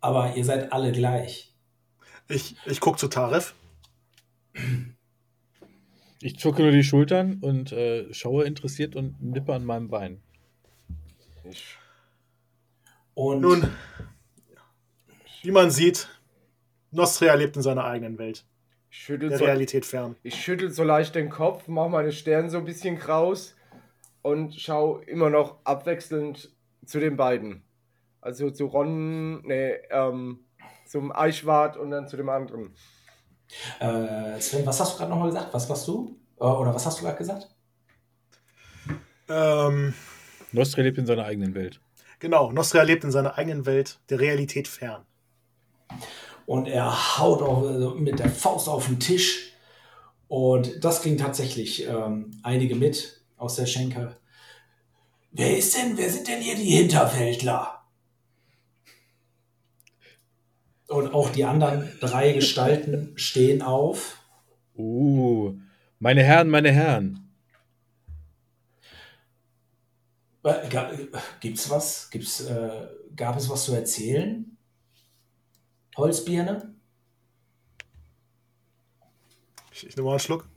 Aber 0.00 0.36
ihr 0.36 0.44
seid 0.44 0.72
alle 0.72 0.92
gleich. 0.92 1.54
Ich, 2.28 2.56
ich 2.66 2.80
gucke 2.80 2.98
zu 2.98 3.08
Taref. 3.08 3.54
Ich 6.22 6.38
zucke 6.38 6.62
nur 6.62 6.70
die 6.70 6.84
Schultern 6.84 7.38
und 7.40 7.72
äh, 7.72 8.12
schaue 8.12 8.44
interessiert 8.44 8.94
und 8.94 9.22
nippe 9.22 9.54
an 9.54 9.64
meinem 9.64 9.88
Bein. 9.88 10.22
Ich, 11.44 11.76
Und 13.20 13.42
Nun, 13.42 13.70
wie 15.42 15.50
man 15.50 15.70
sieht, 15.70 16.08
Nostria 16.90 17.34
lebt 17.34 17.54
in 17.54 17.60
seiner 17.62 17.84
eigenen 17.84 18.16
Welt. 18.18 18.46
ich 18.90 18.96
schüttel 18.96 19.28
Der 19.28 19.36
so, 19.36 19.44
Realität 19.44 19.84
fern. 19.84 20.16
ich 20.22 20.34
schüttel 20.42 20.70
so 20.70 20.84
leicht 20.84 21.14
den 21.14 21.28
Kopf, 21.28 21.68
mache 21.68 21.90
meine 21.90 22.12
Stirn 22.12 22.48
so 22.48 22.56
ein 22.56 22.64
bisschen 22.64 22.98
kraus 22.98 23.54
und 24.22 24.54
schaue 24.58 25.04
immer 25.04 25.28
noch 25.28 25.58
abwechselnd 25.64 26.50
zu 26.86 26.98
den 26.98 27.18
beiden. 27.18 27.62
Also 28.22 28.50
zu 28.50 28.64
Ron, 28.64 29.42
nee, 29.42 29.72
ähm, 29.90 30.40
zum 30.86 31.12
Eichwart 31.14 31.76
und 31.76 31.90
dann 31.90 32.08
zu 32.08 32.16
dem 32.16 32.30
anderen. 32.30 32.74
äh, 33.80 34.40
Sven, 34.40 34.64
was 34.64 34.80
hast 34.80 34.94
du 34.94 34.98
gerade 34.98 35.10
nochmal 35.10 35.28
gesagt? 35.28 35.52
Was 35.52 35.68
warst 35.68 35.86
du? 35.88 36.18
Äh, 36.38 36.44
Oder 36.44 36.74
was 36.74 36.86
hast 36.86 36.98
du 37.00 37.04
gerade 37.04 37.18
gesagt? 37.18 37.54
Ähm, 39.28 39.92
Nostra 40.52 40.80
lebt 40.80 40.96
in 40.96 41.04
seiner 41.04 41.26
eigenen 41.26 41.54
Welt. 41.54 41.82
Genau, 42.20 42.52
Nostria 42.52 42.84
lebt 42.84 43.02
in 43.02 43.10
seiner 43.10 43.36
eigenen 43.36 43.66
Welt, 43.66 43.98
der 44.08 44.20
Realität 44.20 44.68
fern. 44.68 45.04
Und 46.46 46.68
er 46.68 47.18
haut 47.18 47.42
auf, 47.42 47.64
also 47.66 47.94
mit 47.96 48.20
der 48.20 48.30
Faust 48.30 48.68
auf 48.68 48.86
den 48.86 49.00
Tisch. 49.00 49.52
Und 50.28 50.84
das 50.84 51.02
klingt 51.02 51.20
tatsächlich 51.20 51.86
ähm, 51.88 52.30
einige 52.44 52.76
mit 52.76 53.20
aus 53.36 53.56
der 53.56 53.66
Schenke. 53.66 54.16
Wer 55.32 55.56
ist 55.56 55.76
denn, 55.76 55.96
wer 55.96 56.10
sind 56.10 56.28
denn 56.28 56.40
hier 56.40 56.54
die 56.54 56.70
Hinterwäldler? 56.70 57.82
Und 60.88 61.14
auch 61.14 61.30
die 61.30 61.44
anderen 61.44 61.88
drei 62.00 62.32
Gestalten 62.32 63.12
stehen 63.16 63.62
auf. 63.62 64.18
Uh, 64.76 65.54
meine 66.00 66.24
Herren, 66.24 66.48
meine 66.48 66.72
Herren. 66.72 67.28
Äh, 68.82 68.88
ga- 70.24 70.29
Gibt's 71.40 71.68
was? 71.68 72.08
Gibt's, 72.10 72.40
äh, 72.40 72.88
gab 73.14 73.36
es 73.36 73.48
was 73.48 73.64
zu 73.64 73.74
erzählen? 73.74 74.56
Holzbirne? 75.96 76.74
Ich, 79.72 79.86
ich 79.86 79.96
nehme 79.96 80.06
mal 80.06 80.12
einen 80.12 80.20
Schluck. 80.20 80.48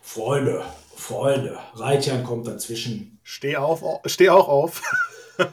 Freunde, 0.00 0.64
Freunde. 0.96 1.58
Reitjan 1.74 2.24
kommt 2.24 2.46
dazwischen. 2.46 3.18
Steh, 3.22 3.56
auf, 3.56 3.82
au- 3.82 4.00
steh 4.06 4.30
auch 4.30 4.48
auf. 4.48 4.82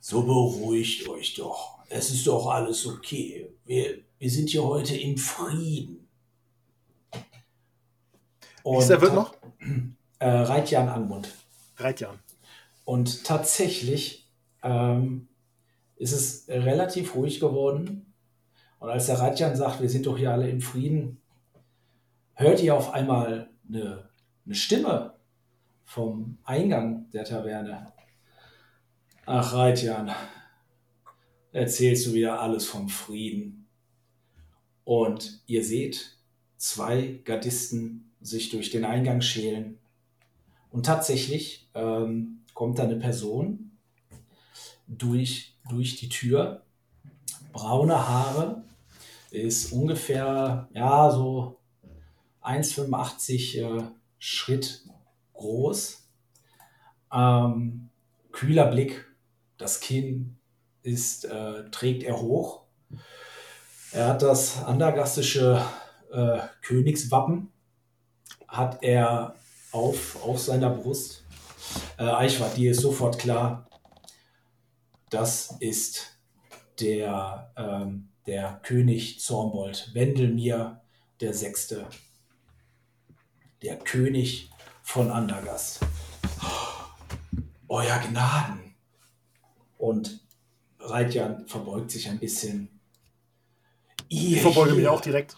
So 0.00 0.22
beruhigt 0.22 1.06
euch 1.08 1.34
doch. 1.34 1.78
Es 1.88 2.10
ist 2.10 2.26
doch 2.26 2.46
alles 2.46 2.86
okay. 2.86 3.50
Wir, 3.64 3.98
wir 4.18 4.30
sind 4.30 4.50
hier 4.50 4.62
heute 4.62 4.96
im 4.96 5.16
Frieden. 5.18 6.08
Wie 8.64 8.76
ist 8.78 8.88
der 8.88 9.00
Wirt 9.00 9.14
noch? 9.14 9.34
Äh, 10.18 10.28
Reitjan 10.28 10.88
Anmund. 10.88 11.28
Reitjan. 11.76 12.18
Und 12.84 13.24
tatsächlich 13.24 14.30
ähm, 14.62 15.28
ist 15.96 16.12
es 16.12 16.48
relativ 16.48 17.14
ruhig 17.14 17.40
geworden. 17.40 18.14
Und 18.78 18.90
als 18.90 19.06
der 19.06 19.18
Reitjan 19.18 19.56
sagt, 19.56 19.80
wir 19.80 19.88
sind 19.88 20.06
doch 20.06 20.18
hier 20.18 20.32
alle 20.32 20.48
im 20.48 20.60
Frieden, 20.60 21.20
hört 22.34 22.62
ihr 22.62 22.74
auf 22.74 22.92
einmal 22.92 23.48
eine, 23.68 24.08
eine 24.44 24.54
Stimme 24.54 25.14
vom 25.84 26.38
Eingang 26.44 27.10
der 27.10 27.24
Taverne. 27.24 27.92
Ach, 29.26 29.54
Reitjan, 29.54 30.10
erzählst 31.52 32.06
du 32.06 32.12
wieder 32.12 32.40
alles 32.40 32.66
vom 32.66 32.88
Frieden. 32.88 33.66
Und 34.84 35.42
ihr 35.46 35.64
seht 35.64 36.18
zwei 36.56 37.20
Gardisten 37.24 38.03
sich 38.24 38.50
durch 38.50 38.70
den 38.70 38.84
Eingang 38.84 39.20
schälen. 39.20 39.78
Und 40.70 40.86
tatsächlich 40.86 41.68
ähm, 41.74 42.40
kommt 42.54 42.78
da 42.78 42.84
eine 42.84 42.96
Person 42.96 43.78
durch, 44.88 45.56
durch 45.68 45.96
die 45.96 46.08
Tür, 46.08 46.62
braune 47.52 48.08
Haare, 48.08 48.64
ist 49.30 49.72
ungefähr, 49.72 50.68
ja, 50.72 51.10
so 51.10 51.60
1,85 52.42 53.60
äh, 53.60 53.82
Schritt 54.18 54.84
groß, 55.34 56.08
ähm, 57.12 57.90
kühler 58.32 58.66
Blick, 58.66 59.04
das 59.58 59.80
Kinn 59.80 60.36
ist, 60.82 61.24
äh, 61.24 61.70
trägt 61.70 62.02
er 62.02 62.20
hoch. 62.20 62.62
Er 63.92 64.08
hat 64.08 64.22
das 64.22 64.64
andergastische 64.64 65.64
äh, 66.12 66.38
Königswappen, 66.62 67.52
hat 68.48 68.82
er 68.82 69.34
auf, 69.72 70.22
auf 70.22 70.40
seiner 70.40 70.70
Brust. 70.70 71.24
Äh, 71.98 72.04
Eichwart, 72.04 72.56
dir 72.56 72.70
ist 72.72 72.80
sofort 72.80 73.18
klar, 73.18 73.68
das 75.10 75.56
ist 75.60 76.18
der, 76.80 77.52
ähm, 77.56 78.08
der 78.26 78.60
König 78.62 79.20
Zornbold, 79.20 79.90
Wendelmir 79.94 80.80
der 81.20 81.34
Sechste, 81.34 81.86
der 83.62 83.76
König 83.78 84.50
von 84.82 85.10
Andergast. 85.10 85.80
Euer 87.68 87.98
Gnaden. 87.98 88.74
Und 89.78 90.20
Reitjan 90.78 91.46
verbeugt 91.46 91.90
sich 91.90 92.08
ein 92.08 92.18
bisschen. 92.18 92.68
Ihr 94.08 94.36
Ich 94.36 94.42
verbeuge 94.42 94.70
mich 94.72 94.80
hier- 94.80 94.92
auch 94.92 95.00
direkt. 95.00 95.36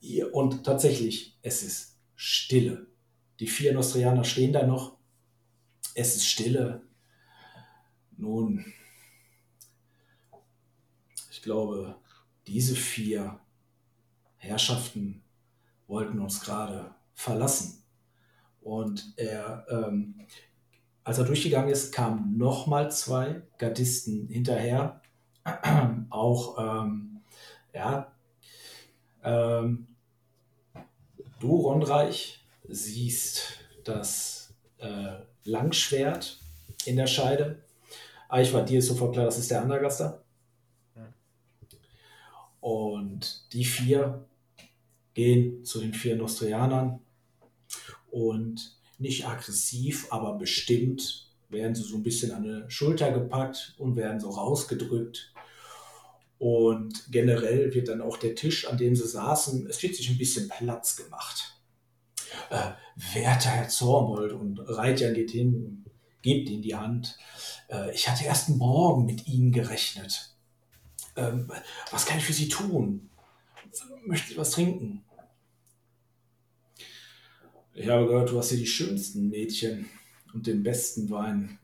Ihr, 0.00 0.32
und 0.34 0.64
tatsächlich, 0.64 1.36
es 1.42 1.62
ist 1.62 1.97
Stille. 2.20 2.88
Die 3.38 3.46
vier 3.46 3.72
Nostrianer 3.72 4.24
stehen 4.24 4.52
da 4.52 4.66
noch. 4.66 4.98
Es 5.94 6.16
ist 6.16 6.26
Stille. 6.26 6.82
Nun, 8.16 8.64
ich 11.30 11.40
glaube, 11.42 11.94
diese 12.48 12.74
vier 12.74 13.38
Herrschaften 14.36 15.22
wollten 15.86 16.18
uns 16.18 16.40
gerade 16.40 16.92
verlassen. 17.14 17.84
Und 18.62 19.12
er, 19.16 19.64
ähm, 19.70 20.26
als 21.04 21.18
er 21.18 21.24
durchgegangen 21.24 21.70
ist, 21.70 21.94
kamen 21.94 22.36
nochmal 22.36 22.90
zwei 22.90 23.42
Gardisten 23.58 24.26
hinterher. 24.26 25.02
Auch, 26.10 26.58
ähm, 26.58 27.20
ja, 27.72 28.12
ähm, 29.22 29.86
du, 31.40 31.56
Ronreich, 31.56 32.44
siehst 32.68 33.60
das 33.84 34.54
äh, 34.78 35.16
Langschwert 35.44 36.38
in 36.84 36.96
der 36.96 37.06
Scheide. 37.06 37.62
Eichwart, 38.28 38.68
dir 38.68 38.80
ist 38.80 38.88
sofort 38.88 39.14
klar, 39.14 39.24
das 39.24 39.38
ist 39.38 39.50
der 39.50 39.62
Andergaster. 39.62 40.22
Und 42.60 43.52
die 43.52 43.64
vier 43.64 44.26
gehen 45.14 45.64
zu 45.64 45.80
den 45.80 45.94
vier 45.94 46.16
Nostrianern 46.16 47.00
und 48.10 48.76
nicht 48.98 49.26
aggressiv, 49.26 50.08
aber 50.10 50.34
bestimmt 50.34 51.30
werden 51.48 51.74
sie 51.74 51.82
so 51.82 51.96
ein 51.96 52.02
bisschen 52.02 52.32
an 52.32 52.42
die 52.42 52.70
Schulter 52.70 53.12
gepackt 53.12 53.74
und 53.78 53.96
werden 53.96 54.20
so 54.20 54.30
rausgedrückt. 54.30 55.32
Und 56.38 57.10
generell 57.10 57.74
wird 57.74 57.88
dann 57.88 58.00
auch 58.00 58.16
der 58.16 58.34
Tisch, 58.34 58.68
an 58.68 58.78
dem 58.78 58.94
sie 58.94 59.06
saßen, 59.06 59.66
es 59.66 59.82
wird 59.82 59.96
sich 59.96 60.08
ein 60.08 60.18
bisschen 60.18 60.48
Platz 60.48 60.96
gemacht. 60.96 61.60
Äh, 62.50 62.72
werter 63.14 63.50
Herr 63.50 63.68
Zormold 63.68 64.32
und 64.32 64.60
Reitjan 64.60 65.14
geht 65.14 65.30
hin, 65.30 65.84
gibt 66.22 66.48
ihm 66.48 66.62
die 66.62 66.76
Hand. 66.76 67.16
Äh, 67.68 67.92
ich 67.92 68.08
hatte 68.08 68.24
erst 68.24 68.50
morgen 68.50 69.04
mit 69.04 69.26
Ihnen 69.26 69.50
gerechnet. 69.50 70.34
Ähm, 71.16 71.50
was 71.90 72.06
kann 72.06 72.18
ich 72.18 72.24
für 72.24 72.32
Sie 72.32 72.48
tun? 72.48 73.10
Möchten 74.06 74.30
Sie 74.30 74.38
was 74.38 74.52
trinken? 74.52 75.04
Ich 77.74 77.88
habe 77.88 78.06
gehört, 78.06 78.30
du 78.30 78.38
hast 78.38 78.50
hier 78.50 78.58
die 78.58 78.66
schönsten 78.66 79.28
Mädchen 79.28 79.88
und 80.32 80.46
den 80.46 80.62
besten 80.62 81.10
Wein. 81.10 81.58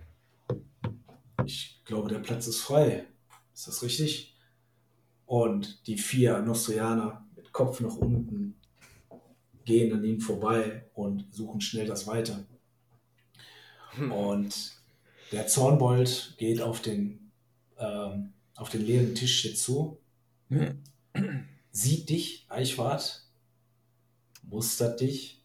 Ich 1.44 1.80
glaube, 1.84 2.08
der 2.08 2.20
Platz 2.20 2.46
ist 2.46 2.60
frei. 2.60 3.06
Ist 3.52 3.68
das 3.68 3.82
richtig? 3.82 4.33
Und 5.26 5.86
die 5.86 5.96
vier 5.96 6.40
Nostrianer 6.40 7.26
mit 7.36 7.52
Kopf 7.52 7.80
nach 7.80 7.96
unten 7.96 8.56
gehen 9.64 9.92
an 9.92 10.04
ihm 10.04 10.20
vorbei 10.20 10.84
und 10.94 11.26
suchen 11.30 11.60
schnell 11.60 11.86
das 11.86 12.06
Weite. 12.06 12.46
Hm. 13.96 14.12
Und 14.12 14.72
der 15.32 15.46
Zornbold 15.46 16.34
geht 16.38 16.60
auf 16.60 16.82
den, 16.82 17.30
ähm, 17.78 18.32
auf 18.56 18.68
den 18.68 18.84
leeren 18.84 19.14
Tisch 19.14 19.42
hier 19.42 19.54
zu, 19.54 19.98
hm. 20.48 20.82
sieht 21.70 22.10
dich, 22.10 22.46
Eichwart, 22.48 23.26
mustert 24.42 25.00
dich, 25.00 25.42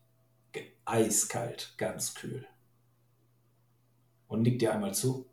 eiskalt, 0.85 1.73
ganz 1.77 2.15
kühl. 2.15 2.45
Und 4.27 4.41
nickt 4.41 4.61
dir 4.61 4.73
einmal 4.73 4.93
zu. 4.93 5.27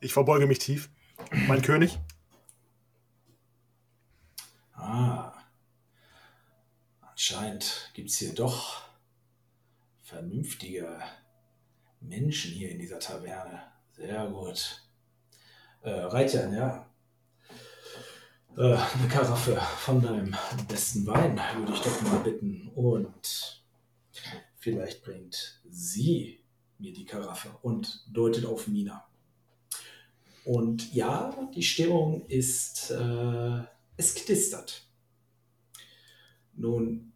Ich 0.00 0.12
verbeuge 0.12 0.46
mich 0.46 0.58
tief. 0.58 0.90
Mein 1.48 1.62
König. 1.62 1.98
Ah. 4.86 5.32
Anscheinend 7.00 7.90
gibt 7.94 8.08
es 8.08 8.18
hier 8.18 8.32
doch 8.32 8.82
vernünftige 10.04 11.00
Menschen 12.00 12.52
hier 12.52 12.70
in 12.70 12.78
dieser 12.78 13.00
Taverne. 13.00 13.64
Sehr 13.90 14.28
gut. 14.28 14.82
Äh, 15.82 15.90
Reitjan, 15.90 16.54
ja. 16.54 16.88
Äh, 18.56 18.76
eine 18.76 19.08
Karaffe 19.08 19.56
von 19.78 20.00
deinem 20.00 20.36
besten 20.68 21.04
Wein 21.04 21.40
würde 21.58 21.72
ich 21.72 21.80
doch 21.80 22.02
mal 22.02 22.20
bitten. 22.20 22.68
Und 22.76 23.64
vielleicht 24.54 25.02
bringt 25.02 25.60
sie 25.68 26.44
mir 26.78 26.92
die 26.92 27.06
Karaffe 27.06 27.50
und 27.62 28.04
deutet 28.08 28.46
auf 28.46 28.68
Mina. 28.68 29.04
Und 30.44 30.94
ja, 30.94 31.36
die 31.56 31.64
Stimmung 31.64 32.24
ist, 32.26 32.92
äh, 32.92 33.64
es 33.96 34.14
knistert. 34.14 34.82
Nun, 36.54 37.12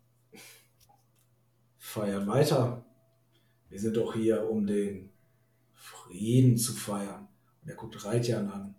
feiern 1.79 2.27
weiter. 2.27 2.85
Wir 3.69 3.81
sind 3.81 3.97
doch 3.97 4.15
hier, 4.15 4.49
um 4.49 4.67
den 4.67 5.11
Frieden 5.75 6.57
zu 6.57 6.73
feiern. 6.73 7.29
Und 7.63 7.69
er 7.69 7.77
guckt 7.77 8.05
Reitjan 8.05 8.51
an. 8.51 8.75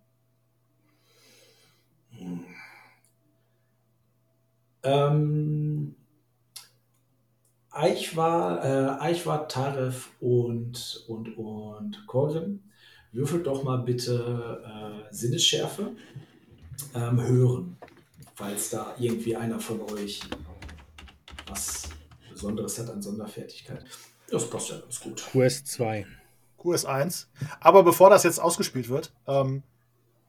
Hm. 2.12 2.46
Ähm, 4.84 5.96
Eichwar, 7.70 8.66
äh, 8.66 9.02
Eichwar, 9.02 9.48
Taref 9.48 10.10
und, 10.20 11.06
und, 11.08 11.38
und 11.38 12.06
Korgrim, 12.08 12.64
würfelt 13.12 13.48
doch 13.48 13.64
mal 13.64 13.78
bitte 13.78 14.62
äh, 14.66 15.14
Sinnesschärfe 15.14 15.96
ähm, 16.94 17.22
hören, 17.22 17.78
falls 18.36 18.70
da 18.70 18.96
irgendwie 19.00 19.36
einer 19.36 19.60
von 19.60 19.82
euch 19.82 20.22
was 21.48 21.90
Besonderes 22.32 22.80
hat 22.80 22.90
an 22.90 23.02
Sonderfertigkeit. 23.02 23.86
Das 24.30 24.50
passt 24.50 24.70
ja 24.70 24.80
ganz 24.80 25.00
gut. 25.00 25.24
QS 25.32 25.66
2. 25.66 26.06
QS 26.58 26.86
1. 26.86 27.30
Aber 27.60 27.84
bevor 27.84 28.10
das 28.10 28.24
jetzt 28.24 28.40
ausgespielt 28.40 28.90
wird, 28.90 29.14
ähm, 29.28 29.64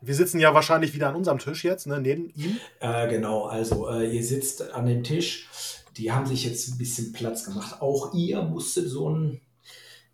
wir 0.01 0.15
sitzen 0.15 0.41
ja 0.41 0.53
wahrscheinlich 0.53 0.95
wieder 0.95 1.09
an 1.09 1.15
unserem 1.15 1.39
Tisch 1.39 1.65
jetzt, 1.65 1.87
ne, 1.87 2.01
neben 2.01 2.29
ihm. 2.31 2.59
Äh, 2.81 3.09
genau, 3.09 3.45
also 3.45 3.89
äh, 3.89 4.15
ihr 4.15 4.25
sitzt 4.25 4.73
an 4.73 4.87
dem 4.87 5.05
Tisch. 5.05 5.49
Die 5.97 6.11
haben 6.11 6.27
sich 6.27 6.45
jetzt 6.45 6.69
ein 6.69 6.79
bisschen 6.79 7.13
Platz 7.13 7.45
gemacht. 7.45 7.81
Auch 7.81 8.13
ihr 8.15 8.43
musstet 8.43 8.89
so 8.89 9.09
einen, 9.09 9.41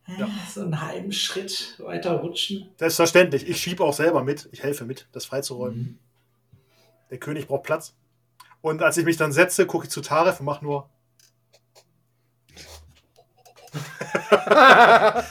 äh, 0.06 0.20
ja. 0.20 0.28
so 0.52 0.60
einen 0.60 0.80
halben 0.80 1.12
Schritt 1.12 1.76
weiter 1.78 2.16
rutschen. 2.16 2.68
Selbstverständlich. 2.76 3.48
Ich 3.48 3.60
schiebe 3.60 3.82
auch 3.82 3.94
selber 3.94 4.22
mit. 4.22 4.48
Ich 4.52 4.62
helfe 4.62 4.84
mit, 4.84 5.08
das 5.12 5.24
freizuräumen. 5.24 5.78
Mhm. 5.78 5.98
Der 7.10 7.18
König 7.18 7.48
braucht 7.48 7.64
Platz. 7.64 7.94
Und 8.60 8.82
als 8.82 8.96
ich 8.96 9.04
mich 9.04 9.16
dann 9.16 9.32
setze, 9.32 9.66
gucke 9.66 9.84
ich 9.84 9.90
zu 9.90 10.00
Taref 10.00 10.40
und 10.40 10.46
mache 10.46 10.64
nur. 10.64 10.88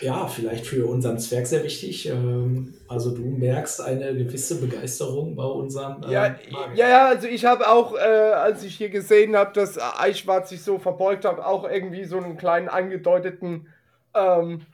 ja, 0.00 0.26
vielleicht 0.26 0.66
für 0.66 0.86
unseren 0.86 1.18
Zwerg 1.18 1.46
sehr 1.46 1.64
wichtig. 1.64 2.06
Ähm, 2.08 2.74
also 2.88 3.14
du 3.14 3.22
merkst 3.22 3.80
eine 3.80 4.14
gewisse 4.14 4.60
Begeisterung 4.60 5.34
bei 5.36 5.44
unserem. 5.44 6.02
Ja, 6.08 6.36
ja, 6.74 6.88
ja, 6.88 7.06
also 7.08 7.26
ich 7.26 7.44
habe 7.44 7.68
auch, 7.68 7.94
äh, 7.94 7.98
als 7.98 8.62
ich 8.64 8.76
hier 8.76 8.90
gesehen 8.90 9.36
habe, 9.36 9.52
dass 9.52 9.78
Eichwart 9.78 10.48
sich 10.48 10.62
so 10.62 10.78
verbeugt 10.78 11.24
hat, 11.24 11.40
auch 11.40 11.68
irgendwie 11.68 12.04
so 12.04 12.18
einen 12.18 12.36
kleinen 12.36 12.68
angedeuteten 12.68 13.68
ähm, 14.14 14.66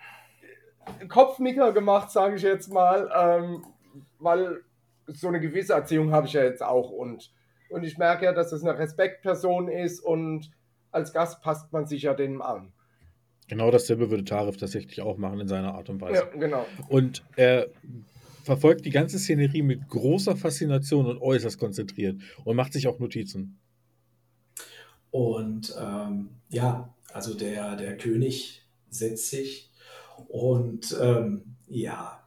Kopfnicker 1.09 1.73
gemacht, 1.73 2.11
sage 2.11 2.37
ich 2.37 2.43
jetzt 2.43 2.73
mal, 2.73 3.11
ähm, 3.15 3.65
weil 4.19 4.63
so 5.07 5.29
eine 5.29 5.41
gewisse 5.41 5.73
Erziehung 5.73 6.13
habe 6.13 6.27
ich 6.27 6.35
ja 6.35 6.43
jetzt 6.43 6.63
auch 6.63 6.91
und, 6.91 7.33
und 7.71 7.85
ich 7.85 7.99
merke 7.99 8.25
ja, 8.25 8.33
dass 8.33 8.51
das 8.51 8.63
eine 8.63 8.79
Respektperson 8.79 9.69
ist 9.69 10.01
und 10.01 10.51
als 10.91 11.13
Gast 11.13 11.43
passt 11.43 11.73
man 11.73 11.87
sich 11.87 12.03
ja 12.03 12.15
dem 12.15 12.43
an. 12.43 12.73
Genau 13.49 13.71
dasselbe 13.71 14.11
würde 14.11 14.25
Tarif 14.25 14.59
tatsächlich 14.59 15.01
auch 15.01 15.17
machen 15.17 15.41
in 15.41 15.49
seiner 15.49 15.75
Art 15.75 15.89
und 15.89 16.01
Weise. 16.01 16.29
Ja, 16.33 16.39
genau. 16.39 16.67
Und 16.89 17.25
er 17.37 17.69
verfolgt 18.45 18.85
die 18.85 18.91
ganze 18.91 19.19
Szenerie 19.19 19.63
mit 19.63 19.89
großer 19.89 20.37
Faszination 20.37 21.07
und 21.07 21.21
äußerst 21.21 21.59
konzentriert 21.59 22.21
und 22.45 22.57
macht 22.57 22.75
sich 22.75 22.87
auch 22.89 22.99
Notizen. 22.99 23.59
Und 25.11 25.75
ähm, 25.81 26.31
ja, 26.51 26.95
also 27.13 27.35
der, 27.35 27.77
der 27.77 27.97
König 27.97 28.67
setzt 28.91 29.31
sich 29.31 29.71
und 30.29 30.97
ähm, 31.01 31.57
ja, 31.69 32.23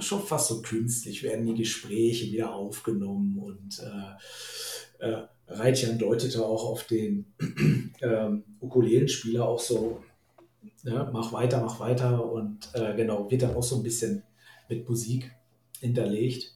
schon 0.00 0.22
fast 0.22 0.48
so 0.48 0.62
künstlich 0.62 1.22
werden 1.22 1.46
die 1.46 1.54
Gespräche 1.54 2.30
wieder 2.32 2.54
aufgenommen 2.54 3.38
und 3.38 3.80
äh, 3.80 5.06
äh, 5.06 5.26
Reitjan 5.46 5.98
deutete 5.98 6.44
auch 6.44 6.64
auf 6.64 6.84
den 6.84 7.26
ähm, 8.00 8.44
Ukulelenspieler 8.60 9.46
auch 9.46 9.58
so, 9.58 10.02
ja, 10.82 11.10
mach 11.12 11.32
weiter, 11.32 11.60
mach 11.60 11.80
weiter 11.80 12.24
und 12.24 12.70
äh, 12.74 12.94
genau, 12.94 13.30
wird 13.30 13.42
dann 13.42 13.54
auch 13.54 13.62
so 13.62 13.76
ein 13.76 13.82
bisschen 13.82 14.22
mit 14.68 14.88
Musik 14.88 15.30
hinterlegt. 15.80 16.54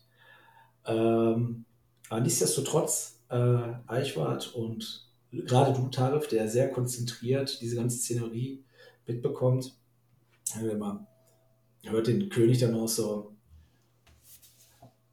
Ähm, 0.86 1.64
aber 2.08 2.20
nichtsdestotrotz, 2.20 3.20
äh, 3.28 3.74
Eichwart 3.86 4.54
und 4.54 5.06
gerade 5.30 5.78
du, 5.78 5.88
Tarif, 5.88 6.28
der 6.28 6.48
sehr 6.48 6.70
konzentriert 6.70 7.60
diese 7.60 7.76
ganze 7.76 7.98
Szenerie 7.98 8.64
mitbekommt, 9.06 9.74
wenn 10.60 10.78
man 10.78 11.06
hört 11.84 12.06
den 12.06 12.28
König 12.28 12.58
dann 12.58 12.74
auch 12.74 12.88
so, 12.88 13.34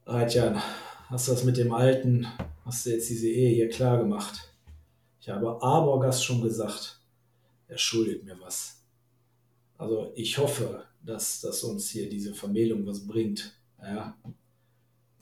Reitjan, 0.06 0.62
hast 1.10 1.28
du 1.28 1.32
das 1.32 1.44
mit 1.44 1.58
dem 1.58 1.74
Alten 1.74 2.28
hast 2.66 2.86
du 2.86 2.90
jetzt 2.90 3.10
diese 3.10 3.30
Ehe 3.30 3.54
hier 3.54 3.70
klar 3.70 3.98
gemacht. 4.00 4.52
Ich 5.22 5.30
habe 5.30 5.62
Aborgas 5.62 6.24
schon 6.24 6.42
gesagt, 6.42 7.00
er 7.68 7.78
schuldet 7.78 8.24
mir 8.24 8.40
was. 8.42 8.82
Also 9.78 10.12
ich 10.16 10.38
hoffe, 10.38 10.86
dass, 11.02 11.42
dass 11.42 11.64
uns 11.64 11.90
hier 11.90 12.10
diese 12.10 12.34
Vermählung 12.34 12.86
was 12.86 13.06
bringt. 13.06 13.56
Ja. 13.82 14.18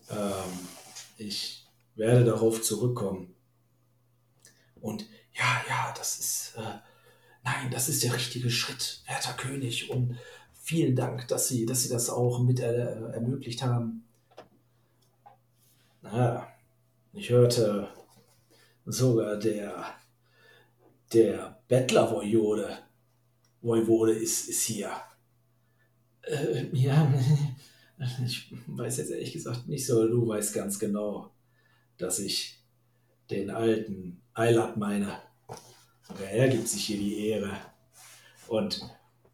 Ähm, 0.09 0.67
ich 1.17 1.65
werde 1.95 2.23
darauf 2.23 2.61
zurückkommen. 2.61 3.35
Und 4.79 5.05
ja, 5.33 5.61
ja, 5.67 5.93
das 5.97 6.19
ist, 6.19 6.53
äh, 6.57 6.79
nein, 7.43 7.71
das 7.71 7.89
ist 7.89 8.03
der 8.03 8.13
richtige 8.13 8.49
Schritt, 8.49 9.03
werter 9.07 9.33
König. 9.33 9.89
Und 9.89 10.17
vielen 10.63 10.95
Dank, 10.95 11.27
dass 11.27 11.49
Sie, 11.49 11.65
dass 11.65 11.83
Sie 11.83 11.89
das 11.89 12.09
auch 12.09 12.39
mit 12.39 12.59
er, 12.61 13.13
ermöglicht 13.13 13.61
haben. 13.61 14.05
Naja, 16.01 16.47
ich 17.11 17.29
hörte 17.29 17.89
sogar 18.85 19.37
der, 19.37 19.85
der 21.11 21.61
Bettler-Vojode 21.67 22.79
Vojvode 23.61 24.11
ist, 24.13 24.49
ist 24.49 24.63
hier. 24.63 24.91
Äh, 26.21 26.67
ja, 26.73 27.13
ich 28.25 28.53
weiß 28.67 28.97
jetzt 28.97 29.11
ehrlich 29.11 29.31
gesagt 29.33 29.67
nicht 29.67 29.85
so, 29.85 30.07
du 30.07 30.27
weißt 30.27 30.53
ganz 30.53 30.79
genau. 30.79 31.31
dass 31.97 32.19
ich 32.19 32.59
den 33.29 33.49
alten 33.49 34.21
Eilat 34.33 34.77
meine. 34.77 35.19
Er 36.31 36.49
gibt 36.49 36.67
sich 36.67 36.85
hier 36.85 36.97
die 36.97 37.27
Ehre. 37.27 37.51
Und 38.47 38.81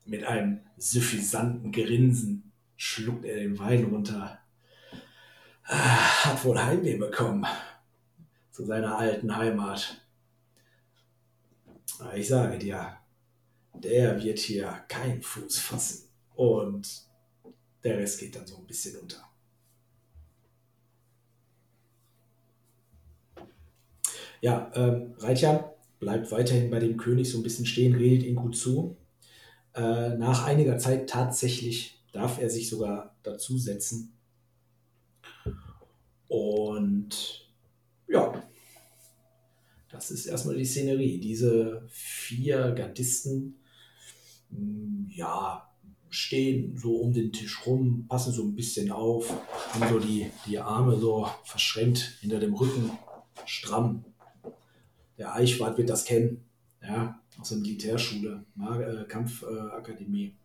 mit 0.05 0.23
einem 0.23 0.59
suffisanten 0.79 1.71
Grinsen 1.71 2.51
schluckt 2.75 3.25
er 3.25 3.35
den 3.35 3.57
Wein 3.59 3.85
runter. 3.85 4.39
Ah, 5.63 6.25
Hat 6.25 6.43
wohl 6.45 6.59
Heimweh 6.59 6.97
bekommen 6.97 7.45
zu 8.51 8.65
seiner 8.65 8.97
alten 8.97 9.35
Heimat. 9.35 10.05
Aber 11.99 12.15
ich 12.15 12.27
sage 12.27 12.57
dir, 12.57 12.97
der 13.73 14.21
wird 14.23 14.39
hier 14.39 14.83
keinen 14.87 15.21
Fuß 15.21 15.59
fassen. 15.59 16.09
Und 16.35 17.03
der 17.83 17.97
Rest 17.97 18.19
geht 18.19 18.35
dann 18.35 18.47
so 18.47 18.57
ein 18.57 18.65
bisschen 18.65 18.97
unter. 18.99 19.23
Ja, 24.41 24.71
ähm, 24.73 25.15
Reitjan 25.17 25.65
bleibt 25.99 26.31
weiterhin 26.31 26.69
bei 26.69 26.79
dem 26.79 26.95
König 26.97 27.29
so 27.29 27.39
ein 27.39 27.43
bisschen 27.43 27.65
stehen, 27.65 27.93
redet 27.93 28.25
ihm 28.25 28.35
gut 28.35 28.55
zu. 28.55 28.95
Äh, 29.79 30.17
nach 30.17 30.45
einiger 30.45 30.77
Zeit 30.77 31.09
tatsächlich 31.09 32.03
darf 32.11 32.41
er 32.41 32.49
sich 32.49 32.67
sogar 32.67 33.15
dazusetzen. 33.23 34.11
Und 36.27 37.49
ja, 38.09 38.43
das 39.89 40.11
ist 40.11 40.25
erstmal 40.25 40.57
die 40.57 40.65
Szenerie. 40.65 41.17
Diese 41.21 41.87
vier 41.87 42.71
Gardisten, 42.71 43.61
mh, 44.49 45.13
ja, 45.15 45.71
stehen 46.09 46.77
so 46.77 46.97
um 46.97 47.13
den 47.13 47.31
Tisch 47.31 47.65
rum, 47.65 48.05
passen 48.09 48.33
so 48.33 48.43
ein 48.43 48.55
bisschen 48.55 48.91
auf, 48.91 49.29
haben 49.71 49.93
so 49.93 49.99
die, 49.99 50.29
die 50.45 50.59
Arme 50.59 50.99
so 50.99 51.29
verschränkt 51.45 52.17
hinter 52.19 52.41
dem 52.41 52.53
Rücken, 52.53 52.91
stramm. 53.45 54.03
Der 55.17 55.35
Eichwart 55.35 55.77
wird 55.77 55.89
das 55.89 56.03
kennen, 56.03 56.48
ja, 56.81 57.21
aus 57.39 57.49
der 57.49 57.57
Militärschule, 57.59 58.45
äh, 58.59 59.03
Kampfakademie. 59.05 60.35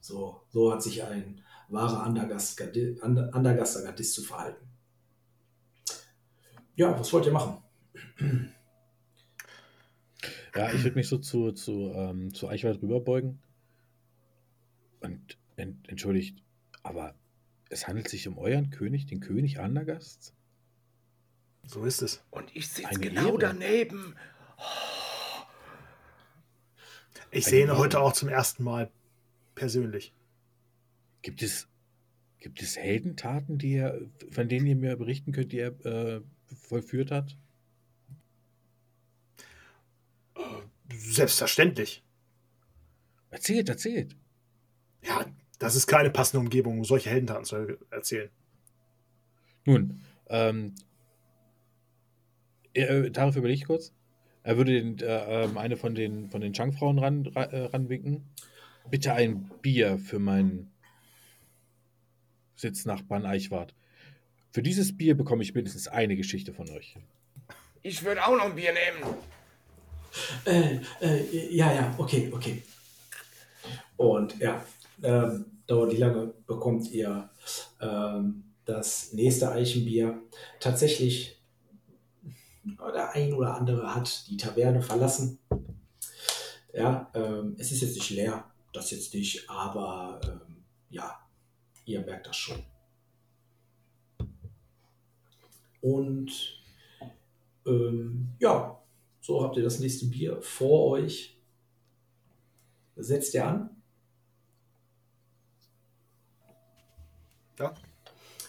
So, 0.00 0.42
so 0.50 0.72
hat 0.72 0.82
sich 0.82 1.02
ein 1.02 1.42
wahrer 1.68 2.02
Andergast, 2.02 2.58
Gardi- 2.58 3.00
And- 3.00 3.32
Andergaster 3.34 3.82
Gardist 3.82 4.14
zu 4.14 4.22
verhalten. 4.22 4.66
Ja, 6.74 6.98
was 6.98 7.12
wollt 7.12 7.26
ihr 7.26 7.32
machen? 7.32 7.58
Ja, 10.54 10.72
ich 10.72 10.82
würde 10.82 10.96
mich 10.96 11.08
so 11.08 11.18
zu, 11.18 11.52
zu, 11.52 11.92
ähm, 11.94 12.34
zu 12.34 12.48
Eichwald 12.48 12.82
rüberbeugen. 12.82 13.40
Und 15.00 15.38
ent, 15.56 15.88
entschuldigt, 15.88 16.42
aber 16.82 17.14
es 17.70 17.86
handelt 17.88 18.08
sich 18.08 18.28
um 18.28 18.38
euren 18.38 18.70
König, 18.70 19.06
den 19.06 19.20
König 19.20 19.60
Andergast? 19.60 20.34
So 21.64 21.84
ist 21.84 22.02
es. 22.02 22.22
Und 22.30 22.54
ich 22.54 22.68
sitze 22.68 22.98
genau 23.00 23.28
Ehre. 23.28 23.38
daneben. 23.38 24.14
Ich 27.30 27.44
sehe 27.46 27.64
ihn 27.64 27.76
heute 27.76 28.00
auch 28.00 28.12
zum 28.12 28.28
ersten 28.28 28.62
Mal 28.62 28.90
persönlich. 29.54 30.12
Gibt 31.22 31.42
es, 31.42 31.68
gibt 32.38 32.60
es 32.62 32.76
Heldentaten, 32.76 33.58
die 33.58 33.74
er, 33.74 34.00
von 34.30 34.48
denen 34.48 34.66
ihr 34.66 34.76
mir 34.76 34.96
berichten 34.96 35.32
könnt, 35.32 35.52
die 35.52 35.58
er 35.58 35.86
äh, 35.86 36.20
vollführt 36.54 37.10
hat? 37.10 37.36
Selbstverständlich. 40.92 42.02
Erzählt, 43.30 43.68
erzählt. 43.68 44.16
Ja, 45.02 45.26
das 45.58 45.76
ist 45.76 45.86
keine 45.86 46.10
passende 46.10 46.40
Umgebung, 46.40 46.78
um 46.78 46.84
solche 46.84 47.10
Heldentaten 47.10 47.44
zu 47.44 47.78
erzählen. 47.90 48.30
Nun, 49.64 50.04
ähm, 50.28 50.74
äh, 52.74 53.10
darauf 53.10 53.36
überlege 53.36 53.60
ich 53.60 53.66
kurz. 53.66 53.92
Er 54.42 54.56
würde 54.56 54.72
den, 54.72 54.98
äh, 54.98 55.44
ähm, 55.44 55.56
eine 55.58 55.76
von 55.76 55.94
den, 55.94 56.28
von 56.30 56.40
den 56.40 56.52
Chang-Frauen 56.52 56.98
ran, 56.98 57.26
ra, 57.26 57.44
äh, 57.44 57.64
ranwinken. 57.66 58.24
Bitte 58.90 59.14
ein 59.14 59.50
Bier 59.62 59.98
für 59.98 60.18
meinen 60.18 60.72
Sitznachbarn 62.56 63.24
Eichwart. 63.24 63.74
Für 64.50 64.62
dieses 64.62 64.96
Bier 64.96 65.16
bekomme 65.16 65.42
ich 65.42 65.54
mindestens 65.54 65.88
eine 65.88 66.16
Geschichte 66.16 66.52
von 66.52 66.68
euch. 66.70 66.96
Ich 67.82 68.04
würde 68.04 68.24
auch 68.24 68.36
noch 68.36 68.44
ein 68.44 68.54
Bier 68.54 68.72
nehmen. 68.72 69.16
Äh, 70.44 70.78
äh, 71.00 71.54
ja, 71.54 71.72
ja, 71.72 71.94
okay, 71.98 72.30
okay. 72.32 72.62
Und 73.96 74.38
ja, 74.38 74.64
ähm, 75.02 75.46
dauert 75.66 75.92
wie 75.92 75.96
lange 75.96 76.34
bekommt 76.46 76.90
ihr 76.90 77.30
ähm, 77.80 78.44
das 78.64 79.12
nächste 79.12 79.50
Eichenbier? 79.52 80.20
Tatsächlich, 80.60 81.41
der 82.64 83.12
ein 83.12 83.32
oder 83.32 83.54
andere 83.56 83.94
hat 83.94 84.28
die 84.28 84.36
Taverne 84.36 84.82
verlassen. 84.82 85.38
Ja, 86.72 87.10
ähm, 87.14 87.54
es 87.58 87.72
ist 87.72 87.82
jetzt 87.82 87.94
nicht 87.94 88.10
leer, 88.10 88.50
das 88.72 88.90
jetzt 88.90 89.12
nicht, 89.14 89.48
aber 89.50 90.20
ähm, 90.24 90.64
ja, 90.90 91.18
ihr 91.84 92.00
merkt 92.00 92.26
das 92.26 92.36
schon. 92.36 92.62
Und 95.80 96.62
ähm, 97.66 98.28
ja, 98.38 98.80
so 99.20 99.42
habt 99.42 99.56
ihr 99.56 99.62
das 99.64 99.80
nächste 99.80 100.06
Bier 100.06 100.40
vor 100.40 100.90
euch. 100.92 101.36
Setzt 102.96 103.34
ihr 103.34 103.46
an? 103.46 103.70
Ja. 107.58 107.74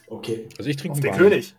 Okay, 0.07 0.47
Also 0.57 0.69
ich 0.69 0.77
trinke 0.77 0.93
Auf 0.93 0.99
den 0.99 1.11
Wein. 1.11 1.17
König. 1.17 1.55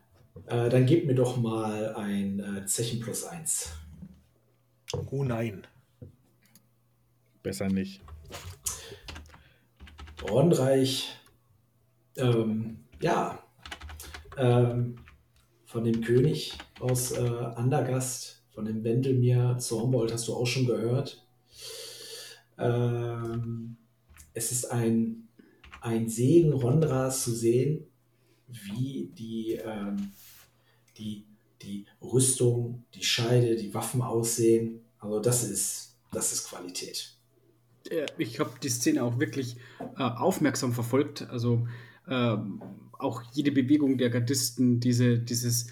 Äh, 0.47 0.69
dann 0.69 0.87
gebt 0.87 1.07
mir 1.07 1.15
doch 1.15 1.37
mal 1.37 1.95
ein 1.95 2.41
äh, 2.41 2.67
Zechen 2.67 3.01
plus 3.01 3.25
eins. 3.25 3.73
Oh 5.11 5.25
nein. 5.25 5.67
Besser 7.43 7.69
nicht. 7.69 8.01
Ronreich, 10.23 11.17
ähm, 12.17 12.79
ja, 13.01 13.39
ähm, 14.39 14.97
von 15.67 15.85
dem 15.85 16.01
König 16.01 16.57
aus 16.81 17.13
äh, 17.13 17.21
Andergast, 17.57 18.43
von 18.55 18.65
dem 18.65 18.85
Wendelmir 18.85 19.59
Zornbold 19.59 20.13
hast 20.13 20.29
du 20.29 20.35
auch 20.35 20.47
schon 20.47 20.67
gehört. 20.67 21.27
Ähm, 22.57 23.77
es 24.33 24.53
ist 24.53 24.71
ein, 24.71 25.29
ein 25.81 26.09
Segen 26.09 26.53
Rondras 26.53 27.25
zu 27.25 27.33
sehen, 27.33 27.87
wie 28.47 29.11
die, 29.13 29.61
ähm, 29.63 30.13
die, 30.99 31.25
die 31.63 31.87
Rüstung, 32.03 32.85
die 32.95 33.05
Scheide, 33.05 33.57
die 33.57 33.75
Waffen 33.75 34.03
aussehen. 34.03 34.81
Also 34.99 35.21
das 35.21 35.45
ist, 35.45 35.97
das 36.13 36.33
ist 36.33 36.49
Qualität. 36.49 37.17
Ich 38.17 38.41
habe 38.41 38.51
die 38.63 38.71
Szene 38.71 39.03
auch 39.03 39.19
wirklich 39.19 39.57
äh, 39.99 40.03
aufmerksam 40.03 40.73
verfolgt. 40.73 41.29
Also 41.29 41.67
ähm, 42.09 42.63
auch 42.93 43.23
jede 43.33 43.53
Bewegung 43.53 43.99
der 43.99 44.11
Gardisten, 44.11 44.81
diese, 44.81 45.19
dieses 45.19 45.69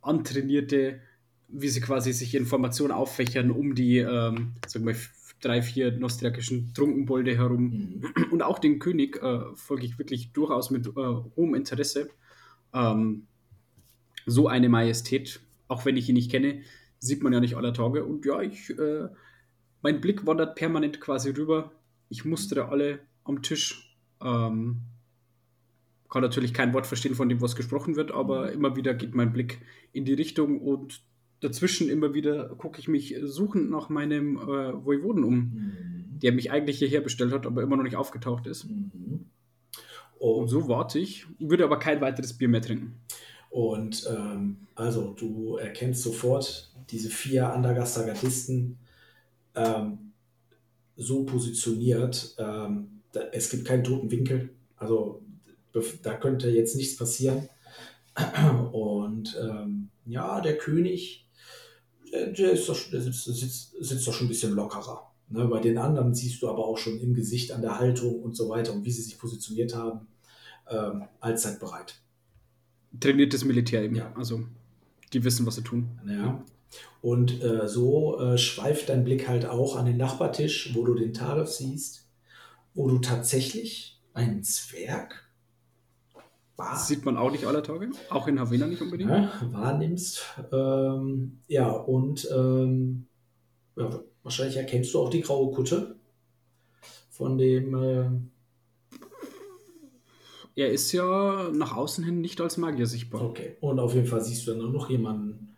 antrainierte, 0.00 1.00
wie 1.48 1.68
sie 1.68 1.80
quasi 1.80 2.12
sich 2.12 2.34
Informationen 2.34 2.92
auffächern 2.92 3.50
um 3.50 3.74
die, 3.74 3.98
ähm, 3.98 4.54
sagen 4.66 4.86
wir, 4.86 4.96
drei, 5.40 5.62
vier 5.62 5.92
nostrakischen 5.92 6.72
Trunkenbolde 6.72 7.36
herum. 7.36 7.62
Mhm. 7.62 8.02
Und 8.30 8.42
auch 8.42 8.58
den 8.58 8.78
König 8.78 9.22
äh, 9.22 9.40
folge 9.54 9.86
ich 9.86 9.98
wirklich 9.98 10.32
durchaus 10.32 10.70
mit 10.70 10.86
äh, 10.86 10.90
hohem 10.90 11.54
Interesse. 11.54 12.08
Ähm, 12.72 13.26
so 14.26 14.48
eine 14.48 14.68
Majestät, 14.68 15.40
auch 15.68 15.84
wenn 15.86 15.96
ich 15.96 16.08
ihn 16.08 16.14
nicht 16.14 16.30
kenne, 16.30 16.60
sieht 16.98 17.22
man 17.22 17.32
ja 17.32 17.40
nicht 17.40 17.56
aller 17.56 17.72
Tage. 17.72 18.04
Und 18.04 18.26
ja, 18.26 18.42
ich, 18.42 18.70
äh, 18.78 19.08
mein 19.82 20.00
Blick 20.00 20.26
wandert 20.26 20.56
permanent 20.56 21.00
quasi 21.00 21.30
rüber. 21.30 21.72
Ich 22.08 22.24
mustere 22.24 22.68
alle 22.68 22.98
am 23.24 23.42
Tisch. 23.42 23.96
Ähm, 24.20 24.82
kann 26.08 26.22
natürlich 26.22 26.54
kein 26.54 26.72
Wort 26.72 26.86
verstehen 26.86 27.14
von 27.14 27.28
dem, 27.28 27.40
was 27.40 27.56
gesprochen 27.56 27.96
wird, 27.96 28.12
aber 28.12 28.52
immer 28.52 28.76
wieder 28.76 28.94
geht 28.94 29.14
mein 29.14 29.32
Blick 29.32 29.60
in 29.92 30.04
die 30.04 30.14
Richtung 30.14 30.60
und 30.60 31.02
dazwischen 31.40 31.88
immer 31.90 32.14
wieder 32.14 32.48
gucke 32.56 32.78
ich 32.80 32.88
mich 32.88 33.16
suchend 33.22 33.70
nach 33.70 33.88
meinem 33.88 34.36
äh, 34.36 34.84
Voivoden 34.84 35.24
um, 35.24 35.36
Mhm. 35.36 36.18
der 36.20 36.32
mich 36.32 36.50
eigentlich 36.50 36.78
hierher 36.78 37.00
bestellt 37.02 37.32
hat, 37.32 37.46
aber 37.46 37.62
immer 37.62 37.76
noch 37.76 37.82
nicht 37.82 37.96
aufgetaucht 37.96 38.46
ist. 38.46 38.64
Mhm. 38.64 39.26
Und 40.18 40.34
Und 40.36 40.48
so 40.48 40.68
warte 40.68 40.98
ich, 40.98 41.26
würde 41.38 41.64
aber 41.64 41.78
kein 41.78 42.00
weiteres 42.00 42.32
Bier 42.38 42.48
mehr 42.48 42.62
trinken. 42.62 42.94
Und 43.56 44.06
ähm, 44.10 44.58
also 44.74 45.14
du 45.14 45.56
erkennst 45.56 46.02
sofort 46.02 46.70
diese 46.90 47.08
vier 47.08 47.54
Andergaster 47.54 48.04
Gardisten 48.04 48.76
ähm, 49.54 50.12
so 50.94 51.24
positioniert. 51.24 52.34
Ähm, 52.36 53.00
da, 53.12 53.20
es 53.32 53.48
gibt 53.48 53.64
keinen 53.64 53.82
toten 53.82 54.10
Winkel. 54.10 54.50
Also 54.76 55.22
da 56.02 56.12
könnte 56.18 56.50
jetzt 56.50 56.76
nichts 56.76 56.98
passieren. 56.98 57.48
Und 58.72 59.34
ähm, 59.40 59.88
ja, 60.04 60.42
der 60.42 60.58
König, 60.58 61.26
der, 62.12 62.26
der, 62.32 62.56
doch, 62.56 62.90
der 62.90 63.00
sitzt, 63.00 63.24
sitzt, 63.24 63.74
sitzt 63.80 64.06
doch 64.06 64.12
schon 64.12 64.26
ein 64.26 64.28
bisschen 64.28 64.52
lockerer. 64.52 65.14
Ne, 65.30 65.46
bei 65.46 65.60
den 65.60 65.78
anderen 65.78 66.14
siehst 66.14 66.42
du 66.42 66.50
aber 66.50 66.66
auch 66.66 66.76
schon 66.76 67.00
im 67.00 67.14
Gesicht, 67.14 67.52
an 67.52 67.62
der 67.62 67.78
Haltung 67.78 68.22
und 68.22 68.36
so 68.36 68.50
weiter 68.50 68.74
und 68.74 68.84
wie 68.84 68.92
sie 68.92 69.00
sich 69.00 69.16
positioniert 69.16 69.74
haben, 69.74 70.08
ähm, 70.68 71.04
allzeit 71.20 71.58
bereit. 71.58 72.02
Trainiertes 73.00 73.44
Militär 73.44 73.82
eben. 73.82 73.96
Ja. 73.96 74.12
Also 74.14 74.40
Die 75.12 75.24
wissen, 75.24 75.46
was 75.46 75.56
sie 75.56 75.62
tun. 75.62 75.88
Ja. 76.06 76.42
Und 77.00 77.42
äh, 77.42 77.68
so 77.68 78.18
äh, 78.20 78.36
schweift 78.38 78.88
dein 78.88 79.04
Blick 79.04 79.28
halt 79.28 79.46
auch 79.46 79.76
an 79.76 79.86
den 79.86 79.96
Nachbartisch, 79.96 80.74
wo 80.74 80.84
du 80.84 80.94
den 80.94 81.14
Tarif 81.14 81.48
siehst, 81.48 82.08
wo 82.74 82.88
du 82.88 82.98
tatsächlich 82.98 84.00
einen 84.14 84.42
Zwerg 84.42 85.28
wahr, 86.56 86.70
Das 86.72 86.88
sieht 86.88 87.04
man 87.04 87.16
auch 87.16 87.30
nicht 87.30 87.44
alle 87.44 87.62
Tage. 87.62 87.90
Auch 88.10 88.26
in 88.26 88.40
Havana 88.40 88.66
nicht 88.66 88.82
unbedingt. 88.82 89.10
ne, 89.10 89.30
wahrnimmst. 89.52 90.22
Ähm, 90.52 91.38
ja, 91.48 91.70
und 91.70 92.28
ähm, 92.34 93.06
ja, 93.76 94.00
wahrscheinlich 94.22 94.56
erkennst 94.56 94.92
du 94.92 95.00
auch 95.00 95.10
die 95.10 95.20
graue 95.20 95.54
Kutte 95.54 95.96
von 97.10 97.38
dem. 97.38 97.74
Äh, 97.74 98.10
Er 100.56 100.72
ist 100.72 100.90
ja 100.92 101.50
nach 101.52 101.76
außen 101.76 102.02
hin 102.02 102.20
nicht 102.20 102.40
als 102.40 102.56
Magier 102.56 102.86
sichtbar. 102.86 103.22
okay. 103.22 103.56
Und 103.60 103.78
auf 103.78 103.94
jeden 103.94 104.06
Fall 104.06 104.22
siehst 104.22 104.46
du 104.46 104.54
dann 104.54 104.72
noch 104.72 104.88
jemanden 104.90 105.54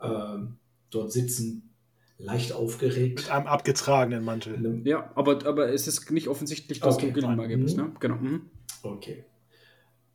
ähm, 0.00 0.58
dort 0.90 1.10
sitzen, 1.10 1.72
leicht 2.18 2.52
aufgeregt. 2.52 3.16
Mit 3.22 3.30
einem 3.30 3.46
abgetragenen 3.46 4.20
In 4.20 4.24
Mantel. 4.24 4.80
Ja, 4.84 5.10
aber, 5.14 5.44
aber 5.46 5.72
es 5.72 5.88
ist 5.88 6.10
nicht 6.10 6.28
offensichtlich, 6.28 6.80
dass 6.80 6.96
Okay, 6.96 7.06
du 7.08 7.12
Gildenmagier 7.14 7.56
fein. 7.56 7.64
bist, 7.64 7.76
Mhm. 7.78 7.82
ne? 7.84 7.92
Genau. 7.98 8.14
Mhm. 8.16 8.50
Okay. 8.82 9.24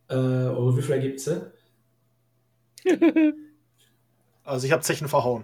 Äh, 0.07 0.15
und 0.15 0.77
wie 0.77 0.81
viel 0.81 0.95
ergibt 0.95 1.19
es? 1.19 1.41
Also 4.43 4.65
ich 4.65 4.71
habe 4.73 4.81
Zechen 4.81 5.07
verhauen. 5.07 5.43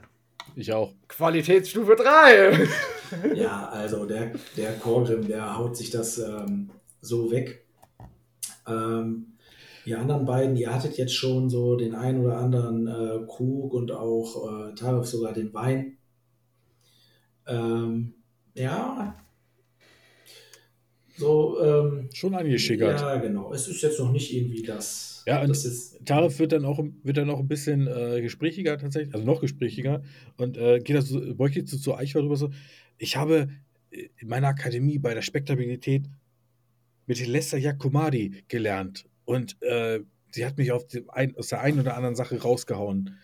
Ich 0.55 0.73
auch. 0.73 0.91
Qualitätsstufe 1.07 1.95
3. 1.95 2.67
Ja, 3.35 3.69
also 3.69 4.05
der, 4.05 4.31
der 4.57 4.73
Korgrim, 4.79 5.27
der 5.27 5.55
haut 5.55 5.77
sich 5.77 5.91
das 5.91 6.17
ähm, 6.17 6.71
so 6.99 7.29
weg. 7.31 7.63
Ähm, 8.67 9.37
ihr 9.85 9.99
anderen 9.99 10.25
beiden, 10.25 10.55
ihr 10.57 10.73
hattet 10.73 10.97
jetzt 10.97 11.13
schon 11.15 11.49
so 11.49 11.75
den 11.75 11.95
ein 11.95 12.19
oder 12.19 12.37
anderen 12.37 12.87
äh, 12.87 13.25
Krug 13.27 13.73
und 13.73 13.91
auch 13.91 14.69
äh, 14.69 14.75
Tarif 14.75 15.05
sogar 15.05 15.33
den 15.33 15.53
Wein. 15.53 15.97
Ähm, 17.47 18.13
ja. 18.55 19.15
So, 21.17 21.59
ähm, 21.63 22.09
Schon 22.13 22.35
angeschickert. 22.35 22.99
ja, 23.01 23.15
genau. 23.15 23.51
Es 23.51 23.67
ist 23.67 23.81
jetzt 23.81 23.99
noch 23.99 24.11
nicht 24.11 24.33
irgendwie 24.33 24.61
das. 24.61 25.23
Ja, 25.25 25.41
und 25.41 25.49
das 25.49 25.65
ist, 25.65 26.05
Tarif 26.05 26.39
wird 26.39 26.51
dann 26.51 26.63
auch, 26.63 26.79
wird 27.03 27.17
dann 27.17 27.29
auch 27.29 27.39
ein 27.39 27.47
bisschen 27.47 27.87
äh, 27.87 28.21
gesprächiger 28.21 28.77
tatsächlich, 28.77 29.13
also 29.13 29.25
noch 29.25 29.41
gesprächiger 29.41 30.03
und 30.37 30.57
äh, 30.57 30.79
geht 30.79 30.95
das 30.95 31.09
so, 31.09 31.19
beugt 31.35 31.55
sich 31.55 31.67
zu, 31.67 31.79
zu 31.79 31.95
Eichwald 31.95 32.25
rüber 32.25 32.37
so. 32.37 32.49
Ich 32.97 33.17
habe 33.17 33.49
äh, 33.91 34.07
in 34.19 34.27
meiner 34.27 34.47
Akademie 34.47 34.99
bei 34.99 35.13
der 35.13 35.21
Spektabilität 35.21 36.05
mit 37.07 37.25
Lester 37.25 37.57
Yakumadi 37.57 38.43
gelernt 38.47 39.05
und 39.25 39.61
äh, 39.63 40.01
sie 40.31 40.45
hat 40.45 40.57
mich 40.57 40.71
ein, 41.09 41.35
aus 41.35 41.47
der 41.47 41.61
einen 41.61 41.79
oder 41.79 41.95
anderen 41.95 42.15
Sache 42.15 42.39
rausgehauen. 42.41 43.17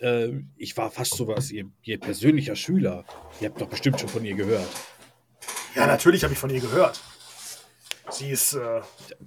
Äh, 0.00 0.42
ich 0.56 0.76
war 0.76 0.90
fast 0.90 1.14
sowas, 1.14 1.50
ihr, 1.50 1.70
ihr 1.82 1.98
persönlicher 1.98 2.56
Schüler. 2.56 3.04
Ihr 3.40 3.48
habt 3.48 3.60
doch 3.60 3.68
bestimmt 3.68 3.98
schon 3.98 4.08
von 4.10 4.24
ihr 4.24 4.34
gehört. 4.34 4.68
Ja, 5.74 5.86
natürlich 5.86 6.22
habe 6.24 6.34
ich 6.34 6.38
von 6.38 6.50
ihr 6.50 6.60
gehört. 6.60 7.00
Sie 8.10 8.30
ist, 8.30 8.54
äh, 8.54 8.80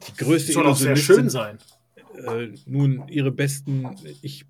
Die 0.07 0.23
größte 0.23 0.51
soll 0.51 0.67
auch 0.67 0.75
sehr 0.75 0.95
schön 0.97 1.29
sein. 1.29 1.57
äh, 2.27 2.49
nun 2.65 3.07
ihre 3.07 3.31
besten, 3.31 3.95
ich, 4.21 4.45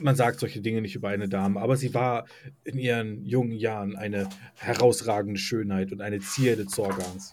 man 0.00 0.16
sagt 0.16 0.40
solche 0.40 0.60
Dinge 0.62 0.80
nicht 0.80 0.94
über 0.96 1.10
eine 1.10 1.28
Dame, 1.28 1.60
aber 1.60 1.76
sie 1.76 1.92
war 1.94 2.26
in 2.64 2.78
ihren 2.78 3.24
jungen 3.24 3.52
Jahren 3.52 3.94
eine 3.94 4.28
herausragende 4.56 5.38
Schönheit 5.38 5.92
und 5.92 6.00
eine 6.00 6.18
Zierde 6.20 6.66
Zorgans. 6.66 7.32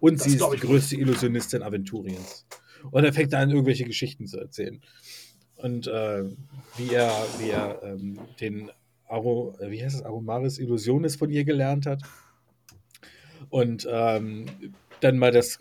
Und 0.00 0.20
Das 0.20 0.24
sie 0.24 0.36
ist 0.36 0.44
die 0.52 0.58
größte 0.58 0.96
Illusionistin 0.96 1.62
Aventuriens. 1.62 2.46
Und 2.90 3.04
er 3.04 3.12
fängt 3.12 3.34
an, 3.34 3.50
irgendwelche 3.50 3.84
Geschichten 3.84 4.26
zu 4.26 4.38
erzählen. 4.38 4.80
Und 5.56 5.86
äh, 5.86 6.24
wie 6.76 6.94
er, 6.94 7.12
wie 7.38 7.50
er 7.50 7.82
ähm, 7.82 8.18
den 8.40 8.70
Aro, 9.06 9.54
äh, 9.60 9.70
wie 9.70 9.82
heißt 9.82 9.96
es, 9.96 10.02
Aromaris 10.02 10.58
Illusionis 10.58 11.16
von 11.16 11.30
ihr 11.30 11.44
gelernt 11.44 11.86
hat. 11.86 12.02
Und 13.50 13.86
ähm, 13.90 14.46
dann 15.00 15.18
mal 15.18 15.32
das 15.32 15.58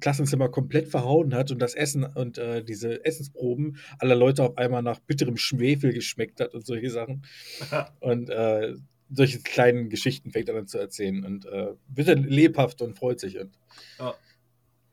Klassenzimmer 0.00 0.48
komplett 0.48 0.88
verhauen 0.88 1.34
hat 1.34 1.50
und 1.50 1.60
das 1.60 1.74
Essen 1.74 2.04
und 2.04 2.38
äh, 2.38 2.62
diese 2.62 3.04
Essensproben 3.04 3.76
aller 3.98 4.16
Leute 4.16 4.42
auf 4.42 4.58
einmal 4.58 4.82
nach 4.82 5.00
bitterem 5.00 5.36
Schwefel 5.36 5.92
geschmeckt 5.92 6.40
hat 6.40 6.54
und 6.54 6.66
solche 6.66 6.90
Sachen. 6.90 7.22
Und 8.00 8.30
äh, 8.30 8.74
solche 9.12 9.40
kleinen 9.40 9.88
Geschichten 9.90 10.30
fängt 10.30 10.48
er 10.48 10.54
dann 10.54 10.66
zu 10.66 10.78
erzählen 10.78 11.24
und 11.24 11.46
äh, 11.46 11.74
wird 11.88 12.08
dann 12.08 12.24
lebhaft 12.24 12.80
und 12.82 12.96
freut 12.96 13.20
sich. 13.20 13.38
Und 13.38 13.50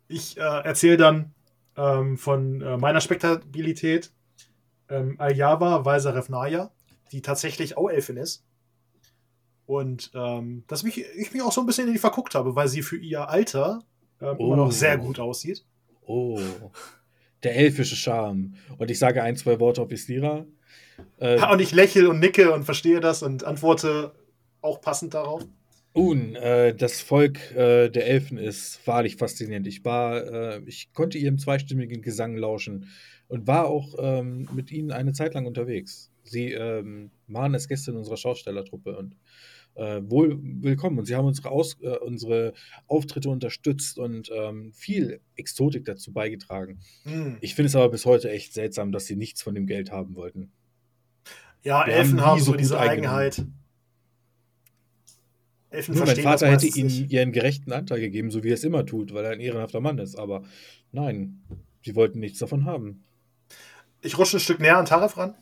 Ich 0.07 0.37
äh, 0.37 0.41
erzähle 0.41 0.97
dann 0.97 1.33
ähm, 1.75 2.17
von 2.17 2.61
äh, 2.61 2.77
meiner 2.77 3.01
Spektabilität. 3.01 4.11
Ähm, 4.89 5.19
Aljava 5.19 5.83
Weiser 5.85 6.15
Refnaya, 6.15 6.71
die 7.11 7.21
tatsächlich 7.21 7.75
auch 7.77 7.89
Elfin 7.89 8.17
ist. 8.17 8.45
Und 9.65 10.11
ähm, 10.15 10.63
dass 10.67 10.83
mich, 10.83 10.97
ich 11.17 11.33
mich 11.33 11.41
auch 11.41 11.51
so 11.51 11.59
ein 11.61 11.67
bisschen 11.67 11.87
in 11.87 11.93
die 11.93 11.99
verguckt 11.99 12.35
habe, 12.35 12.55
weil 12.55 12.69
sie 12.69 12.81
für 12.81 12.95
ihr 12.97 13.27
Alter 13.29 13.83
ähm, 14.21 14.37
immer 14.39 14.39
Oh. 14.39 14.55
noch 14.55 14.71
sehr 14.71 14.97
gut 14.97 15.19
aussieht. 15.19 15.65
oh, 16.05 16.39
der 17.43 17.55
elfische 17.57 17.95
Charme. 17.97 18.53
Und 18.77 18.89
ich 18.89 18.97
sage 18.97 19.21
ein, 19.23 19.35
zwei 19.35 19.59
Worte 19.59 19.81
auf 19.81 19.91
Islira. 19.91 20.45
Äh, 21.17 21.39
Und 21.51 21.61
ich 21.61 21.71
lächle 21.71 22.09
und 22.09 22.19
nicke 22.19 22.53
und 22.53 22.63
verstehe 22.63 22.99
das 22.99 23.23
und 23.23 23.43
antworte 23.43 24.11
auch 24.61 24.81
passend 24.81 25.13
darauf. 25.13 25.45
Nun, 25.95 26.35
äh, 26.35 26.75
das 26.75 27.01
Volk 27.01 27.39
äh, 27.55 27.89
der 27.89 28.07
Elfen 28.07 28.37
ist 28.37 28.85
wahrlich 28.85 29.15
faszinierend. 29.15 29.65
Ich 29.65 29.83
war, 29.83 30.23
äh, 30.57 30.61
ich 30.65 30.93
konnte 30.93 31.17
ihrem 31.17 31.39
zweistimmigen 31.39 32.01
Gesang 32.03 32.37
lauschen 32.37 32.89
und 33.27 33.47
war 33.47 33.67
auch 33.67 33.95
ähm, 33.97 34.47
mit 34.53 34.71
ihnen 34.71 34.91
eine 34.91 35.13
Zeit 35.13 35.33
lang 35.33 35.47
unterwegs. 35.47 36.11
Sie 36.23 36.51
ähm, 36.51 37.09
waren 37.27 37.55
es 37.55 37.67
Gäste 37.67 37.91
in 37.91 37.97
unserer 37.97 38.17
Schaustellertruppe 38.17 38.95
und 38.95 39.15
äh, 39.75 40.01
wohl 40.03 40.39
willkommen. 40.41 40.99
Und 40.99 41.05
sie 41.05 41.15
haben 41.15 41.25
unsere, 41.25 41.49
Aus, 41.49 41.77
äh, 41.81 41.97
unsere 41.97 42.53
Auftritte 42.87 43.29
unterstützt 43.29 43.97
und 43.97 44.29
ähm, 44.31 44.73
viel 44.73 45.21
Exotik 45.35 45.85
dazu 45.85 46.13
beigetragen. 46.13 46.79
Hm. 47.03 47.37
Ich 47.41 47.55
finde 47.55 47.67
es 47.67 47.75
aber 47.75 47.89
bis 47.89 48.05
heute 48.05 48.29
echt 48.29 48.53
seltsam, 48.53 48.91
dass 48.91 49.05
sie 49.05 49.15
nichts 49.15 49.41
von 49.41 49.55
dem 49.55 49.65
Geld 49.65 49.91
haben 49.91 50.15
wollten. 50.15 50.51
Ja, 51.63 51.85
Wir 51.85 51.93
Elfen 51.93 52.21
haben 52.21 52.31
haben, 52.31 52.41
so 52.41 52.53
diese. 52.53 52.79
Eigenheit. 52.79 53.45
Elfen 55.69 55.95
Nur 55.95 56.05
mein 56.05 56.15
Vater 56.17 56.49
hätte 56.49 56.65
ihnen 56.67 56.87
nicht. 56.87 57.11
ihren 57.11 57.31
gerechten 57.31 57.71
Anteil 57.73 57.99
gegeben, 57.99 58.31
so 58.31 58.43
wie 58.43 58.49
er 58.49 58.53
es 58.53 58.63
immer 58.63 58.85
tut, 58.85 59.13
weil 59.13 59.25
er 59.25 59.31
ein 59.31 59.39
ehrenhafter 59.39 59.81
Mann 59.81 59.97
ist. 59.97 60.15
Aber 60.15 60.43
nein, 60.91 61.41
sie 61.83 61.95
wollten 61.95 62.19
nichts 62.19 62.39
davon 62.39 62.65
haben. 62.65 63.03
Ich 64.01 64.17
rutsche 64.17 64.37
ein 64.37 64.39
Stück 64.39 64.59
näher 64.59 64.77
an 64.77 64.85
Tarif 64.85 65.17
ran. 65.17 65.35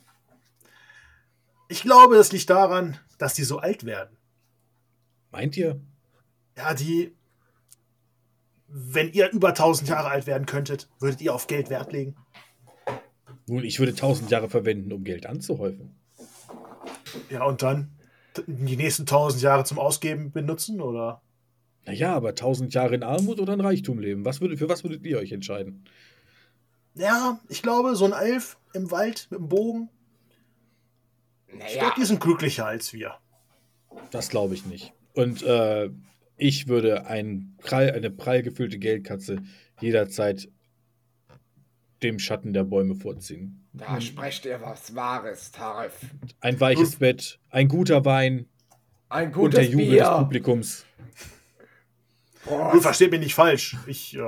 Ich 1.68 1.82
glaube, 1.82 2.16
es 2.16 2.32
liegt 2.32 2.50
daran, 2.50 2.98
dass 3.18 3.34
die 3.34 3.44
so 3.44 3.58
alt 3.58 3.84
werden. 3.84 4.16
Meint 5.30 5.56
ihr? 5.56 5.80
Ja, 6.56 6.74
die. 6.74 7.12
Wenn 8.68 9.12
ihr 9.12 9.30
über 9.30 9.48
1000 9.50 9.88
Jahre 9.88 10.08
alt 10.08 10.26
werden 10.26 10.46
könntet, 10.46 10.88
würdet 10.98 11.20
ihr 11.20 11.34
auf 11.34 11.46
Geld 11.46 11.70
Wert 11.70 11.92
legen? 11.92 12.16
Nun, 13.46 13.62
ich 13.62 13.78
würde 13.78 13.94
tausend 13.94 14.30
Jahre 14.30 14.50
verwenden, 14.50 14.92
um 14.92 15.04
Geld 15.04 15.24
anzuhäufen. 15.26 15.94
Ja, 17.30 17.44
und 17.44 17.62
dann 17.62 17.90
die 18.46 18.76
nächsten 18.76 19.02
1000 19.02 19.42
Jahre 19.42 19.64
zum 19.64 19.78
Ausgeben 19.78 20.30
benutzen? 20.32 20.80
Oder? 20.80 21.22
Naja, 21.86 22.14
aber 22.14 22.34
tausend 22.34 22.74
Jahre 22.74 22.94
in 22.94 23.02
Armut 23.02 23.40
oder 23.40 23.54
in 23.54 23.60
Reichtum 23.60 23.98
leben. 23.98 24.24
Was 24.24 24.40
würdet, 24.40 24.58
für 24.58 24.68
was 24.68 24.84
würdet 24.84 25.04
ihr 25.04 25.18
euch 25.18 25.32
entscheiden? 25.32 25.84
Ja, 26.94 27.40
ich 27.48 27.62
glaube, 27.62 27.94
so 27.94 28.06
ein 28.06 28.12
Elf 28.12 28.58
im 28.72 28.90
Wald 28.90 29.28
mit 29.30 29.40
dem 29.40 29.48
Bogen, 29.48 29.90
ich 31.48 31.58
Naja, 31.58 31.80
glaube, 31.80 31.94
die 31.98 32.04
sind 32.04 32.20
glücklicher 32.20 32.66
als 32.66 32.92
wir. 32.92 33.14
Das 34.10 34.28
glaube 34.28 34.54
ich 34.54 34.66
nicht. 34.66 34.92
Und 35.14 35.42
äh, 35.42 35.90
ich 36.36 36.68
würde 36.68 37.06
ein 37.06 37.54
prall, 37.58 37.92
eine 37.92 38.10
prall 38.10 38.42
gefüllte 38.42 38.78
Geldkatze 38.78 39.42
jederzeit 39.80 40.48
dem 42.02 42.18
Schatten 42.18 42.52
der 42.52 42.64
Bäume 42.64 42.94
vorziehen. 42.94 43.66
da 43.72 44.00
sprecht 44.00 44.44
ihr 44.44 44.60
was 44.60 44.94
Wahres, 44.94 45.50
Tarif. 45.50 45.92
Ein 46.40 46.60
weiches 46.60 46.96
Bett, 46.96 47.38
ein 47.50 47.68
guter 47.68 48.04
Wein 48.04 48.46
Ein 49.08 49.32
und 49.34 49.54
der 49.54 49.62
gutes 49.64 49.72
Jubel 49.72 49.86
des 49.86 49.94
Bier. 49.94 50.10
Publikums. 50.18 50.84
Boah, 52.44 52.70
Gut, 52.72 52.82
versteht 52.82 53.10
mich 53.10 53.20
nicht 53.20 53.34
falsch. 53.34 53.76
Ich 53.86 54.16
äh, 54.16 54.20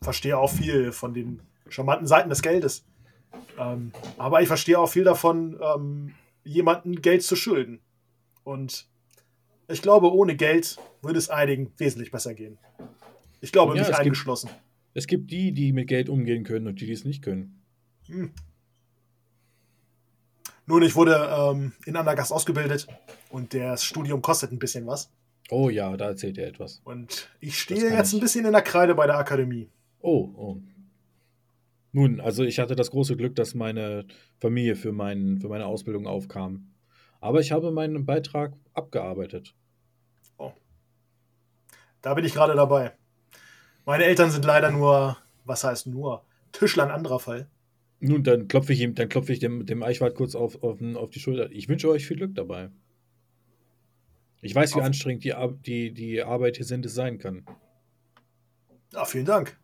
verstehe 0.00 0.36
auch 0.38 0.50
viel 0.50 0.90
von 0.92 1.14
den 1.14 1.40
charmanten 1.68 2.06
Seiten 2.06 2.28
des 2.28 2.42
Geldes. 2.42 2.84
Ähm, 3.58 3.92
aber 4.18 4.42
ich 4.42 4.48
verstehe 4.48 4.78
auch 4.78 4.88
viel 4.88 5.04
davon, 5.04 5.58
ähm, 5.62 6.14
jemandem 6.44 7.00
Geld 7.00 7.22
zu 7.22 7.36
schulden. 7.36 7.80
Und 8.42 8.88
ich 9.68 9.80
glaube, 9.80 10.12
ohne 10.12 10.34
Geld 10.34 10.76
würde 11.02 11.18
es 11.18 11.30
einigen 11.30 11.72
wesentlich 11.78 12.10
besser 12.10 12.34
gehen. 12.34 12.58
Ich 13.40 13.52
glaube, 13.52 13.72
Ja, 13.74 13.80
mich 13.80 13.82
es 13.82 13.88
gibt- 13.88 14.00
eingeschlossen. 14.00 14.50
Es 14.94 15.06
gibt 15.06 15.30
die, 15.30 15.52
die 15.52 15.72
mit 15.72 15.88
Geld 15.88 16.08
umgehen 16.08 16.44
können 16.44 16.66
und 16.66 16.80
die, 16.80 16.86
die 16.86 16.92
es 16.92 17.04
nicht 17.04 17.22
können. 17.22 17.60
Hm. 18.06 18.32
Nun, 20.66 20.82
ich 20.82 20.94
wurde 20.94 21.28
ähm, 21.30 21.72
in 21.86 21.96
Andergast 21.96 22.32
ausgebildet 22.32 22.86
und 23.30 23.52
das 23.54 23.84
Studium 23.84 24.22
kostet 24.22 24.52
ein 24.52 24.58
bisschen 24.58 24.86
was. 24.86 25.10
Oh 25.50 25.68
ja, 25.68 25.96
da 25.96 26.06
erzählt 26.06 26.38
er 26.38 26.46
etwas. 26.46 26.80
Und 26.84 27.28
ich 27.40 27.58
stehe 27.58 27.90
jetzt 27.90 28.08
ich. 28.08 28.14
ein 28.14 28.20
bisschen 28.20 28.46
in 28.46 28.52
der 28.52 28.62
Kreide 28.62 28.94
bei 28.94 29.06
der 29.06 29.18
Akademie. 29.18 29.68
Oh, 30.00 30.30
oh. 30.36 30.56
Nun, 31.92 32.20
also 32.20 32.44
ich 32.44 32.58
hatte 32.58 32.74
das 32.74 32.90
große 32.90 33.16
Glück, 33.16 33.34
dass 33.34 33.54
meine 33.54 34.06
Familie 34.38 34.76
für, 34.76 34.92
mein, 34.92 35.38
für 35.38 35.48
meine 35.48 35.66
Ausbildung 35.66 36.06
aufkam. 36.06 36.68
Aber 37.20 37.40
ich 37.40 37.52
habe 37.52 37.70
meinen 37.70 38.06
Beitrag 38.06 38.54
abgearbeitet. 38.72 39.54
Da 42.02 42.14
bin 42.14 42.24
ich 42.24 42.34
gerade 42.34 42.54
dabei. 42.54 42.92
Meine 43.84 44.04
Eltern 44.04 44.30
sind 44.30 44.44
leider 44.44 44.70
nur, 44.70 45.16
was 45.44 45.64
heißt 45.64 45.86
nur, 45.86 46.24
Tischler 46.52 46.84
ein 46.84 46.90
anderer 46.90 47.18
Fall. 47.18 47.48
Nun, 48.00 48.24
dann 48.24 48.48
klopfe 48.48 48.72
ich 48.72 48.80
ihm, 48.80 48.94
dann 48.94 49.08
klopfe 49.08 49.32
ich 49.32 49.38
dem, 49.38 49.64
dem 49.66 49.82
Eichwart 49.82 50.14
kurz 50.14 50.34
auf, 50.34 50.62
auf, 50.62 50.78
auf 50.96 51.10
die 51.10 51.20
Schulter. 51.20 51.50
Ich 51.52 51.68
wünsche 51.68 51.88
euch 51.88 52.06
viel 52.06 52.16
Glück 52.16 52.34
dabei. 52.34 52.70
Ich 54.40 54.54
weiß, 54.54 54.74
wie 54.74 54.80
Auf- 54.80 54.86
anstrengend 54.86 55.22
die, 55.24 55.34
Ar- 55.34 55.52
die, 55.52 55.92
die 55.92 56.22
Arbeit 56.22 56.56
hier 56.56 56.66
sind, 56.66 56.84
es 56.84 56.94
sein 56.94 57.18
kann. 57.18 57.46
Ja, 58.92 59.04
vielen 59.04 59.24
Dank. 59.24 59.56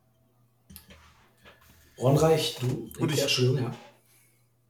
Ronreich, 1.99 2.57
du. 2.61 2.89
Und 3.01 3.13
ich- 3.13 3.21
Entschuldigung, 3.21 3.63
ja. 3.71 3.75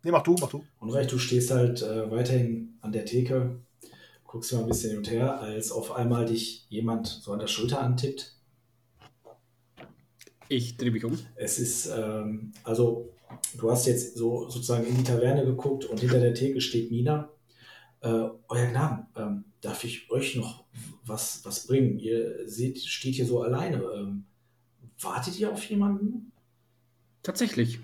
Nee, 0.03 0.11
mach 0.13 0.23
du, 0.23 0.35
mach 0.41 0.49
du. 0.49 0.65
Ronreich, 0.81 1.07
du 1.09 1.19
stehst 1.19 1.51
halt 1.51 1.83
äh, 1.83 2.11
weiterhin 2.11 2.79
an 2.81 2.93
der 2.93 3.05
Theke, 3.05 3.61
guckst 4.25 4.53
mal 4.53 4.61
ein 4.61 4.67
bisschen 4.69 4.91
hin 4.91 4.99
und 4.99 5.11
her, 5.11 5.41
als 5.41 5.71
auf 5.71 5.93
einmal 5.93 6.25
dich 6.25 6.67
jemand 6.71 7.07
so 7.07 7.33
an 7.33 7.39
der 7.41 7.49
Schulter 7.49 7.81
antippt. 7.83 8.35
Ich 10.49 10.77
drehe 10.77 10.91
mich 10.91 11.05
um. 11.05 11.19
Es 11.37 11.59
ist, 11.59 11.87
ähm, 11.87 12.53
also, 12.65 13.11
du 13.59 13.71
hast 13.71 13.87
jetzt 13.87 14.17
so 14.17 14.49
sozusagen 14.49 14.87
in 14.87 14.97
die 14.97 15.03
Taverne 15.05 15.45
geguckt 15.45 15.85
und 15.85 16.01
hinter 16.01 16.21
der 16.21 16.35
Theke 16.35 16.61
steht 16.61 16.91
Mina. 16.91 17.31
Äh, 18.01 18.29
Euer 18.49 18.67
Gnaden, 18.67 19.07
ähm, 19.17 19.45
darf 19.61 19.85
ich 19.85 20.11
euch 20.11 20.37
noch 20.37 20.65
was, 21.05 21.45
was 21.45 21.67
bringen? 21.67 21.99
Ihr 21.99 22.49
seht, 22.49 22.79
steht 22.79 23.17
hier 23.17 23.27
so 23.27 23.43
alleine. 23.43 23.83
Ähm, 23.95 24.25
wartet 25.01 25.39
ihr 25.39 25.53
auf 25.53 25.65
jemanden? 25.69 26.33
Tatsächlich. 27.23 27.81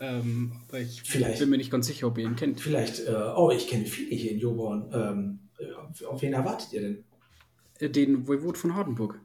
Ähm, 0.00 0.52
aber 0.68 0.80
ich 0.80 1.02
Vielleicht. 1.02 1.38
bin 1.38 1.50
mir 1.50 1.56
nicht 1.56 1.70
ganz 1.70 1.86
sicher, 1.86 2.06
ob 2.08 2.18
ihr 2.18 2.26
ihn 2.26 2.36
kennt. 2.36 2.60
Vielleicht, 2.60 3.00
äh, 3.06 3.32
oh, 3.36 3.50
ich 3.50 3.68
kenne 3.68 3.86
viele 3.86 4.14
hier 4.14 4.32
in 4.32 4.38
Joborn. 4.38 4.90
Ähm, 4.92 5.38
äh, 5.58 6.04
auf 6.04 6.20
wen 6.22 6.32
erwartet 6.32 6.72
ihr 6.72 6.80
denn? 6.82 7.04
Äh, 7.80 7.90
Den 7.90 8.26
Voivod 8.28 8.58
von 8.58 8.74
Hardenburg. 8.74 9.20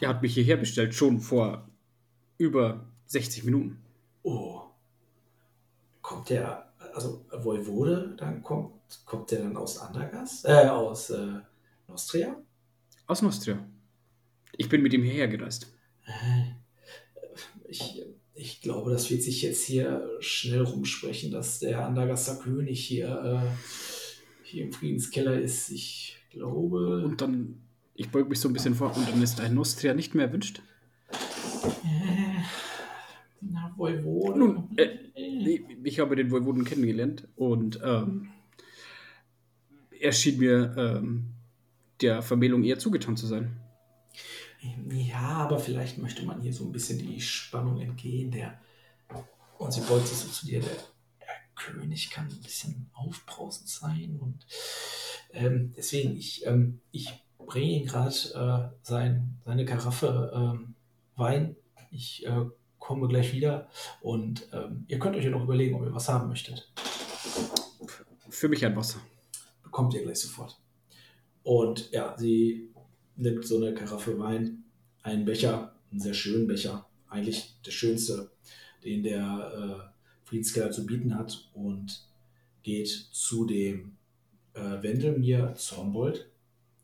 Der 0.00 0.08
hat 0.08 0.22
mich 0.22 0.34
hierher 0.34 0.56
bestellt, 0.56 0.94
schon 0.94 1.20
vor 1.20 1.68
über 2.38 2.86
60 3.06 3.44
Minuten. 3.44 3.82
Oh. 4.22 4.62
Kommt 6.02 6.30
der, 6.30 6.72
also 6.94 7.24
Voivode, 7.30 8.14
dann 8.18 8.42
kommt, 8.42 8.72
kommt 9.04 9.30
der 9.30 9.40
dann 9.40 9.56
aus 9.56 9.78
Andergast? 9.78 10.44
Äh, 10.46 10.68
aus 10.68 11.10
äh, 11.10 11.40
Nostria? 11.88 12.36
Aus 13.06 13.22
Nostria. 13.22 13.64
Ich 14.56 14.68
bin 14.68 14.82
mit 14.82 14.92
ihm 14.92 15.02
hierher 15.02 15.28
gereist. 15.28 15.72
Äh, 16.06 16.60
Ich, 17.68 18.02
ich 18.34 18.60
glaube, 18.60 18.90
das 18.90 19.10
wird 19.10 19.22
sich 19.22 19.42
jetzt 19.42 19.64
hier 19.64 20.08
schnell 20.20 20.62
rumsprechen, 20.62 21.30
dass 21.30 21.60
der 21.60 21.86
Andergaster 21.86 22.36
König 22.36 22.84
hier, 22.84 23.08
äh, 23.44 24.46
hier 24.46 24.64
im 24.64 24.72
Friedenskeller 24.72 25.38
ist. 25.38 25.70
Ich 25.70 26.16
glaube. 26.30 27.04
Und 27.04 27.20
dann, 27.20 27.60
ich 27.94 28.10
beug 28.10 28.28
mich 28.28 28.40
so 28.40 28.48
ein 28.48 28.52
bisschen 28.52 28.74
vor, 28.74 28.96
und 28.96 29.08
dann 29.08 29.22
ist 29.22 29.40
ein 29.40 29.54
Nostria 29.54 29.94
nicht 29.94 30.14
mehr 30.14 30.26
erwünscht. 30.26 30.62
Äh, 31.84 32.42
na, 33.40 33.72
Voivode. 33.76 34.38
Nun, 34.38 34.76
äh, 34.76 35.10
Nee, 35.42 35.64
Ich 35.84 35.98
habe 36.00 36.16
den 36.16 36.30
Voivoden 36.30 36.64
kennengelernt 36.64 37.26
und 37.36 37.80
ähm, 37.82 38.30
er 39.98 40.12
schien 40.12 40.38
mir 40.38 40.74
ähm, 40.76 41.34
der 42.00 42.22
Vermählung 42.22 42.62
eher 42.62 42.78
zugetan 42.78 43.16
zu 43.16 43.26
sein. 43.26 43.56
Ja, 44.90 45.20
aber 45.20 45.58
vielleicht 45.58 45.98
möchte 45.98 46.24
man 46.24 46.42
hier 46.42 46.52
so 46.52 46.64
ein 46.64 46.72
bisschen 46.72 46.98
die 46.98 47.20
Spannung 47.20 47.80
entgehen. 47.80 48.30
Der, 48.30 48.60
und 49.58 49.72
sie 49.72 49.80
beugt 49.80 50.08
sich 50.08 50.18
so 50.18 50.28
zu 50.28 50.46
dir, 50.46 50.60
der, 50.60 50.74
der 51.20 51.36
König 51.54 52.10
kann 52.10 52.28
ein 52.28 52.42
bisschen 52.42 52.90
aufbrausend 52.92 53.68
sein. 53.68 54.18
Und 54.20 54.46
ähm, 55.32 55.72
deswegen, 55.74 56.16
ich, 56.16 56.46
ähm, 56.46 56.80
ich 56.92 57.08
bringe 57.50 57.80
ihm 57.80 57.86
gerade 57.86 58.14
äh, 58.14 58.76
sein, 58.82 59.36
seine 59.44 59.64
Karaffe 59.64 60.30
ähm, 60.34 60.74
Wein. 61.16 61.56
Ich 61.90 62.24
äh, 62.24 62.46
komme 62.78 63.08
gleich 63.08 63.34
wieder 63.34 63.68
und 64.00 64.48
ähm, 64.52 64.84
ihr 64.86 65.00
könnt 65.00 65.16
euch 65.16 65.24
ja 65.24 65.30
noch 65.30 65.42
überlegen, 65.42 65.74
ob 65.74 65.82
ihr 65.82 65.92
was 65.92 66.08
haben 66.08 66.28
möchtet. 66.28 66.72
Für 68.28 68.48
mich 68.48 68.64
ein 68.64 68.76
Wasser. 68.76 69.00
bekommt 69.64 69.94
ihr 69.94 70.02
gleich 70.02 70.20
sofort. 70.20 70.58
Und 71.42 71.90
ja, 71.90 72.16
sie 72.16 72.70
nimmt 73.16 73.44
so 73.44 73.56
eine 73.56 73.74
Karaffe 73.74 74.16
Wein, 74.18 74.64
einen 75.02 75.24
Becher, 75.24 75.74
einen 75.90 76.00
sehr 76.00 76.14
schönen 76.14 76.46
Becher, 76.46 76.86
eigentlich 77.08 77.56
der 77.66 77.72
schönste, 77.72 78.30
den 78.84 79.02
der 79.02 79.90
äh, 79.90 80.28
Friedenskeller 80.28 80.70
zu 80.70 80.86
bieten 80.86 81.16
hat 81.16 81.50
und 81.52 82.08
geht 82.62 82.88
zu 82.88 83.44
dem 83.44 83.96
äh, 84.54 84.82
Wendelmir 84.82 85.54
Zornbold 85.56 86.29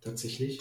tatsächlich. 0.06 0.60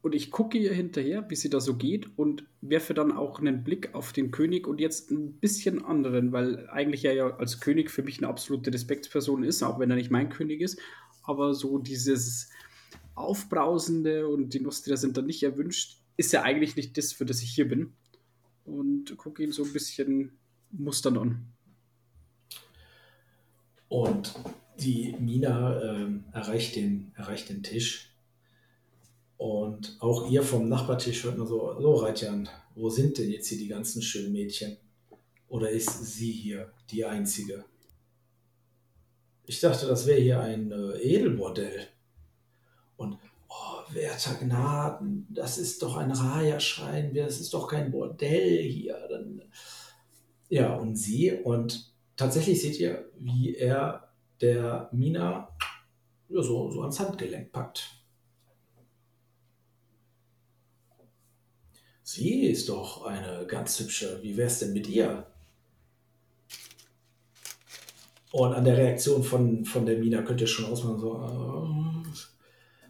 Und 0.00 0.14
ich 0.14 0.30
gucke 0.30 0.58
ihr 0.58 0.72
hinterher, 0.72 1.28
wie 1.28 1.34
sie 1.34 1.50
da 1.50 1.60
so 1.60 1.74
geht 1.74 2.16
und 2.16 2.44
werfe 2.60 2.94
dann 2.94 3.12
auch 3.12 3.40
einen 3.40 3.64
Blick 3.64 3.94
auf 3.94 4.12
den 4.12 4.30
König 4.30 4.66
und 4.66 4.80
jetzt 4.80 5.10
ein 5.10 5.34
bisschen 5.34 5.84
anderen, 5.84 6.32
weil 6.32 6.68
eigentlich 6.70 7.04
er 7.04 7.14
ja 7.14 7.36
als 7.36 7.60
König 7.60 7.90
für 7.90 8.02
mich 8.02 8.18
eine 8.18 8.28
absolute 8.28 8.72
Respektsperson 8.72 9.42
ist, 9.42 9.62
auch 9.62 9.78
wenn 9.78 9.90
er 9.90 9.96
nicht 9.96 10.10
mein 10.10 10.28
König 10.28 10.60
ist. 10.60 10.78
Aber 11.24 11.52
so 11.52 11.78
dieses 11.78 12.48
Aufbrausende 13.16 14.28
und 14.28 14.54
die 14.54 14.60
Nostria 14.60 14.96
sind 14.96 15.16
dann 15.16 15.26
nicht 15.26 15.42
erwünscht, 15.42 16.00
ist 16.16 16.32
ja 16.32 16.42
eigentlich 16.42 16.76
nicht 16.76 16.96
das, 16.96 17.12
für 17.12 17.26
das 17.26 17.42
ich 17.42 17.50
hier 17.50 17.68
bin. 17.68 17.92
Und 18.64 19.16
gucke 19.16 19.42
ihn 19.42 19.52
so 19.52 19.64
ein 19.64 19.72
bisschen 19.72 20.38
mustern 20.70 21.18
an. 21.18 21.52
Und 23.88 24.34
die 24.78 25.16
Mina 25.18 25.82
ähm, 25.82 26.24
erreicht, 26.32 26.76
den, 26.76 27.12
erreicht 27.16 27.48
den 27.48 27.62
Tisch. 27.62 28.07
Und 29.38 29.96
auch 30.00 30.28
ihr 30.28 30.42
vom 30.42 30.68
Nachbartisch 30.68 31.22
hört 31.24 31.38
man 31.38 31.46
so, 31.46 31.80
so 31.80 31.94
Reitjan, 31.94 32.48
wo 32.74 32.90
sind 32.90 33.18
denn 33.18 33.30
jetzt 33.30 33.46
hier 33.46 33.58
die 33.58 33.68
ganzen 33.68 34.02
schönen 34.02 34.32
Mädchen? 34.32 34.76
Oder 35.46 35.70
ist 35.70 36.04
sie 36.04 36.32
hier 36.32 36.72
die 36.90 37.04
einzige? 37.04 37.64
Ich 39.46 39.60
dachte, 39.60 39.86
das 39.86 40.06
wäre 40.06 40.20
hier 40.20 40.40
ein 40.40 40.72
äh, 40.72 40.98
Edelbordell. 41.00 41.86
Und, 42.96 43.16
oh, 43.48 43.94
werter 43.94 44.34
Gnaden, 44.34 45.28
das 45.30 45.56
ist 45.56 45.82
doch 45.82 45.96
ein 45.96 46.10
Raja-Schrein, 46.10 47.14
das 47.14 47.40
ist 47.40 47.54
doch 47.54 47.68
kein 47.68 47.92
Bordell 47.92 48.62
hier. 48.64 48.98
Dann, 49.08 49.42
ja, 50.48 50.74
und 50.74 50.96
sie, 50.96 51.32
und 51.32 51.94
tatsächlich 52.16 52.60
seht 52.60 52.78
ihr, 52.80 53.08
wie 53.18 53.54
er 53.54 54.12
der 54.40 54.90
Mina 54.92 55.56
ja, 56.28 56.42
so, 56.42 56.70
so 56.72 56.80
ans 56.80 56.98
Handgelenk 56.98 57.52
packt. 57.52 57.97
Sie 62.10 62.46
ist 62.46 62.70
doch 62.70 63.04
eine 63.04 63.46
ganz 63.46 63.78
hübsche. 63.78 64.22
Wie 64.22 64.34
wär's 64.38 64.60
denn 64.60 64.72
mit 64.72 64.88
ihr? 64.88 65.26
Und 68.32 68.54
an 68.54 68.64
der 68.64 68.78
Reaktion 68.78 69.22
von, 69.22 69.66
von 69.66 69.84
der 69.84 69.98
Mina 69.98 70.22
könnt 70.22 70.40
ihr 70.40 70.46
schon 70.46 70.64
ausmachen, 70.64 70.98
so, 70.98 71.22
äh, 71.22 72.18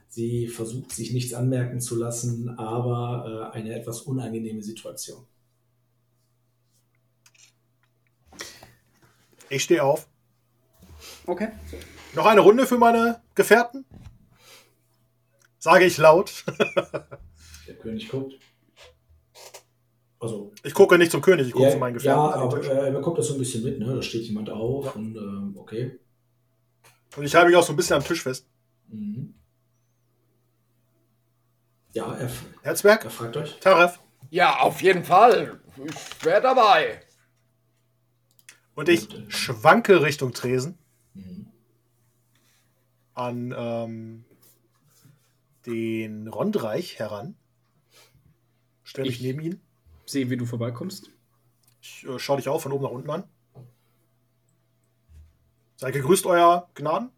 sie 0.06 0.46
versucht 0.46 0.92
sich 0.92 1.12
nichts 1.12 1.34
anmerken 1.34 1.80
zu 1.80 1.96
lassen, 1.96 2.48
aber 2.60 3.50
äh, 3.52 3.56
eine 3.56 3.74
etwas 3.74 4.02
unangenehme 4.02 4.62
Situation. 4.62 5.26
Ich 9.48 9.64
stehe 9.64 9.82
auf. 9.82 10.06
Okay. 11.26 11.48
Noch 12.14 12.26
eine 12.26 12.42
Runde 12.42 12.68
für 12.68 12.78
meine 12.78 13.20
Gefährten? 13.34 13.84
Sage 15.58 15.86
ich 15.86 15.98
laut. 15.98 16.44
Der 17.66 17.74
König 17.82 18.08
guckt. 18.08 18.38
Also, 20.20 20.52
Ich 20.64 20.74
gucke 20.74 20.98
nicht 20.98 21.12
zum 21.12 21.20
König, 21.22 21.46
ich 21.46 21.52
gucke 21.52 21.66
ja, 21.66 21.70
zu 21.72 21.78
meinen 21.78 21.98
ja, 22.00 22.26
Gefährten. 22.26 22.40
aber 22.42 22.64
äh, 22.64 22.92
er 22.94 23.00
guckt 23.00 23.18
das 23.18 23.26
so 23.28 23.34
ein 23.34 23.38
bisschen 23.38 23.62
mit, 23.62 23.78
ne? 23.78 23.94
Da 23.94 24.02
steht 24.02 24.22
jemand 24.24 24.50
auf 24.50 24.96
und 24.96 25.16
ähm, 25.16 25.54
okay. 25.56 25.98
Und 27.16 27.24
ich 27.24 27.34
halte 27.34 27.48
mich 27.48 27.56
auch 27.56 27.62
so 27.62 27.72
ein 27.72 27.76
bisschen 27.76 27.96
am 27.96 28.04
Tisch 28.04 28.22
fest. 28.22 28.46
Mhm. 28.88 29.34
Ja, 31.92 32.14
er, 32.14 32.30
Herzberg, 32.62 33.04
er 33.04 33.10
fragt 33.10 33.36
euch. 33.36 33.58
Taref. 33.60 33.98
Ja, 34.30 34.60
auf 34.60 34.82
jeden 34.82 35.04
Fall. 35.04 35.60
Ich 35.84 36.24
wäre 36.24 36.42
dabei. 36.42 37.00
Und 38.74 38.88
ich 38.88 39.08
schwanke 39.28 40.02
Richtung 40.02 40.32
Tresen 40.32 40.78
Mhm. 41.14 41.46
an 43.14 43.54
ähm, 43.56 44.24
den 45.66 46.28
Rondreich 46.28 46.98
heran. 46.98 47.36
Stell 48.84 49.04
mich 49.04 49.16
Ich- 49.16 49.22
neben 49.22 49.40
ihn. 49.40 49.60
Sehe, 50.08 50.30
wie 50.30 50.36
du 50.36 50.46
vorbeikommst. 50.46 51.10
Ich 51.80 52.04
äh, 52.08 52.18
schaue 52.18 52.38
dich 52.38 52.48
auch 52.48 52.60
von 52.60 52.72
oben 52.72 52.84
nach 52.84 52.90
unten 52.90 53.10
an. 53.10 53.24
Sei 55.76 55.90
gegrüßt, 55.92 56.26
euer 56.26 56.68
Gnaden. 56.74 57.10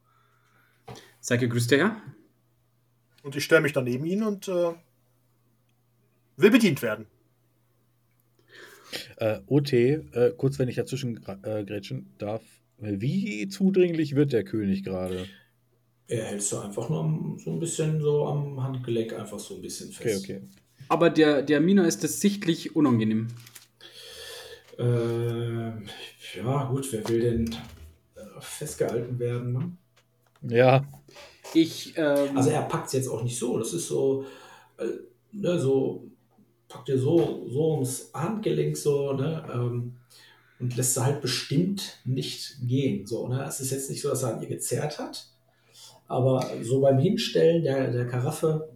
Sei 1.20 1.36
gegrüßt, 1.36 1.70
der 1.70 1.78
Herr. 1.78 2.02
Und 3.22 3.36
ich 3.36 3.44
stelle 3.44 3.60
mich 3.62 3.72
dann 3.72 3.84
neben 3.84 4.04
ihn 4.04 4.22
und 4.22 4.48
äh, 4.48 4.72
will 6.36 6.50
bedient 6.50 6.82
werden. 6.82 7.06
Äh, 9.16 9.40
OT, 9.46 9.72
äh, 9.72 10.32
kurz 10.36 10.58
wenn 10.58 10.68
ich 10.68 10.76
dazwischen 10.76 11.20
äh, 11.26 11.64
grätschen 11.64 12.12
darf. 12.18 12.42
Wie 12.78 13.46
zudringlich 13.48 14.14
wird 14.16 14.32
der 14.32 14.42
König 14.44 14.82
gerade? 14.84 15.26
Er 16.08 16.24
hältst 16.24 16.50
du 16.52 16.58
einfach 16.58 16.88
nur 16.88 17.00
am- 17.00 17.38
so 17.38 17.50
ein 17.52 17.60
bisschen 17.60 18.00
so 18.00 18.26
am 18.26 18.62
Handgelenk 18.62 19.12
einfach 19.12 19.38
so 19.38 19.54
ein 19.56 19.62
bisschen 19.62 19.90
Okay, 19.90 20.02
fest. 20.02 20.24
okay. 20.24 20.40
Aber 20.90 21.08
der, 21.08 21.42
der 21.42 21.60
Mina 21.60 21.84
ist 21.84 22.02
das 22.02 22.20
sichtlich 22.20 22.74
unangenehm. 22.74 23.28
Ähm, 24.76 25.84
ja, 26.36 26.64
gut, 26.64 26.92
wer 26.92 27.08
will 27.08 27.20
denn 27.20 27.56
äh, 28.16 28.40
festgehalten 28.40 29.18
werden? 29.20 29.52
Ne? 29.52 29.72
Ja, 30.52 30.84
Ich, 31.54 31.94
ähm, 31.96 32.36
Also 32.36 32.50
er 32.50 32.62
packt 32.62 32.88
es 32.88 32.94
jetzt 32.94 33.08
auch 33.08 33.22
nicht 33.22 33.38
so. 33.38 33.56
Das 33.56 33.72
ist 33.72 33.86
so, 33.86 34.24
äh, 34.78 34.86
ne, 35.30 35.60
so, 35.60 36.08
packt 36.68 36.88
ihr 36.88 36.98
so, 36.98 37.46
so 37.48 37.74
ums 37.74 38.10
Handgelenk 38.12 38.76
so, 38.76 39.12
ne? 39.12 39.48
Ähm, 39.52 39.96
und 40.58 40.76
lässt 40.76 40.94
sie 40.94 41.04
halt 41.04 41.20
bestimmt 41.20 42.00
nicht 42.04 42.56
gehen. 42.66 43.06
So, 43.06 43.28
ne? 43.28 43.44
Es 43.44 43.60
ist 43.60 43.70
jetzt 43.70 43.90
nicht 43.90 44.02
so, 44.02 44.08
dass 44.10 44.24
er 44.24 44.34
an 44.34 44.42
ihr 44.42 44.48
gezerrt 44.48 44.98
hat. 44.98 45.28
Aber 46.08 46.44
so 46.62 46.80
beim 46.80 46.98
Hinstellen 46.98 47.62
der, 47.62 47.92
der 47.92 48.08
Karaffe, 48.08 48.68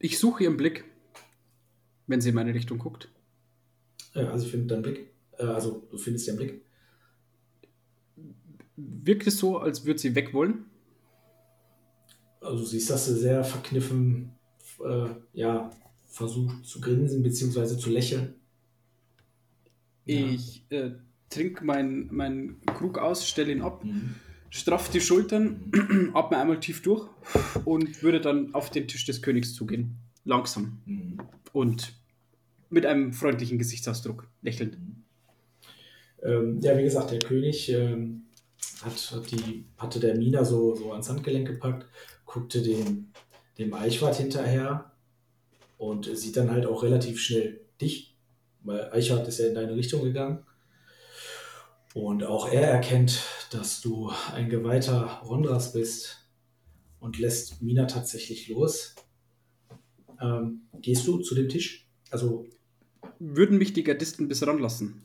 ich 0.00 0.18
suche 0.18 0.44
ihren 0.44 0.56
Blick, 0.56 0.84
wenn 2.08 2.20
sie 2.20 2.30
in 2.30 2.34
meine 2.34 2.52
Richtung 2.54 2.78
guckt. 2.78 3.08
äh, 4.14 4.20
also 4.24 4.44
ich 4.44 4.50
finde 4.50 4.66
deinen 4.66 4.82
Blick, 4.82 5.10
äh, 5.38 5.44
also 5.44 5.86
du 5.90 5.96
findest 5.98 6.26
ihren 6.26 6.36
Blick. 6.36 6.62
Wirkt 8.76 9.26
es 9.26 9.38
so, 9.38 9.58
als 9.58 9.84
würde 9.84 10.00
sie 10.00 10.14
weg 10.14 10.32
wollen? 10.34 10.64
Also 12.40 12.58
du 12.58 12.64
siehst, 12.64 12.88
dass 12.90 13.06
sie 13.06 13.14
sehr 13.14 13.44
verkniffen, 13.44 14.32
äh, 14.84 15.10
ja, 15.34 15.70
versucht 16.06 16.64
zu 16.64 16.80
grinsen 16.80 17.22
bzw. 17.22 17.76
zu 17.78 17.90
lächeln. 17.90 18.34
Ja. 20.06 20.26
Ich 20.26 20.64
äh, 20.70 20.92
trinke 21.28 21.64
meinen 21.64 22.08
mein 22.10 22.60
Krug 22.66 22.98
aus, 22.98 23.28
stelle 23.28 23.52
ihn 23.52 23.62
ab, 23.62 23.84
Mhm. 23.84 24.14
Straff 24.50 24.90
die 24.90 25.00
Schultern, 25.00 25.70
atme 26.14 26.36
einmal 26.38 26.60
tief 26.60 26.82
durch 26.82 27.08
und 27.64 28.02
würde 28.02 28.20
dann 28.20 28.54
auf 28.54 28.70
den 28.70 28.88
Tisch 28.88 29.06
des 29.06 29.22
Königs 29.22 29.54
zugehen. 29.54 29.96
Langsam 30.24 30.78
Mhm. 30.84 31.18
und 31.52 31.94
mit 32.68 32.84
einem 32.86 33.12
freundlichen 33.12 33.58
Gesichtsausdruck, 33.58 34.28
lächelnd. 34.42 34.76
Ähm, 36.22 36.60
ja, 36.60 36.76
wie 36.76 36.82
gesagt, 36.82 37.10
der 37.10 37.18
König 37.18 37.70
ähm, 37.70 38.24
hat, 38.82 39.12
hat 39.12 39.30
die, 39.30 39.64
hatte 39.78 39.98
der 39.98 40.16
Mina 40.16 40.44
so, 40.44 40.74
so 40.74 40.92
ans 40.92 41.08
Handgelenk 41.08 41.48
gepackt, 41.48 41.86
guckte 42.26 42.62
dem, 42.62 43.12
dem 43.58 43.72
Eichwart 43.72 44.16
hinterher 44.16 44.92
und 45.78 46.04
sieht 46.16 46.36
dann 46.36 46.50
halt 46.50 46.66
auch 46.66 46.82
relativ 46.82 47.18
schnell 47.18 47.60
dich, 47.80 48.14
weil 48.62 48.90
Eichwart 48.92 49.26
ist 49.26 49.38
ja 49.38 49.46
in 49.48 49.54
deine 49.54 49.74
Richtung 49.74 50.02
gegangen. 50.04 50.44
Und 51.94 52.22
auch 52.24 52.48
er 52.48 52.68
erkennt, 52.68 53.22
dass 53.50 53.80
du 53.80 54.12
ein 54.32 54.48
geweihter 54.48 55.20
Rondras 55.24 55.72
bist 55.72 56.28
und 57.00 57.18
lässt 57.18 57.60
Mina 57.62 57.86
tatsächlich 57.86 58.48
los. 58.48 58.94
Ähm, 60.20 60.62
gehst 60.80 61.06
du 61.06 61.18
zu 61.18 61.34
dem 61.34 61.48
Tisch? 61.48 61.88
Also 62.10 62.46
Würden 63.18 63.58
mich 63.58 63.72
die 63.72 63.82
Gardisten 63.82 64.28
bis 64.28 64.46
ranlassen? 64.46 65.02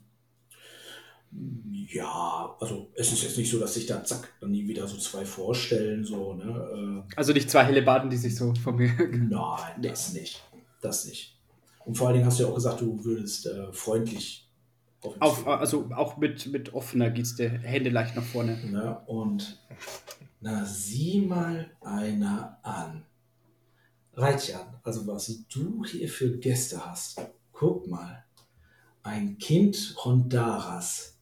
Ja, 1.87 2.55
also 2.59 2.91
es 2.95 3.11
ist 3.11 3.23
jetzt 3.23 3.37
nicht 3.37 3.49
so, 3.49 3.59
dass 3.59 3.73
sich 3.73 3.85
da 3.85 4.03
zack 4.03 4.33
dann 4.39 4.51
nie 4.51 4.67
wieder 4.67 4.87
so 4.87 4.97
zwei 4.97 5.25
vorstellen, 5.25 6.05
so, 6.05 6.33
ne? 6.33 7.05
Also 7.15 7.33
nicht 7.33 7.49
zwei 7.49 7.63
helle 7.63 7.81
Baden, 7.81 8.09
die 8.09 8.17
sich 8.17 8.35
so 8.35 8.53
von 8.55 8.75
mir. 8.75 8.89
Äh, 8.99 9.07
nein, 9.17 9.81
das 9.81 10.13
nicht. 10.13 10.43
Das 10.81 11.05
nicht. 11.05 11.37
Und 11.85 11.97
vor 11.97 12.07
allen 12.07 12.15
Dingen 12.15 12.25
hast 12.25 12.39
du 12.39 12.43
ja 12.43 12.49
auch 12.49 12.55
gesagt, 12.55 12.81
du 12.81 13.03
würdest 13.03 13.47
äh, 13.47 13.71
freundlich 13.71 14.44
auf 15.19 15.47
also 15.47 15.89
auch 15.95 16.17
mit, 16.17 16.47
mit 16.47 16.73
offener 16.73 17.09
Geste, 17.09 17.49
Hände 17.49 17.89
leicht 17.89 18.15
nach 18.15 18.23
vorne. 18.23 18.57
Ne? 18.65 18.99
Und 19.07 19.61
na, 20.41 20.65
sieh 20.65 21.21
mal 21.21 21.71
einer 21.81 22.59
an. 22.63 23.05
Reitjan, 24.13 24.79
also 24.83 25.05
was 25.07 25.45
du 25.49 25.83
hier 25.85 26.07
für 26.07 26.37
Gäste 26.37 26.85
hast. 26.85 27.21
Guck 27.51 27.87
mal. 27.87 28.25
Ein 29.03 29.37
Kind 29.37 29.95
Hondaras. 30.03 31.17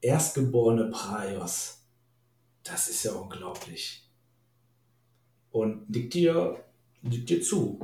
Erstgeborene 0.00 0.90
Praios. 0.90 1.86
Das 2.62 2.88
ist 2.88 3.04
ja 3.04 3.12
unglaublich. 3.12 4.10
Und 5.50 5.88
nickt 5.88 6.14
dir, 6.14 6.64
nickt 7.02 7.30
dir 7.30 7.42
zu. 7.42 7.80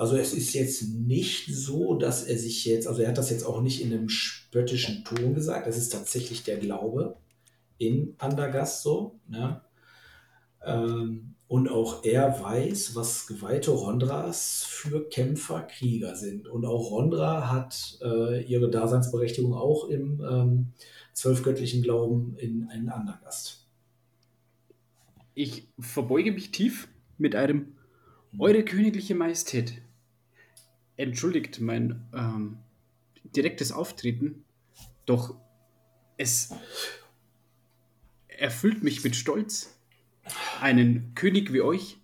Also 0.00 0.16
es 0.16 0.32
ist 0.32 0.54
jetzt 0.54 0.94
nicht 0.94 1.54
so, 1.54 1.94
dass 1.94 2.22
er 2.22 2.38
sich 2.38 2.64
jetzt, 2.64 2.88
also 2.88 3.02
er 3.02 3.08
hat 3.08 3.18
das 3.18 3.28
jetzt 3.28 3.44
auch 3.44 3.60
nicht 3.60 3.82
in 3.82 3.92
einem 3.92 4.08
spöttischen 4.08 5.04
Ton 5.04 5.34
gesagt, 5.34 5.66
es 5.66 5.76
ist 5.76 5.90
tatsächlich 5.90 6.42
der 6.42 6.56
Glaube 6.56 7.18
in 7.76 8.14
Andergast 8.16 8.82
so. 8.82 9.20
Ne? 9.28 9.60
Ähm, 10.64 11.34
und 11.48 11.68
auch 11.68 12.02
er 12.02 12.42
weiß, 12.42 12.96
was 12.96 13.26
geweihte 13.26 13.72
Rondras 13.72 14.64
für 14.66 15.06
Kämpfer, 15.06 15.64
Krieger 15.64 16.16
sind. 16.16 16.48
Und 16.48 16.64
auch 16.64 16.90
Rondra 16.90 17.52
hat 17.52 17.98
äh, 18.00 18.42
ihre 18.44 18.70
Daseinsberechtigung 18.70 19.52
auch 19.52 19.90
im 19.90 20.24
ähm, 20.26 20.72
zwölfgöttlichen 21.12 21.82
Glauben 21.82 22.36
in, 22.38 22.70
in 22.74 22.88
Andergast. 22.88 23.68
Ich 25.34 25.68
verbeuge 25.78 26.32
mich 26.32 26.52
tief 26.52 26.88
mit 27.18 27.34
einem 27.36 27.74
Eure 28.38 28.64
königliche 28.64 29.14
Majestät. 29.14 29.82
Entschuldigt 31.00 31.62
mein 31.62 32.06
ähm, 32.12 32.58
direktes 33.24 33.72
Auftreten, 33.72 34.44
doch 35.06 35.34
es 36.18 36.50
erfüllt 38.28 38.82
mich 38.82 39.02
mit 39.02 39.16
Stolz, 39.16 39.78
einen 40.60 41.14
König 41.14 41.54
wie 41.54 41.62
euch 41.62 41.96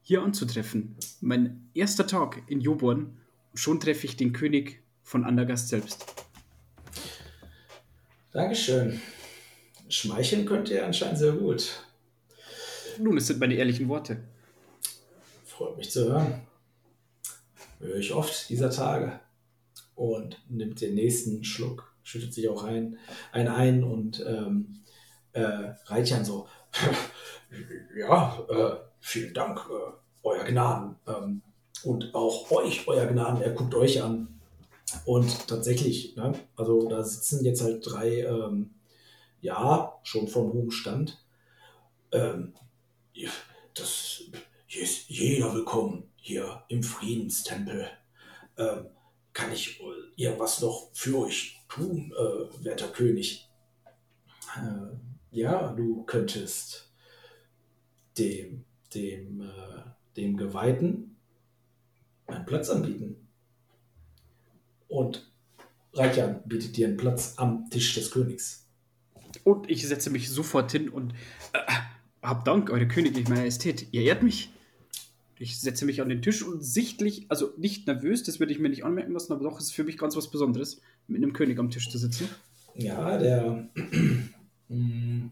hier 0.00 0.22
anzutreffen. 0.22 0.96
Mein 1.20 1.68
erster 1.74 2.06
Tag 2.06 2.42
in 2.46 2.62
Joborn, 2.62 3.18
schon 3.52 3.78
treffe 3.78 4.06
ich 4.06 4.16
den 4.16 4.32
König 4.32 4.82
von 5.02 5.26
Andergast 5.26 5.68
selbst. 5.68 6.06
Dankeschön. 8.32 9.02
Schmeicheln 9.90 10.46
könnt 10.46 10.70
ihr 10.70 10.86
anscheinend 10.86 11.18
sehr 11.18 11.32
gut. 11.32 11.84
Nun, 12.98 13.18
es 13.18 13.26
sind 13.26 13.38
meine 13.38 13.54
ehrlichen 13.54 13.86
Worte. 13.88 14.24
Freut 15.44 15.76
mich 15.76 15.90
zu 15.90 16.10
hören. 16.10 16.49
Höre 17.80 17.96
ich 17.96 18.12
oft 18.12 18.48
dieser 18.50 18.70
Tage. 18.70 19.18
Und 19.94 20.38
nimmt 20.48 20.80
den 20.80 20.94
nächsten 20.94 21.44
Schluck, 21.44 21.94
schüttet 22.02 22.32
sich 22.32 22.48
auch 22.48 22.62
ein, 22.64 22.98
ein 23.32 23.48
ein 23.48 23.84
und 23.84 24.24
ähm, 24.26 24.82
äh, 25.32 25.72
Reitjan 25.86 26.24
so, 26.24 26.46
ja, 27.96 28.38
äh, 28.48 28.76
vielen 29.00 29.34
Dank, 29.34 29.60
äh, 29.70 29.92
Euer 30.22 30.44
Gnaden. 30.44 30.96
Ähm, 31.06 31.42
und 31.82 32.14
auch 32.14 32.50
euch, 32.50 32.86
Euer 32.86 33.06
Gnaden, 33.06 33.42
er 33.42 33.52
guckt 33.52 33.74
euch 33.74 34.02
an. 34.02 34.40
Und 35.04 35.48
tatsächlich, 35.48 36.16
ne, 36.16 36.34
also 36.56 36.88
da 36.88 37.02
sitzen 37.02 37.44
jetzt 37.44 37.62
halt 37.62 37.82
drei, 37.84 38.20
ähm, 38.20 38.74
ja, 39.40 39.98
schon 40.02 40.28
von 40.28 40.52
hohem 40.52 40.70
Stand. 40.70 41.24
Ähm, 42.12 42.54
das, 43.74 44.22
hier 44.66 44.82
ist 44.82 45.08
jeder 45.08 45.54
willkommen 45.54 46.09
hier 46.20 46.64
im 46.68 46.82
Friedenstempel. 46.82 47.88
Ähm, 48.56 48.86
kann 49.32 49.52
ich 49.52 49.80
irgendwas 50.16 50.60
noch 50.60 50.90
für 50.92 51.18
euch 51.18 51.60
tun, 51.68 52.12
äh, 52.16 52.64
werter 52.64 52.88
König? 52.88 53.48
Äh, 54.56 54.96
ja, 55.30 55.72
du 55.72 56.02
könntest 56.04 56.90
dem, 58.18 58.64
dem, 58.94 59.40
äh, 59.40 59.82
dem 60.16 60.36
Geweihten 60.36 61.16
einen 62.26 62.44
Platz 62.44 62.68
anbieten. 62.68 63.28
Und 64.88 65.30
Reichan 65.92 66.42
bietet 66.44 66.76
dir 66.76 66.88
einen 66.88 66.96
Platz 66.96 67.34
am 67.36 67.70
Tisch 67.70 67.94
des 67.94 68.10
Königs. 68.10 68.68
Und 69.44 69.70
ich 69.70 69.86
setze 69.86 70.10
mich 70.10 70.28
sofort 70.30 70.72
hin 70.72 70.88
und 70.88 71.12
äh, 71.52 71.60
hab 72.22 72.44
Dank, 72.44 72.70
Eure 72.70 72.88
Königliche 72.88 73.30
Majestät. 73.30 73.92
Ihr 73.92 74.02
ehrt 74.02 74.22
mich. 74.22 74.52
Ich 75.40 75.58
setze 75.58 75.86
mich 75.86 76.02
an 76.02 76.10
den 76.10 76.20
Tisch 76.20 76.42
und 76.42 76.62
sichtlich, 76.62 77.24
also 77.30 77.54
nicht 77.56 77.86
nervös, 77.86 78.22
das 78.22 78.40
würde 78.40 78.52
ich 78.52 78.58
mir 78.58 78.68
nicht 78.68 78.84
anmerken 78.84 79.12
lassen, 79.12 79.32
aber 79.32 79.42
doch 79.42 79.58
ist 79.58 79.66
es 79.66 79.72
für 79.72 79.84
mich 79.84 79.96
ganz 79.96 80.14
was 80.14 80.30
Besonderes, 80.30 80.82
mit 81.06 81.22
einem 81.22 81.32
König 81.32 81.58
am 81.58 81.70
Tisch 81.70 81.88
zu 81.88 81.96
sitzen. 81.96 82.28
Ja, 82.74 83.16
der, 83.16 83.70
mm, 84.68 85.28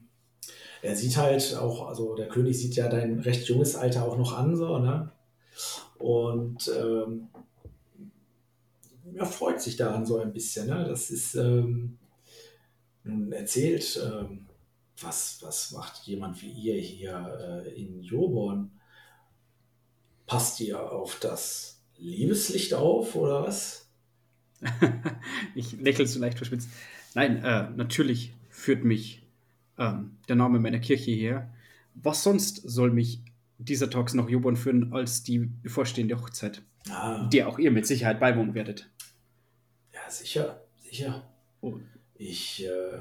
er 0.80 0.96
sieht 0.96 1.18
halt 1.18 1.54
auch, 1.56 1.88
also 1.88 2.14
der 2.14 2.28
König 2.28 2.58
sieht 2.58 2.74
ja 2.74 2.88
dein 2.88 3.18
recht 3.18 3.48
junges 3.48 3.76
Alter 3.76 4.06
auch 4.06 4.16
noch 4.16 4.32
an, 4.32 4.56
so, 4.56 4.78
ne? 4.78 5.12
Und 5.98 6.72
ähm, 6.74 7.28
er 9.14 9.26
freut 9.26 9.60
sich 9.60 9.76
daran 9.76 10.06
so 10.06 10.18
ein 10.18 10.32
bisschen, 10.32 10.68
ne? 10.68 10.86
Das 10.88 11.10
ist, 11.10 11.34
ähm, 11.34 11.98
nun 13.04 13.30
erzählt, 13.32 14.00
ähm, 14.02 14.46
was, 15.02 15.38
was 15.42 15.72
macht 15.72 16.06
jemand 16.06 16.40
wie 16.40 16.50
ihr 16.50 16.80
hier 16.80 17.64
äh, 17.66 17.80
in 17.80 18.00
Joborn? 18.02 18.70
Passt 20.28 20.60
ihr 20.60 20.78
auf 20.92 21.18
das 21.18 21.80
Liebeslicht 21.96 22.74
auf 22.74 23.16
oder 23.16 23.42
was? 23.42 23.88
ich 25.54 25.72
lächle 25.72 26.06
so 26.06 26.20
leicht 26.20 26.36
verschwitzt. 26.38 26.68
Nein, 27.14 27.42
äh, 27.44 27.70
natürlich 27.70 28.32
führt 28.50 28.84
mich 28.84 29.22
ähm, 29.78 30.16
der 30.28 30.36
Name 30.36 30.60
meiner 30.60 30.78
Kirche 30.80 31.10
her. 31.10 31.52
Was 31.94 32.22
sonst 32.22 32.56
soll 32.64 32.90
mich 32.92 33.22
dieser 33.58 33.90
Tags 33.90 34.14
nach 34.14 34.28
Jobon 34.28 34.56
führen 34.56 34.92
als 34.92 35.22
die 35.24 35.38
bevorstehende 35.38 36.20
Hochzeit, 36.20 36.62
Ah, 36.90 37.28
der 37.28 37.48
auch 37.48 37.58
ihr 37.58 37.70
mit 37.72 37.86
Sicherheit 37.86 38.20
beiwohnen 38.20 38.54
werdet? 38.54 38.88
ja, 39.92 40.08
sicher, 40.10 40.62
sicher. 40.76 41.28
Oh, 41.60 41.78
Ich, 42.14 42.64
äh, 42.64 43.00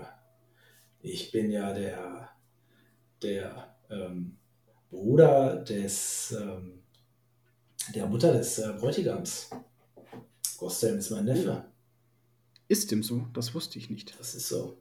ich 1.01 1.31
bin 1.31 1.51
ja 1.51 1.73
der, 1.73 2.29
der 3.21 3.75
ähm, 3.89 4.37
Bruder 4.89 5.57
des, 5.57 6.31
ähm, 6.39 6.79
der 7.93 8.07
Mutter 8.07 8.33
des 8.33 8.59
äh, 8.59 8.73
Bräutigams. 8.79 9.49
Gostelm 10.57 10.97
ist 10.97 11.11
mein 11.11 11.25
Neffe. 11.25 11.65
ist 12.67 12.91
dem 12.91 13.03
so? 13.03 13.27
Das 13.33 13.53
wusste 13.53 13.77
ich 13.79 13.89
nicht. 13.89 14.19
Das 14.19 14.35
ist 14.35 14.47
so. 14.49 14.77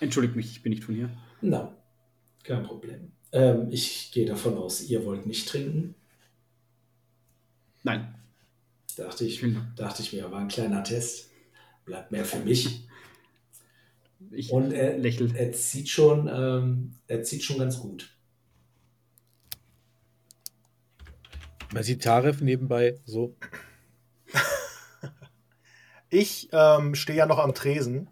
Entschuldigt 0.00 0.36
mich, 0.36 0.50
ich 0.50 0.62
bin 0.62 0.70
nicht 0.70 0.84
von 0.84 0.94
hier. 0.94 1.10
Na, 1.40 1.76
kein 2.42 2.64
Problem. 2.64 3.12
Ähm, 3.32 3.68
ich 3.70 4.10
gehe 4.12 4.26
davon 4.26 4.56
aus, 4.56 4.82
ihr 4.82 5.04
wollt 5.04 5.26
nicht 5.26 5.48
trinken. 5.48 5.94
Nein, 7.82 8.16
Dachte 8.96 9.26
ich, 9.26 9.44
dachte 9.76 10.02
ich 10.02 10.12
mir, 10.14 10.30
war 10.30 10.40
ein 10.40 10.48
kleiner 10.48 10.82
Test. 10.82 11.28
Bleibt 11.84 12.12
mehr 12.12 12.24
für 12.24 12.38
mich. 12.38 12.88
ich 14.30 14.50
Und 14.50 14.72
er, 14.72 14.96
lächle. 14.96 15.30
er 15.36 15.52
zieht 15.52 15.90
schon, 15.90 16.28
ähm, 16.32 16.94
er 17.06 17.22
zieht 17.22 17.42
schon 17.42 17.58
ganz 17.58 17.78
gut. 17.78 18.15
Man 21.72 21.82
sieht 21.82 22.02
Taref 22.02 22.40
nebenbei 22.40 22.98
so. 23.04 23.34
Ich 26.08 26.48
ähm, 26.52 26.94
stehe 26.94 27.18
ja 27.18 27.26
noch 27.26 27.38
am 27.40 27.52
Tresen. 27.52 28.08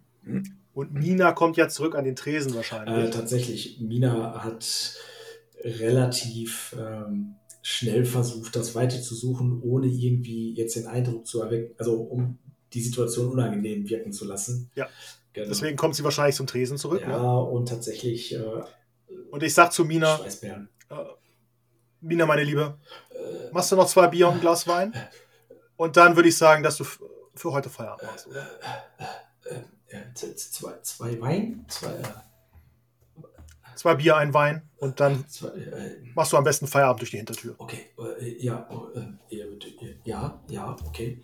Und 0.73 0.93
Nina 0.93 1.31
kommt 1.31 1.55
ja 1.55 1.69
zurück 1.69 1.95
an 1.95 2.03
den 2.03 2.17
Tresen 2.17 2.51
Äh, 2.51 2.55
wahrscheinlich. 2.57 3.09
tatsächlich, 3.11 3.79
Mina 3.79 4.43
hat 4.43 4.95
relativ 5.63 6.75
ähm, 6.77 7.35
schnell 7.61 8.03
versucht, 8.05 8.53
das 8.57 8.75
Weite 8.75 9.01
zu 9.01 9.15
suchen, 9.15 9.61
ohne 9.63 9.87
irgendwie 9.87 10.53
jetzt 10.53 10.75
den 10.75 10.87
Eindruck 10.87 11.25
zu 11.25 11.41
erwecken, 11.41 11.73
also 11.77 11.95
um 12.01 12.37
die 12.73 12.81
Situation 12.81 13.29
unangenehm 13.29 13.87
wirken 13.87 14.11
zu 14.11 14.25
lassen. 14.25 14.69
Ja. 14.75 14.89
Genau. 15.31 15.47
Deswegen 15.47 15.77
kommt 15.77 15.95
sie 15.95 16.03
wahrscheinlich 16.03 16.35
zum 16.35 16.47
Tresen 16.47 16.77
zurück. 16.77 17.01
ja, 17.01 17.17
Ne? 17.17 17.39
und 17.43 17.69
tatsächlich 17.69 18.35
äh, 18.35 18.43
Und 19.31 19.41
ich 19.41 19.53
sag 19.53 19.71
zu 19.71 19.85
Mina, 19.85 20.17
Schweißbären. 20.17 20.67
äh, 20.89 20.95
Mina, 22.05 22.27
meine 22.27 22.43
Liebe, 22.43 22.77
machst 23.51 23.71
du 23.71 23.75
noch 23.75 23.87
zwei 23.87 24.07
Bier 24.07 24.27
und 24.27 24.35
ein 24.35 24.41
Glas 24.41 24.67
Wein? 24.67 24.93
Und 25.75 25.97
dann 25.97 26.15
würde 26.15 26.29
ich 26.29 26.37
sagen, 26.37 26.61
dass 26.61 26.77
du 26.77 26.83
für 26.83 27.51
heute 27.51 27.69
Feierabend 27.69 28.03
machst, 28.03 28.27
oder? 28.27 28.47
zwei, 30.25 30.79
zwei 30.81 31.19
Wein? 31.19 31.65
Zwei, 31.67 31.93
äh, 31.93 32.03
Zwei 33.75 33.95
Bier, 33.95 34.15
ein 34.17 34.33
Wein 34.33 34.69
und 34.77 34.99
dann 34.99 35.27
zwei, 35.27 35.49
äh, 35.49 35.97
machst 36.13 36.31
du 36.31 36.37
am 36.37 36.43
besten 36.43 36.67
Feierabend 36.67 37.01
durch 37.01 37.11
die 37.11 37.17
Hintertür. 37.17 37.55
Okay, 37.57 37.87
äh, 38.19 38.43
ja, 38.43 38.69
äh, 38.95 39.45
ja, 40.03 40.43
ja, 40.47 40.75
okay. 40.85 41.23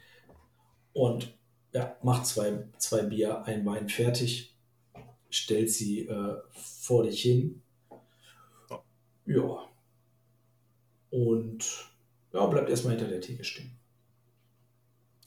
Und 0.94 1.38
ja, 1.74 1.96
macht 2.02 2.26
zwei, 2.26 2.68
zwei 2.78 3.04
Bier, 3.04 3.44
ein 3.46 3.66
Wein 3.66 3.88
fertig, 3.88 4.58
stellt 5.30 5.72
sie 5.72 6.08
äh, 6.08 6.38
vor 6.54 7.04
dich 7.04 7.22
hin. 7.22 7.62
Ja. 9.26 9.71
Und 11.12 11.92
ja, 12.34 12.46
bleibt 12.48 12.70
erstmal 12.70 12.96
hinter 12.96 13.10
der 13.10 13.22
Theke 13.22 13.44
stehen. 13.44 13.78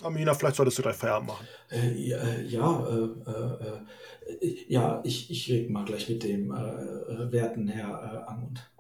Aber 0.01 0.11
Mina, 0.11 0.35
vielleicht 0.35 0.56
solltest 0.56 0.78
du 0.78 0.82
gleich 0.82 0.97
Feierabend 0.97 1.28
machen. 1.28 1.47
Äh, 1.70 1.93
ja, 1.93 2.19
äh, 2.19 2.43
ja, 2.44 2.89
äh, 2.89 4.44
äh, 4.44 4.65
ja, 4.66 5.01
ich, 5.05 5.31
ich 5.31 5.48
rede 5.48 5.70
mal 5.70 5.85
gleich 5.85 6.09
mit 6.09 6.24
dem 6.24 6.51
äh, 6.51 7.31
werten 7.32 7.69
Herr 7.69 8.24
äh, 8.27 8.31
Angmund. 8.31 8.70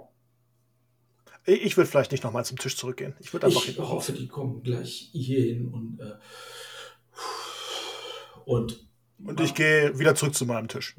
Ich, 1.46 1.76
würde 1.76 1.90
vielleicht 1.90 2.10
nicht 2.10 2.24
nochmal 2.24 2.44
zum 2.46 2.58
Tisch 2.58 2.76
zurückgehen. 2.76 3.14
Ich 3.20 3.32
würde 3.32 3.46
einfach 3.46 3.68
Ich 3.68 3.78
hoffe, 3.78 4.12
die 4.12 4.26
kommen 4.26 4.62
gleich 4.62 5.10
hierhin 5.12 5.68
und 5.68 6.00
und 8.46 8.86
Und 9.22 9.40
ich 9.40 9.54
gehe 9.54 9.98
wieder 9.98 10.14
zurück 10.14 10.34
zu 10.34 10.46
meinem 10.46 10.68
Tisch. 10.68 10.96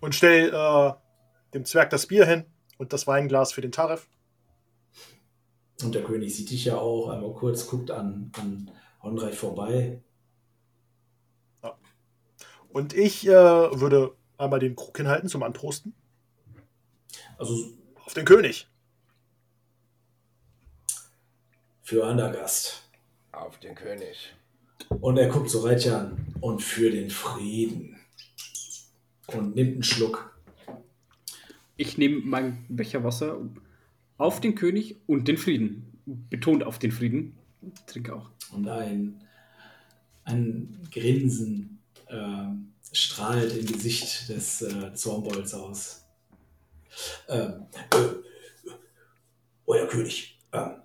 Und 0.00 0.14
stell 0.14 0.52
äh, 0.52 0.92
dem 1.54 1.64
Zwerg 1.64 1.90
das 1.90 2.06
Bier 2.06 2.26
hin 2.26 2.44
und 2.78 2.92
das 2.92 3.06
Weinglas 3.06 3.52
für 3.52 3.60
den 3.60 3.72
Tarif. 3.72 4.08
Und 5.82 5.94
der 5.94 6.02
König 6.02 6.34
sieht 6.34 6.50
dich 6.50 6.64
ja 6.64 6.76
auch 6.78 7.08
einmal 7.08 7.32
kurz, 7.34 7.66
guckt 7.66 7.90
an, 7.90 8.32
an 8.36 8.70
Honreich 9.02 9.36
vorbei. 9.36 10.00
Und 12.70 12.94
ich 12.94 13.26
äh, 13.26 13.30
würde 13.30 14.14
einmal 14.36 14.60
den 14.60 14.76
Krug 14.76 14.96
hinhalten 14.96 15.28
zum 15.28 15.42
Anprosten. 15.42 15.94
Also 17.36 17.72
Auf 18.04 18.14
den 18.14 18.24
König. 18.24 18.68
für 21.88 22.04
Andergast. 22.04 22.82
Auf 23.32 23.58
den 23.60 23.74
König. 23.74 24.34
Und 25.00 25.16
er 25.16 25.28
guckt 25.28 25.48
so 25.48 25.60
Reitja 25.60 26.00
an. 26.00 26.34
Und 26.40 26.60
für 26.60 26.90
den 26.90 27.08
Frieden. 27.08 27.98
Und 29.26 29.54
nimmt 29.54 29.72
einen 29.72 29.82
Schluck. 29.82 30.37
Ich 31.78 31.96
nehme 31.96 32.18
meinen 32.22 32.66
Becher 32.68 33.04
Wasser 33.04 33.40
auf 34.16 34.40
den 34.40 34.56
König 34.56 34.96
und 35.06 35.28
den 35.28 35.38
Frieden. 35.38 36.02
Betont 36.04 36.64
auf 36.64 36.80
den 36.80 36.90
Frieden. 36.90 37.38
Trinke 37.86 38.16
auch. 38.16 38.30
Und 38.52 38.68
ein, 38.68 39.22
ein 40.24 40.88
Grinsen 40.92 41.78
ähm, 42.08 42.72
strahlt 42.92 43.56
im 43.56 43.66
Gesicht 43.66 44.28
des 44.28 44.62
äh, 44.62 44.92
Zornbolds 44.92 45.54
aus. 45.54 46.04
Ähm, 47.28 47.66
äh, 47.92 48.72
euer 49.64 49.86
König, 49.86 50.40
ähm, 50.52 50.82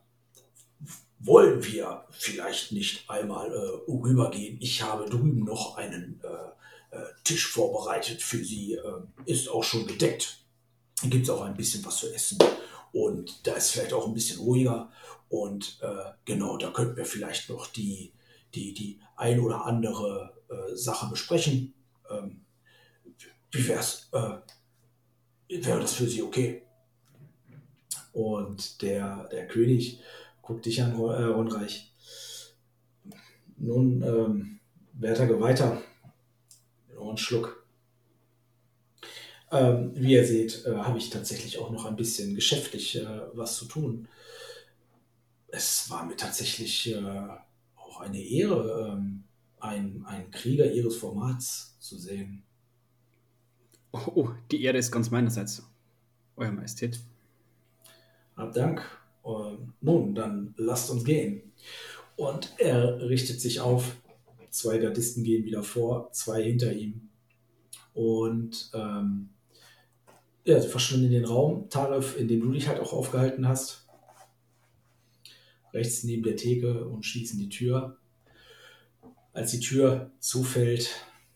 wollen 1.17 1.63
wir 1.65 2.05
vielleicht 2.11 2.71
nicht 2.71 3.09
einmal 3.09 3.51
äh, 3.51 3.91
rübergehen? 3.91 4.57
Ich 4.61 4.83
habe 4.83 5.09
drüben 5.09 5.43
noch 5.43 5.75
einen 5.75 6.21
äh, 6.23 6.95
äh, 6.95 7.05
Tisch 7.23 7.47
vorbereitet 7.47 8.21
für 8.21 8.43
Sie. 8.43 8.75
Äh, 8.75 9.01
ist 9.25 9.49
auch 9.49 9.63
schon 9.63 9.87
gedeckt. 9.87 10.42
Gibt 11.09 11.23
es 11.23 11.30
auch 11.30 11.41
ein 11.41 11.57
bisschen 11.57 11.84
was 11.85 11.97
zu 11.97 12.13
essen. 12.13 12.38
Und 12.91 13.45
da 13.45 13.53
ist 13.53 13.71
vielleicht 13.71 13.93
auch 13.93 14.07
ein 14.07 14.13
bisschen 14.13 14.39
ruhiger. 14.39 14.91
Und 15.30 15.80
äh, 15.81 16.11
genau, 16.25 16.57
da 16.57 16.71
könnten 16.71 16.95
wir 16.95 17.05
vielleicht 17.05 17.49
noch 17.49 17.67
die, 17.67 18.13
die, 18.53 18.73
die 18.73 18.99
ein 19.15 19.39
oder 19.39 19.65
andere 19.65 20.34
äh, 20.49 20.75
Sache 20.75 21.09
besprechen. 21.09 21.73
Ähm, 22.09 22.45
wie 23.51 23.67
wär's? 23.67 24.09
Äh, 24.11 24.38
wäre 25.49 25.80
das 25.80 25.93
für 25.93 26.07
Sie 26.07 26.21
okay? 26.21 26.63
Und 28.11 28.81
der, 28.81 29.27
der 29.30 29.47
König 29.47 29.99
guckt 30.41 30.65
dich 30.65 30.81
an, 30.84 30.93
äh, 30.93 31.23
Ronreich. 31.23 31.93
Nun, 33.57 34.03
ähm, 34.03 34.59
werter 34.93 35.25
Geweihter, 35.25 35.81
noch 36.93 37.09
einen 37.09 37.17
Schluck. 37.17 37.62
Ähm, 39.53 39.91
wie 39.93 40.13
ihr 40.13 40.25
seht, 40.25 40.65
äh, 40.65 40.75
habe 40.77 40.97
ich 40.97 41.11
tatsächlich 41.11 41.59
auch 41.59 41.69
noch 41.69 41.85
ein 41.85 41.95
bisschen 41.95 42.34
geschäftlich 42.34 42.95
äh, 42.95 43.21
was 43.34 43.55
zu 43.55 43.65
tun. 43.65 44.07
Es 45.49 45.91
war 45.91 46.03
mir 46.07 46.15
tatsächlich 46.15 46.91
äh, 46.91 47.27
auch 47.75 48.01
eine 48.01 48.19
Ehre, 48.19 48.97
ähm, 48.97 49.25
einen, 49.59 50.31
Krieger 50.31 50.71
ihres 50.71 50.95
Formats 50.95 51.77
zu 51.80 51.99
sehen. 51.99 52.41
Oh, 53.91 53.99
oh, 54.15 54.30
die 54.51 54.63
Ehre 54.63 54.80
ist 54.80 54.91
ganz 54.91 55.11
meinerseits. 55.11 55.61
Euer 56.35 56.51
Majestät. 56.51 56.99
Hab 58.35 58.53
Dank. 58.53 58.81
Ähm, 59.23 59.73
nun, 59.81 60.15
dann 60.15 60.55
lasst 60.57 60.89
uns 60.89 61.03
gehen. 61.03 61.53
Und 62.15 62.51
er 62.57 63.07
richtet 63.07 63.39
sich 63.39 63.59
auf. 63.59 63.97
Zwei 64.49 64.80
Gardisten 64.80 65.23
gehen 65.23 65.45
wieder 65.45 65.61
vor, 65.61 66.11
zwei 66.11 66.41
hinter 66.41 66.73
ihm. 66.73 67.09
Und 67.93 68.71
ähm, 68.73 69.30
ja, 70.45 70.59
sie 70.59 70.67
verschwinden 70.67 71.07
in 71.07 71.11
den 71.13 71.25
Raum. 71.25 71.69
Tarif, 71.69 72.17
in 72.17 72.27
dem 72.27 72.41
du 72.41 72.51
dich 72.51 72.67
halt 72.67 72.79
auch 72.79 72.93
aufgehalten 72.93 73.47
hast. 73.47 73.87
Rechts 75.73 76.03
neben 76.03 76.23
der 76.23 76.35
Theke 76.35 76.85
und 76.85 77.05
schließen 77.05 77.39
die 77.39 77.49
Tür. 77.49 77.97
Als 79.31 79.51
die 79.51 79.59
Tür 79.59 80.11
zufällt, 80.19 80.89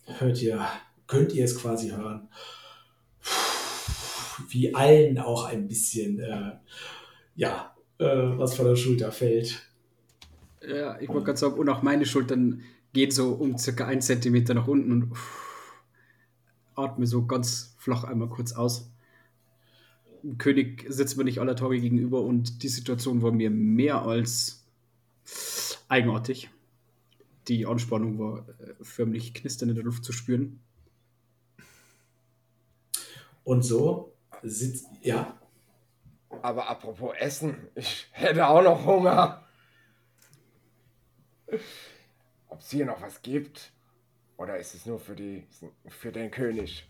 hört 0.06 0.42
ihr, 0.42 0.66
könnt 1.08 1.34
ihr 1.34 1.46
es 1.46 1.58
quasi 1.58 1.90
hören, 1.90 2.30
wie 4.50 4.76
allen 4.76 5.18
auch 5.18 5.46
ein 5.46 5.68
bisschen, 5.68 6.20
äh, 6.20 6.52
ja, 7.36 7.76
äh, 7.98 8.06
was 8.06 8.56
von 8.56 8.68
der 8.68 8.76
Schulter 8.76 9.12
fällt. 9.12 9.64
Ja, 10.62 11.00
ich 11.00 11.10
wollte 11.10 11.26
gerade 11.26 11.40
sagen, 11.40 11.56
und 11.56 11.70
auch 11.70 11.82
meine 11.82 12.06
Schultern 12.06 12.62
gehen 12.94 13.10
so 13.10 13.34
um 13.34 13.58
circa 13.58 13.88
ein 13.88 14.02
Zentimeter 14.02 14.54
nach 14.54 14.68
unten 14.68 14.92
und 14.92 15.14
atme 16.76 17.08
so 17.08 17.26
ganz 17.26 17.76
flach 17.80 18.04
einmal 18.04 18.30
kurz 18.30 18.54
aus. 18.54 18.92
König 20.38 20.86
sitzt 20.90 21.18
mir 21.18 21.24
nicht 21.24 21.40
aller 21.40 21.56
Tage 21.56 21.80
gegenüber 21.80 22.22
und 22.22 22.64
die 22.64 22.68
Situation 22.68 23.22
war 23.22 23.32
mir 23.32 23.50
mehr 23.50 24.02
als 24.02 24.66
eigenartig. 25.88 26.50
Die 27.48 27.66
Anspannung 27.66 28.20
war 28.20 28.48
äh, 28.60 28.74
förmlich 28.82 29.34
knistern 29.34 29.70
in 29.70 29.76
der 29.76 29.86
Luft 29.86 30.04
zu 30.04 30.12
spüren. 30.12 30.60
Und 33.44 33.64
so 33.64 34.14
sitzt, 34.44 34.88
ja, 35.02 35.40
Aber 36.42 36.70
apropos 36.70 37.16
Essen, 37.18 37.56
ich 37.76 38.08
hätte 38.12 38.48
auch 38.48 38.62
noch 38.62 38.86
Hunger. 38.86 39.48
Ob 42.50 42.60
es 42.60 42.70
hier 42.70 42.86
noch 42.86 43.02
was 43.02 43.22
gibt? 43.22 43.72
Oder 44.38 44.58
ist 44.58 44.76
es 44.76 44.86
nur 44.86 45.00
für, 45.00 45.16
die, 45.16 45.48
für 45.88 46.12
den 46.12 46.30
König? 46.30 46.86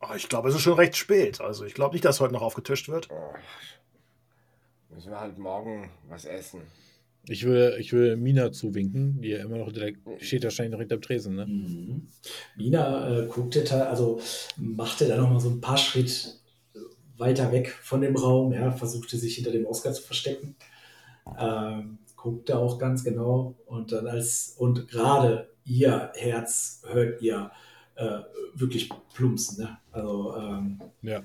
Ah, 0.00 0.14
Ich 0.16 0.28
glaube, 0.28 0.48
es 0.48 0.54
ist 0.54 0.62
schon 0.62 0.74
recht 0.74 0.96
spät. 0.96 1.40
Also 1.40 1.64
ich 1.64 1.74
glaube 1.74 1.94
nicht, 1.94 2.04
dass 2.04 2.20
heute 2.20 2.32
noch 2.34 2.42
aufgetischt 2.42 2.88
wird. 2.88 3.08
Oh, 3.10 3.34
müssen 4.94 5.10
wir 5.10 5.20
halt 5.20 5.38
morgen 5.38 5.90
was 6.08 6.24
essen. 6.24 6.62
Ich 7.28 7.44
würde, 7.44 7.76
ich 7.78 7.92
würde 7.92 8.16
Mina 8.16 8.52
zuwinken, 8.52 9.20
die 9.20 9.30
ja 9.30 9.38
immer 9.42 9.56
noch 9.58 9.72
direkt, 9.72 9.98
steht 10.22 10.44
wahrscheinlich 10.44 10.72
noch 10.72 10.78
hinterm 10.78 11.02
Tresen, 11.02 11.34
ne? 11.34 11.46
Mhm. 11.46 12.08
Mina 12.56 13.08
äh, 13.22 13.26
guckte 13.26 13.64
da, 13.64 13.86
also 13.88 14.20
machte 14.56 15.08
da 15.08 15.16
nochmal 15.16 15.40
so 15.40 15.50
ein 15.50 15.60
paar 15.60 15.76
Schritt 15.76 16.38
weiter 17.18 17.50
weg 17.50 17.70
von 17.70 18.00
dem 18.00 18.14
Raum, 18.16 18.52
ja, 18.52 18.70
versuchte 18.70 19.16
sich 19.16 19.34
hinter 19.36 19.50
dem 19.50 19.66
Oscar 19.66 19.92
zu 19.92 20.02
verstecken. 20.02 20.54
Ähm, 21.38 21.98
guckte 22.14 22.58
auch 22.58 22.78
ganz 22.78 23.02
genau 23.02 23.56
und 23.66 23.90
dann 23.90 24.06
als 24.06 24.54
und 24.58 24.88
gerade 24.88 25.48
ihr 25.64 26.12
Herz 26.14 26.82
hört 26.86 27.20
ihr 27.22 27.50
äh, 27.96 28.20
wirklich 28.54 28.88
plumpsen, 29.14 29.64
ne? 29.64 29.78
Also 29.92 30.36
ähm, 30.36 30.80
Ja. 31.02 31.22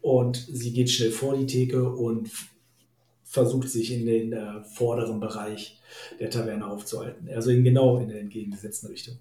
und 0.00 0.36
sie 0.36 0.72
geht 0.72 0.90
schnell 0.90 1.10
vor 1.10 1.36
die 1.36 1.46
Theke 1.46 1.90
und 1.92 2.30
versucht 3.24 3.68
sich 3.68 3.92
in 3.92 4.06
den 4.06 4.32
äh, 4.32 4.64
vorderen 4.64 5.20
Bereich 5.20 5.80
der 6.18 6.30
Taverne 6.30 6.66
aufzuhalten. 6.66 7.28
Also 7.28 7.50
in, 7.50 7.62
genau 7.62 7.98
in 7.98 8.08
der 8.08 8.20
entgegengesetzten 8.20 8.88
Richtung. 8.88 9.18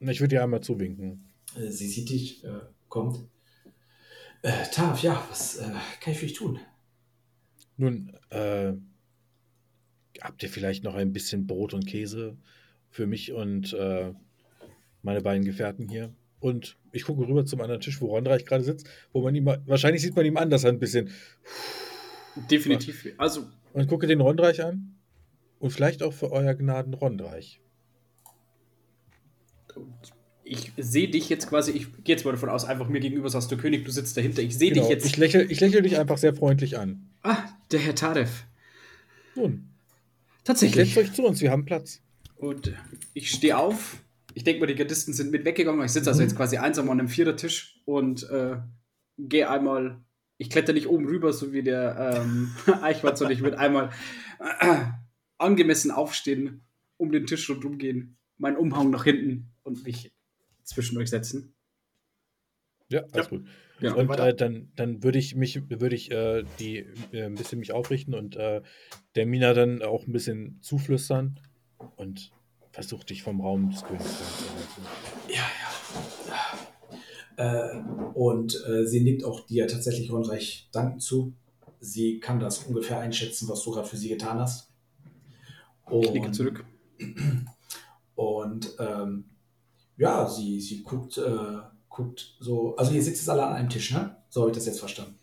Ich 0.00 0.20
würde 0.20 0.36
ihr 0.36 0.42
einmal 0.42 0.62
zuwinken. 0.62 1.28
Äh, 1.56 1.70
sie 1.70 1.88
sieht 1.88 2.08
dich, 2.10 2.42
äh, 2.44 2.60
kommt. 2.88 3.20
Äh, 4.42 4.64
Tav, 4.72 5.02
ja, 5.02 5.24
was 5.30 5.56
äh, 5.58 5.70
kann 6.00 6.12
ich 6.12 6.18
für 6.18 6.26
dich 6.26 6.34
tun? 6.36 6.58
Nun, 7.76 8.12
äh, 8.30 8.72
habt 10.20 10.42
ihr 10.42 10.48
vielleicht 10.48 10.82
noch 10.84 10.94
ein 10.94 11.12
bisschen 11.12 11.46
Brot 11.46 11.74
und 11.74 11.86
Käse 11.86 12.36
für 12.90 13.06
mich 13.06 13.32
und 13.32 13.72
äh, 13.72 14.12
meine 15.02 15.20
beiden 15.20 15.44
Gefährten 15.44 15.88
hier? 15.88 16.12
Und 16.40 16.76
ich 16.90 17.04
gucke 17.04 17.26
rüber 17.26 17.44
zum 17.46 17.60
anderen 17.60 17.80
Tisch, 17.80 18.00
wo 18.00 18.06
Rondreich 18.06 18.44
gerade 18.44 18.64
sitzt, 18.64 18.88
wo 19.12 19.22
man 19.22 19.34
ihm, 19.34 19.46
wahrscheinlich 19.66 20.02
sieht 20.02 20.16
man 20.16 20.26
ihm 20.26 20.36
an, 20.36 20.50
dass 20.50 20.64
er 20.64 20.70
ein 20.72 20.78
bisschen, 20.80 21.10
Definitiv. 22.50 23.06
Also, 23.18 23.46
und 23.74 23.86
gucke 23.88 24.06
den 24.06 24.20
Rondreich 24.20 24.62
an 24.64 24.94
und 25.60 25.70
vielleicht 25.70 26.02
auch 26.02 26.12
für 26.12 26.32
euer 26.32 26.54
Gnaden 26.54 26.94
Rondreich. 26.94 27.60
ich 30.44 30.72
sehe 30.76 31.08
dich 31.08 31.28
jetzt 31.28 31.48
quasi, 31.48 31.70
ich 31.72 31.86
gehe 32.04 32.14
jetzt 32.14 32.24
mal 32.24 32.32
davon 32.32 32.48
aus, 32.48 32.64
einfach 32.64 32.88
mir 32.88 33.00
gegenüber 33.00 33.28
sagst 33.30 33.50
du 33.52 33.56
König, 33.56 33.84
du 33.84 33.90
sitzt 33.90 34.16
dahinter. 34.16 34.42
Ich 34.42 34.56
sehe 34.58 34.70
Genau, 34.70 34.82
dich 34.82 34.90
jetzt. 34.90 35.06
ich 35.06 35.16
lächle 35.16 35.44
ich 35.44 35.60
lächel 35.60 35.82
dich 35.82 35.98
einfach 35.98 36.18
sehr 36.18 36.34
freundlich 36.34 36.78
an. 36.78 37.08
ah, 37.22 37.38
der 37.70 37.80
Herr 37.80 37.94
Taref. 37.94 38.44
Nun, 39.34 39.68
Tatsächlich. 40.44 40.94
setzt 40.94 40.98
euch 41.10 41.12
zu 41.14 41.24
uns, 41.24 41.40
wir 41.40 41.50
haben 41.50 41.64
Platz. 41.64 42.02
Und 42.36 42.72
ich 43.14 43.30
stehe 43.30 43.56
auf. 43.56 44.02
Ich 44.34 44.44
denke 44.44 44.60
mal, 44.60 44.66
die 44.66 44.74
Gardisten 44.74 45.12
sind 45.14 45.30
mit 45.30 45.44
weggegangen. 45.44 45.84
Ich 45.84 45.92
sitze 45.92 46.10
also 46.10 46.22
jetzt 46.22 46.36
quasi 46.36 46.56
einsam 46.56 46.90
an 46.90 46.98
einem 46.98 47.08
Vierertisch 47.08 47.80
und 47.84 48.28
äh, 48.30 48.56
gehe 49.18 49.48
einmal. 49.50 50.02
Ich 50.38 50.50
kletter 50.50 50.72
nicht 50.72 50.88
oben 50.88 51.06
rüber, 51.06 51.32
so 51.32 51.52
wie 51.52 51.62
der 51.62 52.22
ähm, 52.24 52.50
Eichwart, 52.82 53.18
sondern 53.18 53.36
ich 53.36 53.42
würde 53.42 53.58
einmal 53.58 53.90
äh, 54.40 54.84
angemessen 55.38 55.90
aufstehen, 55.90 56.64
um 56.96 57.12
den 57.12 57.26
Tisch 57.26 57.48
rundum 57.48 57.78
gehen, 57.78 58.16
meinen 58.38 58.56
Umhang 58.56 58.90
nach 58.90 59.04
hinten 59.04 59.52
und 59.62 59.84
mich 59.84 60.12
zwischen 60.64 60.98
euch 60.98 61.10
setzen. 61.10 61.54
Ja, 62.88 63.02
alles 63.12 63.26
Ja. 63.26 63.30
gut. 63.30 63.46
Ja. 63.80 63.94
Und 63.94 64.10
äh, 64.18 64.34
dann, 64.34 64.70
dann 64.76 65.02
würde 65.02 65.18
ich 65.18 65.34
mich, 65.34 65.68
würde 65.68 65.96
ich 65.96 66.10
äh, 66.12 66.44
die 66.60 66.86
äh, 67.12 67.24
ein 67.24 67.34
bisschen 67.34 67.58
mich 67.58 67.72
aufrichten 67.72 68.14
und 68.14 68.36
äh, 68.36 68.62
der 69.16 69.26
Mina 69.26 69.54
dann 69.54 69.82
auch 69.82 70.06
ein 70.06 70.12
bisschen 70.12 70.58
zuflüstern 70.60 71.40
und 71.96 72.30
versucht 72.72 73.10
dich 73.10 73.22
vom 73.22 73.40
Raum 73.40 73.70
des 73.70 73.84
Königs 73.84 74.04
fernzuhalten. 74.16 74.82
Ja, 75.28 75.46
ja. 77.36 77.72
Äh, 77.74 77.82
und 78.14 78.62
äh, 78.66 78.86
sie 78.86 79.00
nickt 79.02 79.24
auch 79.24 79.46
dir 79.46 79.66
tatsächlich 79.68 80.10
Rondreich 80.10 80.68
Danken 80.72 81.00
zu. 81.00 81.32
Sie 81.80 82.20
kann 82.20 82.40
das 82.40 82.58
ungefähr 82.64 82.98
einschätzen, 83.00 83.48
was 83.48 83.62
du 83.62 83.70
gerade 83.72 83.88
für 83.88 83.96
sie 83.96 84.08
getan 84.08 84.38
hast. 84.38 84.70
Ich 85.90 86.10
nicke 86.12 86.30
zurück. 86.32 86.64
Und 88.14 88.74
ähm, 88.78 89.24
ja, 89.96 90.28
sie, 90.28 90.60
sie 90.60 90.82
guckt, 90.82 91.18
äh, 91.18 91.58
guckt 91.88 92.36
so, 92.40 92.76
also 92.76 92.92
ihr 92.92 93.02
sitzt 93.02 93.18
jetzt 93.20 93.28
alle 93.30 93.44
an 93.44 93.54
einem 93.54 93.68
Tisch, 93.68 93.92
ne? 93.92 94.16
So 94.28 94.42
habe 94.42 94.50
ich 94.50 94.56
das 94.56 94.66
jetzt 94.66 94.78
verstanden. 94.78 95.18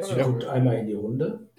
Sie 0.00 0.16
Ja. 0.16 0.26
guckt 0.26 0.44
einmal 0.44 0.76
in 0.78 0.86
die 0.86 0.94
Runde, 0.94 1.49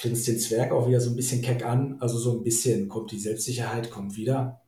grinst 0.00 0.28
den 0.28 0.38
Zwerg 0.38 0.72
auch 0.72 0.88
wieder 0.88 1.00
so 1.00 1.10
ein 1.10 1.16
bisschen 1.16 1.42
keck 1.42 1.64
an, 1.64 1.96
also 2.00 2.18
so 2.18 2.32
ein 2.32 2.44
bisschen 2.44 2.88
kommt 2.88 3.10
die 3.10 3.18
Selbstsicherheit, 3.18 3.90
kommt 3.90 4.16
wieder. 4.16 4.60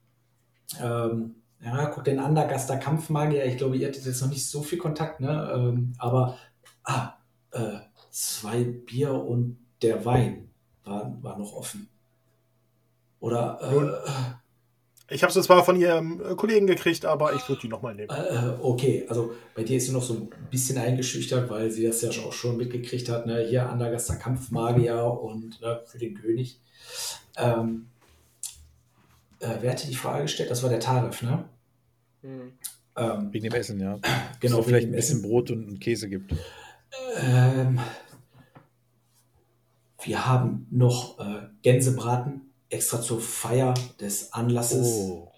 Ähm, 0.81 1.37
ja, 1.63 1.91
guckt 1.91 2.07
den 2.07 2.19
Andergaster 2.19 2.79
Kampfmagier, 2.79 3.45
ich 3.45 3.57
glaube, 3.57 3.77
ihr 3.77 3.89
hattet 3.89 4.07
jetzt 4.07 4.21
noch 4.23 4.31
nicht 4.31 4.47
so 4.47 4.63
viel 4.63 4.79
Kontakt, 4.79 5.21
ne? 5.21 5.53
Ähm, 5.55 5.93
aber, 5.99 6.37
ah, 6.85 7.13
äh, 7.53 7.79
zwei 8.11 8.65
Bier 8.65 9.13
und 9.13 9.59
der 9.83 10.05
Wein 10.05 10.51
war, 10.85 11.17
war 11.23 11.39
noch 11.39 11.53
offen. 11.53 11.89
Oder, 13.21 13.61
äh, 13.63 14.50
Ich 15.11 15.25
habe 15.25 15.33
sie 15.33 15.43
zwar 15.43 15.65
von 15.65 15.75
ihrem 15.75 16.21
äh, 16.21 16.35
Kollegen 16.37 16.69
gekriegt, 16.69 17.05
aber 17.05 17.35
ich 17.35 17.49
würde 17.49 17.63
die 17.63 17.69
nochmal 17.69 17.95
nehmen. 17.97 18.11
Äh, 18.11 18.53
okay, 18.63 19.05
also 19.09 19.33
bei 19.57 19.65
dir 19.65 19.77
ist 19.77 19.87
sie 19.87 19.93
noch 19.93 20.03
so 20.03 20.15
ein 20.15 20.31
bisschen 20.51 20.79
eingeschüchtert, 20.79 21.51
weil 21.51 21.71
sie 21.71 21.83
das 21.83 22.01
ja 22.01 22.11
auch 22.11 22.33
schon 22.33 22.57
mitgekriegt 22.57 23.09
hat. 23.09 23.27
Ne? 23.27 23.45
Hier 23.49 23.69
Andergaster 23.69 24.17
Kampfmagier 24.17 25.05
und 25.05 25.61
ne, 25.61 25.81
für 25.85 25.99
den 25.99 26.15
König. 26.15 26.61
Ähm, 27.37 27.87
äh, 29.41 29.57
wer 29.61 29.73
hatte 29.73 29.89
die 29.89 29.97
Frage 29.97 30.23
gestellt? 30.23 30.51
Das 30.51 30.63
war 30.63 30.71
der 30.71 30.81
Tarif, 30.81 31.23
ne? 31.23 31.45
Hm. 32.23 32.53
Ähm, 32.97 33.33
Wegen 33.33 33.45
dem 33.45 33.55
Essen, 33.55 33.81
ja. 33.81 33.99
genau, 34.41 34.59
Dass 34.59 34.67
es 34.67 34.67
vielleicht 34.67 34.89
ein 34.89 34.93
bisschen 34.93 35.19
Essen. 35.19 35.29
Brot 35.29 35.51
und, 35.51 35.69
und 35.69 35.81
Käse 35.81 36.09
gibt. 36.09 36.35
Ähm, 37.21 37.81
wir 40.03 40.27
haben 40.27 40.67
noch 40.71 41.19
äh, 41.19 41.47
Gänsebraten 41.63 42.50
extra 42.71 43.03
zur 43.03 43.21
Feier 43.21 43.75
des 44.01 44.33
Anlasses. 44.33 44.87
Oh, 44.87 45.33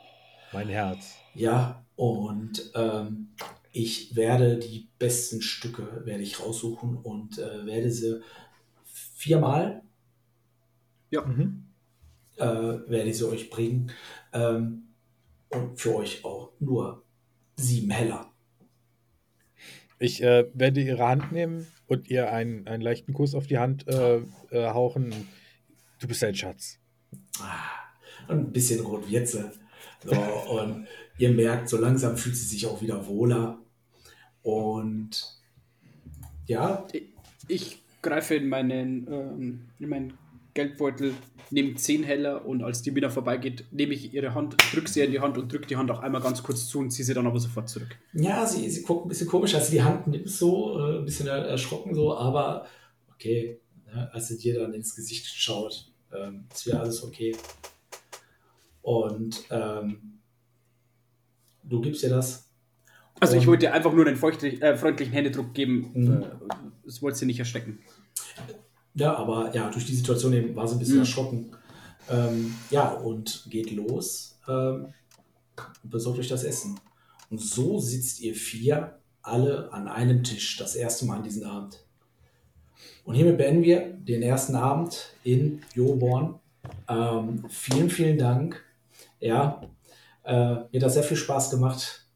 mein 0.53 0.69
Herz. 0.69 1.17
Ja, 1.35 1.85
und 1.97 2.71
ähm, 2.75 3.35
ich 3.73 4.15
werde 4.15 4.59
die 4.59 4.89
besten 4.99 5.43
Stücke 5.43 6.03
werde 6.05 6.23
ich 6.23 6.41
raussuchen 6.41 6.97
und 6.97 7.39
äh, 7.39 7.65
werde 7.67 7.91
sie 7.91 8.21
viermal 8.85 9.83
Mhm. 11.11 11.69
äh, 12.37 12.45
werde 12.45 13.11
ich 13.11 13.19
sie 13.19 13.29
euch 13.29 13.51
bringen 13.51 13.93
ähm, 14.33 14.89
und 15.51 15.79
für 15.79 15.97
euch 15.97 16.25
auch 16.25 16.53
nur 16.59 17.05
sieben 17.57 17.91
Heller. 17.91 18.33
Ich 19.99 20.23
äh, 20.23 20.47
werde 20.55 20.81
ihre 20.81 21.07
Hand 21.07 21.33
nehmen 21.33 21.67
und 21.87 22.09
ihr 22.09 22.33
einen, 22.33 22.67
einen 22.67 22.83
leichten 22.83 23.13
Kuss 23.13 23.35
auf 23.35 23.47
die 23.47 23.59
Hand 23.59 23.87
äh, 23.87 24.23
äh, 24.51 24.71
hauchen. 24.71 25.29
Du 26.01 26.09
bist 26.09 26.25
ein 26.25 26.35
Schatz. 26.35 26.82
Ah, 27.40 27.59
und 28.28 28.39
ein 28.39 28.52
bisschen 28.52 28.84
Rotwürze. 28.84 29.52
So, 30.05 30.10
und 30.60 30.86
ihr 31.18 31.30
merkt, 31.30 31.68
so 31.68 31.76
langsam 31.78 32.16
fühlt 32.16 32.36
sie 32.36 32.47
sich 32.47 32.66
auch 32.66 32.80
wieder 32.82 33.06
wohler. 33.06 33.59
Und 34.43 35.24
ja, 36.47 36.86
Ich 37.48 37.78
greife 38.02 38.34
in 38.34 38.48
meinen, 38.48 39.06
ähm, 39.10 39.60
in 39.78 39.89
meinen 39.89 40.14
Geldbeutel, 40.55 41.14
nehme 41.51 41.74
10 41.76 42.02
Heller 42.02 42.44
und 42.44 42.62
als 42.62 42.82
die 42.82 42.94
wieder 42.94 43.10
vorbeigeht, 43.10 43.64
nehme 43.70 43.94
ich 43.94 44.12
ihre 44.12 44.34
Hand, 44.34 44.56
drücke 44.72 44.90
sie 44.90 45.01
in 45.01 45.10
die 45.12 45.20
Hand 45.20 45.39
und 45.39 45.51
drücke 45.51 45.66
die 45.66 45.76
Hand 45.76 45.90
auch 45.90 46.01
einmal 46.01 46.20
ganz 46.20 46.43
kurz 46.43 46.66
zu 46.66 46.78
und 46.80 46.90
ziehe 46.90 47.06
sie 47.06 47.14
dann 47.14 47.26
aber 47.26 47.39
sofort 47.40 47.68
zurück. 47.68 47.97
Ja, 48.12 48.44
sie, 48.47 48.68
sie 48.68 48.82
guckt 48.82 49.06
ein 49.06 49.09
bisschen 49.09 49.28
komisch, 49.28 49.55
als 49.55 49.68
sie 49.68 49.76
die 49.76 49.82
Hand 49.82 50.09
nimmt, 50.09 50.28
so, 50.28 50.78
äh, 50.78 50.98
ein 50.98 51.05
bisschen 51.05 51.26
er- 51.28 51.47
erschrocken, 51.47 51.94
so, 51.94 52.14
aber 52.16 52.66
okay, 53.14 53.60
ne, 53.86 54.10
als 54.12 54.28
sie 54.28 54.36
dir 54.39 54.60
dann 54.60 54.74
ins 54.74 54.94
Gesicht 54.94 55.26
schaut, 55.26 55.91
ähm, 56.14 56.47
ist 56.52 56.66
wieder 56.66 56.80
alles 56.80 57.02
okay. 57.02 57.36
Und 58.82 59.44
ähm, 59.51 60.20
du 61.62 61.80
gibst 61.80 62.02
ihr 62.02 62.10
das. 62.10 62.48
Also 63.20 63.36
ich 63.36 63.47
wollte 63.47 63.66
dir 63.66 63.72
einfach 63.72 63.93
nur 63.93 64.06
einen 64.06 64.16
äh, 64.16 64.76
freundlichen 64.76 65.12
Händedruck 65.12 65.55
geben. 65.55 65.90
Mhm. 65.94 66.22
Äh, 66.22 66.26
das 66.84 67.01
wollte 67.02 67.18
sie 67.18 67.26
nicht 67.26 67.39
erschrecken. 67.39 67.78
Ja, 68.94 69.14
aber 69.16 69.55
ja, 69.55 69.70
durch 69.70 69.86
die 69.86 69.94
Situation 69.94 70.32
eben 70.32 70.56
war 70.56 70.66
sie 70.66 70.74
ein 70.76 70.78
bisschen 70.80 70.97
Mhm. 70.97 71.02
erschrocken. 71.02 71.56
Ähm, 72.10 72.55
ja, 72.70 72.90
und 72.90 73.47
geht 73.48 73.70
los 73.70 74.39
ähm, 74.48 74.93
und 75.84 75.90
besorgt 75.90 76.18
euch 76.18 76.28
das 76.28 76.43
Essen. 76.44 76.78
Und 77.30 77.40
so 77.40 77.78
sitzt 77.78 78.20
ihr 78.20 78.34
vier 78.34 78.98
alle 79.22 79.72
an 79.72 79.86
einem 79.86 80.24
Tisch, 80.24 80.56
das 80.56 80.74
erste 80.74 81.06
Mal 81.06 81.18
an 81.18 81.22
diesem 81.22 81.44
Abend. 81.44 81.84
Und 83.05 83.15
hiermit 83.15 83.39
beenden 83.39 83.62
wir 83.62 83.81
den 83.81 84.23
ersten 84.23 84.55
Abend 84.55 85.15
in 85.24 85.62
Joborn. 85.74 86.39
Ähm, 86.89 87.45
vielen, 87.49 87.91
vielen 87.91 88.19
Dank. 88.19 88.65
Ja, 89.20 89.62
äh, 90.24 90.33
mir 90.33 90.69
hat 90.74 90.83
das 90.83 90.95
sehr 90.95 91.03
viel 91.03 91.16
Spaß 91.16 91.51
gemacht. 91.51 92.07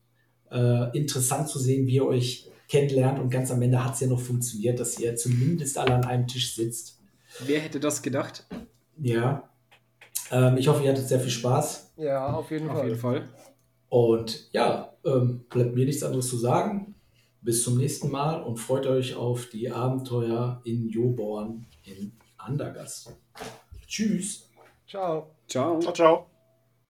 Äh, 0.51 0.97
interessant 0.97 1.49
zu 1.49 1.59
sehen, 1.59 1.87
wie 1.87 1.95
ihr 1.95 2.07
euch 2.07 2.49
kennenlernt 2.69 3.19
und 3.19 3.31
ganz 3.31 3.51
am 3.51 3.63
Ende 3.63 3.85
hat 3.85 3.95
es 3.95 4.01
ja 4.01 4.09
noch 4.09 4.21
funktioniert, 4.21 4.81
dass 4.81 4.99
ihr 4.99 5.17
zumindest 5.17 5.79
alle 5.79 5.95
an 5.95 6.05
einem 6.05 6.27
Tisch 6.27 6.55
sitzt. 6.55 7.01
Wer 7.45 7.61
hätte 7.61 7.81
das 7.81 8.03
gedacht? 8.03 8.47
Ja. 8.99 9.49
Ähm, 10.31 10.57
ich 10.57 10.67
hoffe, 10.69 10.83
ihr 10.83 10.91
hattet 10.91 11.07
sehr 11.07 11.21
viel 11.21 11.31
Spaß. 11.31 11.93
Ja, 11.97 12.33
auf 12.33 12.51
jeden 12.51 12.69
Auf 12.69 12.79
Fall. 12.79 12.89
jeden 12.89 12.99
Fall. 12.99 13.29
Und 13.89 14.53
ja, 14.53 14.93
ähm, 15.05 15.45
bleibt 15.49 15.75
mir 15.75 15.85
nichts 15.85 16.03
anderes 16.03 16.29
zu 16.29 16.37
sagen. 16.37 16.96
Bis 17.47 17.63
zum 17.63 17.79
nächsten 17.79 18.11
Mal 18.11 18.43
und 18.43 18.57
freut 18.57 18.87
euch 18.87 19.15
auf 19.15 19.49
die 19.51 19.71
Abenteuer 19.71 20.61
in 20.65 20.89
Joborn 20.89 21.65
in 21.85 22.11
Andergast. 22.39 23.15
Tschüss. 23.87 24.51
Ciao. 24.89 25.31
Ciao. 25.47 25.79
Ciao, 25.79 25.93
ciao. 25.93 26.27